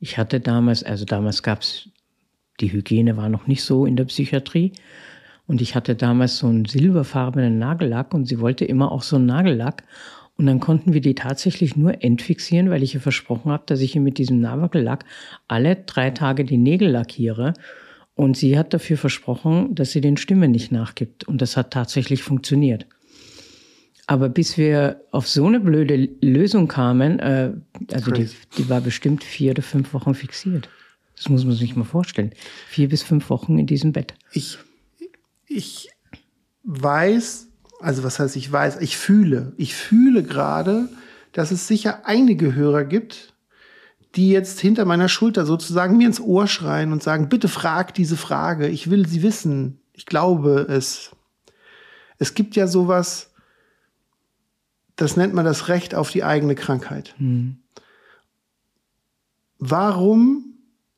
Ich 0.00 0.18
hatte 0.18 0.40
damals, 0.40 0.82
also 0.82 1.04
damals 1.04 1.42
gab's 1.42 1.88
die 2.60 2.72
Hygiene 2.72 3.16
war 3.16 3.28
noch 3.28 3.46
nicht 3.46 3.62
so 3.62 3.86
in 3.86 3.96
der 3.96 4.06
Psychiatrie. 4.06 4.72
Und 5.46 5.60
ich 5.60 5.74
hatte 5.74 5.94
damals 5.94 6.38
so 6.38 6.48
einen 6.48 6.64
silberfarbenen 6.64 7.58
Nagellack 7.58 8.14
und 8.14 8.26
sie 8.26 8.40
wollte 8.40 8.64
immer 8.64 8.90
auch 8.90 9.02
so 9.02 9.16
einen 9.16 9.26
Nagellack. 9.26 9.84
Und 10.38 10.46
dann 10.46 10.60
konnten 10.60 10.92
wir 10.92 11.00
die 11.00 11.14
tatsächlich 11.14 11.76
nur 11.76 12.02
entfixieren, 12.02 12.68
weil 12.68 12.82
ich 12.82 12.94
ihr 12.94 13.00
versprochen 13.00 13.50
habe, 13.50 13.64
dass 13.66 13.80
ich 13.80 13.94
ihr 13.94 14.02
mit 14.02 14.18
diesem 14.18 14.40
Nagellack 14.40 15.04
alle 15.48 15.76
drei 15.76 16.10
Tage 16.10 16.44
die 16.44 16.58
Nägel 16.58 16.90
lackiere. 16.90 17.54
Und 18.14 18.36
sie 18.36 18.58
hat 18.58 18.74
dafür 18.74 18.98
versprochen, 18.98 19.74
dass 19.74 19.92
sie 19.92 20.00
den 20.00 20.16
Stimmen 20.16 20.50
nicht 20.50 20.72
nachgibt. 20.72 21.24
Und 21.24 21.40
das 21.40 21.56
hat 21.56 21.70
tatsächlich 21.70 22.22
funktioniert. 22.22 22.86
Aber 24.06 24.28
bis 24.28 24.56
wir 24.56 25.02
auf 25.10 25.26
so 25.26 25.46
eine 25.46 25.58
blöde 25.58 26.08
Lösung 26.20 26.68
kamen, 26.68 27.18
äh, 27.18 27.52
also 27.92 28.10
die, 28.10 28.28
die 28.56 28.68
war 28.68 28.80
bestimmt 28.80 29.24
vier 29.24 29.50
oder 29.50 29.62
fünf 29.62 29.92
Wochen 29.94 30.14
fixiert. 30.14 30.68
Das 31.16 31.28
muss 31.28 31.44
man 31.44 31.54
sich 31.54 31.74
mal 31.74 31.84
vorstellen. 31.84 32.30
Vier 32.68 32.88
bis 32.88 33.02
fünf 33.02 33.30
Wochen 33.30 33.58
in 33.58 33.66
diesem 33.66 33.92
Bett. 33.92 34.14
Ich, 34.32 34.58
ich 35.48 35.88
weiß, 36.62 37.48
also 37.86 38.02
was 38.02 38.18
heißt 38.18 38.34
ich 38.34 38.50
weiß, 38.50 38.78
ich 38.80 38.96
fühle, 38.96 39.52
ich 39.58 39.76
fühle 39.76 40.24
gerade, 40.24 40.88
dass 41.30 41.52
es 41.52 41.68
sicher 41.68 42.00
einige 42.04 42.52
Hörer 42.52 42.82
gibt, 42.82 43.32
die 44.16 44.30
jetzt 44.30 44.58
hinter 44.58 44.84
meiner 44.84 45.08
Schulter 45.08 45.46
sozusagen 45.46 45.96
mir 45.96 46.08
ins 46.08 46.20
Ohr 46.20 46.48
schreien 46.48 46.90
und 46.90 47.04
sagen, 47.04 47.28
bitte 47.28 47.46
frag 47.46 47.94
diese 47.94 48.16
Frage, 48.16 48.66
ich 48.66 48.90
will 48.90 49.06
sie 49.06 49.22
wissen, 49.22 49.78
ich 49.92 50.04
glaube 50.04 50.66
es. 50.68 51.12
Es 52.18 52.34
gibt 52.34 52.56
ja 52.56 52.66
sowas, 52.66 53.30
das 54.96 55.16
nennt 55.16 55.34
man 55.34 55.44
das 55.44 55.68
Recht 55.68 55.94
auf 55.94 56.10
die 56.10 56.24
eigene 56.24 56.56
Krankheit. 56.56 57.14
Mhm. 57.18 57.58
Warum, 59.60 60.56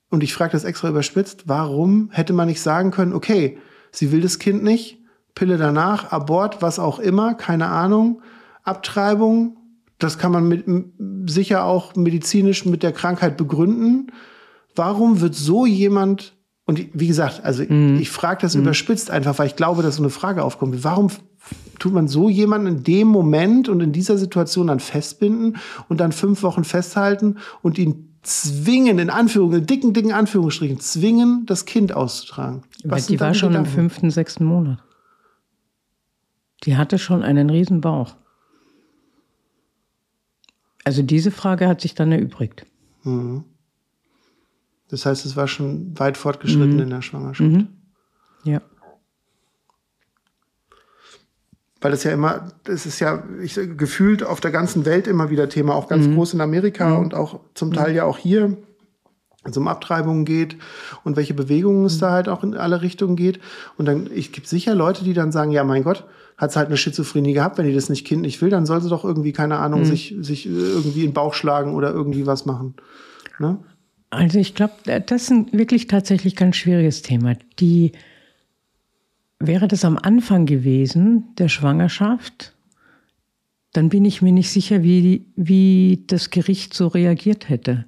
und 0.08 0.22
ich 0.22 0.32
frage 0.32 0.52
das 0.52 0.64
extra 0.64 0.88
überspitzt, 0.88 1.48
warum 1.48 2.08
hätte 2.12 2.32
man 2.32 2.48
nicht 2.48 2.62
sagen 2.62 2.92
können, 2.92 3.12
okay, 3.12 3.58
sie 3.92 4.10
will 4.10 4.22
das 4.22 4.38
Kind 4.38 4.62
nicht, 4.62 4.97
Pille 5.38 5.56
danach, 5.56 6.10
Abort, 6.10 6.62
was 6.62 6.80
auch 6.80 6.98
immer, 6.98 7.34
keine 7.34 7.68
Ahnung, 7.68 8.22
Abtreibung, 8.64 9.56
das 10.00 10.18
kann 10.18 10.32
man 10.32 10.48
mit, 10.48 10.64
sicher 11.30 11.62
auch 11.62 11.94
medizinisch 11.94 12.66
mit 12.66 12.82
der 12.82 12.90
Krankheit 12.90 13.36
begründen. 13.36 14.10
Warum 14.74 15.20
wird 15.20 15.36
so 15.36 15.64
jemand 15.64 16.34
und 16.66 16.84
wie 16.92 17.06
gesagt, 17.06 17.44
also 17.44 17.62
mhm. 17.62 17.98
ich 18.00 18.10
frage 18.10 18.42
das 18.42 18.56
mhm. 18.56 18.62
überspitzt 18.62 19.12
einfach, 19.12 19.38
weil 19.38 19.46
ich 19.46 19.54
glaube, 19.54 19.84
dass 19.84 19.96
so 19.96 20.02
eine 20.02 20.10
Frage 20.10 20.42
aufkommt. 20.42 20.82
Warum 20.82 21.08
tut 21.78 21.92
man 21.92 22.08
so 22.08 22.28
jemanden 22.28 22.66
in 22.66 22.82
dem 22.82 23.06
Moment 23.06 23.68
und 23.68 23.80
in 23.80 23.92
dieser 23.92 24.18
Situation 24.18 24.66
dann 24.66 24.80
festbinden 24.80 25.56
und 25.88 26.00
dann 26.00 26.10
fünf 26.10 26.42
Wochen 26.42 26.64
festhalten 26.64 27.36
und 27.62 27.78
ihn 27.78 28.18
zwingen, 28.22 28.98
in 28.98 29.08
Anführungen, 29.08 29.60
in 29.60 29.66
dicken, 29.66 29.92
dicken 29.92 30.12
Anführungsstrichen, 30.12 30.80
zwingen, 30.80 31.46
das 31.46 31.64
Kind 31.64 31.94
auszutragen? 31.94 32.62
Was 32.82 33.06
die 33.06 33.20
war 33.20 33.34
schon 33.34 33.50
Gedanken? 33.50 33.70
im 33.70 33.74
fünften, 33.74 34.10
sechsten 34.10 34.44
Monat. 34.44 34.78
Die 36.64 36.76
hatte 36.76 36.98
schon 36.98 37.22
einen 37.22 37.50
riesen 37.50 37.80
Bauch. 37.80 38.16
Also 40.84 41.02
diese 41.02 41.30
Frage 41.30 41.68
hat 41.68 41.80
sich 41.80 41.94
dann 41.94 42.12
erübrigt. 42.12 42.66
Mhm. 43.04 43.44
Das 44.88 45.04
heißt, 45.04 45.26
es 45.26 45.36
war 45.36 45.46
schon 45.46 45.98
weit 45.98 46.16
fortgeschritten 46.16 46.76
mhm. 46.76 46.82
in 46.82 46.90
der 46.90 47.02
Schwangerschaft. 47.02 47.50
Mhm. 47.50 47.68
Ja. 48.44 48.62
Weil 51.80 51.92
das 51.92 52.02
ja 52.02 52.10
immer, 52.10 52.48
das 52.64 52.86
ist 52.86 52.98
ja 52.98 53.22
ich, 53.40 53.54
gefühlt 53.54 54.24
auf 54.24 54.40
der 54.40 54.50
ganzen 54.50 54.84
Welt 54.84 55.06
immer 55.06 55.30
wieder 55.30 55.48
Thema, 55.48 55.74
auch 55.74 55.88
ganz 55.88 56.06
mhm. 56.06 56.14
groß 56.14 56.34
in 56.34 56.40
Amerika 56.40 56.88
mhm. 56.88 56.98
und 56.98 57.14
auch 57.14 57.40
zum 57.54 57.72
Teil 57.72 57.94
ja 57.94 58.04
auch 58.04 58.18
hier, 58.18 58.56
wenn 59.42 59.50
es 59.50 59.56
um 59.56 59.68
Abtreibungen 59.68 60.24
geht 60.24 60.56
und 61.04 61.16
welche 61.16 61.34
Bewegungen 61.34 61.84
es 61.84 61.96
mhm. 61.96 62.00
da 62.00 62.10
halt 62.12 62.28
auch 62.28 62.42
in 62.42 62.56
alle 62.56 62.82
Richtungen 62.82 63.14
geht. 63.14 63.40
Und 63.76 63.86
dann, 63.86 64.10
ich 64.12 64.32
gibt 64.32 64.48
sicher 64.48 64.74
Leute, 64.74 65.04
die 65.04 65.12
dann 65.12 65.30
sagen, 65.30 65.52
ja, 65.52 65.62
mein 65.62 65.84
Gott, 65.84 66.04
hat 66.38 66.52
sie 66.52 66.58
halt 66.58 66.68
eine 66.68 66.76
Schizophrenie 66.76 67.34
gehabt, 67.34 67.58
wenn 67.58 67.66
die 67.66 67.74
das 67.74 67.90
nicht 67.90 68.06
Kind 68.06 68.22
nicht 68.22 68.40
will, 68.40 68.48
dann 68.48 68.64
soll 68.64 68.80
sie 68.80 68.88
doch 68.88 69.04
irgendwie, 69.04 69.32
keine 69.32 69.58
Ahnung, 69.58 69.80
mhm. 69.80 69.84
sich, 69.84 70.14
sich 70.20 70.46
irgendwie 70.46 71.00
in 71.00 71.10
den 71.10 71.14
Bauch 71.14 71.34
schlagen 71.34 71.74
oder 71.74 71.92
irgendwie 71.92 72.26
was 72.26 72.46
machen. 72.46 72.74
Ne? 73.40 73.58
Also 74.10 74.38
ich 74.38 74.54
glaube, 74.54 74.74
das 74.84 75.22
ist 75.22 75.30
ein 75.30 75.52
wirklich 75.52 75.88
tatsächlich 75.88 76.36
ganz 76.36 76.56
schwieriges 76.56 77.02
Thema. 77.02 77.34
Die 77.58 77.92
wäre 79.40 79.68
das 79.68 79.84
am 79.84 79.98
Anfang 79.98 80.46
gewesen 80.46 81.24
der 81.38 81.48
Schwangerschaft, 81.48 82.54
dann 83.72 83.90
bin 83.90 84.04
ich 84.04 84.22
mir 84.22 84.32
nicht 84.32 84.50
sicher, 84.50 84.82
wie, 84.82 85.26
wie 85.36 86.04
das 86.06 86.30
Gericht 86.30 86.72
so 86.72 86.86
reagiert 86.86 87.48
hätte. 87.48 87.84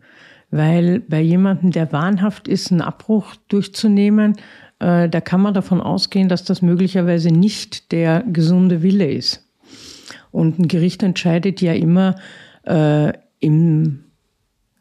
Weil 0.51 1.01
bei 1.01 1.21
jemandem, 1.21 1.71
der 1.71 1.93
wahnhaft 1.93 2.49
ist, 2.49 2.71
einen 2.71 2.83
Abbruch 2.83 3.37
durchzunehmen, 3.49 4.35
äh, 4.35 4.41
da 4.81 5.21
kann 5.21 5.43
man 5.43 5.53
davon 5.53 5.81
ausgehen, 5.81 6.29
dass 6.29 6.43
das 6.45 6.63
möglicherweise 6.63 7.31
nicht 7.31 7.93
der 7.93 8.25
gesunde 8.27 8.83
Wille 8.83 9.11
ist. 9.11 9.47
Und 10.31 10.59
ein 10.59 10.69
Gericht 10.69 11.03
entscheidet 11.03 11.61
ja 11.61 11.75
immer 11.75 12.17
äh, 12.65 13.13
im 13.41 14.05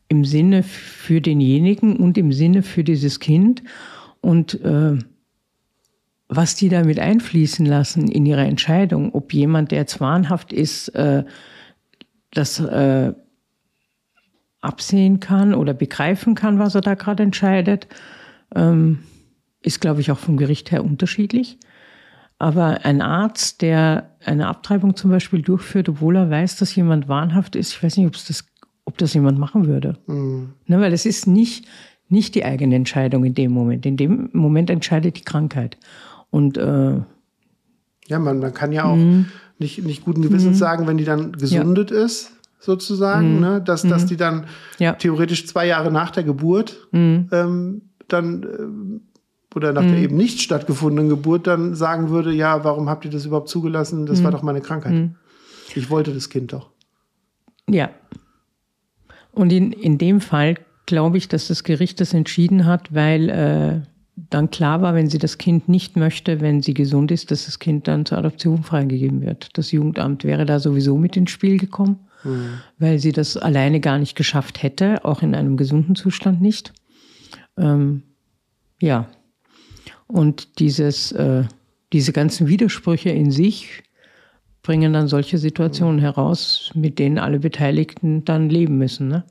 im 0.09 0.25
Sinne 0.25 0.63
für 0.63 1.21
denjenigen 1.21 1.95
und 1.95 2.17
im 2.17 2.33
Sinne 2.33 2.63
für 2.63 2.83
dieses 2.83 3.19
Kind. 3.19 3.63
Und 4.21 4.59
äh, 4.65 4.97
was 6.27 6.55
die 6.55 6.67
damit 6.67 6.99
einfließen 6.99 7.65
lassen 7.65 8.09
in 8.09 8.25
ihre 8.25 8.41
Entscheidung, 8.41 9.13
ob 9.13 9.33
jemand, 9.33 9.71
der 9.71 9.87
zwahnhaft 9.87 10.51
ist, 10.51 10.89
äh, 10.89 11.23
das 12.31 12.59
äh, 12.59 13.13
absehen 14.61 15.19
kann 15.19 15.53
oder 15.53 15.73
begreifen 15.73 16.35
kann, 16.35 16.59
was 16.59 16.75
er 16.75 16.81
da 16.81 16.95
gerade 16.95 17.23
entscheidet, 17.23 17.87
ähm, 18.55 18.99
ist, 19.61 19.81
glaube 19.81 20.01
ich, 20.01 20.11
auch 20.11 20.19
vom 20.19 20.37
Gericht 20.37 20.71
her 20.71 20.83
unterschiedlich. 20.83 21.57
Aber 22.37 22.85
ein 22.85 23.01
Arzt, 23.01 23.61
der 23.61 24.15
eine 24.23 24.47
Abtreibung 24.47 24.95
zum 24.95 25.11
Beispiel 25.11 25.41
durchführt, 25.41 25.89
obwohl 25.89 26.15
er 26.15 26.29
weiß, 26.29 26.55
dass 26.55 26.73
jemand 26.73 27.09
wahnhaft 27.09 27.57
ist, 27.57 27.73
ich 27.73 27.83
weiß 27.83 27.97
nicht, 27.97 28.29
das 28.29 28.45
ob 28.89 28.97
das 28.97 29.13
jemand 29.13 29.37
machen 29.37 29.67
würde. 29.67 29.97
Mhm. 30.07 30.49
Ne, 30.65 30.81
weil 30.81 30.93
es 30.93 31.05
ist 31.05 31.27
nicht, 31.27 31.67
nicht 32.07 32.33
die 32.33 32.43
eigene 32.43 32.75
Entscheidung 32.75 33.23
in 33.23 33.35
dem 33.35 33.51
Moment. 33.51 33.85
In 33.85 33.97
dem 33.97 34.31
Moment 34.33 34.71
entscheidet 34.71 35.15
die 35.17 35.23
Krankheit. 35.23 35.77
Und 36.31 36.57
äh, 36.57 36.95
ja, 38.07 38.19
man, 38.19 38.39
man 38.39 38.51
kann 38.51 38.71
ja 38.71 38.85
auch 38.85 38.95
mhm. 38.95 39.27
nicht, 39.59 39.83
nicht 39.85 40.03
guten 40.03 40.23
Gewissens 40.23 40.55
mhm. 40.55 40.59
sagen, 40.59 40.87
wenn 40.87 40.97
die 40.97 41.03
dann 41.05 41.33
gesundet 41.33 41.91
ja. 41.91 42.03
ist, 42.03 42.31
sozusagen, 42.59 43.35
mhm. 43.35 43.39
ne, 43.41 43.61
dass, 43.61 43.83
dass 43.83 44.07
die 44.07 44.17
dann 44.17 44.45
ja. 44.79 44.93
theoretisch 44.93 45.45
zwei 45.45 45.67
Jahre 45.67 45.91
nach 45.91 46.09
der 46.09 46.23
Geburt 46.23 46.87
ähm, 46.91 47.81
dann 48.07 48.43
äh, 48.43 49.08
oder 49.55 49.73
nach 49.73 49.81
der 49.81 49.97
eben 49.97 50.15
nicht 50.15 50.41
stattgefundenen 50.41 51.09
Geburt 51.09 51.47
dann 51.47 51.73
sagen 51.73 52.09
würde, 52.09 52.31
ja, 52.31 52.63
warum 52.63 52.87
habt 52.89 53.05
ihr 53.05 53.11
das 53.11 53.25
überhaupt 53.25 53.49
zugelassen? 53.49 54.05
Das 54.05 54.23
war 54.23 54.31
doch 54.31 54.43
meine 54.43 54.61
Krankheit. 54.61 55.09
Ich 55.75 55.89
wollte 55.89 56.13
das 56.13 56.29
Kind 56.29 56.53
doch. 56.53 56.69
Ja, 57.67 57.89
und 59.31 59.51
in, 59.51 59.71
in 59.71 59.97
dem 59.97 60.21
Fall 60.21 60.55
glaube 60.85 61.17
ich, 61.17 61.27
dass 61.27 61.47
das 61.47 61.63
Gericht 61.63 62.01
das 62.01 62.13
entschieden 62.13 62.65
hat, 62.65 62.93
weil 62.93 63.29
äh, 63.29 63.81
dann 64.29 64.49
klar 64.49 64.81
war, 64.81 64.95
wenn 64.95 65.09
sie 65.09 65.17
das 65.17 65.37
Kind 65.37 65.69
nicht 65.69 65.95
möchte, 65.95 66.41
wenn 66.41 66.61
sie 66.61 66.73
gesund 66.73 67.11
ist, 67.11 67.31
dass 67.31 67.45
das 67.45 67.59
Kind 67.59 67.87
dann 67.87 68.05
zur 68.05 68.17
Adoption 68.17 68.63
freigegeben 68.63 69.21
wird. 69.21 69.57
Das 69.57 69.71
Jugendamt 69.71 70.23
wäre 70.23 70.45
da 70.45 70.59
sowieso 70.59 70.97
mit 70.97 71.15
ins 71.15 71.31
Spiel 71.31 71.57
gekommen, 71.57 71.99
mhm. 72.23 72.59
weil 72.79 72.99
sie 72.99 73.11
das 73.11 73.37
alleine 73.37 73.79
gar 73.79 73.97
nicht 73.97 74.17
geschafft 74.17 74.61
hätte, 74.61 75.05
auch 75.05 75.21
in 75.21 75.35
einem 75.35 75.55
gesunden 75.55 75.95
Zustand 75.95 76.41
nicht. 76.41 76.73
Ähm, 77.57 78.03
ja. 78.81 79.07
Und 80.11 80.59
dieses, 80.59 81.11
äh, 81.11 81.43
diese 81.93 82.11
ganzen 82.11 82.47
Widersprüche 82.47 83.09
in 83.09 83.31
sich 83.31 83.83
bringen 84.63 84.91
dann 84.91 85.07
solche 85.07 85.37
Situationen 85.37 85.99
heraus, 85.99 86.71
mit 86.73 86.99
denen 86.99 87.17
alle 87.17 87.39
Beteiligten 87.39 88.25
dann 88.25 88.49
leben 88.49 88.77
müssen. 88.77 89.07
Ne? 89.07 89.23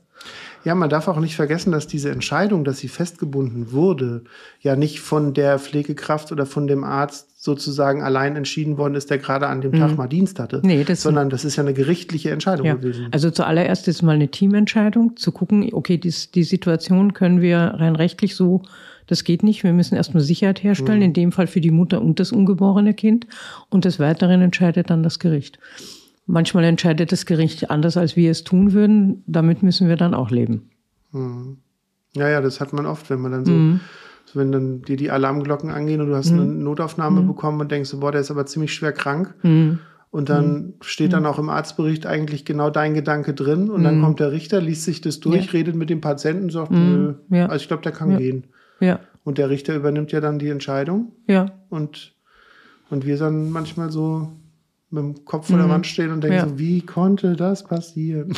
Ja, 0.65 0.75
man 0.75 0.89
darf 0.89 1.07
auch 1.07 1.19
nicht 1.19 1.35
vergessen, 1.35 1.71
dass 1.71 1.87
diese 1.87 2.11
Entscheidung, 2.11 2.63
dass 2.63 2.79
sie 2.79 2.89
festgebunden 2.89 3.71
wurde, 3.71 4.23
ja 4.61 4.75
nicht 4.75 4.99
von 4.99 5.33
der 5.33 5.59
Pflegekraft 5.59 6.31
oder 6.31 6.45
von 6.45 6.67
dem 6.67 6.83
Arzt 6.83 7.41
sozusagen 7.41 8.03
allein 8.03 8.35
entschieden 8.35 8.77
worden 8.77 8.95
ist, 8.95 9.09
der 9.09 9.17
gerade 9.17 9.47
an 9.47 9.61
dem 9.61 9.71
mhm. 9.71 9.79
Tag 9.79 9.97
mal 9.97 10.07
Dienst 10.07 10.39
hatte, 10.39 10.59
nee, 10.63 10.83
das 10.83 11.01
sondern 11.01 11.29
das 11.29 11.45
ist 11.45 11.55
ja 11.55 11.63
eine 11.63 11.73
gerichtliche 11.73 12.31
Entscheidung 12.31 12.65
ja. 12.65 12.73
gewesen. 12.75 13.07
Also 13.11 13.31
zuallererst 13.31 13.87
ist 13.87 14.01
mal 14.01 14.15
eine 14.15 14.29
Teamentscheidung, 14.29 15.15
zu 15.15 15.31
gucken, 15.31 15.69
okay, 15.71 15.97
die, 15.97 16.13
die 16.35 16.43
Situation 16.43 17.13
können 17.13 17.41
wir 17.41 17.57
rein 17.57 17.95
rechtlich 17.95 18.35
so 18.35 18.63
das 19.09 19.23
geht 19.23 19.41
nicht. 19.41 19.63
Wir 19.63 19.73
müssen 19.73 19.95
erstmal 19.95 20.21
Sicherheit 20.21 20.61
herstellen, 20.61 20.99
mhm. 20.99 21.05
in 21.05 21.13
dem 21.13 21.31
Fall 21.31 21.47
für 21.47 21.61
die 21.61 21.71
Mutter 21.71 21.99
und 21.99 22.19
das 22.19 22.31
ungeborene 22.31 22.93
Kind. 22.93 23.25
Und 23.69 23.85
des 23.85 23.99
Weiteren 23.99 24.41
entscheidet 24.41 24.91
dann 24.91 25.01
das 25.01 25.17
Gericht. 25.17 25.57
Manchmal 26.27 26.63
entscheidet 26.65 27.11
das 27.11 27.25
Gericht 27.25 27.71
anders, 27.71 27.97
als 27.97 28.15
wir 28.15 28.29
es 28.29 28.43
tun 28.43 28.71
würden. 28.71 29.23
Damit 29.25 29.63
müssen 29.63 29.87
wir 29.87 29.95
dann 29.95 30.13
auch 30.13 30.29
leben. 30.29 30.69
Mhm. 31.11 31.57
Ja, 32.15 32.29
ja, 32.29 32.39
das 32.39 32.61
hat 32.61 32.71
man 32.71 32.85
oft, 32.85 33.09
wenn 33.09 33.19
man 33.19 33.31
dann 33.31 33.45
so, 33.45 33.51
mhm. 33.51 33.79
wenn 34.35 34.51
dann 34.51 34.83
dir 34.83 34.95
die 34.95 35.09
Alarmglocken 35.09 35.71
angehen 35.71 36.01
und 36.01 36.09
du 36.09 36.15
hast 36.15 36.29
mhm. 36.29 36.39
eine 36.39 36.53
Notaufnahme 36.53 37.21
mhm. 37.21 37.27
bekommen 37.27 37.61
und 37.61 37.71
denkst, 37.71 37.91
boah, 37.99 38.11
der 38.11 38.21
ist 38.21 38.29
aber 38.29 38.45
ziemlich 38.45 38.75
schwer 38.75 38.91
krank. 38.91 39.33
Mhm. 39.41 39.79
Und 40.11 40.29
dann 40.29 40.53
mhm. 40.53 40.73
steht 40.81 41.13
dann 41.13 41.25
auch 41.25 41.39
im 41.39 41.49
Arztbericht 41.49 42.05
eigentlich 42.05 42.45
genau 42.45 42.69
dein 42.69 42.93
Gedanke 42.93 43.33
drin. 43.33 43.71
Und 43.71 43.83
dann 43.83 44.01
kommt 44.03 44.19
der 44.19 44.31
Richter, 44.31 44.61
liest 44.61 44.83
sich 44.83 45.01
das 45.01 45.19
durch, 45.19 45.45
ja. 45.47 45.51
redet 45.51 45.75
mit 45.75 45.89
dem 45.89 46.01
Patienten 46.01 46.43
und 46.43 46.51
sagt, 46.51 46.71
nö, 46.71 47.15
ja. 47.29 47.47
also 47.47 47.63
ich 47.63 47.67
glaube, 47.67 47.81
der 47.81 47.91
kann 47.91 48.11
ja. 48.11 48.17
gehen. 48.17 48.45
Ja. 48.79 48.99
Und 49.23 49.37
der 49.37 49.49
Richter 49.49 49.75
übernimmt 49.75 50.11
ja 50.11 50.21
dann 50.21 50.39
die 50.39 50.49
Entscheidung. 50.49 51.11
Ja. 51.27 51.51
Und, 51.69 52.13
und 52.89 53.05
wir 53.05 53.17
dann 53.17 53.51
manchmal 53.51 53.91
so 53.91 54.31
mit 54.89 55.03
dem 55.03 55.25
Kopf 55.25 55.47
vor 55.47 55.57
der 55.57 55.67
mhm. 55.67 55.71
Wand 55.71 55.87
stehen 55.87 56.11
und 56.11 56.23
denken 56.23 56.37
ja. 56.37 56.47
so, 56.47 56.57
wie 56.57 56.81
konnte 56.81 57.35
das 57.35 57.63
passieren? 57.63 58.33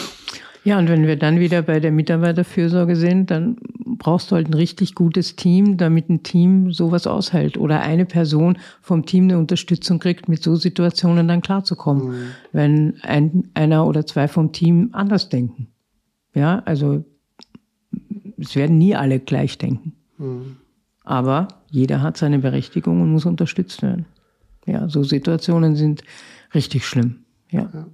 Ja, 0.64 0.78
und 0.78 0.90
wenn 0.90 1.08
wir 1.08 1.16
dann 1.16 1.40
wieder 1.40 1.64
bei 1.64 1.80
der 1.80 1.92
Mitarbeiterfürsorge 1.92 2.96
sind, 2.96 3.32
dann 3.32 3.58
brauchst 3.98 4.30
du 4.30 4.36
halt 4.36 4.48
ein 4.48 4.54
richtig 4.54 4.94
gutes 4.94 5.36
Team, 5.36 5.78
damit 5.78 6.10
ein 6.10 6.22
Team 6.22 6.72
sowas 6.72 7.08
aushält 7.08 7.58
oder 7.58 7.82
eine 7.82 8.06
Person 8.06 8.58
vom 8.82 9.06
Team 9.06 9.24
eine 9.24 9.40
Unterstützung 9.40 9.98
kriegt, 9.98 10.30
mit 10.30 10.44
so 10.44 10.56
Situationen 10.56 11.28
dann 11.28 11.42
klarzukommen, 11.42 12.10
mhm. 12.10 12.26
wenn 12.52 12.94
ein, 13.02 13.48
einer 13.56 13.88
oder 13.88 14.06
zwei 14.06 14.28
vom 14.28 14.52
Team 14.52 14.90
anders 14.92 15.30
denken. 15.30 15.68
Ja, 16.36 16.62
also 16.66 17.04
es 18.38 18.56
werden 18.56 18.78
nie 18.78 18.96
alle 18.96 19.20
gleich 19.20 19.58
denken. 19.58 19.94
Mhm. 20.22 20.58
Aber 21.04 21.48
jeder 21.70 22.02
hat 22.02 22.18
seine 22.18 22.40
Berechtigung 22.40 23.02
und 23.02 23.12
muss 23.12 23.26
unterstützt 23.26 23.82
werden. 23.82 24.06
Ja, 24.66 24.88
so 24.88 25.04
Situationen 25.04 25.76
sind 25.76 26.04
richtig 26.54 26.86
schlimm. 26.86 27.26
Ja. 27.50 27.70
ja. 27.74 27.88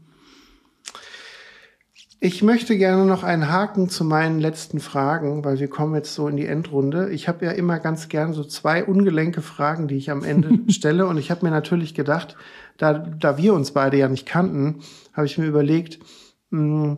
Ich 2.20 2.42
möchte 2.42 2.78
gerne 2.78 3.06
noch 3.06 3.24
einen 3.24 3.52
Haken 3.52 3.90
zu 3.90 4.04
meinen 4.04 4.40
letzten 4.40 4.80
Fragen, 4.80 5.46
weil 5.46 5.60
wir 5.60 5.70
kommen 5.70 5.94
jetzt 5.94 6.16
so 6.16 6.28
in 6.28 6.36
die 6.36 6.48
Endrunde. 6.48 7.12
Ich 7.12 7.28
habe 7.28 7.46
ja 7.46 7.52
immer 7.52 7.80
ganz 7.80 8.10
gern 8.10 8.34
so 8.34 8.44
zwei 8.44 8.84
ungelenke 8.84 9.44
Fragen, 9.44 9.88
die 9.88 9.98
ich 9.98 10.10
am 10.10 10.24
Ende 10.24 10.60
stelle. 10.72 11.06
Und 11.06 11.18
ich 11.18 11.30
habe 11.32 11.46
mir 11.46 11.52
natürlich 11.52 11.94
gedacht, 11.94 12.36
da, 12.78 12.94
da 12.94 13.38
wir 13.38 13.54
uns 13.54 13.72
beide 13.72 13.98
ja 13.98 14.10
nicht 14.10 14.26
kannten, 14.26 14.82
habe 15.14 15.28
ich 15.28 15.38
mir 15.38 15.46
überlegt, 15.46 16.00
mh, 16.50 16.60
hm, 16.60 16.98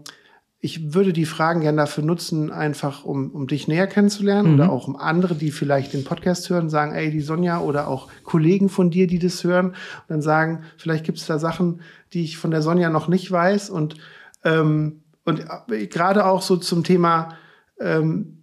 ich 0.62 0.94
würde 0.94 1.14
die 1.14 1.26
Fragen 1.26 1.62
gerne 1.62 1.78
dafür 1.78 2.04
nutzen, 2.04 2.52
einfach 2.52 3.06
um, 3.06 3.32
um 3.32 3.48
dich 3.48 3.68
näher 3.68 3.88
kennenzulernen 3.88 4.50
mhm. 4.50 4.54
oder 4.56 4.72
auch 4.72 4.88
um 4.88 4.96
andere, 4.96 5.36
die 5.36 5.52
vielleicht 5.52 5.94
den 5.94 6.04
Podcast 6.04 6.50
hören, 6.50 6.70
sagen, 6.70 6.94
ey, 6.94 7.12
die 7.12 7.22
Sonja 7.22 7.60
oder 7.60 7.88
auch 7.88 8.10
Kollegen 8.24 8.68
von 8.68 8.92
dir, 8.92 9.08
die 9.08 9.20
das 9.20 9.44
hören, 9.44 9.68
und 9.68 9.76
dann 10.10 10.22
sagen, 10.22 10.64
vielleicht 10.78 11.06
gibt 11.06 11.18
es 11.18 11.26
da 11.26 11.40
Sachen, 11.40 11.82
die 12.14 12.24
ich 12.24 12.38
von 12.38 12.52
der 12.52 12.62
Sonja 12.62 12.90
noch 12.90 13.08
nicht 13.08 13.32
weiß 13.32 13.70
und 13.70 13.96
ähm, 14.44 15.04
und 15.26 15.46
äh, 15.70 15.88
gerade 15.88 16.26
auch 16.26 16.42
so 16.42 16.58
zum 16.58 16.84
Thema 16.84 17.38
ähm, 17.80 18.40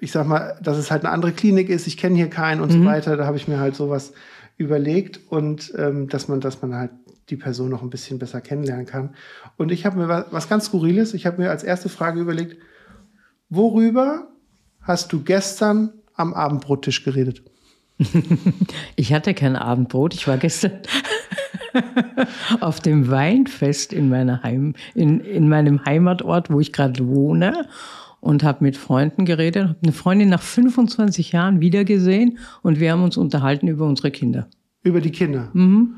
ich 0.00 0.12
sag 0.12 0.26
mal, 0.26 0.58
dass 0.62 0.76
es 0.76 0.90
halt 0.90 1.04
eine 1.04 1.12
andere 1.12 1.32
Klinik 1.32 1.68
ist, 1.68 1.86
ich 1.86 1.96
kenne 1.96 2.16
hier 2.16 2.28
keinen 2.28 2.60
und 2.60 2.72
mhm. 2.72 2.82
so 2.82 2.84
weiter. 2.84 3.16
Da 3.16 3.26
habe 3.26 3.36
ich 3.36 3.48
mir 3.48 3.58
halt 3.58 3.74
sowas 3.74 4.12
überlegt 4.56 5.20
und 5.28 5.72
ähm, 5.76 6.08
dass 6.08 6.28
man, 6.28 6.40
dass 6.40 6.62
man 6.62 6.74
halt 6.74 6.90
die 7.28 7.36
Person 7.36 7.70
noch 7.70 7.82
ein 7.82 7.90
bisschen 7.90 8.18
besser 8.18 8.40
kennenlernen 8.40 8.86
kann. 8.86 9.14
Und 9.56 9.72
ich 9.72 9.84
habe 9.84 9.98
mir 9.98 10.26
was, 10.30 10.48
ganz 10.48 10.66
Skurriles, 10.66 11.14
ich 11.14 11.26
habe 11.26 11.42
mir 11.42 11.50
als 11.50 11.64
erste 11.64 11.88
Frage 11.88 12.20
überlegt, 12.20 12.56
worüber 13.48 14.28
hast 14.80 15.12
du 15.12 15.22
gestern 15.22 15.92
am 16.14 16.34
Abendbrottisch 16.34 17.04
geredet? 17.04 17.42
ich 18.96 19.12
hatte 19.12 19.34
kein 19.34 19.56
Abendbrot, 19.56 20.14
ich 20.14 20.28
war 20.28 20.36
gestern 20.36 20.72
auf 22.60 22.80
dem 22.80 23.10
Weinfest 23.10 23.92
in, 23.92 24.08
meiner 24.08 24.42
Heim, 24.42 24.74
in, 24.94 25.20
in 25.20 25.48
meinem 25.48 25.84
Heimatort, 25.84 26.50
wo 26.50 26.60
ich 26.60 26.72
gerade 26.72 27.06
wohne 27.08 27.66
und 28.20 28.42
habe 28.44 28.64
mit 28.64 28.76
Freunden 28.76 29.24
geredet, 29.24 29.64
habe 29.64 29.78
eine 29.82 29.92
Freundin 29.92 30.28
nach 30.28 30.42
25 30.42 31.32
Jahren 31.32 31.60
wiedergesehen 31.60 32.38
und 32.62 32.80
wir 32.80 32.92
haben 32.92 33.02
uns 33.02 33.16
unterhalten 33.16 33.68
über 33.68 33.86
unsere 33.86 34.10
Kinder. 34.10 34.48
Über 34.82 35.00
die 35.00 35.10
Kinder? 35.10 35.50
Mhm. 35.52 35.96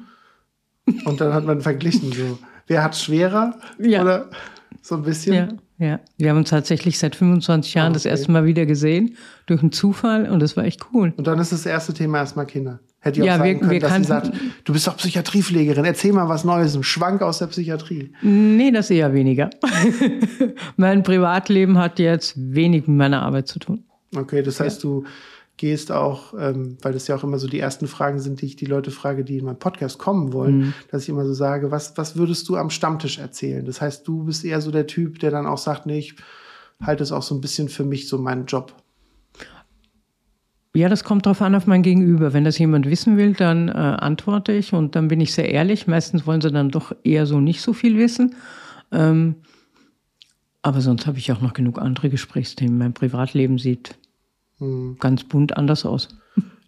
Und 1.04 1.20
dann 1.20 1.32
hat 1.34 1.44
man 1.44 1.60
verglichen, 1.60 2.12
so, 2.12 2.38
wer 2.66 2.82
hat 2.82 2.96
schwerer? 2.96 3.58
Ja. 3.78 4.02
Oder 4.02 4.30
so 4.82 4.96
ein 4.96 5.02
bisschen? 5.02 5.34
Ja, 5.78 5.86
ja. 5.86 6.00
Wir 6.16 6.30
haben 6.30 6.38
uns 6.38 6.50
tatsächlich 6.50 6.98
seit 6.98 7.16
25 7.16 7.74
Jahren 7.74 7.88
okay. 7.88 7.94
das 7.94 8.04
erste 8.06 8.30
Mal 8.32 8.44
wieder 8.44 8.66
gesehen, 8.66 9.16
durch 9.46 9.60
einen 9.60 9.72
Zufall 9.72 10.28
und 10.28 10.40
das 10.40 10.56
war 10.56 10.64
echt 10.64 10.86
cool. 10.92 11.12
Und 11.16 11.26
dann 11.26 11.38
ist 11.38 11.52
das 11.52 11.66
erste 11.66 11.94
Thema 11.94 12.18
erstmal 12.18 12.46
Kinder. 12.46 12.80
Hätte 13.00 13.20
ich 13.20 13.26
ja, 13.26 13.34
auch 13.34 13.38
sagen 13.38 13.48
wir, 13.48 13.58
können, 13.58 13.70
wir 13.70 13.80
dass 13.80 13.94
sie 13.94 14.04
sagt, 14.04 14.32
du 14.64 14.72
bist 14.72 14.86
doch 14.88 14.96
Psychiatriepflegerin, 14.96 15.84
erzähl 15.84 16.12
mal 16.12 16.28
was 16.28 16.44
Neues, 16.44 16.74
ein 16.74 16.82
Schwank 16.82 17.22
aus 17.22 17.38
der 17.38 17.46
Psychiatrie. 17.46 18.12
Nee, 18.22 18.72
das 18.72 18.90
eher 18.90 19.14
weniger. 19.14 19.50
mein 20.76 21.04
Privatleben 21.04 21.78
hat 21.78 22.00
jetzt 22.00 22.34
wenig 22.36 22.88
mit 22.88 22.96
meiner 22.96 23.22
Arbeit 23.22 23.46
zu 23.46 23.60
tun. 23.60 23.84
Okay, 24.16 24.42
das 24.42 24.58
heißt, 24.58 24.82
ja. 24.82 24.90
du 24.90 25.04
gehst 25.58 25.92
auch, 25.92 26.32
ähm, 26.38 26.78
weil 26.80 26.94
das 26.94 27.06
ja 27.08 27.16
auch 27.16 27.24
immer 27.24 27.38
so 27.38 27.46
die 27.46 27.58
ersten 27.58 27.86
Fragen 27.86 28.20
sind, 28.20 28.40
die 28.40 28.46
ich 28.46 28.56
die 28.56 28.64
Leute 28.64 28.90
frage, 28.90 29.24
die 29.24 29.38
in 29.38 29.44
meinen 29.44 29.58
Podcast 29.58 29.98
kommen 29.98 30.32
wollen, 30.32 30.58
mhm. 30.58 30.74
dass 30.90 31.02
ich 31.02 31.08
immer 31.10 31.26
so 31.26 31.34
sage, 31.34 31.70
was, 31.70 31.98
was 31.98 32.16
würdest 32.16 32.48
du 32.48 32.56
am 32.56 32.70
Stammtisch 32.70 33.18
erzählen? 33.18 33.66
Das 33.66 33.80
heißt, 33.80 34.08
du 34.08 34.24
bist 34.24 34.44
eher 34.44 34.62
so 34.62 34.70
der 34.70 34.86
Typ, 34.86 35.18
der 35.18 35.30
dann 35.30 35.46
auch 35.46 35.58
sagt, 35.58 35.84
nee, 35.84 35.98
ich 35.98 36.16
halte 36.80 37.02
es 37.02 37.12
auch 37.12 37.22
so 37.22 37.34
ein 37.34 37.40
bisschen 37.42 37.68
für 37.68 37.84
mich 37.84 38.08
so 38.08 38.18
meinen 38.18 38.46
Job. 38.46 38.72
Ja, 40.74 40.88
das 40.88 41.02
kommt 41.02 41.26
drauf 41.26 41.42
an 41.42 41.56
auf 41.56 41.66
mein 41.66 41.82
Gegenüber. 41.82 42.32
Wenn 42.32 42.44
das 42.44 42.56
jemand 42.56 42.88
wissen 42.88 43.16
will, 43.16 43.32
dann 43.34 43.68
äh, 43.68 43.72
antworte 43.72 44.52
ich 44.52 44.72
und 44.72 44.94
dann 44.94 45.08
bin 45.08 45.20
ich 45.20 45.34
sehr 45.34 45.50
ehrlich. 45.50 45.88
Meistens 45.88 46.24
wollen 46.26 46.40
sie 46.40 46.52
dann 46.52 46.70
doch 46.70 46.94
eher 47.02 47.26
so 47.26 47.40
nicht 47.40 47.62
so 47.62 47.72
viel 47.72 47.98
wissen. 47.98 48.36
Ähm, 48.92 49.36
aber 50.62 50.80
sonst 50.80 51.06
habe 51.08 51.18
ich 51.18 51.32
auch 51.32 51.40
noch 51.40 51.52
genug 51.52 51.80
andere 51.80 52.10
Gesprächsthemen. 52.10 52.78
Mein 52.78 52.94
Privatleben 52.94 53.58
sieht 53.58 53.97
hm. 54.58 54.96
ganz 54.98 55.24
bunt 55.24 55.56
anders 55.56 55.84
aus. 55.84 56.08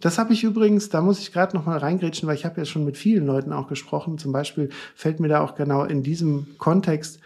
Das 0.01 0.19
habe 0.19 0.33
ich 0.33 0.45
übrigens, 0.45 0.89
da 0.89 1.03
muss 1.03 1.19
ich 1.21 1.33
gerade 1.33 1.55
noch 1.55 1.67
mal 1.67 1.77
reingrätschen, 1.77 2.27
weil 2.27 2.35
ich 2.35 2.47
habe 2.47 2.59
ja 2.59 2.65
schon 2.65 2.85
mit 2.85 2.97
vielen 2.97 3.27
Leuten 3.27 3.53
auch 3.53 3.69
gesprochen. 3.69 4.17
Zum 4.17 4.33
Beispiel 4.33 4.71
fällt 4.95 5.21
mir 5.21 5.29
da 5.29 5.43
auch 5.43 5.55
genau 5.55 5.85
in 5.85 6.03
diesem 6.03 6.47
Kontext 6.57 7.21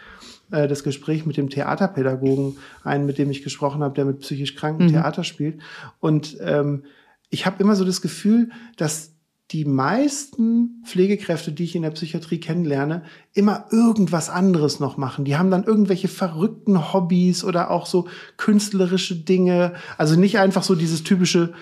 äh, 0.51 0.67
das 0.67 0.83
Gespräch 0.83 1.25
mit 1.25 1.37
dem 1.37 1.49
Theaterpädagogen 1.49 2.57
ein, 2.83 3.05
mit 3.05 3.17
dem 3.17 3.31
ich 3.31 3.43
gesprochen 3.43 3.81
habe, 3.81 3.95
der 3.95 4.05
mit 4.05 4.19
psychisch 4.19 4.55
Kranken 4.55 4.85
mhm. 4.85 4.89
Theater 4.89 5.23
spielt. 5.23 5.61
Und 6.01 6.37
ähm, 6.41 6.83
ich 7.29 7.45
habe 7.45 7.61
immer 7.63 7.75
so 7.75 7.85
das 7.85 8.01
Gefühl, 8.01 8.49
dass 8.75 9.14
die 9.51 9.65
meisten 9.65 10.81
Pflegekräfte, 10.85 11.51
die 11.51 11.65
ich 11.65 11.75
in 11.75 11.83
der 11.83 11.91
Psychiatrie 11.91 12.39
kennenlerne, 12.39 13.03
immer 13.33 13.65
irgendwas 13.71 14.29
anderes 14.29 14.79
noch 14.79 14.97
machen. 14.97 15.23
Die 15.23 15.37
haben 15.37 15.51
dann 15.51 15.63
irgendwelche 15.63 16.07
verrückten 16.07 16.93
Hobbys 16.93 17.43
oder 17.43 17.69
auch 17.69 17.85
so 17.85 18.07
künstlerische 18.37 19.15
Dinge. 19.15 19.73
Also 19.97 20.19
nicht 20.19 20.39
einfach 20.39 20.63
so 20.63 20.73
dieses 20.73 21.03
typische 21.03 21.53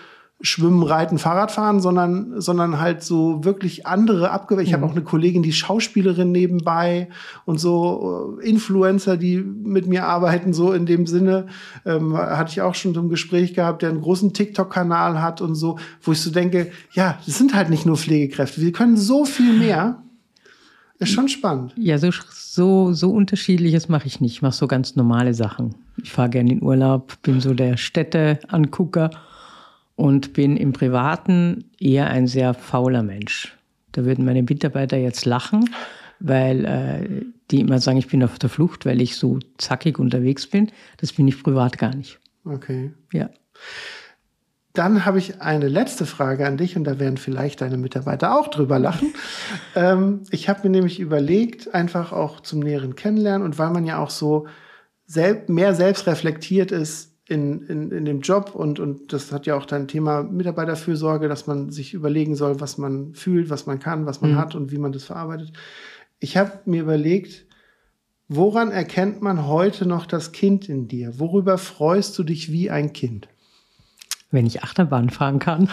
Schwimmen, 0.45 0.83
Reiten, 0.83 1.19
Fahrradfahren, 1.19 1.79
sondern, 1.79 2.41
sondern 2.41 2.77
halt 2.77 3.01
so 3.01 3.45
wirklich 3.45 3.87
andere 3.87 4.31
Abgewäsche. 4.31 4.65
Ich 4.65 4.71
mhm. 4.71 4.75
habe 4.75 4.85
auch 4.87 4.91
eine 4.91 5.01
Kollegin, 5.01 5.41
die 5.41 5.53
Schauspielerin 5.53 6.33
nebenbei 6.33 7.07
und 7.45 7.61
so 7.61 8.37
äh, 8.41 8.49
Influencer, 8.49 9.15
die 9.15 9.37
mit 9.37 9.87
mir 9.87 10.05
arbeiten, 10.05 10.53
so 10.53 10.73
in 10.73 10.85
dem 10.85 11.07
Sinne. 11.07 11.47
Ähm, 11.85 12.17
hatte 12.17 12.51
ich 12.51 12.61
auch 12.61 12.75
schon 12.75 12.93
so 12.93 12.99
ein 12.99 13.07
Gespräch 13.07 13.53
gehabt, 13.53 13.83
der 13.83 13.89
einen 13.89 14.01
großen 14.01 14.33
TikTok-Kanal 14.33 15.21
hat 15.21 15.39
und 15.39 15.55
so, 15.55 15.79
wo 16.01 16.11
ich 16.11 16.19
so 16.19 16.29
denke, 16.29 16.71
ja, 16.91 17.17
das 17.25 17.37
sind 17.37 17.55
halt 17.55 17.69
nicht 17.69 17.85
nur 17.85 17.95
Pflegekräfte. 17.95 18.59
Wir 18.59 18.73
können 18.73 18.97
so 18.97 19.23
viel 19.23 19.57
mehr. 19.57 20.03
Ist 20.99 21.13
schon 21.13 21.29
spannend. 21.29 21.73
Ja, 21.77 21.97
so, 21.97 22.09
so, 22.31 22.91
so 22.91 23.11
unterschiedliches 23.11 23.87
mache 23.87 24.07
ich 24.07 24.19
nicht. 24.19 24.33
Ich 24.33 24.41
mache 24.41 24.53
so 24.53 24.67
ganz 24.67 24.97
normale 24.97 25.33
Sachen. 25.33 25.75
Ich 26.01 26.11
fahre 26.11 26.29
gerne 26.29 26.51
in 26.51 26.59
den 26.59 26.65
Urlaub, 26.65 27.13
bin 27.21 27.39
so 27.39 27.53
der 27.53 27.77
Städteangucker 27.77 29.09
und 29.95 30.33
bin 30.33 30.57
im 30.57 30.73
Privaten 30.73 31.65
eher 31.79 32.09
ein 32.09 32.27
sehr 32.27 32.53
fauler 32.53 33.03
Mensch. 33.03 33.55
Da 33.91 34.05
würden 34.05 34.25
meine 34.25 34.43
Mitarbeiter 34.43 34.97
jetzt 34.97 35.25
lachen, 35.25 35.69
weil 36.19 36.65
äh, 36.65 37.25
die 37.51 37.59
immer 37.59 37.79
sagen, 37.79 37.97
ich 37.97 38.07
bin 38.07 38.23
auf 38.23 38.39
der 38.39 38.49
Flucht, 38.49 38.85
weil 38.85 39.01
ich 39.01 39.15
so 39.15 39.39
zackig 39.57 39.99
unterwegs 39.99 40.47
bin. 40.47 40.71
Das 40.97 41.13
bin 41.13 41.27
ich 41.27 41.41
privat 41.41 41.77
gar 41.77 41.93
nicht. 41.95 42.19
Okay. 42.45 42.91
Ja. 43.11 43.29
Dann 44.73 45.05
habe 45.05 45.19
ich 45.19 45.39
eine 45.39 45.67
letzte 45.67 46.07
Frage 46.07 46.47
an 46.47 46.57
dich 46.57 46.75
und 46.75 46.83
da 46.85 46.99
werden 46.99 47.17
vielleicht 47.17 47.61
deine 47.61 47.77
Mitarbeiter 47.77 48.35
auch 48.35 48.47
drüber 48.47 48.79
lachen. 48.79 49.13
ähm, 49.75 50.21
ich 50.31 50.49
habe 50.49 50.61
mir 50.63 50.71
nämlich 50.71 50.99
überlegt, 50.99 51.75
einfach 51.75 52.11
auch 52.11 52.39
zum 52.39 52.59
näheren 52.59 52.95
Kennenlernen 52.95 53.45
und 53.45 53.59
weil 53.59 53.69
man 53.69 53.85
ja 53.85 53.99
auch 53.99 54.09
so 54.09 54.47
selb 55.05 55.49
mehr 55.49 55.75
selbst 55.75 56.07
reflektiert 56.07 56.71
ist, 56.71 57.12
in, 57.34 57.64
in, 57.64 57.91
in 57.91 58.05
dem 58.05 58.22
Job 58.22 58.53
und, 58.53 58.80
und 58.80 59.11
das 59.11 59.31
hat 59.31 59.47
ja 59.47 59.55
auch 59.55 59.65
dein 59.65 59.88
Thema 59.88 60.22
Mitarbeiterfürsorge, 60.23 61.27
dass 61.27 61.47
man 61.47 61.72
sich 61.72 61.93
überlegen 61.93 62.35
soll, 62.35 62.61
was 62.61 62.77
man 62.77 63.15
fühlt, 63.15 63.49
was 63.49 63.65
man 63.65 63.80
kann, 63.80 64.05
was 64.05 64.22
man 64.22 64.34
mhm. 64.34 64.38
hat 64.38 64.55
und 64.55 64.72
wie 64.72 64.77
man 64.77 64.91
das 64.91 65.05
verarbeitet. 65.05 65.51
Ich 66.19 66.38
habe 66.38 66.60
mir 66.65 66.84
überlegt, 66.84 67.45
woran 68.27 68.72
erkennt 68.72 69.22
man 69.22 69.47
heute 69.47 69.88
noch 69.88 70.05
das 70.05 70.31
Kind 70.31 70.69
in 70.69 70.88
dir? 70.88 71.19
Worüber 71.19 71.57
freust 71.57 72.18
du 72.19 72.23
dich 72.23 72.51
wie 72.51 72.69
ein 72.69 72.93
Kind? 72.93 73.27
Wenn 74.30 74.45
ich 74.45 74.64
Achterbahn 74.64 75.10
fahren 75.10 75.39
kann. 75.39 75.69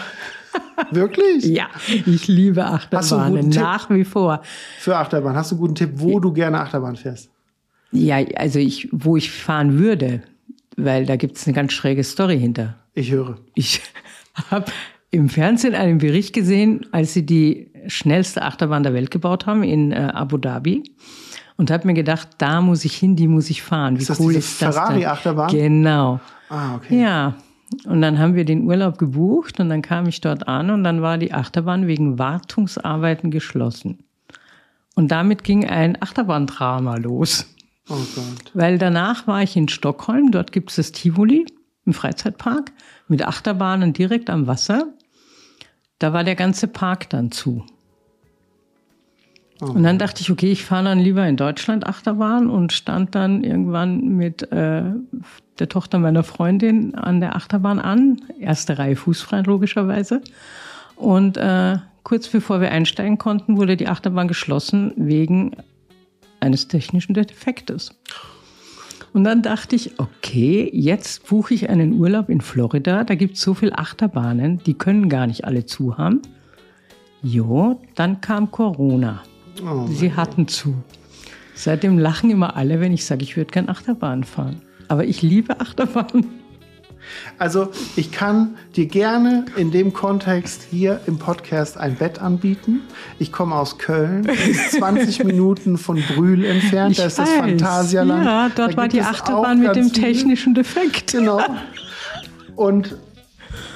Wirklich? 0.91 1.45
ja, 1.45 1.67
ich 1.87 2.27
liebe 2.27 2.65
Achterbahnen 2.65 3.49
nach 3.49 3.89
wie 3.91 4.03
vor. 4.03 4.41
Für 4.79 4.97
Achterbahn. 4.97 5.35
Hast 5.35 5.51
du 5.51 5.55
einen 5.55 5.61
guten 5.61 5.75
Tipp, 5.75 5.91
wo 5.93 6.19
du 6.19 6.33
gerne 6.33 6.59
Achterbahn 6.59 6.95
fährst? 6.95 7.29
Ja, 7.91 8.17
also 8.35 8.57
ich, 8.57 8.89
wo 8.91 9.15
ich 9.15 9.31
fahren 9.31 9.77
würde, 9.77 10.23
weil 10.77 11.05
da 11.05 11.15
gibt 11.15 11.37
es 11.37 11.47
eine 11.47 11.55
ganz 11.55 11.73
schräge 11.73 12.03
Story 12.03 12.39
hinter. 12.39 12.75
Ich 12.93 13.11
höre. 13.11 13.37
Ich 13.55 13.81
habe 14.51 14.71
im 15.11 15.29
Fernsehen 15.29 15.75
einen 15.75 15.97
Bericht 15.97 16.33
gesehen, 16.33 16.85
als 16.91 17.13
sie 17.13 17.25
die 17.25 17.71
schnellste 17.87 18.43
Achterbahn 18.43 18.83
der 18.83 18.93
Welt 18.93 19.11
gebaut 19.11 19.45
haben 19.45 19.63
in 19.63 19.91
äh, 19.91 20.11
Abu 20.13 20.37
Dhabi. 20.37 20.83
Und 21.57 21.69
habe 21.69 21.85
mir 21.85 21.93
gedacht, 21.93 22.29
da 22.39 22.61
muss 22.61 22.85
ich 22.85 22.95
hin, 22.95 23.15
die 23.15 23.27
muss 23.27 23.49
ich 23.49 23.61
fahren. 23.61 23.97
Wie 23.97 24.01
ist 24.01 24.09
das 24.09 24.19
cool 24.19 24.33
ist 24.33 24.61
das? 24.61 24.75
Ferrari-Achterbahn? 24.75 25.51
Genau. 25.51 26.19
Ah, 26.49 26.75
okay. 26.75 27.01
Ja. 27.01 27.35
Und 27.85 28.01
dann 28.01 28.17
haben 28.17 28.35
wir 28.35 28.45
den 28.45 28.63
Urlaub 28.63 28.97
gebucht 28.97 29.59
und 29.59 29.69
dann 29.69 29.81
kam 29.81 30.07
ich 30.07 30.21
dort 30.21 30.47
an 30.47 30.71
und 30.71 30.83
dann 30.83 31.01
war 31.01 31.17
die 31.17 31.33
Achterbahn 31.33 31.87
wegen 31.87 32.17
Wartungsarbeiten 32.17 33.31
geschlossen. 33.31 33.99
Und 34.95 35.09
damit 35.09 35.43
ging 35.43 35.67
ein 35.67 36.01
Achterbahndrama 36.01 36.97
los. 36.97 37.45
Oh 37.89 37.95
Gott. 38.15 38.51
Weil 38.53 38.77
danach 38.77 39.27
war 39.27 39.43
ich 39.43 39.55
in 39.57 39.67
Stockholm, 39.67 40.31
dort 40.31 40.51
gibt 40.51 40.69
es 40.69 40.75
das 40.77 40.91
Tivoli 40.91 41.45
im 41.85 41.93
Freizeitpark 41.93 42.71
mit 43.07 43.25
Achterbahnen 43.25 43.93
direkt 43.93 44.29
am 44.29 44.47
Wasser. 44.47 44.93
Da 45.99 46.13
war 46.13 46.23
der 46.23 46.35
ganze 46.35 46.67
Park 46.67 47.09
dann 47.09 47.31
zu. 47.31 47.65
Oh. 49.61 49.67
Und 49.67 49.83
dann 49.83 49.99
dachte 49.99 50.21
ich, 50.21 50.31
okay, 50.31 50.51
ich 50.51 50.65
fahre 50.65 50.85
dann 50.85 50.99
lieber 50.99 51.27
in 51.27 51.37
Deutschland 51.37 51.85
Achterbahn 51.85 52.49
und 52.49 52.73
stand 52.73 53.13
dann 53.13 53.43
irgendwann 53.43 54.15
mit 54.15 54.51
äh, 54.51 54.83
der 55.59 55.69
Tochter 55.69 55.99
meiner 55.99 56.23
Freundin 56.23 56.95
an 56.95 57.19
der 57.19 57.35
Achterbahn 57.35 57.79
an. 57.79 58.21
Erste 58.39 58.79
Reihe 58.79 58.95
fußfrei, 58.95 59.41
logischerweise. 59.41 60.21
Und 60.95 61.37
äh, 61.37 61.77
kurz 62.03 62.27
bevor 62.27 62.61
wir 62.61 62.71
einsteigen 62.71 63.19
konnten, 63.19 63.57
wurde 63.57 63.77
die 63.77 63.87
Achterbahn 63.87 64.27
geschlossen 64.27 64.93
wegen 64.95 65.55
eines 66.41 66.67
technischen 66.67 67.13
Defektes. 67.13 67.95
Und 69.13 69.23
dann 69.25 69.41
dachte 69.41 69.75
ich, 69.75 69.99
okay, 69.99 70.69
jetzt 70.73 71.27
buche 71.27 71.53
ich 71.53 71.69
einen 71.69 71.99
Urlaub 71.99 72.29
in 72.29 72.41
Florida. 72.41 73.03
Da 73.03 73.15
gibt 73.15 73.35
es 73.35 73.41
so 73.41 73.53
viele 73.53 73.77
Achterbahnen, 73.77 74.59
die 74.65 74.73
können 74.73 75.09
gar 75.09 75.27
nicht 75.27 75.43
alle 75.45 75.65
zu 75.65 75.97
haben. 75.97 76.21
Jo, 77.21 77.81
dann 77.95 78.21
kam 78.21 78.51
Corona. 78.51 79.21
Oh 79.63 79.85
Sie 79.87 80.13
hatten 80.13 80.47
zu. 80.47 80.75
Seitdem 81.53 81.99
lachen 81.99 82.29
immer 82.31 82.55
alle, 82.55 82.79
wenn 82.79 82.93
ich 82.93 83.05
sage, 83.05 83.23
ich 83.23 83.37
würde 83.37 83.51
gern 83.51 83.69
Achterbahn 83.69 84.23
fahren. 84.23 84.61
Aber 84.87 85.05
ich 85.05 85.21
liebe 85.21 85.59
Achterbahn. 85.59 86.40
Also 87.37 87.69
ich 87.95 88.11
kann 88.11 88.55
dir 88.75 88.85
gerne 88.85 89.45
in 89.55 89.71
dem 89.71 89.93
Kontext 89.93 90.63
hier 90.69 91.01
im 91.07 91.17
Podcast 91.17 91.77
ein 91.77 91.95
Bett 91.95 92.19
anbieten. 92.19 92.81
Ich 93.19 93.31
komme 93.31 93.55
aus 93.55 93.77
Köln, 93.77 94.29
20 94.71 95.23
Minuten 95.23 95.77
von 95.77 96.01
Brühl 96.01 96.45
entfernt. 96.45 96.91
Ich 96.91 96.97
da 96.97 97.05
ist 97.05 97.17
weiß. 97.17 97.29
das 97.29 97.37
Phantasialand. 97.37 98.25
Ja, 98.25 98.49
dort 98.55 98.73
da 98.73 98.77
war 98.77 98.87
die 98.87 99.01
Achterbahn 99.01 99.59
mit 99.59 99.75
dem 99.75 99.91
technischen 99.93 100.53
Defekt. 100.53 101.11
Genau. 101.11 101.41
Und 102.55 102.95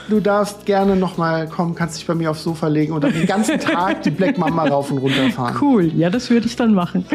du 0.09 0.19
darfst 0.19 0.65
gerne 0.65 0.95
nochmal 0.95 1.47
kommen, 1.47 1.75
kannst 1.75 1.97
dich 1.97 2.05
bei 2.05 2.15
mir 2.15 2.31
aufs 2.31 2.43
Sofa 2.43 2.67
legen 2.67 2.93
und 2.93 3.03
dann 3.03 3.13
den 3.13 3.25
ganzen 3.25 3.59
Tag 3.59 4.03
die 4.03 4.11
Black 4.11 4.37
Mama 4.37 4.65
rauf 4.67 4.91
und 4.91 4.99
runter 4.99 5.29
fahren. 5.31 5.57
Cool, 5.61 5.85
ja, 5.95 6.09
das 6.09 6.29
würde 6.29 6.47
ich 6.47 6.55
dann 6.55 6.73
machen. 6.73 7.05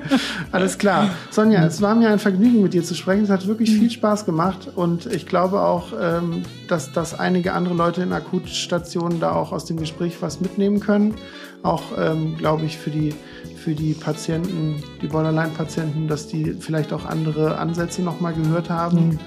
Alles 0.52 0.78
klar. 0.78 1.10
Sonja, 1.30 1.64
es 1.64 1.80
war 1.80 1.94
mir 1.94 2.10
ein 2.10 2.18
Vergnügen, 2.18 2.62
mit 2.62 2.74
dir 2.74 2.82
zu 2.82 2.94
sprechen. 2.94 3.24
Es 3.24 3.30
hat 3.30 3.46
wirklich 3.46 3.70
viel 3.70 3.90
Spaß 3.90 4.24
gemacht 4.24 4.68
und 4.74 5.06
ich 5.06 5.26
glaube 5.26 5.60
auch, 5.60 5.92
ähm, 6.00 6.42
dass, 6.68 6.92
dass 6.92 7.18
einige 7.18 7.52
andere 7.52 7.74
Leute 7.74 8.02
in 8.02 8.12
Akutstationen 8.12 9.20
da 9.20 9.32
auch 9.32 9.52
aus 9.52 9.64
dem 9.64 9.78
Gespräch 9.78 10.16
was 10.20 10.40
mitnehmen 10.40 10.80
können. 10.80 11.14
Auch, 11.62 11.82
ähm, 11.96 12.36
glaube 12.36 12.64
ich, 12.64 12.76
für 12.76 12.90
die, 12.90 13.14
für 13.56 13.74
die 13.74 13.94
Patienten, 13.94 14.82
die 15.00 15.06
Borderline-Patienten, 15.06 16.08
dass 16.08 16.26
die 16.26 16.56
vielleicht 16.58 16.92
auch 16.92 17.04
andere 17.04 17.58
Ansätze 17.58 18.02
nochmal 18.02 18.34
gehört 18.34 18.68
haben. 18.68 19.10
Mhm. 19.10 19.18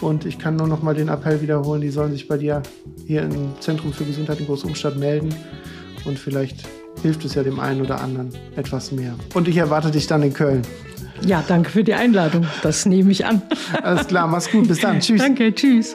Und 0.00 0.26
ich 0.26 0.38
kann 0.38 0.56
nur 0.56 0.68
nochmal 0.68 0.94
den 0.94 1.08
Appell 1.08 1.42
wiederholen, 1.42 1.80
die 1.80 1.90
sollen 1.90 2.12
sich 2.12 2.28
bei 2.28 2.36
dir 2.36 2.62
hier 3.06 3.22
im 3.22 3.52
Zentrum 3.60 3.92
für 3.92 4.04
Gesundheit 4.04 4.38
in 4.40 4.46
Großumstadt 4.46 4.96
melden 4.96 5.34
und 6.04 6.18
vielleicht 6.18 6.64
hilft 7.00 7.24
es 7.24 7.34
ja 7.34 7.42
dem 7.42 7.58
einen 7.60 7.80
oder 7.80 8.00
anderen 8.00 8.30
etwas 8.56 8.92
mehr. 8.92 9.14
Und 9.34 9.48
ich 9.48 9.56
erwarte 9.56 9.90
dich 9.90 10.06
dann 10.06 10.22
in 10.22 10.32
Köln. 10.34 10.62
Ja, 11.24 11.42
danke 11.46 11.70
für 11.70 11.84
die 11.84 11.94
Einladung. 11.94 12.46
Das 12.62 12.84
nehme 12.84 13.12
ich 13.12 13.24
an. 13.24 13.42
Alles 13.82 14.06
klar, 14.08 14.26
mach's 14.26 14.50
gut. 14.50 14.68
Bis 14.68 14.80
dann. 14.80 15.00
Tschüss. 15.00 15.20
Danke, 15.20 15.54
tschüss. 15.54 15.94